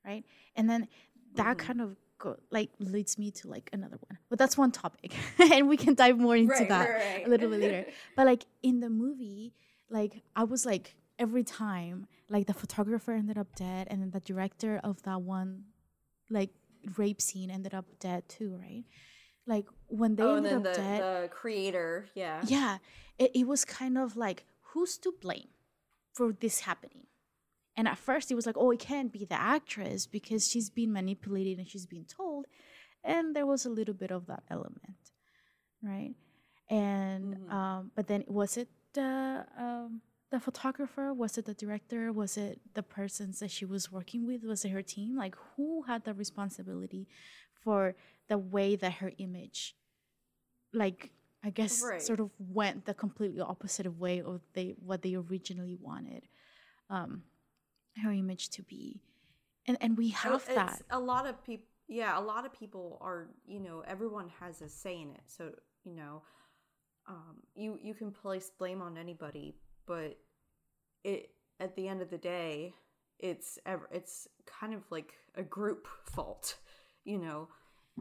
right 0.07 0.25
and 0.57 0.69
then 0.69 0.89
that 1.35 1.59
Mm-hmm. 1.59 1.59
kind 1.59 1.81
of 1.81 1.97
go, 2.19 2.37
like 2.51 2.71
leads 2.79 3.19
me 3.19 3.31
to 3.31 3.49
like 3.49 3.71
another 3.73 3.99
one 4.09 4.19
but 4.29 4.39
that's 4.39 4.57
one 4.59 4.73
topic 4.73 5.15
and 5.53 5.69
we 5.69 5.77
can 5.77 5.95
dive 5.95 6.19
more 6.19 6.37
into 6.37 6.65
Right, 6.65 6.67
that 6.67 6.91
right, 6.91 6.99
right. 6.99 7.27
a 7.27 7.29
little 7.29 7.51
bit 7.51 7.61
later 7.61 7.85
but 8.17 8.27
like 8.27 8.45
in 8.63 8.81
the 8.81 8.91
movie 8.91 9.53
like 9.91 10.23
i 10.35 10.43
was 10.45 10.67
like 10.67 10.95
every 11.19 11.45
time 11.45 12.07
like 12.29 12.47
the 12.47 12.55
photographer 12.55 13.13
ended 13.13 13.39
up 13.39 13.55
dead 13.55 13.87
and 13.91 14.03
then 14.03 14.11
the 14.11 14.21
director 14.21 14.81
of 14.83 15.03
that 15.03 15.23
one 15.23 15.65
like 16.31 16.51
rape 16.97 17.21
scene 17.21 17.51
ended 17.51 17.75
up 17.75 17.87
dead 17.99 18.29
too, 18.29 18.59
right? 18.61 18.85
Like 19.47 19.67
when 19.87 20.17
they 20.17 20.23
oh, 20.23 20.37
ended 20.37 20.53
then 20.53 20.59
up 20.59 20.63
the, 20.65 20.81
dead, 20.81 21.25
the 21.25 21.29
creator, 21.29 22.07
yeah. 22.15 22.43
yeah, 22.47 22.79
it, 23.19 23.31
it 23.35 23.47
was 23.47 23.65
kind 23.65 23.97
of 23.99 24.17
like 24.17 24.45
who's 24.73 24.99
to 24.99 25.13
blame 25.21 25.49
for 26.13 26.33
this 26.33 26.61
happening? 26.61 27.07
And 27.77 27.87
at 27.87 27.99
first, 27.99 28.31
it 28.31 28.35
was 28.35 28.47
like, 28.47 28.57
oh, 28.57 28.71
it 28.71 28.79
can't 28.79 29.13
be 29.13 29.27
the 29.27 29.39
actress 29.39 30.07
because 30.07 30.49
she's 30.49 30.71
been 30.71 30.93
manipulated 30.93 31.59
and 31.59 31.69
she's 31.69 31.85
been 31.87 32.07
told. 32.07 32.47
And 33.05 33.37
there 33.37 33.45
was 33.45 33.67
a 33.67 33.71
little 33.71 33.95
bit 33.95 34.11
of 34.11 34.27
that 34.27 34.43
element, 34.51 35.13
right? 35.83 36.15
And 36.71 37.37
Mhm. 37.37 37.53
um, 37.53 37.91
but 37.95 38.09
then 38.09 38.25
was 38.27 38.57
it 38.57 38.69
the 38.97 39.47
um, 39.67 40.01
the 40.33 40.41
photographer? 40.41 41.07
Was 41.15 41.39
it 41.39 41.45
the 41.51 41.55
director? 41.55 42.13
Was 42.13 42.37
it 42.37 42.61
the 42.75 42.83
persons 42.83 43.39
that 43.41 43.51
she 43.57 43.65
was 43.65 43.93
working 43.93 44.27
with? 44.27 44.43
Was 44.45 44.65
it 44.65 44.71
her 44.71 44.83
team? 44.83 45.17
Like 45.25 45.37
who 45.57 45.83
had 45.91 46.01
the 46.05 46.15
responsibility 46.15 47.07
for 47.63 47.95
the 48.29 48.39
way 48.55 48.75
that 48.83 48.95
her 49.03 49.13
image, 49.19 49.77
like 50.73 51.01
I 51.45 51.51
guess, 51.51 51.75
Right. 51.83 52.03
sort 52.03 52.21
of 52.21 52.31
went 52.39 52.87
the 52.87 52.95
completely 52.95 53.41
opposite 53.41 53.87
of 53.87 54.01
way 54.01 54.21
of 54.21 54.41
they 54.55 54.75
what 54.89 55.03
they 55.03 55.15
originally 55.15 55.77
wanted 55.89 56.23
um, 56.91 57.23
her 58.03 58.11
image 58.13 58.49
to 58.57 58.63
be, 58.63 59.01
and 59.67 59.77
and 59.81 59.97
we 59.97 60.09
have 60.11 60.43
it's- 60.49 60.55
that. 60.57 60.83
A 60.91 60.99
lot 60.99 61.25
of 61.27 61.35
people, 61.45 61.67
yeah, 61.89 62.19
a 62.19 62.25
lot 62.33 62.45
of 62.47 62.53
people 62.53 62.99
are, 63.01 63.29
you 63.47 63.61
know, 63.61 63.77
everyone 63.87 64.29
has 64.41 64.61
a 64.61 64.69
say 64.69 65.01
in 65.01 65.11
it. 65.19 65.23
So, 65.27 65.53
you 65.85 65.95
know, 65.95 66.23
um, 67.09 67.37
you 67.55 67.79
you 67.83 67.95
can 67.95 68.11
place 68.11 68.51
blame 68.59 68.83
on 68.83 68.97
anybody, 68.99 69.55
but 69.87 70.19
it 71.05 71.31
at 71.61 71.75
the 71.77 71.89
end 71.89 72.03
of 72.03 72.11
the 72.11 72.19
day, 72.19 72.75
it's 73.19 73.59
ever 73.67 73.89
it's 73.93 74.29
kind 74.47 74.75
of 74.75 74.83
like 74.91 75.15
a 75.35 75.43
group 75.43 75.87
fault, 76.05 76.57
you 77.05 77.19
know. 77.19 77.49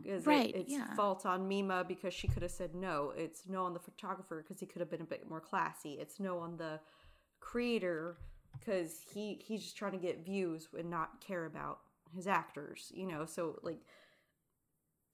Because 0.02 0.28
it- 0.28 0.56
it's 0.56 0.74
yeah. 0.74 0.94
fault 0.96 1.26
on 1.26 1.48
Mima 1.48 1.86
because 1.88 2.14
she 2.14 2.28
could 2.28 2.42
have 2.44 2.52
said 2.52 2.76
no. 2.76 3.14
It's 3.16 3.44
no 3.48 3.64
on 3.64 3.74
the 3.74 3.80
photographer 3.80 4.44
because 4.44 4.60
he 4.60 4.66
could 4.66 4.82
have 4.82 4.90
been 4.92 5.02
a 5.02 5.06
bit 5.06 5.30
more 5.30 5.40
classy. 5.40 5.94
It's 5.94 6.20
no 6.20 6.40
on 6.40 6.58
the 6.58 6.82
creator 7.40 8.18
because 8.60 9.00
he 9.14 9.42
he's 9.46 9.62
just 9.62 9.78
trying 9.78 9.92
to 9.92 9.98
get 9.98 10.26
views 10.26 10.68
and 10.78 10.90
not 10.90 11.22
care 11.22 11.46
about 11.46 11.80
his 12.14 12.28
actors 12.28 12.92
you 12.94 13.06
know 13.06 13.26
so 13.26 13.60
like 13.64 13.80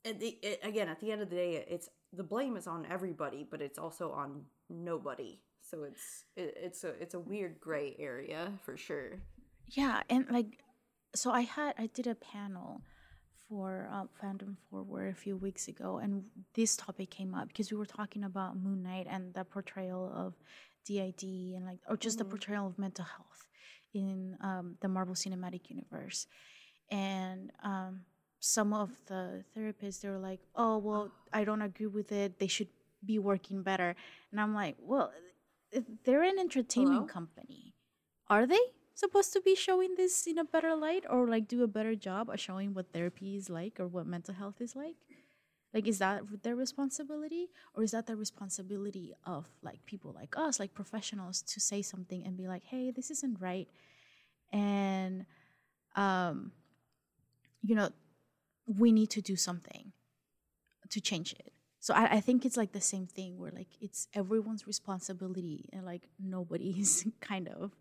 at 0.06 0.20
the, 0.20 0.38
it, 0.42 0.60
again 0.64 0.88
at 0.88 1.00
the 1.00 1.12
end 1.12 1.22
of 1.22 1.30
the 1.30 1.36
day 1.36 1.66
it's 1.68 1.90
the 2.14 2.24
blame 2.24 2.58
is 2.58 2.68
on 2.68 2.86
everybody 2.90 3.48
but 3.50 3.62
it's 3.62 3.78
also 3.78 4.12
on 4.12 4.44
nobody. 4.70 5.40
So 5.62 5.84
it's 5.84 6.26
it, 6.36 6.54
it's 6.58 6.84
a 6.84 6.90
it's 7.02 7.14
a 7.14 7.20
weird 7.20 7.60
gray 7.60 7.96
area 8.00 8.52
for 8.64 8.78
sure. 8.78 9.22
Yeah, 9.68 10.02
and 10.10 10.26
like, 10.30 10.60
so 11.16 11.32
I 11.32 11.42
had 11.42 11.76
I 11.78 11.88
did 11.88 12.08
a 12.08 12.16
panel 12.16 12.82
for 13.48 13.88
um, 13.92 14.10
Fandom 14.22 14.56
Forward 14.70 15.10
a 15.12 15.16
few 15.16 15.38
weeks 15.38 15.68
ago, 15.68 16.00
and 16.02 16.24
this 16.56 16.76
topic 16.76 17.10
came 17.10 17.34
up 17.34 17.48
because 17.48 17.72
we 17.72 17.78
were 17.78 17.86
talking 17.86 18.24
about 18.24 18.58
Moon 18.58 18.84
Knight 18.84 19.08
and 19.10 19.34
the 19.34 19.44
portrayal 19.44 20.12
of 20.16 20.34
DID 20.86 21.24
and 21.24 21.66
like, 21.66 21.80
or 21.88 21.96
just 21.96 22.18
the 22.18 22.26
portrayal 22.26 22.68
of 22.68 22.80
mental 22.80 23.06
health 23.06 23.48
in 23.94 24.38
um, 24.42 24.76
the 24.82 24.88
Marvel 24.88 25.16
Cinematic 25.16 25.70
Universe, 25.70 26.28
and 26.90 27.52
um, 27.64 28.02
some 28.42 28.74
of 28.74 28.92
the 29.08 29.46
therapists 29.56 30.02
they 30.02 30.10
were 30.10 30.20
like, 30.20 30.42
"Oh, 30.56 30.78
well, 30.80 31.12
I 31.34 31.46
don't 31.46 31.64
agree 31.64 31.88
with 31.88 32.12
it. 32.12 32.40
They 32.40 32.48
should 32.48 32.70
be 33.06 33.20
working 33.20 33.64
better," 33.64 33.96
and 34.32 34.42
I'm 34.42 34.54
like, 34.56 34.78
"Well, 34.82 35.14
they're 36.04 36.24
an 36.24 36.40
entertainment 36.40 37.08
Hello? 37.08 37.08
company." 37.08 37.76
are 38.30 38.48
they 38.48 38.60
supposed 38.96 39.34
to 39.34 39.42
be 39.42 39.56
showing 39.56 39.96
this 39.96 40.28
in 40.28 40.38
a 40.38 40.46
better 40.46 40.76
light 40.76 41.06
or 41.10 41.28
like 41.28 41.48
do 41.48 41.64
a 41.64 41.68
better 41.68 41.96
job 41.96 42.30
of 42.30 42.40
showing 42.40 42.74
what 42.74 42.94
therapy 42.94 43.36
is 43.36 43.50
like 43.50 43.80
or 43.80 43.88
what 43.88 44.08
mental 44.08 44.34
health 44.34 44.62
is 44.62 44.76
like 44.76 44.96
like 45.74 45.88
is 45.88 46.00
that 46.00 46.24
their 46.44 46.56
responsibility 46.56 47.50
or 47.76 47.84
is 47.84 47.92
that 47.92 48.08
the 48.08 48.16
responsibility 48.16 49.14
of 49.26 49.48
like 49.64 49.86
people 49.86 50.14
like 50.14 50.36
us 50.38 50.60
like 50.60 50.74
professionals 50.74 51.42
to 51.42 51.60
say 51.60 51.82
something 51.82 52.26
and 52.26 52.38
be 52.38 52.48
like 52.48 52.64
hey 52.64 52.92
this 52.92 53.12
isn't 53.12 53.40
right 53.42 53.70
and 54.54 55.26
um 55.96 56.52
you 57.64 57.76
know 57.76 57.90
we 58.78 58.92
need 58.92 59.10
to 59.10 59.22
do 59.22 59.36
something 59.36 59.92
to 60.90 61.00
change 61.00 61.34
it 61.34 61.52
so 61.82 61.96
I, 61.96 62.18
I 62.18 62.20
think 62.22 62.46
it's 62.46 62.58
like 62.58 62.74
the 62.74 62.80
same 62.82 63.08
thing 63.08 63.40
where 63.40 63.52
like 63.52 63.70
it's 63.82 64.08
everyone's 64.14 64.68
responsibility 64.68 65.68
and 65.74 65.84
like 65.84 66.04
nobody's 66.20 67.06
kind 67.22 67.50
of 67.50 67.72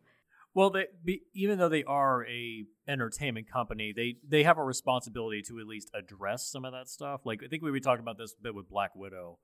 Well, 0.55 0.71
they 0.71 0.87
be, 1.05 1.21
even 1.35 1.59
though 1.59 1.69
they 1.69 1.85
are 1.85 2.27
a 2.27 2.65
entertainment 2.89 3.51
company, 3.53 3.93
they 3.95 4.17
they 4.27 4.43
have 4.43 4.57
a 4.59 4.65
responsibility 4.65 5.43
to 5.49 5.61
at 5.61 5.67
least 5.67 5.91
address 5.95 6.51
some 6.51 6.65
of 6.65 6.73
that 6.73 6.89
stuff. 6.89 7.21
Like 7.25 7.43
I 7.45 7.49
think 7.49 7.63
we 7.63 7.71
were 7.71 7.79
talking 7.79 8.03
about 8.03 8.17
this 8.19 8.35
a 8.39 8.43
bit 8.43 8.55
with 8.55 8.69
Black 8.71 8.97
Widow, 8.97 9.39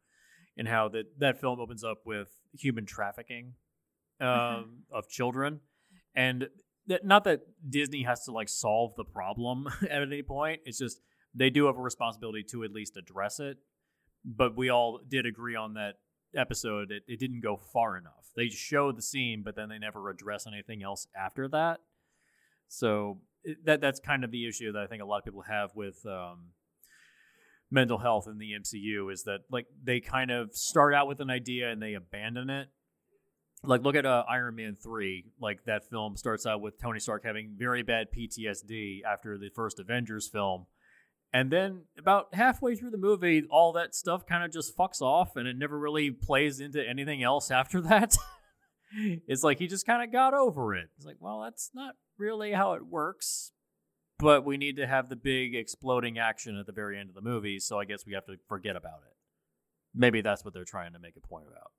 and 0.56 0.66
how 0.66 0.88
that 0.88 1.04
that 1.18 1.38
film 1.38 1.60
opens 1.60 1.84
up 1.84 1.98
with 2.06 2.28
human 2.52 2.86
trafficking 2.86 3.52
um, 4.20 4.84
of 4.90 5.06
children, 5.08 5.60
and 6.14 6.48
that 6.86 7.04
not 7.04 7.24
that 7.24 7.40
Disney 7.68 8.04
has 8.04 8.24
to 8.24 8.32
like 8.32 8.48
solve 8.48 8.96
the 8.96 9.04
problem 9.04 9.68
at 9.82 10.02
any 10.02 10.22
point. 10.22 10.62
It's 10.64 10.78
just 10.78 11.00
they 11.36 11.50
do 11.50 11.66
have 11.66 11.76
a 11.76 11.82
responsibility 11.82 12.42
to 12.50 12.64
at 12.64 12.72
least 12.72 12.96
address 12.96 13.40
it. 13.40 13.58
But 14.24 14.56
we 14.56 14.70
all 14.70 15.00
did 15.06 15.26
agree 15.26 15.54
on 15.54 15.74
that 15.74 15.94
episode 16.34 16.90
it, 16.90 17.02
it 17.06 17.18
didn't 17.18 17.40
go 17.40 17.56
far 17.56 17.96
enough. 17.96 18.30
They 18.34 18.48
showed 18.48 18.96
the 18.96 19.02
scene 19.02 19.42
but 19.44 19.56
then 19.56 19.68
they 19.68 19.78
never 19.78 20.10
address 20.10 20.46
anything 20.46 20.82
else 20.82 21.06
after 21.16 21.48
that. 21.48 21.80
So 22.68 23.20
it, 23.44 23.64
that 23.64 23.80
that's 23.80 24.00
kind 24.00 24.24
of 24.24 24.30
the 24.30 24.46
issue 24.46 24.72
that 24.72 24.82
i 24.82 24.86
think 24.86 25.02
a 25.02 25.06
lot 25.06 25.18
of 25.18 25.24
people 25.24 25.42
have 25.42 25.70
with 25.74 26.04
um, 26.06 26.48
mental 27.70 27.98
health 27.98 28.26
in 28.26 28.38
the 28.38 28.52
mcu 28.60 29.12
is 29.12 29.24
that 29.24 29.40
like 29.50 29.66
they 29.82 30.00
kind 30.00 30.30
of 30.30 30.54
start 30.54 30.92
out 30.94 31.06
with 31.06 31.20
an 31.20 31.30
idea 31.30 31.70
and 31.70 31.80
they 31.80 31.94
abandon 31.94 32.50
it. 32.50 32.68
Like 33.62 33.82
look 33.82 33.96
at 33.96 34.04
uh, 34.04 34.24
iron 34.28 34.56
man 34.56 34.76
3 34.80 35.24
like 35.40 35.64
that 35.64 35.88
film 35.88 36.16
starts 36.16 36.46
out 36.46 36.60
with 36.60 36.78
tony 36.80 37.00
stark 37.00 37.24
having 37.24 37.54
very 37.56 37.82
bad 37.82 38.08
ptsd 38.16 39.00
after 39.02 39.38
the 39.38 39.48
first 39.54 39.80
avengers 39.80 40.28
film 40.28 40.66
and 41.32 41.50
then 41.50 41.82
about 41.98 42.34
halfway 42.34 42.74
through 42.76 42.90
the 42.90 42.98
movie, 42.98 43.44
all 43.50 43.72
that 43.72 43.94
stuff 43.94 44.26
kind 44.26 44.44
of 44.44 44.52
just 44.52 44.76
fucks 44.76 45.00
off 45.00 45.36
and 45.36 45.46
it 45.46 45.56
never 45.56 45.78
really 45.78 46.10
plays 46.10 46.60
into 46.60 46.86
anything 46.86 47.22
else 47.22 47.50
after 47.50 47.80
that. 47.82 48.16
it's 48.92 49.42
like 49.42 49.58
he 49.58 49.66
just 49.66 49.86
kind 49.86 50.02
of 50.02 50.12
got 50.12 50.34
over 50.34 50.74
it. 50.74 50.88
It's 50.96 51.06
like, 51.06 51.16
well, 51.20 51.40
that's 51.40 51.70
not 51.74 51.94
really 52.18 52.52
how 52.52 52.72
it 52.72 52.86
works. 52.86 53.52
But 54.18 54.46
we 54.46 54.56
need 54.56 54.76
to 54.76 54.86
have 54.86 55.10
the 55.10 55.16
big 55.16 55.54
exploding 55.54 56.18
action 56.18 56.56
at 56.56 56.64
the 56.64 56.72
very 56.72 56.98
end 56.98 57.10
of 57.10 57.14
the 57.14 57.20
movie, 57.20 57.58
so 57.58 57.78
I 57.78 57.84
guess 57.84 58.06
we 58.06 58.14
have 58.14 58.24
to 58.26 58.36
forget 58.48 58.74
about 58.74 59.00
it. 59.06 59.14
Maybe 59.94 60.22
that's 60.22 60.42
what 60.42 60.54
they're 60.54 60.64
trying 60.64 60.94
to 60.94 60.98
make 60.98 61.16
a 61.18 61.26
point 61.26 61.44
about. 61.46 61.72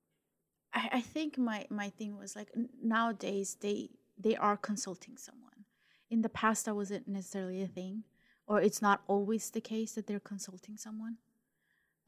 I, 0.72 0.98
I 0.98 1.02
think 1.02 1.40
my 1.40 1.66
my 1.72 1.90
thing 1.90 2.16
was 2.16 2.36
like 2.36 2.52
nowadays 2.80 3.58
they 3.60 3.90
they 4.20 4.36
are 4.36 4.56
consulting 4.56 5.18
someone. 5.18 5.66
In 6.12 6.22
the 6.22 6.30
past, 6.30 6.66
that 6.66 6.76
wasn't 6.76 7.08
necessarily 7.08 7.62
a 7.64 7.68
thing, 7.68 8.04
or 8.48 8.62
it's 8.62 8.82
not 8.82 9.02
always 9.08 9.50
the 9.50 9.62
case 9.62 9.94
that 9.94 10.08
they're 10.08 10.20
consulting 10.20 10.78
someone 10.78 11.18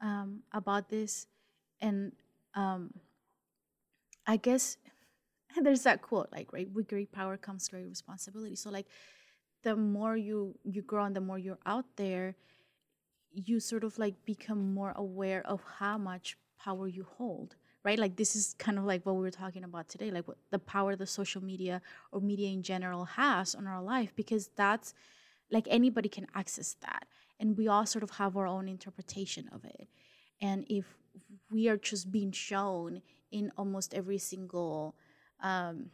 um, 0.00 0.40
about 0.52 0.88
this. 0.88 1.26
And 1.80 2.12
um, 2.54 2.94
I 4.26 4.36
guess 4.36 4.78
there's 5.62 5.82
that 5.82 6.02
quote 6.02 6.28
like 6.32 6.52
right 6.52 6.68
with 6.72 6.88
great 6.88 7.12
power 7.12 7.36
comes 7.36 7.68
great 7.68 7.86
responsibility. 7.86 8.56
So 8.56 8.70
like 8.70 8.86
the 9.62 9.76
more 9.76 10.16
you 10.16 10.54
you 10.64 10.82
grow 10.82 11.04
and 11.04 11.14
the 11.14 11.20
more 11.20 11.38
you're 11.38 11.58
out 11.66 11.84
there, 11.96 12.36
you 13.32 13.60
sort 13.60 13.84
of 13.84 13.98
like 13.98 14.14
become 14.24 14.74
more 14.74 14.92
aware 14.96 15.46
of 15.46 15.60
how 15.78 15.98
much 15.98 16.36
power 16.58 16.88
you 16.88 17.06
hold 17.16 17.56
right 17.84 17.98
like 17.98 18.16
this 18.16 18.36
is 18.36 18.54
kind 18.58 18.76
of 18.78 18.84
like 18.84 19.04
what 19.06 19.14
we 19.14 19.22
were 19.22 19.30
talking 19.30 19.64
about 19.64 19.88
today 19.88 20.10
like 20.10 20.28
what 20.28 20.36
the 20.50 20.58
power 20.58 20.94
the 20.94 21.06
social 21.06 21.42
media 21.42 21.80
or 22.12 22.20
media 22.20 22.50
in 22.50 22.62
general 22.62 23.04
has 23.04 23.54
on 23.54 23.66
our 23.66 23.82
life 23.82 24.12
because 24.14 24.50
that's 24.56 24.92
like 25.50 25.66
anybody 25.68 26.08
can 26.08 26.26
access 26.34 26.76
that. 26.82 27.06
And 27.38 27.56
we 27.56 27.68
all 27.68 27.86
sort 27.86 28.02
of 28.02 28.10
have 28.10 28.36
our 28.36 28.46
own 28.46 28.68
interpretation 28.68 29.48
of 29.52 29.64
it. 29.64 29.88
And 30.42 30.64
if 30.68 30.84
we 31.50 31.68
are 31.68 31.76
just 31.76 32.12
being 32.12 32.32
shown 32.32 33.02
in 33.30 33.52
almost 33.56 33.94
every 33.94 34.18
single 34.18 34.94
um, 35.42 35.90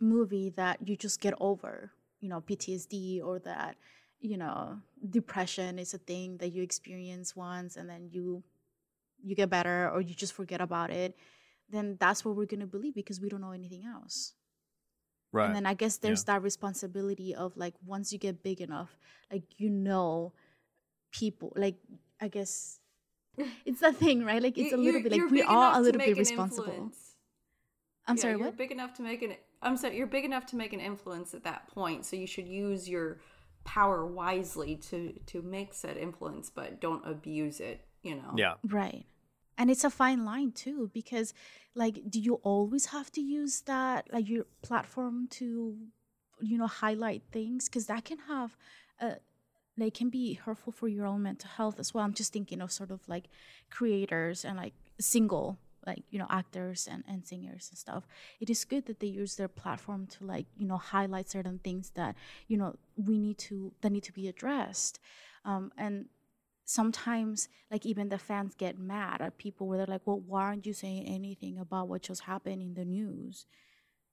movie 0.00 0.50
that 0.50 0.78
you 0.88 0.96
just 0.96 1.20
get 1.20 1.34
over 1.40 1.92
you 2.20 2.28
know 2.28 2.40
ptsd 2.40 3.22
or 3.22 3.38
that 3.38 3.76
you 4.20 4.36
know 4.36 4.78
depression 5.10 5.78
is 5.78 5.94
a 5.94 5.98
thing 5.98 6.36
that 6.38 6.52
you 6.52 6.62
experience 6.62 7.36
once 7.36 7.76
and 7.76 7.88
then 7.88 8.08
you 8.10 8.42
you 9.22 9.34
get 9.34 9.50
better 9.50 9.90
or 9.90 10.00
you 10.00 10.14
just 10.14 10.32
forget 10.32 10.60
about 10.60 10.90
it 10.90 11.16
then 11.68 11.96
that's 12.00 12.24
what 12.24 12.34
we're 12.34 12.46
going 12.46 12.60
to 12.60 12.66
believe 12.66 12.94
because 12.94 13.20
we 13.20 13.28
don't 13.28 13.40
know 13.40 13.52
anything 13.52 13.84
else 13.84 14.34
Right. 15.32 15.46
and 15.46 15.54
then 15.54 15.66
i 15.66 15.74
guess 15.74 15.98
there's 15.98 16.24
that 16.24 16.42
responsibility 16.42 17.34
of 17.34 17.56
like 17.56 17.74
once 17.86 18.12
you 18.12 18.18
get 18.18 18.42
big 18.42 18.60
enough 18.60 18.98
like 19.32 19.44
you 19.58 19.70
know 19.70 20.32
people 21.12 21.52
like 21.56 21.76
i 22.20 22.28
guess 22.28 22.80
it's 23.64 23.80
that 23.80 23.96
thing 23.96 24.24
right 24.24 24.42
like 24.42 24.58
it's 24.58 24.70
You- 24.72 24.76
a 24.76 24.82
little 24.86 25.02
bit 25.02 25.12
like 25.12 25.30
we 25.30 25.42
are 25.42 25.76
a 25.76 25.80
little 25.80 26.00
bit 26.00 26.16
responsible 26.16 26.68
influence. 26.68 27.14
i'm 28.06 28.16
Yeah, 28.16 28.20
sorry 28.22 28.34
you're 28.34 28.46
what 28.46 28.56
big 28.56 28.72
enough 28.72 28.92
to 28.94 29.02
make 29.02 29.22
an 29.22 29.34
i'm 29.62 29.76
sorry 29.76 29.96
you're 29.96 30.06
big 30.06 30.24
enough 30.24 30.46
to 30.46 30.56
make 30.56 30.72
an 30.72 30.80
influence 30.80 31.32
at 31.34 31.44
that 31.44 31.68
point 31.68 32.04
so 32.04 32.16
you 32.16 32.26
should 32.26 32.48
use 32.48 32.88
your 32.88 33.18
power 33.64 34.06
wisely 34.06 34.74
to 34.76 35.12
to 35.26 35.42
make 35.42 35.74
said 35.74 35.98
influence, 35.98 36.48
but 36.48 36.80
don't 36.80 37.06
abuse 37.06 37.60
it. 37.60 37.84
You 38.02 38.14
know. 38.16 38.32
Yeah. 38.34 38.54
Right. 38.66 39.04
And 39.60 39.70
it's 39.70 39.84
a 39.84 39.90
fine 39.90 40.24
line 40.24 40.52
too, 40.52 40.90
because 40.94 41.34
like, 41.74 42.00
do 42.08 42.18
you 42.18 42.36
always 42.36 42.86
have 42.86 43.12
to 43.12 43.20
use 43.20 43.60
that 43.66 44.10
like 44.10 44.26
your 44.26 44.46
platform 44.62 45.28
to, 45.32 45.76
you 46.40 46.56
know, 46.56 46.66
highlight 46.66 47.24
things? 47.30 47.68
Because 47.68 47.84
that 47.84 48.06
can 48.06 48.16
have, 48.26 48.56
uh, 49.02 49.16
they 49.76 49.90
can 49.90 50.08
be 50.08 50.32
hurtful 50.32 50.72
for 50.72 50.88
your 50.88 51.04
own 51.04 51.24
mental 51.24 51.50
health 51.50 51.78
as 51.78 51.92
well. 51.92 52.02
I'm 52.04 52.14
just 52.14 52.32
thinking 52.32 52.62
of 52.62 52.72
sort 52.72 52.90
of 52.90 53.06
like 53.06 53.24
creators 53.68 54.46
and 54.46 54.56
like 54.56 54.72
single 54.98 55.58
like 55.86 56.04
you 56.10 56.18
know 56.18 56.26
actors 56.30 56.88
and, 56.90 57.04
and 57.08 57.26
singers 57.26 57.68
and 57.70 57.78
stuff 57.78 58.06
it 58.38 58.50
is 58.50 58.66
good 58.66 58.84
that 58.84 59.00
they 59.00 59.06
use 59.06 59.36
their 59.36 59.48
platform 59.48 60.06
to 60.06 60.22
like 60.24 60.44
you 60.58 60.66
know 60.66 60.76
highlight 60.76 61.30
certain 61.30 61.58
things 61.58 61.88
that 61.94 62.14
you 62.48 62.56
know 62.58 62.76
we 62.96 63.18
need 63.18 63.38
to 63.38 63.72
that 63.80 63.90
need 63.90 64.02
to 64.02 64.12
be 64.12 64.28
addressed 64.28 65.00
um, 65.46 65.72
and 65.78 66.04
sometimes 66.70 67.48
like 67.70 67.84
even 67.84 68.08
the 68.08 68.18
fans 68.18 68.54
get 68.54 68.78
mad 68.78 69.20
at 69.20 69.38
people 69.38 69.66
where 69.66 69.78
they're 69.78 69.86
like 69.94 70.06
well 70.06 70.20
why 70.20 70.42
aren't 70.42 70.66
you 70.66 70.72
saying 70.72 71.04
anything 71.06 71.58
about 71.58 71.88
what 71.88 72.02
just 72.02 72.22
happened 72.22 72.62
in 72.62 72.74
the 72.74 72.84
news 72.84 73.46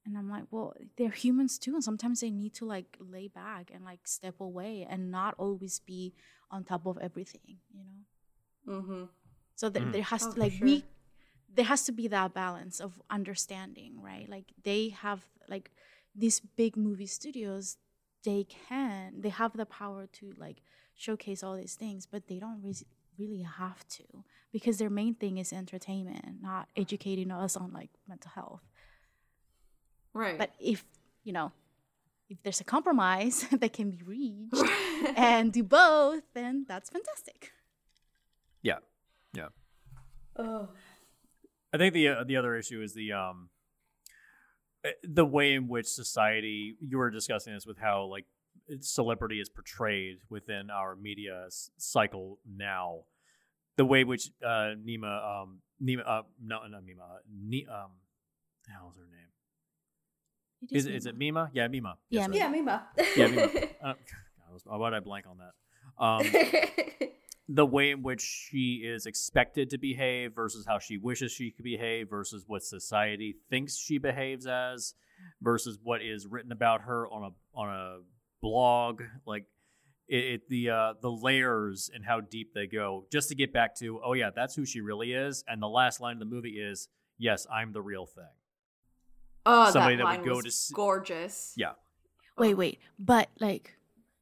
and 0.05 0.17
i'm 0.17 0.29
like 0.29 0.45
well 0.51 0.73
they're 0.97 1.09
humans 1.25 1.57
too 1.59 1.73
and 1.75 1.83
sometimes 1.83 2.21
they 2.21 2.31
need 2.31 2.53
to 2.53 2.65
like 2.65 2.97
lay 2.99 3.27
back 3.27 3.71
and 3.73 3.85
like 3.85 4.07
step 4.07 4.39
away 4.39 4.85
and 4.89 5.11
not 5.11 5.35
always 5.37 5.79
be 5.79 6.13
on 6.51 6.63
top 6.63 6.85
of 6.87 6.97
everything 6.99 7.57
you 7.73 7.79
know 7.83 8.01
Mm-hmm. 8.67 9.03
so 9.55 9.69
there, 9.69 9.83
Mhm. 9.83 9.91
there 9.93 10.03
has 10.03 10.21
Oh, 10.23 10.33
to 10.33 10.39
like 10.39 10.53
sure. 10.53 10.67
we 10.67 10.83
there 11.53 11.65
has 11.65 11.83
to 11.85 11.91
be 11.91 12.07
that 12.07 12.33
balance 12.33 12.79
of 12.79 13.01
understanding 13.09 14.01
right 14.01 14.27
like 14.29 14.45
they 14.63 14.89
have 14.89 15.25
like 15.47 15.71
these 16.15 16.39
big 16.39 16.75
movie 16.75 17.05
studios 17.07 17.77
they 18.29 18.43
can 18.67 19.21
they 19.23 19.29
have 19.41 19.51
the 19.61 19.65
power 19.79 20.01
to 20.17 20.25
like 20.45 20.57
showcase 21.05 21.39
all 21.43 21.55
these 21.55 21.75
things 21.83 22.01
but 22.13 22.21
they 22.29 22.39
don't 22.45 22.61
re- 22.67 22.87
really 23.19 23.43
have 23.61 23.81
to 23.97 24.03
because 24.55 24.75
their 24.77 24.89
main 25.01 25.13
thing 25.21 25.35
is 25.43 25.49
entertainment 25.63 26.25
not 26.49 26.65
educating 26.83 27.29
us 27.43 27.55
on 27.55 27.67
like 27.79 27.91
mental 28.11 28.31
health 28.39 28.65
Right. 30.13 30.37
but 30.41 30.49
if 30.59 30.79
you 31.23 31.33
know 31.37 31.51
if 32.29 32.37
there's 32.43 32.59
a 32.59 32.63
compromise 32.75 33.45
that 33.61 33.71
can 33.77 33.87
be 33.91 34.01
reached 34.15 34.63
and 35.15 35.53
do 35.57 35.63
both 35.63 36.23
then 36.33 36.65
that's 36.67 36.89
fantastic 36.97 37.39
Yeah. 38.69 38.79
Yeah. 39.39 39.49
oh. 40.45 40.69
I 41.73 41.77
think 41.77 41.93
the 41.93 42.05
uh, 42.09 42.23
the 42.29 42.37
other 42.39 42.53
issue 42.61 42.81
is 42.81 42.91
the 42.93 43.11
um 43.21 43.49
the 45.03 45.25
way 45.25 45.53
in 45.53 45.67
which 45.67 45.87
society 45.87 46.75
you 46.79 46.97
were 46.97 47.09
discussing 47.09 47.53
this 47.53 47.65
with 47.65 47.77
how 47.77 48.05
like 48.05 48.25
celebrity 48.81 49.39
is 49.39 49.49
portrayed 49.49 50.17
within 50.29 50.69
our 50.69 50.95
media 50.95 51.43
s- 51.47 51.69
cycle 51.77 52.39
now. 52.45 53.01
The 53.77 53.85
way 53.85 54.03
which 54.03 54.29
uh 54.43 54.73
Nima 54.83 55.41
um 55.41 55.59
Nima 55.83 56.01
uh 56.07 56.23
no 56.43 56.59
not 56.67 56.81
Nima 56.83 57.19
Ni, 57.31 57.65
um 57.71 57.91
the 58.65 58.71
hell's 58.73 58.95
her 58.97 59.03
name? 59.03 59.29
It 60.71 60.75
is 60.77 60.85
it, 60.87 60.95
is 60.95 61.05
it 61.05 61.17
Mima? 61.17 61.49
Yeah 61.53 61.67
Mima. 61.67 61.97
Yeah, 62.09 62.25
right. 62.25 62.33
Yeah, 62.33 62.47
Mima. 62.49 62.87
yeah 63.15 63.27
Mima. 63.27 63.41
Uh, 63.81 63.93
God, 63.93 63.95
I 64.49 64.53
was- 64.53 64.63
why 64.65 64.89
did 64.89 64.97
I 64.97 64.99
blank 65.01 65.25
on 65.29 65.37
that? 65.37 65.53
Um 66.03 66.25
the 67.49 67.65
way 67.65 67.91
in 67.91 68.03
which 68.03 68.21
she 68.21 68.81
is 68.85 69.05
expected 69.05 69.69
to 69.69 69.77
behave 69.77 70.33
versus 70.35 70.65
how 70.67 70.79
she 70.79 70.97
wishes 70.97 71.31
she 71.31 71.51
could 71.51 71.63
behave 71.63 72.09
versus 72.09 72.43
what 72.47 72.61
society 72.63 73.35
thinks 73.49 73.77
she 73.77 73.97
behaves 73.97 74.45
as 74.45 74.93
versus 75.41 75.79
what 75.81 76.01
is 76.01 76.27
written 76.27 76.51
about 76.51 76.81
her 76.81 77.07
on 77.07 77.23
a 77.23 77.57
on 77.57 77.69
a 77.69 77.97
blog 78.41 79.01
like 79.25 79.45
it, 80.07 80.23
it 80.25 80.49
the 80.49 80.69
uh 80.69 80.93
the 81.01 81.09
layers 81.09 81.89
and 81.93 82.03
how 82.05 82.19
deep 82.19 82.53
they 82.53 82.67
go 82.67 83.05
just 83.11 83.29
to 83.29 83.35
get 83.35 83.51
back 83.53 83.75
to 83.75 83.99
oh 84.03 84.13
yeah 84.13 84.29
that's 84.35 84.53
who 84.55 84.65
she 84.65 84.81
really 84.81 85.13
is 85.13 85.43
and 85.47 85.61
the 85.61 85.67
last 85.67 85.99
line 86.01 86.13
of 86.13 86.19
the 86.19 86.25
movie 86.25 86.59
is 86.59 86.87
yes 87.17 87.47
i'm 87.51 87.71
the 87.71 87.81
real 87.81 88.05
thing 88.05 88.23
oh, 89.45 89.71
Somebody 89.71 89.95
that, 89.95 90.03
that 90.03 90.09
would 90.09 90.17
line 90.17 90.25
go 90.25 90.35
was 90.35 90.43
to 90.43 90.49
s- 90.49 90.71
gorgeous. 90.73 91.53
yeah 91.55 91.71
Wait, 92.37 92.53
wait. 92.53 92.79
But 92.99 93.29
like, 93.39 93.77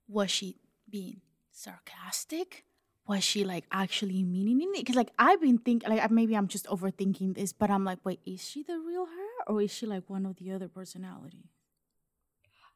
was 0.07 0.31
she 0.31 0.57
being 0.89 1.19
sarcastic? 1.52 2.64
Was 3.07 3.23
she 3.23 3.44
like 3.44 3.65
actually 3.72 4.23
meaning 4.23 4.72
it? 4.73 4.80
Because 4.80 4.95
like 4.95 5.11
I've 5.19 5.41
been 5.41 5.60
thinking, 5.60 5.90
like 5.90 6.10
maybe 6.11 6.36
I'm 6.36 6.48
just 6.48 6.65
overthinking 6.65 7.36
this, 7.36 7.53
but 7.53 7.69
I'm 7.69 7.84
like, 7.84 7.99
wait, 8.03 8.19
is 8.26 8.44
she 8.44 8.64
the 8.64 8.80
real 8.80 9.06
her, 9.06 9.53
or 9.53 9.61
is 9.61 9.72
she 9.72 9.86
like 9.86 10.10
one 10.10 10.26
of 10.26 10.38
the 10.38 10.52
other 10.52 10.68
personalities? 10.68 11.45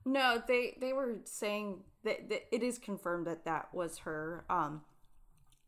No, 0.06 0.42
they 0.48 0.78
they 0.80 0.94
were 0.94 1.18
saying 1.26 1.84
that, 2.04 2.30
that 2.30 2.44
it 2.56 2.64
is 2.64 2.78
confirmed 2.78 3.28
that 3.28 3.46
that 3.46 3.74
was 3.74 4.00
her 4.00 4.46
um 4.50 4.82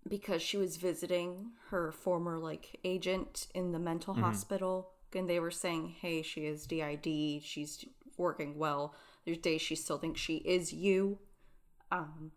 because 0.07 0.41
she 0.41 0.57
was 0.57 0.77
visiting 0.77 1.51
her 1.69 1.91
former 1.91 2.37
like 2.39 2.79
agent 2.83 3.47
in 3.53 3.71
the 3.71 3.79
mental 3.79 4.13
hospital 4.15 4.91
and 5.13 5.29
they 5.29 5.39
were 5.39 5.51
saying, 5.51 5.95
"Hey, 5.99 6.21
she 6.21 6.45
is 6.45 6.65
DID, 6.65 7.43
she's 7.43 7.85
working 8.17 8.57
well. 8.57 8.95
There's 9.25 9.37
days 9.37 9.61
she 9.61 9.75
still 9.75 9.97
thinks 9.97 10.21
she 10.21 10.37
is 10.37 10.71
you." 10.71 11.19
Um 11.91 12.31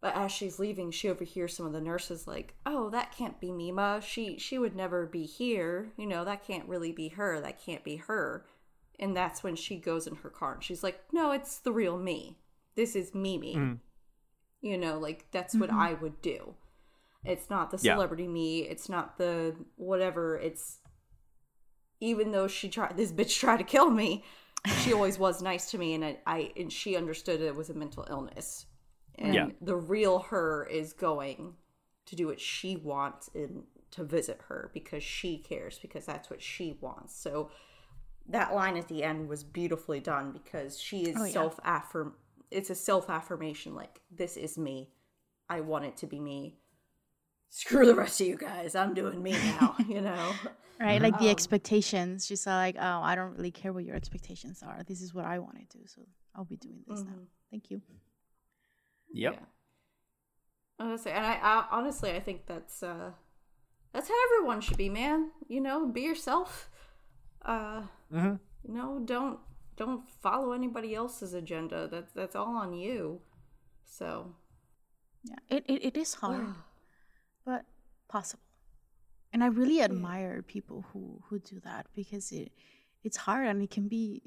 but 0.00 0.14
as 0.14 0.30
she's 0.32 0.58
leaving, 0.58 0.90
she 0.90 1.08
overhears 1.08 1.56
some 1.56 1.66
of 1.66 1.72
the 1.72 1.80
nurses 1.80 2.26
like, 2.26 2.54
"Oh, 2.64 2.90
that 2.90 3.14
can't 3.16 3.40
be 3.40 3.50
Mima. 3.52 4.00
She 4.02 4.38
she 4.38 4.58
would 4.58 4.76
never 4.76 5.06
be 5.06 5.24
here. 5.24 5.92
You 5.96 6.06
know, 6.06 6.24
that 6.24 6.44
can't 6.46 6.68
really 6.68 6.92
be 6.92 7.08
her. 7.08 7.40
That 7.40 7.60
can't 7.60 7.84
be 7.84 7.96
her." 7.96 8.46
And 9.00 9.16
that's 9.16 9.42
when 9.42 9.54
she 9.56 9.76
goes 9.78 10.06
in 10.06 10.16
her 10.16 10.30
car 10.30 10.54
and 10.54 10.64
she's 10.64 10.82
like, 10.82 11.00
"No, 11.12 11.30
it's 11.32 11.58
the 11.58 11.72
real 11.72 11.98
me. 11.98 12.38
This 12.74 12.94
is 12.96 13.14
Mimi." 13.14 13.54
Mhm. 13.56 13.80
You 14.60 14.76
know, 14.78 14.98
like 14.98 15.30
that's 15.30 15.54
what 15.54 15.70
I 15.70 15.94
would 15.94 16.20
do. 16.20 16.54
It's 17.24 17.50
not 17.50 17.70
the 17.70 17.78
Yeah. 17.80 17.94
celebrity 17.94 18.26
me. 18.28 18.60
It's 18.62 18.88
not 18.88 19.18
the 19.18 19.54
whatever. 19.76 20.36
It's 20.36 20.80
even 22.00 22.30
though 22.30 22.46
she 22.46 22.68
tried 22.68 22.96
this 22.96 23.12
bitch 23.12 23.38
tried 23.38 23.56
to 23.58 23.64
kill 23.64 23.90
me, 23.90 24.24
she 24.82 24.92
always 24.92 25.18
was 25.18 25.42
nice 25.42 25.70
to 25.72 25.78
me, 25.78 25.94
and 25.94 26.04
I, 26.04 26.18
I 26.26 26.52
and 26.56 26.72
she 26.72 26.96
understood 26.96 27.40
it 27.40 27.56
was 27.56 27.70
a 27.70 27.74
mental 27.74 28.06
illness. 28.08 28.66
And 29.18 29.34
Yeah. 29.34 29.48
the 29.60 29.76
real 29.76 30.18
her 30.20 30.64
is 30.66 30.92
going 30.92 31.56
to 32.06 32.16
do 32.16 32.26
what 32.28 32.40
she 32.40 32.76
wants 32.76 33.28
and 33.34 33.64
to 33.90 34.04
visit 34.04 34.40
her 34.48 34.70
because 34.72 35.02
she 35.02 35.38
cares 35.38 35.78
because 35.78 36.06
that's 36.06 36.30
what 36.30 36.40
she 36.42 36.78
wants. 36.80 37.14
So 37.16 37.50
that 38.28 38.54
line 38.54 38.76
at 38.76 38.88
the 38.88 39.02
end 39.02 39.28
was 39.28 39.42
beautifully 39.42 40.00
done 40.00 40.32
because 40.32 40.78
she 40.80 41.02
is 41.08 41.16
Oh, 41.18 41.24
yeah. 41.24 41.32
self 41.32 41.58
affirm 41.64 42.14
it's 42.50 42.70
a 42.70 42.74
self 42.74 43.10
affirmation 43.10 43.74
like 43.74 44.00
this 44.10 44.36
is 44.36 44.56
me. 44.56 44.90
I 45.50 45.60
want 45.60 45.84
it 45.84 45.96
to 45.98 46.06
be 46.06 46.18
me. 46.20 46.58
Screw 47.50 47.86
the 47.86 47.94
rest 47.94 48.20
of 48.20 48.26
you 48.26 48.36
guys. 48.36 48.74
I'm 48.74 48.94
doing 48.94 49.22
me 49.22 49.32
now, 49.32 49.74
you 49.88 50.00
know. 50.00 50.34
Right, 50.80 51.00
like 51.00 51.18
the 51.18 51.24
Um, 51.24 51.30
expectations. 51.30 52.26
She's 52.26 52.46
like, 52.46 52.76
oh, 52.78 53.00
I 53.02 53.14
don't 53.14 53.34
really 53.36 53.50
care 53.50 53.72
what 53.72 53.84
your 53.84 53.96
expectations 53.96 54.62
are. 54.62 54.82
This 54.86 55.00
is 55.02 55.12
what 55.14 55.24
I 55.24 55.38
want 55.40 55.56
to 55.58 55.78
do, 55.78 55.84
so 55.86 56.02
I'll 56.34 56.44
be 56.44 56.56
doing 56.56 56.84
this 56.86 57.00
now. 57.02 57.12
Mhm. 57.12 57.26
Thank 57.50 57.70
you. 57.70 57.82
Yep 59.12 59.34
Yeah. 59.34 59.44
Honestly, 60.78 61.10
and 61.12 61.26
I, 61.26 61.34
I 61.34 61.66
honestly 61.70 62.12
I 62.12 62.20
think 62.20 62.46
that's 62.46 62.82
uh 62.82 63.12
that's 63.92 64.08
how 64.08 64.14
everyone 64.26 64.60
should 64.60 64.76
be, 64.76 64.88
man. 64.88 65.32
You 65.48 65.60
know, 65.60 65.86
be 65.86 66.02
yourself. 66.02 66.70
Uh 67.44 67.82
hmm 68.10 68.36
you 68.66 68.74
know, 68.74 69.00
don't 69.04 69.40
don't 69.76 70.08
follow 70.08 70.52
anybody 70.52 70.94
else's 70.94 71.34
agenda. 71.34 71.88
That's 71.88 72.12
that's 72.12 72.36
all 72.36 72.56
on 72.56 72.72
you. 72.74 73.20
So 73.84 74.34
Yeah, 75.24 75.36
it, 75.48 75.64
it, 75.68 75.84
it 75.84 75.96
is 75.96 76.14
hard, 76.14 76.50
but 77.44 77.64
possible. 78.08 78.42
And 79.32 79.42
I 79.44 79.48
really 79.48 79.82
admire 79.82 80.42
people 80.42 80.86
who 80.92 81.22
who 81.28 81.38
do 81.38 81.60
that 81.60 81.86
because 81.94 82.32
it 82.32 82.52
it's 83.04 83.16
hard 83.16 83.46
and 83.46 83.62
it 83.62 83.70
can 83.70 83.88
be 83.88 84.22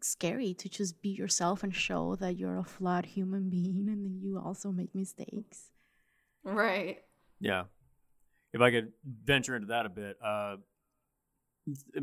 scary 0.00 0.54
to 0.54 0.68
just 0.68 1.00
be 1.02 1.10
yourself 1.10 1.62
and 1.62 1.74
show 1.74 2.16
that 2.16 2.36
you're 2.36 2.58
a 2.58 2.64
flawed 2.64 3.06
human 3.06 3.48
being 3.48 3.88
and 3.88 4.04
then 4.04 4.20
you 4.22 4.38
also 4.38 4.70
make 4.70 4.94
mistakes. 4.94 5.70
Right. 6.44 6.98
Yeah. 7.40 7.64
If 8.52 8.60
I 8.60 8.70
could 8.70 8.92
venture 9.24 9.54
into 9.54 9.68
that 9.68 9.86
a 9.86 9.88
bit, 9.88 10.16
uh, 10.22 10.56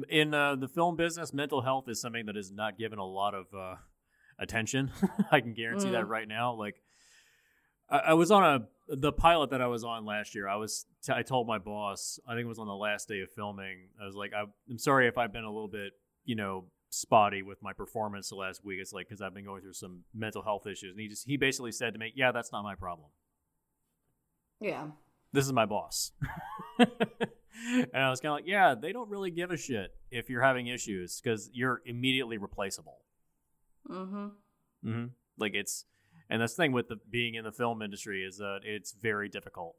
in 0.09 0.33
uh, 0.33 0.55
the 0.55 0.67
film 0.67 0.95
business, 0.95 1.33
mental 1.33 1.61
health 1.61 1.89
is 1.89 1.99
something 1.99 2.25
that 2.27 2.37
is 2.37 2.51
not 2.51 2.77
given 2.77 2.97
a 2.97 3.05
lot 3.05 3.33
of 3.33 3.47
uh, 3.53 3.75
attention. 4.39 4.91
I 5.31 5.41
can 5.41 5.53
guarantee 5.53 5.91
that 5.91 6.07
right 6.07 6.27
now. 6.27 6.53
Like, 6.53 6.75
I, 7.89 7.97
I 7.97 8.13
was 8.13 8.31
on 8.31 8.43
a 8.43 8.95
the 8.95 9.11
pilot 9.11 9.51
that 9.51 9.61
I 9.61 9.67
was 9.67 9.83
on 9.83 10.05
last 10.05 10.33
year. 10.33 10.47
I 10.47 10.55
was 10.55 10.85
t- 11.03 11.13
I 11.13 11.21
told 11.21 11.47
my 11.47 11.59
boss. 11.59 12.19
I 12.27 12.33
think 12.33 12.45
it 12.45 12.47
was 12.47 12.59
on 12.59 12.67
the 12.67 12.75
last 12.75 13.07
day 13.07 13.21
of 13.21 13.29
filming. 13.31 13.89
I 14.01 14.05
was 14.05 14.15
like, 14.15 14.31
I, 14.33 14.43
I'm 14.69 14.79
sorry 14.79 15.07
if 15.07 15.17
I've 15.17 15.31
been 15.31 15.43
a 15.43 15.51
little 15.51 15.67
bit, 15.67 15.93
you 16.25 16.35
know, 16.35 16.65
spotty 16.89 17.41
with 17.41 17.61
my 17.61 17.73
performance 17.73 18.29
the 18.29 18.35
last 18.35 18.63
week. 18.65 18.79
It's 18.81 18.93
like 18.93 19.07
because 19.07 19.21
I've 19.21 19.33
been 19.33 19.45
going 19.45 19.61
through 19.61 19.73
some 19.73 20.03
mental 20.13 20.41
health 20.41 20.65
issues. 20.67 20.91
And 20.91 20.99
he 20.99 21.07
just 21.07 21.27
he 21.27 21.37
basically 21.37 21.71
said 21.71 21.93
to 21.93 21.99
me, 21.99 22.11
"Yeah, 22.15 22.31
that's 22.31 22.51
not 22.51 22.63
my 22.63 22.75
problem." 22.75 23.09
Yeah. 24.59 24.87
this 25.31 25.45
is 25.45 25.53
my 25.53 25.65
boss. 25.65 26.11
and 26.79 26.89
I 27.93 28.09
was 28.09 28.19
kind 28.19 28.31
of 28.31 28.37
like, 28.37 28.47
yeah, 28.47 28.75
they 28.75 28.91
don't 28.91 29.09
really 29.09 29.31
give 29.31 29.51
a 29.51 29.57
shit 29.57 29.95
if 30.11 30.29
you're 30.29 30.41
having 30.41 30.67
issues 30.67 31.21
because 31.21 31.49
you're 31.53 31.81
immediately 31.85 32.37
replaceable. 32.37 32.99
Mm-hmm. 33.89 34.27
hmm 34.83 35.05
Like 35.37 35.53
it's 35.53 35.85
And 36.29 36.41
that's 36.41 36.55
the 36.55 36.63
thing 36.63 36.71
with 36.73 36.89
the 36.89 36.97
being 37.09 37.35
in 37.35 37.43
the 37.45 37.51
film 37.51 37.81
industry 37.81 38.23
is 38.23 38.37
that 38.37 38.59
it's 38.63 38.91
very 38.91 39.29
difficult. 39.29 39.75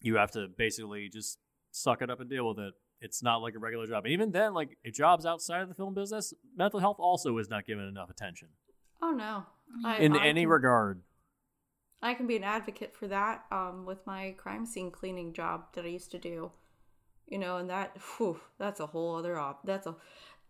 You 0.00 0.16
have 0.16 0.30
to 0.32 0.48
basically 0.48 1.08
just 1.08 1.38
suck 1.70 2.02
it 2.02 2.10
up 2.10 2.20
and 2.20 2.28
deal 2.30 2.48
with 2.48 2.58
it. 2.58 2.74
It's 3.02 3.22
not 3.22 3.42
like 3.42 3.54
a 3.54 3.58
regular 3.58 3.86
job. 3.86 4.04
And 4.04 4.12
even 4.12 4.30
then, 4.30 4.54
like 4.54 4.78
if 4.84 4.94
jobs 4.94 5.26
outside 5.26 5.60
of 5.62 5.68
the 5.68 5.74
film 5.74 5.92
business, 5.94 6.32
mental 6.56 6.80
health 6.80 6.96
also 6.98 7.36
is 7.38 7.50
not 7.50 7.66
given 7.66 7.84
enough 7.86 8.08
attention 8.10 8.48
Oh 9.02 9.10
no. 9.10 9.44
I, 9.84 9.96
in 9.98 10.16
I 10.16 10.26
any 10.26 10.42
can- 10.42 10.48
regard. 10.50 11.02
I 12.04 12.14
can 12.14 12.26
be 12.26 12.36
an 12.36 12.42
advocate 12.44 12.94
for 12.96 13.06
that 13.08 13.44
um, 13.52 13.84
with 13.86 14.04
my 14.06 14.34
crime 14.36 14.66
scene 14.66 14.90
cleaning 14.90 15.32
job 15.32 15.66
that 15.74 15.84
I 15.84 15.88
used 15.88 16.10
to 16.12 16.18
do. 16.18 16.50
You 17.28 17.38
know, 17.38 17.56
and 17.58 17.70
that, 17.70 17.96
whew, 18.16 18.40
that's 18.58 18.80
a 18.80 18.86
whole 18.86 19.14
other 19.16 19.38
op. 19.38 19.64
That's 19.64 19.86
a, 19.86 19.94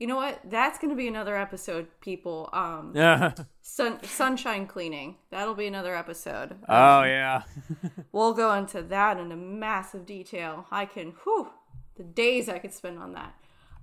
you 0.00 0.06
know 0.06 0.16
what? 0.16 0.40
That's 0.48 0.78
going 0.78 0.88
to 0.90 0.96
be 0.96 1.06
another 1.08 1.36
episode, 1.36 1.88
people. 2.00 2.48
Um, 2.52 2.92
Yeah. 2.96 3.34
sun, 3.60 4.02
sunshine 4.02 4.66
cleaning. 4.66 5.16
That'll 5.30 5.54
be 5.54 5.66
another 5.66 5.94
episode. 5.94 6.56
oh 6.68 7.02
yeah. 7.04 7.42
We'll 8.12 8.32
go 8.34 8.52
into 8.54 8.82
that 8.82 9.18
in 9.18 9.30
a 9.30 9.36
massive 9.36 10.06
detail. 10.06 10.66
I 10.70 10.86
can, 10.86 11.12
whew, 11.22 11.50
the 11.96 12.02
days 12.04 12.48
I 12.48 12.58
could 12.58 12.72
spend 12.72 12.98
on 12.98 13.12
that. 13.14 13.34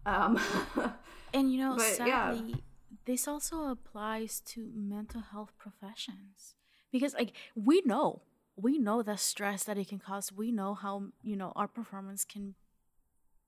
Um, 0.05 0.39
And 1.33 1.53
you 1.53 1.59
know, 1.59 1.75
But, 1.77 1.97
yeah. 1.99 2.31
sadly, 2.33 2.63
this 3.05 3.27
also 3.27 3.67
applies 3.67 4.39
to 4.47 4.67
mental 4.73 5.21
health 5.21 5.51
professions 5.59 6.55
because, 6.91 7.13
like, 7.13 7.33
we 7.55 7.81
know, 7.85 8.23
we 8.55 8.79
know 8.79 9.03
the 9.03 9.15
stress 9.17 9.63
that 9.65 9.77
it 9.77 9.87
can 9.89 9.99
cause. 9.99 10.31
We 10.31 10.51
know 10.51 10.73
how 10.73 11.03
you 11.21 11.35
know 11.35 11.53
our 11.55 11.67
performance 11.67 12.25
can, 12.25 12.55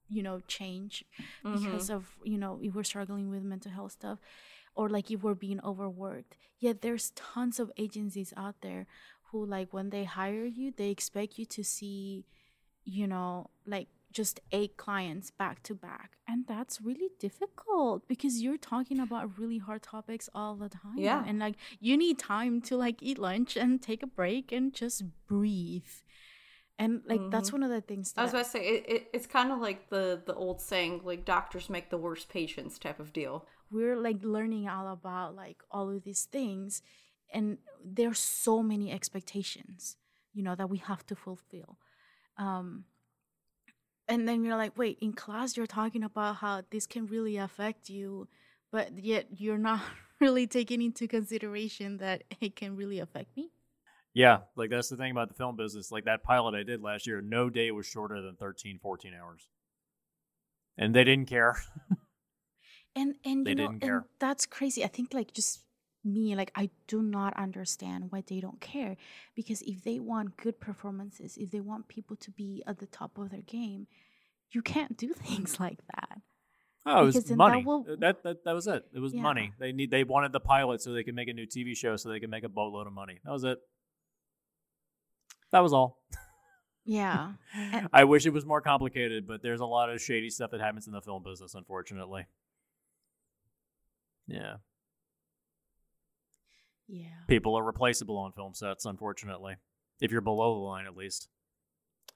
you 0.07 0.21
know, 0.21 0.41
change 0.47 1.03
because 1.43 1.89
of 1.89 2.17
you 2.23 2.37
know 2.37 2.59
if 2.61 2.75
we're 2.75 2.83
struggling 2.83 3.29
with 3.29 3.41
mental 3.43 3.71
health 3.71 3.93
stuff, 3.93 4.19
or 4.75 4.87
like 4.87 5.09
if 5.09 5.23
we're 5.23 5.33
being 5.33 5.59
overworked. 5.63 6.35
Yet 6.59 6.81
there's 6.81 7.11
tons 7.15 7.59
of 7.59 7.71
agencies 7.77 8.33
out 8.37 8.61
there 8.61 8.85
who, 9.31 9.43
like, 9.43 9.73
when 9.73 9.89
they 9.89 10.03
hire 10.03 10.45
you, 10.45 10.71
they 10.75 10.89
expect 10.91 11.39
you 11.39 11.45
to 11.47 11.63
see, 11.63 12.25
you 12.85 13.07
know, 13.07 13.49
like 13.65 13.87
just 14.11 14.39
eight 14.51 14.77
clients 14.77 15.31
back 15.31 15.63
to 15.63 15.75
back. 15.75 16.17
And 16.27 16.45
that's 16.47 16.81
really 16.81 17.09
difficult 17.19 18.07
because 18.07 18.41
you're 18.41 18.57
talking 18.57 18.99
about 18.99 19.37
really 19.37 19.57
hard 19.57 19.83
topics 19.83 20.29
all 20.33 20.55
the 20.55 20.69
time. 20.69 20.97
Yeah. 20.97 21.23
and 21.25 21.39
like 21.39 21.55
you 21.79 21.97
need 21.97 22.19
time 22.19 22.61
to 22.61 22.77
like 22.77 23.01
eat 23.01 23.17
lunch 23.17 23.55
and 23.57 23.81
take 23.81 24.03
a 24.03 24.07
break 24.07 24.51
and 24.51 24.73
just 24.73 25.03
breathe. 25.27 25.83
And 26.79 27.01
like 27.05 27.21
that's 27.29 27.51
one 27.53 27.61
of 27.61 27.69
the 27.69 27.81
things 27.81 28.13
I 28.17 28.23
was 28.23 28.31
about 28.31 28.45
to 28.45 28.49
say, 28.49 28.59
it, 28.67 28.85
it, 28.87 29.07
it's 29.13 29.27
kind 29.27 29.51
of 29.51 29.59
like 29.59 29.89
the, 29.89 30.21
the 30.25 30.33
old 30.33 30.59
saying, 30.61 31.01
like, 31.03 31.25
doctors 31.25 31.69
make 31.69 31.91
the 31.91 31.97
worst 31.97 32.27
patients 32.27 32.79
type 32.79 32.99
of 32.99 33.13
deal. 33.13 33.45
we're 33.69 33.95
like 33.97 34.17
learning 34.23 34.67
all 34.67 34.87
about 34.91 35.35
like 35.35 35.59
all 35.71 35.89
of 35.89 36.03
these 36.03 36.23
things 36.25 36.81
and 37.33 37.57
there's 37.85 38.19
so 38.19 38.61
many 38.61 38.91
expectations 38.91 39.95
you 40.33 40.43
know 40.43 40.55
that 40.55 40.69
we 40.69 40.77
have 40.77 41.05
to 41.05 41.15
fulfill. 41.15 41.77
Um 42.37 42.85
and 44.11 44.27
then 44.27 44.43
you're 44.43 44.57
like 44.57 44.77
wait 44.77 44.99
in 45.01 45.13
class 45.13 45.57
you're 45.57 45.67
talking 45.67 46.03
about 46.03 46.37
how 46.37 46.61
this 46.71 46.85
can 46.87 47.07
really 47.07 47.37
affect 47.37 47.89
you 47.89 48.27
but 48.71 48.99
yet 48.99 49.27
you're 49.39 49.57
not 49.57 49.81
really 50.21 50.47
taking 50.47 50.81
into 50.81 51.07
consideration 51.07 51.97
that 51.97 52.23
it 52.41 52.55
can 52.55 52.75
really 52.75 52.99
affect 52.99 53.35
me 53.37 53.51
Yeah, 54.13 54.39
like 54.55 54.69
that's 54.69 54.89
the 54.89 54.97
thing 54.97 55.11
about 55.11 55.29
the 55.29 55.33
film 55.35 55.55
business. 55.55 55.91
Like 55.91 56.05
that 56.05 56.23
pilot 56.23 56.55
I 56.55 56.63
did 56.63 56.81
last 56.81 57.07
year, 57.07 57.21
no 57.21 57.49
day 57.49 57.71
was 57.71 57.85
shorter 57.85 58.21
than 58.21 58.35
13, 58.35 58.79
14 58.79 59.13
hours. 59.13 59.47
And 60.77 60.93
they 60.95 61.03
didn't 61.03 61.27
care. 61.27 61.55
and 62.95 63.15
and 63.25 63.45
They 63.45 63.49
you 63.49 63.55
know 63.55 63.69
didn't 63.69 63.79
and 63.81 63.83
care. 63.85 64.05
that's 64.19 64.45
crazy 64.45 64.83
i 64.83 64.87
think 64.87 65.13
like 65.13 65.33
just 65.33 65.61
me 66.03 66.35
like 66.35 66.51
i 66.55 66.69
do 66.87 67.01
not 67.01 67.33
understand 67.37 68.05
why 68.11 68.23
they 68.27 68.39
don't 68.39 68.59
care 68.59 68.97
because 69.35 69.61
if 69.61 69.83
they 69.83 69.99
want 69.99 70.35
good 70.37 70.59
performances 70.59 71.37
if 71.37 71.51
they 71.51 71.59
want 71.59 71.87
people 71.87 72.15
to 72.15 72.31
be 72.31 72.63
at 72.65 72.79
the 72.79 72.87
top 72.87 73.17
of 73.17 73.29
their 73.29 73.41
game 73.41 73.85
you 74.51 74.61
can't 74.61 74.97
do 74.97 75.13
things 75.13 75.59
like 75.59 75.79
that 75.95 76.19
Oh, 76.83 77.03
it 77.03 77.05
was 77.05 77.15
Because 77.15 77.29
that 77.29 77.35
money. 77.35 77.63
will- 77.63 77.83
that, 77.99 78.23
that 78.23 78.43
that 78.43 78.53
was 78.55 78.65
it. 78.65 78.83
It 78.91 78.97
was 78.99 79.13
Yeah. 79.13 79.21
money. 79.21 79.53
They 79.59 79.71
need 79.71 79.91
they 79.91 80.03
wanted 80.03 80.31
the 80.31 80.39
pilot 80.39 80.81
so 80.81 80.91
they 80.93 81.03
could 81.03 81.13
make 81.13 81.27
a 81.27 81.33
new 81.33 81.45
TV 81.45 81.77
show 81.77 81.95
so 81.95 82.09
they 82.09 82.19
could 82.19 82.31
make 82.31 82.43
a 82.43 82.49
boatload 82.49 82.87
of 82.87 82.93
money. 82.93 83.19
That 83.23 83.29
was 83.31 83.43
it. 83.43 83.59
That 85.51 85.59
was 85.59 85.73
all. 85.73 85.99
yeah 86.83 87.33
And- 87.53 87.87
I 87.93 88.05
wish 88.05 88.25
it 88.25 88.31
was 88.33 88.47
more 88.47 88.61
complicated, 88.61 89.27
but 89.27 89.43
there's 89.43 89.59
a 89.61 89.65
lot 89.67 89.91
of 89.91 90.01
shady 90.01 90.31
stuff 90.31 90.49
that 90.49 90.59
happens 90.59 90.87
in 90.87 90.93
the 90.93 91.01
film 91.03 91.21
business, 91.21 91.53
unfortunately. 91.53 92.25
Yeah. 94.25 94.55
Yeah 96.87 97.25
People 97.27 97.55
are 97.57 97.63
replaceable 97.63 98.17
on 98.17 98.31
film 98.33 98.53
sets, 98.53 98.85
unfortunately. 98.85 99.55
If 100.01 100.11
you're 100.11 100.21
below 100.21 100.55
the 100.55 100.59
line, 100.61 100.85
at 100.85 100.97
least. 100.97 101.29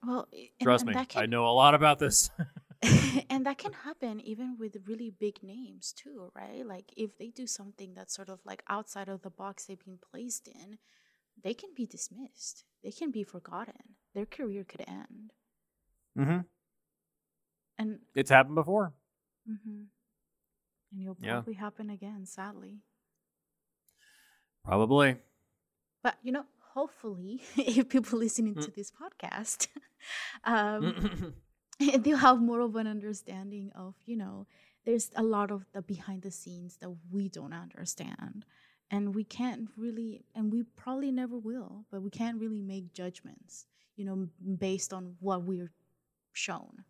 well 0.06 0.28
and- 0.34 0.50
Trust 0.62 0.82
and 0.84 0.90
me, 0.90 0.94
that 0.96 1.16
I 1.16 1.26
know 1.26 1.46
a 1.48 1.54
lot 1.54 1.74
about 1.76 2.00
this. 2.00 2.30
and 3.30 3.46
that 3.46 3.58
can 3.58 3.72
happen 3.74 4.20
even 4.20 4.58
with 4.60 4.76
really 4.86 5.10
big 5.10 5.42
names 5.42 5.94
too 5.94 6.32
right 6.36 6.68
like 6.68 6.94
if 6.98 7.18
they 7.18 7.30
do 7.30 7.48
something 7.48 7.94
that's 7.96 8.14
sort 8.14 8.30
of 8.30 8.40
like 8.46 8.62
outside 8.70 9.08
of 9.08 9.22
the 9.22 9.30
box 9.30 9.66
they've 9.66 9.84
been 9.86 9.98
placed 10.12 10.48
in 10.50 10.78
they 11.42 11.54
can 11.54 11.70
be 11.76 11.86
dismissed 11.88 12.66
they 12.84 12.92
can 12.92 13.12
be 13.12 13.24
forgotten 13.24 13.96
their 14.14 14.26
career 14.26 14.64
could 14.66 14.84
end 14.88 15.32
Mm 16.20 16.26
hmm 16.26 16.40
and 17.78 18.00
It's 18.14 18.30
happened 18.30 18.56
before. 18.56 18.94
Mm 19.50 19.58
hmm 19.64 19.82
and 20.92 21.02
it'll 21.02 21.18
Yeah. 21.22 21.36
probably 21.36 21.54
happen 21.56 21.90
again 21.90 22.26
sadly 22.26 22.82
Probably. 24.66 25.18
but 26.04 26.18
you 26.24 26.32
know 26.32 26.46
hopefully 26.74 27.42
if 27.58 27.90
people 27.90 28.20
listening 28.20 28.56
Mm. 28.56 28.62
to 28.62 28.72
this 28.72 28.92
podcast 28.92 29.68
um 30.44 30.94
they'll 32.00 32.18
have 32.18 32.42
more 32.42 32.60
of 32.62 32.76
an 32.76 32.88
understanding 32.88 33.72
of 33.76 33.96
you 34.06 34.16
know 34.16 34.46
there's 34.86 35.10
a 35.16 35.24
lot 35.24 35.52
of 35.52 35.66
the 35.74 35.82
behind 35.82 36.22
the 36.22 36.32
scenes 36.32 36.78
that 36.78 36.92
we 37.12 37.30
don't 37.30 37.54
understand 37.54 38.46
and 38.92 39.16
we 39.16 39.24
can't 39.24 39.70
really 39.78 40.24
and 40.36 40.52
we 40.52 40.64
probably 40.64 41.12
never 41.12 41.38
will 41.38 41.86
but 41.92 42.02
we 42.02 42.10
can't 42.10 42.40
really 42.40 42.62
make 42.62 42.94
judgments 42.94 43.66
you 43.96 44.06
know 44.06 44.28
based 44.58 44.94
on 44.94 45.16
what 45.20 45.44
we're 45.44 45.72
shown 46.34 46.84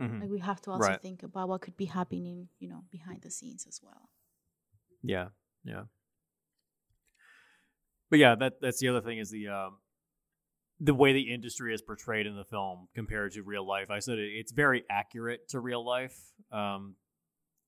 Mhm. 0.00 0.20
like 0.20 0.30
we 0.30 0.40
have 0.40 0.60
to 0.62 0.70
also 0.70 0.88
Right. 0.88 1.00
think 1.00 1.22
about 1.22 1.48
what 1.48 1.60
could 1.62 1.76
be 1.76 1.86
happening 1.86 2.48
you 2.58 2.68
know 2.68 2.84
behind 2.90 3.22
the 3.22 3.30
scenes 3.30 3.66
as 3.66 3.80
well 3.82 4.08
Yeah, 5.02 5.28
yeah. 5.64 5.84
But 8.14 8.20
yeah, 8.20 8.36
that 8.36 8.60
that's 8.60 8.78
the 8.78 8.86
other 8.90 9.00
thing 9.00 9.18
is 9.18 9.28
the 9.32 9.48
um, 9.48 9.78
the 10.78 10.94
way 10.94 11.12
the 11.12 11.34
industry 11.34 11.74
is 11.74 11.82
portrayed 11.82 12.26
in 12.28 12.36
the 12.36 12.44
film 12.44 12.86
compared 12.94 13.32
to 13.32 13.42
real 13.42 13.66
life. 13.66 13.90
I 13.90 13.98
said 13.98 14.18
it, 14.20 14.28
it's 14.28 14.52
very 14.52 14.84
accurate 14.88 15.48
to 15.48 15.58
real 15.58 15.84
life. 15.84 16.16
Um, 16.52 16.94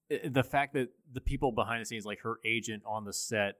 i- 0.09 0.20
the 0.28 0.44
fact 0.44 0.74
that 0.74 0.90
the 1.12 1.20
people 1.20 1.51
behind 1.51 1.81
the 1.81 1.86
scenes, 1.86 2.05
like 2.05 2.20
her 2.20 2.39
agent 2.44 2.85
on 2.86 3.05
the 3.05 3.12
set, 3.12 3.56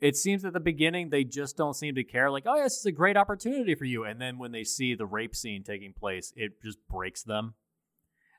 it 0.00 0.16
seems 0.16 0.46
at 0.46 0.54
the 0.54 0.60
beginning 0.60 1.10
they 1.10 1.24
just 1.24 1.58
don't 1.58 1.74
seem 1.74 1.94
to 1.96 2.04
care. 2.04 2.30
Like, 2.30 2.44
oh, 2.46 2.62
this 2.62 2.78
is 2.78 2.86
a 2.86 2.92
great 2.92 3.18
opportunity 3.18 3.74
for 3.74 3.84
you. 3.84 4.04
And 4.04 4.18
then 4.18 4.38
when 4.38 4.50
they 4.52 4.64
see 4.64 4.94
the 4.94 5.04
rape 5.04 5.36
scene 5.36 5.62
taking 5.62 5.92
place, 5.92 6.32
it 6.36 6.62
just 6.62 6.78
breaks 6.88 7.22
them. 7.22 7.52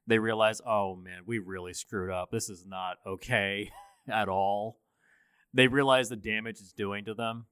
They 0.08 0.18
realize, 0.18 0.60
oh 0.66 0.96
man, 0.96 1.20
we 1.28 1.38
really 1.38 1.74
screwed 1.74 2.10
up. 2.10 2.32
This 2.32 2.50
is 2.50 2.66
not 2.66 2.98
okay 3.06 3.70
at 4.08 4.28
all. 4.28 4.80
They 5.54 5.68
realize 5.68 6.10
the 6.10 6.16
damage 6.16 6.58
it's 6.62 6.74
doing 6.74 7.06
to 7.06 7.14
them, 7.14 7.46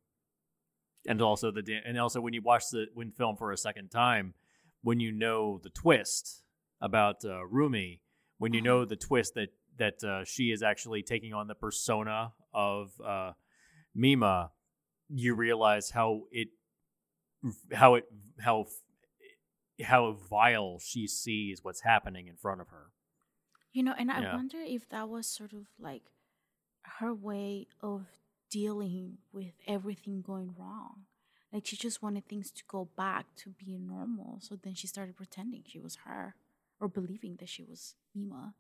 and 1.07 1.21
also 1.21 1.51
the 1.51 1.63
and 1.85 1.99
also 1.99 2.21
when 2.21 2.33
you 2.33 2.41
watch 2.41 2.69
the 2.71 2.87
when 2.93 3.11
film 3.11 3.35
for 3.35 3.51
a 3.51 3.57
second 3.57 3.89
time, 3.89 4.33
when 4.81 4.99
you 4.99 5.11
know 5.11 5.59
the 5.63 5.69
twist 5.69 6.43
about 6.81 7.23
uh, 7.25 7.45
Rumi, 7.45 8.01
when 8.37 8.53
you 8.53 8.61
know 8.61 8.85
the 8.85 8.95
twist 8.95 9.33
that 9.35 9.49
that 9.77 10.03
uh, 10.03 10.23
she 10.23 10.51
is 10.51 10.61
actually 10.63 11.01
taking 11.03 11.33
on 11.33 11.47
the 11.47 11.55
persona 11.55 12.33
of 12.53 12.91
uh, 13.03 13.31
Mima, 13.95 14.51
you 15.09 15.33
realize 15.35 15.89
how 15.91 16.23
it 16.31 16.49
how 17.73 17.95
it 17.95 18.05
how 18.39 18.65
how 19.83 20.11
vile 20.29 20.79
she 20.79 21.07
sees 21.07 21.59
what's 21.63 21.81
happening 21.81 22.27
in 22.27 22.35
front 22.37 22.61
of 22.61 22.67
her. 22.69 22.91
you 23.73 23.81
know 23.83 23.93
and 23.97 24.11
i 24.11 24.21
Yeah. 24.21 24.35
wonder 24.35 24.59
if 24.61 24.87
that 24.89 25.09
was 25.09 25.25
sort 25.27 25.51
of 25.51 25.65
like 25.79 26.03
her 26.99 27.13
way 27.13 27.67
of 27.81 28.05
dealing 28.53 29.17
with 29.31 29.53
everything 29.67 30.21
going 30.21 30.53
wrong 30.57 31.05
like 31.51 31.65
she 31.65 31.77
just 31.77 32.01
wanted 32.03 32.25
things 32.27 32.51
to 32.51 32.63
go 32.67 32.81
back 32.97 33.25
to 33.35 33.51
being 33.63 33.87
normal 33.87 34.39
so 34.41 34.55
then 34.55 34.75
she 34.75 34.87
started 34.87 35.15
pretending 35.15 35.63
she 35.65 35.79
was 35.79 35.95
her 36.05 36.35
or 36.79 36.87
believing 36.87 37.35
that 37.39 37.49
she 37.49 37.63
was 37.63 37.95
mima 38.15 38.53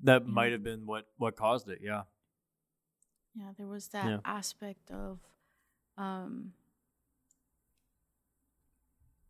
That 0.00 0.26
might 0.26 0.52
have 0.52 0.62
been 0.62 0.84
what 0.86 1.06
what 1.16 1.36
caused 1.36 1.68
it. 1.70 1.80
Yeah. 1.82 2.04
yeah 3.34 3.52
there 3.56 3.66
was 3.66 3.88
that 3.88 4.06
Yeah. 4.08 4.18
aspect 4.24 4.90
of 4.90 5.20
um 5.96 6.52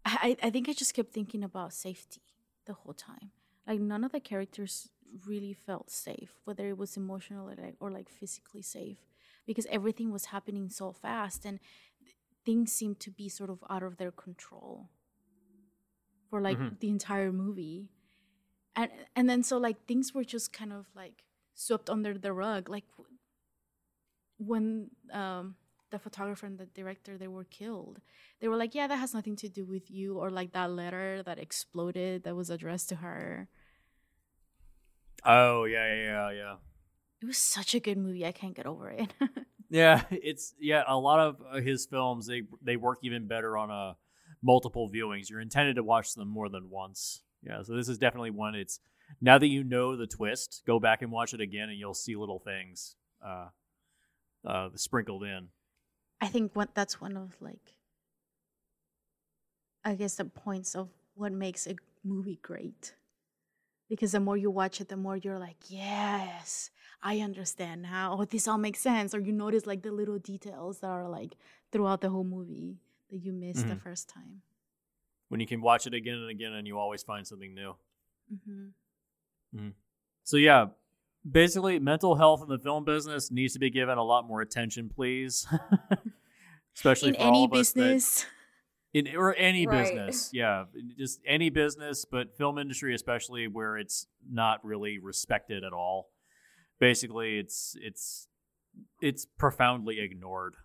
I, 0.04 0.36
I 0.42 0.50
think 0.50 0.68
I 0.68 0.72
just 0.72 0.94
kept 0.94 1.12
thinking 1.12 1.44
about 1.44 1.72
safety 1.72 2.22
the 2.66 2.74
whole 2.74 2.94
time. 2.94 3.30
Like 3.66 3.80
none 3.80 4.04
of 4.04 4.12
the 4.12 4.20
characters 4.20 4.88
really 5.26 5.52
felt 5.52 5.90
safe, 5.90 6.34
whether 6.44 6.68
it 6.68 6.78
was 6.78 6.96
emotional 6.96 7.48
or 7.48 7.54
like, 7.54 7.76
or 7.80 7.90
like 7.90 8.08
physically 8.08 8.62
safe. 8.62 8.98
because 9.46 9.66
everything 9.70 10.12
was 10.12 10.26
happening 10.26 10.68
so 10.70 10.92
fast 10.92 11.44
and 11.44 11.58
things 12.44 12.72
seemed 12.72 13.00
to 13.00 13.10
be 13.10 13.28
sort 13.28 13.50
of 13.50 13.58
out 13.68 13.82
of 13.82 13.96
their 13.96 14.12
control 14.12 14.88
for 16.30 16.40
like 16.40 16.58
Mhm. 16.58 16.78
the 16.80 16.88
entire 16.88 17.32
movie 17.32 17.90
and 18.76 18.90
and 19.16 19.28
then 19.28 19.42
so 19.42 19.58
like 19.58 19.86
things 19.86 20.14
were 20.14 20.24
just 20.24 20.52
kind 20.52 20.72
of 20.72 20.86
like 20.94 21.24
swept 21.54 21.90
under 21.90 22.16
the 22.18 22.32
rug 22.32 22.68
like 22.68 22.84
when 24.38 24.90
um 25.12 25.54
the 25.92 25.98
photographer 25.98 26.46
and 26.46 26.58
the 26.58 26.66
director 26.66 27.16
they 27.16 27.28
were 27.28 27.44
killed 27.44 28.00
they 28.40 28.48
were 28.48 28.56
like 28.56 28.74
yeah 28.74 28.86
that 28.88 28.96
has 28.96 29.14
nothing 29.14 29.36
to 29.36 29.48
do 29.48 29.64
with 29.64 29.90
you 29.90 30.18
or 30.18 30.30
like 30.30 30.52
that 30.52 30.70
letter 30.70 31.22
that 31.22 31.38
exploded 31.38 32.24
that 32.24 32.34
was 32.34 32.50
addressed 32.50 32.88
to 32.88 32.96
her 32.96 33.48
Oh 35.24 35.64
yeah, 35.64 35.86
yeah, 35.94 36.02
yeah, 36.02 36.30
yeah. 36.32 36.54
it 37.22 37.26
was 37.26 37.38
such 37.38 37.74
a 37.76 37.80
good 37.80 37.96
movie 37.98 38.26
i 38.26 38.32
can't 38.32 38.56
get 38.56 38.66
over 38.66 38.90
it 38.90 39.12
Yeah, 39.72 40.02
it's 40.10 40.54
yeah. 40.60 40.82
A 40.86 40.98
lot 40.98 41.18
of 41.18 41.36
uh, 41.50 41.56
his 41.62 41.86
films 41.86 42.26
they 42.26 42.42
they 42.60 42.76
work 42.76 42.98
even 43.02 43.26
better 43.26 43.56
on 43.56 43.70
uh, 43.70 43.94
multiple 44.42 44.90
viewings. 44.90 45.30
You're 45.30 45.40
intended 45.40 45.76
to 45.76 45.82
watch 45.82 46.12
them 46.12 46.28
more 46.28 46.50
than 46.50 46.68
once. 46.68 47.22
Yeah, 47.42 47.62
so 47.62 47.74
this 47.74 47.88
is 47.88 47.96
definitely 47.96 48.32
one. 48.32 48.54
It's 48.54 48.80
now 49.22 49.38
that 49.38 49.46
you 49.46 49.64
know 49.64 49.96
the 49.96 50.06
twist, 50.06 50.62
go 50.66 50.78
back 50.78 51.00
and 51.00 51.10
watch 51.10 51.32
it 51.32 51.40
again, 51.40 51.70
and 51.70 51.78
you'll 51.78 51.94
see 51.94 52.16
little 52.16 52.38
things 52.38 52.96
uh, 53.26 53.48
uh, 54.46 54.68
sprinkled 54.76 55.22
in. 55.24 55.48
I 56.22 56.28
think 56.28 56.56
what 56.56 56.74
that's 56.74 57.02
one 57.02 57.18
of 57.18 57.36
like 57.42 57.74
I 59.84 59.94
guess 59.94 60.14
the 60.16 60.24
points 60.24 60.74
of 60.74 60.88
what 61.14 61.32
makes 61.32 61.66
a 61.66 61.76
movie 62.04 62.38
great. 62.42 62.94
Because 63.88 64.12
the 64.12 64.20
more 64.20 64.36
you 64.36 64.50
watch 64.50 64.80
it, 64.80 64.88
the 64.88 64.96
more 64.96 65.16
you're 65.16 65.38
like, 65.38 65.58
yes, 65.68 66.70
I 67.02 67.20
understand 67.20 67.82
now. 67.82 68.16
Oh, 68.18 68.24
this 68.30 68.48
all 68.48 68.58
makes 68.58 68.80
sense. 68.80 69.14
Or 69.14 69.20
you 69.20 69.32
notice 69.32 69.66
like 69.66 69.82
the 69.82 69.92
little 69.92 70.18
details 70.18 70.80
that 70.80 70.88
are 70.88 71.08
like 71.08 71.36
throughout 71.72 72.00
the 72.00 72.10
whole 72.10 72.24
movie 72.24 72.78
that 73.10 73.18
you 73.18 73.32
missed 73.32 73.68
the 73.68 73.74
Mhm. 73.74 73.82
first 73.82 74.08
time. 74.08 74.42
When 75.28 75.40
you 75.40 75.46
can 75.46 75.60
watch 75.60 75.86
it 75.86 75.94
again 75.94 76.16
and 76.16 76.30
again, 76.30 76.52
and 76.52 76.66
you 76.66 76.78
always 76.78 77.02
find 77.02 77.26
something 77.26 77.54
new. 77.54 77.74
hmm 78.30 78.70
So 80.24 80.36
yeah, 80.36 80.66
basically, 81.30 81.78
mental 81.78 82.14
health 82.16 82.42
in 82.42 82.48
the 82.48 82.58
film 82.58 82.84
business 82.84 83.30
needs 83.30 83.52
to 83.54 83.58
be 83.58 83.70
given 83.70 83.98
a 83.98 84.02
lot 84.04 84.26
more 84.26 84.40
attention, 84.40 84.88
please. 84.88 85.46
Especially 86.76 87.10
In 87.10 87.14
for 87.16 87.20
all 87.22 87.28
any 87.44 87.60
us 87.60 87.72
that- 87.72 87.80
business. 87.80 88.26
in 88.94 89.08
or 89.16 89.34
any 89.36 89.66
Right. 89.66 89.84
business 89.84 90.30
yeah 90.34 90.64
just 90.98 91.20
any 91.26 91.48
business 91.50 92.04
but 92.04 92.36
film 92.36 92.58
industry 92.58 92.94
especially 92.94 93.46
where 93.48 93.78
it's 93.78 94.06
not 94.30 94.62
really 94.64 94.98
respected 94.98 95.64
at 95.64 95.72
all 95.72 96.10
basically 96.78 97.38
it's 97.38 97.74
it's 97.80 98.28
it's 99.00 99.24
profoundly 99.38 99.98
ignored 100.00 100.56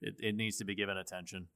it, 0.00 0.14
it 0.20 0.36
needs 0.36 0.56
to 0.58 0.64
be 0.64 0.74
given 0.76 0.96
attention 0.96 1.48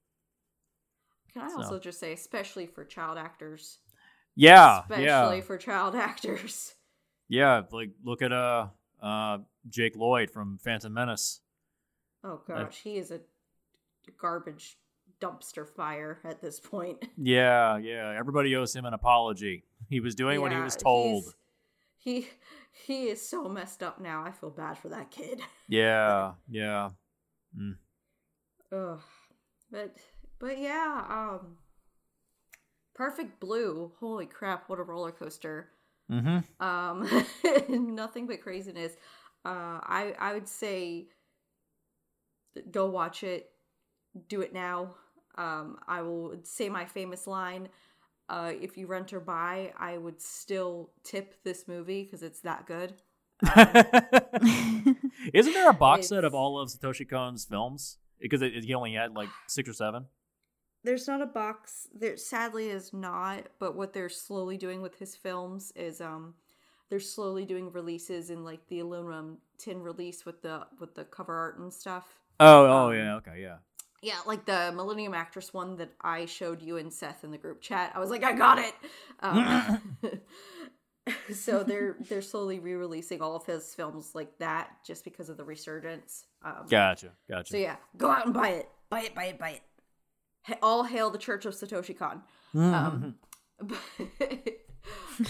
Can 1.32 1.42
I 1.42 1.48
So. 1.50 1.56
also 1.58 1.78
just 1.78 2.00
say, 2.00 2.12
especially 2.12 2.66
for 2.66 2.84
child 2.84 3.16
actors? 3.18 3.78
yeah 4.34 4.80
especially 4.82 5.04
yeah 5.38 5.40
for 5.40 5.56
child 5.56 5.94
actors. 6.08 6.74
Yeah 7.28 7.62
like 7.70 7.90
look 8.04 8.22
at 8.22 8.32
uh 8.32 8.66
uh 9.02 9.38
jake 9.68 9.96
lloyd 9.96 10.30
from 10.30 10.58
phantom 10.58 10.92
menace 10.94 11.40
Oh 12.24 12.40
gosh, 12.48 12.80
he 12.82 12.96
is 12.96 13.12
a 13.12 13.20
garbage 14.20 14.76
dumpster 15.20 15.66
fire 15.66 16.18
at 16.24 16.40
this 16.42 16.58
point. 16.58 16.98
yeah 17.16 17.76
yeah 17.78 18.14
everybody 18.18 18.56
owes 18.56 18.74
him 18.74 18.84
an 18.84 18.92
apology 18.92 19.64
he 19.88 20.00
was 20.00 20.14
doing 20.16 20.40
what 20.40 20.52
he 20.52 20.58
was 20.58 20.74
told 20.76 21.24
He 21.96 22.28
he 22.86 23.08
is 23.08 23.26
so 23.28 23.48
messed 23.48 23.82
up 23.82 24.00
now. 24.00 24.24
I 24.24 24.30
feel 24.30 24.50
bad 24.50 24.78
for 24.78 24.88
that 24.88 25.10
kid. 25.10 25.40
yeah 25.68 26.32
yeah 26.48 26.90
Ugh. 28.72 29.00
But 29.70 29.96
but 30.38 30.58
yeah, 30.58 31.04
um 31.08 31.56
Perfect 32.94 33.40
Blue. 33.40 33.92
Holy 34.00 34.26
crap, 34.26 34.68
what 34.68 34.78
a 34.78 34.82
roller 34.82 35.12
coaster. 35.12 35.70
Mm-hmm 36.10 36.64
Um 36.64 37.08
nothing 37.94 38.26
but 38.26 38.42
craziness. 38.42 38.92
Uh 39.44 39.80
I 39.82 40.14
I 40.18 40.32
would 40.34 40.48
say 40.48 41.08
go 42.70 42.86
watch 42.86 43.22
it. 43.22 43.50
Do 44.28 44.40
it 44.40 44.52
now. 44.52 44.94
Um 45.36 45.78
I 45.86 46.02
will 46.02 46.36
say 46.42 46.68
my 46.68 46.84
famous 46.86 47.26
line. 47.26 47.68
Uh 48.28 48.52
if 48.60 48.76
you 48.76 48.86
rent 48.86 49.12
or 49.12 49.20
buy, 49.20 49.72
I 49.78 49.98
would 49.98 50.20
still 50.20 50.90
tip 51.04 51.42
this 51.44 51.68
movie 51.68 52.04
because 52.04 52.22
it's 52.22 52.40
that 52.40 52.66
good. 52.66 52.94
Isn't 55.32 55.52
there 55.52 55.70
a 55.70 55.74
box 55.74 56.08
set 56.08 56.24
of 56.24 56.34
all 56.34 56.58
of 56.58 56.68
Satoshi 56.70 57.08
Kon's 57.08 57.44
films? 57.44 57.98
Because 58.20 58.40
he 58.40 58.74
only 58.74 58.94
had 58.94 59.14
like 59.14 59.28
six 59.46 59.68
or 59.68 59.72
seven. 59.72 60.06
There's 60.84 61.08
not 61.08 61.22
a 61.22 61.26
box. 61.26 61.88
There 61.94 62.16
sadly 62.16 62.68
is 62.70 62.92
not, 62.92 63.48
but 63.58 63.76
what 63.76 63.92
they're 63.92 64.08
slowly 64.08 64.56
doing 64.56 64.80
with 64.82 64.98
his 64.98 65.16
films 65.16 65.72
is 65.76 66.00
um 66.00 66.34
they're 66.90 67.00
slowly 67.00 67.44
doing 67.44 67.70
releases 67.72 68.30
in 68.30 68.44
like 68.44 68.66
the 68.68 68.80
aluminum 68.80 69.38
tin 69.58 69.82
release 69.82 70.24
with 70.24 70.42
the 70.42 70.66
with 70.80 70.94
the 70.94 71.04
cover 71.04 71.34
art 71.34 71.58
and 71.58 71.72
stuff. 71.72 72.06
Oh, 72.40 72.66
oh 72.66 72.88
Um, 72.88 72.94
yeah, 72.94 73.14
okay, 73.16 73.42
yeah. 73.42 73.56
Yeah, 74.00 74.18
like 74.26 74.44
the 74.44 74.72
Millennium 74.76 75.12
Actress 75.12 75.52
one 75.52 75.76
that 75.78 75.90
I 76.00 76.26
showed 76.26 76.62
you 76.62 76.76
and 76.76 76.92
Seth 76.92 77.24
in 77.24 77.32
the 77.32 77.38
group 77.38 77.60
chat. 77.60 77.92
I 77.96 77.98
was 77.98 78.10
like, 78.10 78.22
I 78.22 78.32
got 78.32 78.58
it. 78.60 78.74
Um, 79.20 79.98
so 81.34 81.64
they're 81.64 81.96
they're 82.08 82.22
slowly 82.22 82.60
re-releasing 82.60 83.20
all 83.20 83.34
of 83.34 83.44
his 83.44 83.74
films 83.74 84.12
like 84.14 84.38
that 84.38 84.70
just 84.86 85.04
because 85.04 85.28
of 85.28 85.36
the 85.36 85.44
resurgence. 85.44 86.26
Um, 86.44 86.66
Gotcha, 86.68 87.12
gotcha. 87.28 87.50
so 87.52 87.56
yeah, 87.56 87.76
go 87.96 88.10
out 88.10 88.24
and 88.26 88.34
buy 88.34 88.50
it. 88.50 88.68
Buy 88.90 89.00
it, 89.00 89.14
buy 89.14 89.24
it, 89.26 89.38
buy 89.38 89.50
it. 89.50 89.62
All 90.62 90.84
hail 90.84 91.10
the 91.10 91.18
Church 91.18 91.44
of 91.46 91.54
Satoshi 91.54 91.96
Kon. 91.96 92.22
Um, 92.54 93.14
but, 93.60 93.78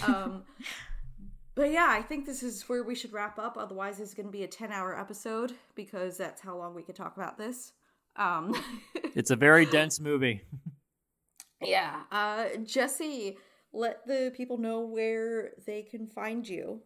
um, 0.07 0.43
but 1.55 1.71
yeah, 1.71 1.87
I 1.89 2.01
think 2.01 2.25
this 2.25 2.43
is 2.43 2.63
where 2.69 2.83
we 2.83 2.95
should 2.95 3.13
wrap 3.13 3.37
up. 3.37 3.57
Otherwise, 3.57 3.97
this 3.97 4.09
is 4.09 4.15
going 4.15 4.27
to 4.27 4.31
be 4.31 4.43
a 4.43 4.47
10 4.47 4.71
hour 4.71 4.97
episode 4.97 5.53
because 5.75 6.17
that's 6.17 6.41
how 6.41 6.57
long 6.57 6.73
we 6.73 6.83
could 6.83 6.95
talk 6.95 7.17
about 7.17 7.37
this. 7.37 7.73
Um, 8.15 8.55
it's 9.15 9.31
a 9.31 9.35
very 9.35 9.65
dense 9.65 9.99
movie. 9.99 10.41
yeah. 11.61 12.03
Uh, 12.11 12.45
Jesse, 12.63 13.37
let 13.73 14.05
the 14.07 14.31
people 14.35 14.57
know 14.57 14.81
where 14.81 15.51
they 15.65 15.81
can 15.81 16.07
find 16.07 16.47
you. 16.47 16.81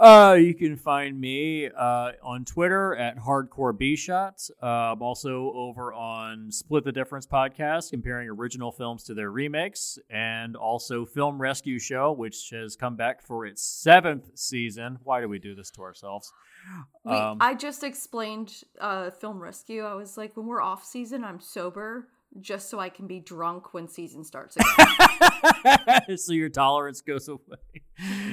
Uh, 0.00 0.32
you 0.32 0.54
can 0.54 0.76
find 0.76 1.20
me 1.20 1.66
uh, 1.66 2.12
on 2.22 2.42
Twitter 2.46 2.96
at 2.96 3.18
Hardcore 3.18 3.76
B 3.76 3.96
Shots. 3.96 4.50
Uh, 4.62 4.66
I'm 4.66 5.02
also 5.02 5.52
over 5.54 5.92
on 5.92 6.50
Split 6.50 6.84
the 6.84 6.92
Difference 6.92 7.26
podcast, 7.26 7.90
comparing 7.90 8.30
original 8.30 8.72
films 8.72 9.04
to 9.04 9.14
their 9.14 9.30
remakes, 9.30 9.98
and 10.08 10.56
also 10.56 11.04
Film 11.04 11.38
Rescue 11.38 11.78
Show, 11.78 12.12
which 12.12 12.48
has 12.48 12.76
come 12.76 12.96
back 12.96 13.20
for 13.20 13.44
its 13.44 13.62
seventh 13.62 14.30
season. 14.36 14.98
Why 15.04 15.20
do 15.20 15.28
we 15.28 15.38
do 15.38 15.54
this 15.54 15.70
to 15.72 15.82
ourselves? 15.82 16.32
Um, 17.04 17.36
I 17.38 17.54
just 17.54 17.84
explained 17.84 18.54
uh, 18.80 19.10
Film 19.10 19.38
Rescue. 19.38 19.84
I 19.84 19.94
was 19.96 20.16
like, 20.16 20.34
when 20.34 20.46
we're 20.46 20.62
off 20.62 20.82
season, 20.82 21.24
I'm 21.24 21.40
sober 21.40 22.08
just 22.40 22.70
so 22.70 22.78
I 22.78 22.88
can 22.90 23.06
be 23.06 23.18
drunk 23.18 23.74
when 23.74 23.88
season 23.88 24.24
starts 24.24 24.56
again. 25.64 26.16
so 26.16 26.32
your 26.32 26.48
tolerance 26.48 27.00
goes 27.00 27.28
away. 27.28 27.82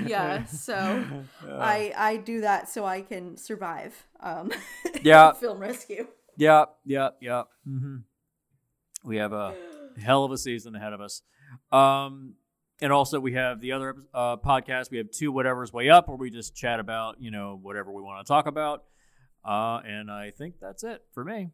yeah, 0.06 0.46
so 0.46 1.04
I 1.50 1.94
I 1.98 2.18
do 2.18 2.42
that 2.42 2.70
so 2.70 2.86
I 2.86 3.02
can 3.02 3.38
survive. 3.38 4.06
Um, 4.20 4.52
Yeah. 5.02 5.32
Film 5.34 5.60
Rescue. 5.60 6.08
Yep, 6.38 6.76
yep, 6.86 7.18
yep. 7.22 7.48
hmm 7.66 7.98
We 9.04 9.18
have 9.18 9.34
a 9.34 9.56
hell 10.00 10.24
of 10.24 10.32
a 10.32 10.38
season 10.38 10.76
ahead 10.76 10.94
of 10.94 11.02
us. 11.02 11.24
Um, 11.72 12.36
and 12.80 12.94
also 12.94 13.20
we 13.20 13.34
have 13.34 13.60
the 13.62 13.72
other 13.72 13.96
uh, 14.14 14.38
podcast. 14.38 14.92
We 14.92 15.00
have 15.00 15.10
two 15.10 15.32
whatever's 15.32 15.74
way 15.74 15.90
up, 15.90 16.08
where 16.08 16.18
we 16.18 16.30
just 16.30 16.56
chat 16.56 16.80
about 16.80 17.20
you 17.20 17.32
know 17.32 17.58
whatever 17.60 17.92
we 17.92 18.04
want 18.04 18.26
to 18.26 18.30
talk 18.32 18.46
about. 18.46 18.84
Uh, 19.44 19.80
and 19.86 20.12
I 20.12 20.32
think 20.32 20.56
that's 20.62 20.84
it 20.84 21.02
for 21.14 21.24
me. 21.26 21.50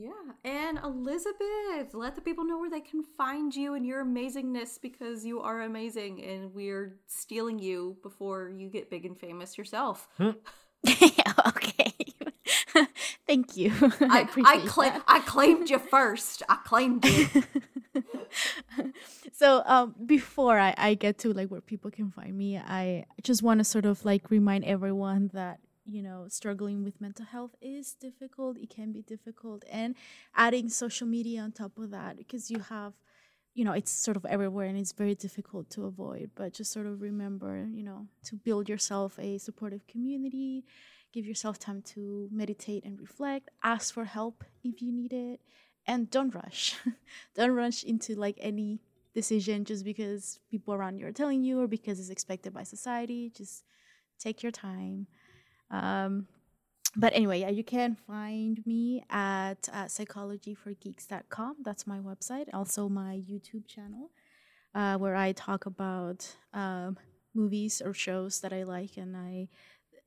Yeah, 0.00 0.12
and 0.44 0.78
Elizabeth, 0.78 1.92
let 1.92 2.14
the 2.14 2.20
people 2.20 2.44
know 2.44 2.56
where 2.58 2.70
they 2.70 2.80
can 2.80 3.02
find 3.02 3.54
you 3.54 3.74
and 3.74 3.84
your 3.84 4.04
amazingness 4.04 4.80
because 4.80 5.24
you 5.24 5.40
are 5.40 5.62
amazing, 5.62 6.22
and 6.22 6.54
we're 6.54 7.00
stealing 7.08 7.58
you 7.58 7.96
before 8.00 8.48
you 8.48 8.68
get 8.68 8.90
big 8.90 9.04
and 9.04 9.18
famous 9.18 9.58
yourself. 9.58 10.08
okay. 10.88 11.94
Thank 13.26 13.56
you. 13.56 13.72
I, 14.00 14.28
I 14.36 14.42
I, 14.44 14.58
cla- 14.66 14.84
that. 14.84 15.02
I 15.08 15.18
claimed 15.20 15.68
you 15.68 15.80
first. 15.80 16.44
I 16.48 16.58
claimed 16.64 17.04
you. 17.04 17.26
so 19.32 19.62
um 19.66 19.96
before 20.06 20.58
I, 20.58 20.74
I 20.76 20.94
get 20.94 21.18
to 21.18 21.32
like 21.32 21.48
where 21.48 21.60
people 21.60 21.90
can 21.90 22.10
find 22.10 22.36
me 22.36 22.58
i 22.58 23.04
just 23.22 23.42
want 23.42 23.58
to 23.58 23.64
sort 23.64 23.86
of 23.86 24.04
like 24.04 24.30
remind 24.30 24.64
everyone 24.64 25.30
that 25.32 25.58
you 25.88 26.02
know 26.02 26.26
struggling 26.28 26.84
with 26.84 27.00
mental 27.00 27.24
health 27.24 27.54
is 27.60 27.94
difficult 27.94 28.58
it 28.58 28.70
can 28.70 28.92
be 28.92 29.02
difficult 29.02 29.64
and 29.70 29.94
adding 30.36 30.68
social 30.68 31.06
media 31.06 31.40
on 31.40 31.50
top 31.50 31.78
of 31.78 31.90
that 31.90 32.16
because 32.16 32.50
you 32.50 32.60
have 32.60 32.92
you 33.54 33.64
know 33.64 33.72
it's 33.72 33.90
sort 33.90 34.16
of 34.16 34.24
everywhere 34.26 34.66
and 34.66 34.78
it's 34.78 34.92
very 34.92 35.14
difficult 35.14 35.70
to 35.70 35.84
avoid 35.84 36.30
but 36.34 36.52
just 36.52 36.70
sort 36.70 36.86
of 36.86 37.00
remember 37.00 37.66
you 37.72 37.82
know 37.82 38.06
to 38.22 38.36
build 38.36 38.68
yourself 38.68 39.18
a 39.18 39.38
supportive 39.38 39.86
community 39.86 40.64
give 41.12 41.26
yourself 41.26 41.58
time 41.58 41.82
to 41.82 42.28
meditate 42.30 42.84
and 42.84 43.00
reflect. 43.00 43.50
Ask 43.62 43.94
for 43.94 44.04
help 44.04 44.44
if 44.62 44.82
you 44.82 44.92
need 44.92 45.12
it, 45.12 45.40
and 45.86 46.10
don't 46.10 46.34
rush. 46.34 46.76
don't 47.34 47.52
rush 47.52 47.82
into 47.84 48.14
like 48.14 48.38
any 48.40 48.80
decision 49.14 49.64
just 49.64 49.84
because 49.84 50.38
people 50.50 50.74
around 50.74 50.98
you 50.98 51.06
are 51.06 51.12
telling 51.12 51.42
you 51.42 51.60
or 51.60 51.66
because 51.66 51.98
it's 51.98 52.10
expected 52.10 52.52
by 52.52 52.62
society. 52.62 53.32
Just 53.34 53.64
take 54.18 54.42
your 54.42 54.52
time. 54.52 55.06
Um, 55.70 56.26
but 56.96 57.12
anyway, 57.14 57.40
yeah, 57.40 57.50
you 57.50 57.64
can 57.64 57.94
find 57.94 58.64
me 58.66 59.04
at 59.10 59.68
uh, 59.72 59.84
psychologyforgeeks.com. 59.84 61.56
That's 61.62 61.86
my 61.86 61.98
website. 61.98 62.48
Also, 62.52 62.88
my 62.88 63.22
YouTube 63.30 63.66
channel, 63.66 64.10
uh, 64.74 64.96
where 64.96 65.14
I 65.14 65.32
talk 65.32 65.66
about 65.66 66.26
um, 66.54 66.96
movies 67.34 67.82
or 67.84 67.92
shows 67.92 68.40
that 68.40 68.52
I 68.52 68.62
like 68.62 68.96
and 68.96 69.16
I 69.16 69.48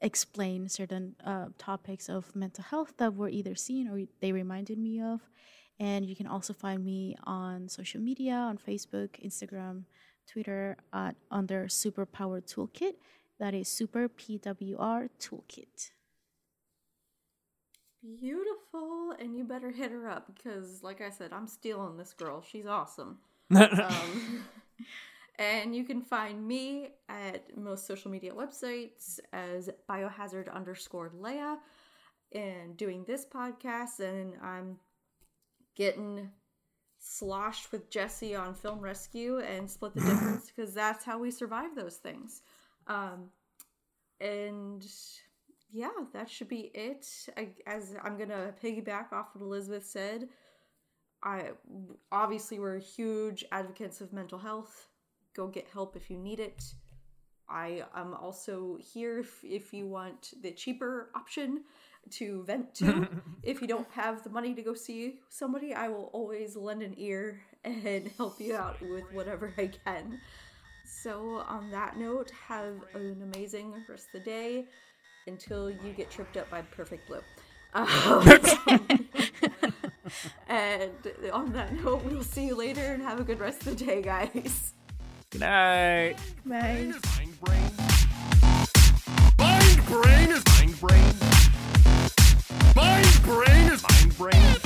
explain 0.02 0.68
certain 0.68 1.16
uh, 1.24 1.48
topics 1.58 2.10
of 2.10 2.36
mental 2.36 2.64
health 2.64 2.94
that 2.98 3.14
were 3.14 3.30
either 3.30 3.56
seen 3.56 3.88
or 3.88 4.02
they 4.20 4.32
reminded 4.32 4.78
me 4.78 5.02
of. 5.02 5.22
And 5.80 6.06
you 6.06 6.16
can 6.16 6.28
also 6.28 6.54
find 6.54 6.84
me 6.84 7.16
on 7.24 7.70
social 7.70 8.02
media 8.02 8.34
on 8.34 8.58
Facebook, 8.58 9.10
Instagram, 9.26 9.84
Twitter 10.28 10.78
at 10.94 11.16
under 11.32 11.66
Superpower 11.66 12.42
Toolkit. 12.42 12.94
That 13.42 13.56
is 13.56 13.68
Super 13.68 14.08
PWR 14.08 15.10
Toolkit. 15.20 15.90
Beautiful, 18.04 19.16
and 19.20 19.36
you 19.36 19.44
better 19.46 19.72
hit 19.72 19.90
her 19.90 20.08
up 20.08 20.28
because, 20.32 20.84
like 20.84 21.02
I 21.02 21.10
said, 21.10 21.34
I'm 21.34 21.48
stealing 21.48 21.98
this 21.98 22.14
girl. 22.14 22.44
She's 22.44 22.68
awesome. 22.68 23.18
um, 23.56 24.46
and 25.40 25.76
you 25.76 25.86
can 25.86 26.04
find 26.04 26.48
me 26.48 26.90
at 27.10 27.58
most 27.58 27.88
social 27.88 28.12
media 28.12 28.32
websites 28.32 29.20
as 29.34 29.72
biohazard 29.90 30.54
underscore 30.54 31.10
Leia 31.10 31.58
and 32.34 32.78
doing 32.78 33.04
this 33.08 33.26
podcast. 33.26 34.02
And 34.02 34.36
I'm 34.44 34.78
getting 35.76 36.30
sloshed 37.00 37.72
with 37.72 37.90
Jesse 37.90 38.36
on 38.36 38.54
Film 38.54 38.82
Rescue 38.82 39.40
and 39.40 39.68
Split 39.68 39.96
the 39.96 40.02
Difference 40.06 40.52
because 40.56 40.76
that's 40.76 41.04
how 41.04 41.18
we 41.18 41.32
survive 41.32 41.76
those 41.76 41.96
things. 41.96 42.44
Um, 42.88 43.30
and 44.20 44.86
yeah, 45.72 45.90
that 46.14 46.30
should 46.30 46.50
be 46.50 46.72
it. 46.74 47.08
I, 47.38 47.50
as 47.66 47.96
I'm 48.04 48.18
gonna 48.18 48.54
piggyback 48.64 49.14
off 49.14 49.30
what 49.34 49.44
Elizabeth 49.44 49.86
said, 49.86 50.30
I 51.24 51.52
obviously 52.12 52.60
we're 52.60 52.80
huge 52.80 53.46
advocates 53.52 54.02
of 54.02 54.12
mental 54.12 54.38
health. 54.38 54.88
Go 55.34 55.48
get 55.48 55.68
help 55.72 55.96
if 55.96 56.10
you 56.10 56.18
need 56.18 56.40
it. 56.40 56.64
I 57.48 57.84
am 57.96 58.14
also 58.14 58.78
here 58.94 59.20
if, 59.20 59.44
if 59.44 59.74
you 59.74 59.88
want 59.88 60.34
the 60.42 60.52
cheaper 60.52 61.10
option 61.14 61.64
to 62.12 62.44
vent 62.44 62.74
to. 62.76 63.08
if 63.44 63.62
you 63.62 63.68
don't 63.68 63.90
have 63.92 64.24
the 64.24 64.30
money 64.30 64.54
to 64.56 64.62
go 64.62 64.74
see 64.74 65.20
somebody, 65.30 65.74
I 65.74 65.90
will 65.90 66.10
always 66.14 66.56
lend 66.56 66.82
an 66.82 66.96
ear 66.98 67.42
and 67.64 68.10
help 68.18 68.40
you 68.40 68.56
out 68.56 68.82
with 68.82 69.04
whatever 69.12 69.54
I 69.58 69.68
can. 69.68 70.20
So, 70.94 71.44
on 71.48 71.72
that 71.72 71.98
note, 71.98 72.32
have 72.48 72.76
an 72.94 73.22
amazing 73.34 73.74
rest 73.90 74.08
of 74.08 74.12
the 74.12 74.20
day 74.20 74.66
until 75.26 75.72
you 75.72 75.94
get 75.96 76.12
tripped 76.12 76.36
up 76.38 76.50
by 76.52 76.62
Perfect 76.64 77.08
Blue. 77.08 77.22
Um, 77.74 77.88
and 80.48 80.92
on 81.32 81.54
that 81.54 81.74
note, 81.82 82.04
we'll 82.04 82.24
see 82.24 82.46
you 82.46 82.56
later 82.56 82.82
and 82.82 83.02
have 83.02 83.20
a 83.20 83.24
good 83.24 83.40
rest 83.40 83.66
of 83.66 83.78
the 83.78 83.86
day, 83.86 84.02
guys. 84.02 84.74
Good 85.32 85.42
night. 85.42 86.18
Bye. 86.46 86.60
Mind 86.60 87.40
brain. 87.42 87.74
Is 90.30 90.44
mind 90.60 90.80
brain. 90.80 91.14
Mind 92.76 93.24
brain 93.24 93.72
is 93.72 93.84
mind 93.90 94.18
brain. 94.18 94.61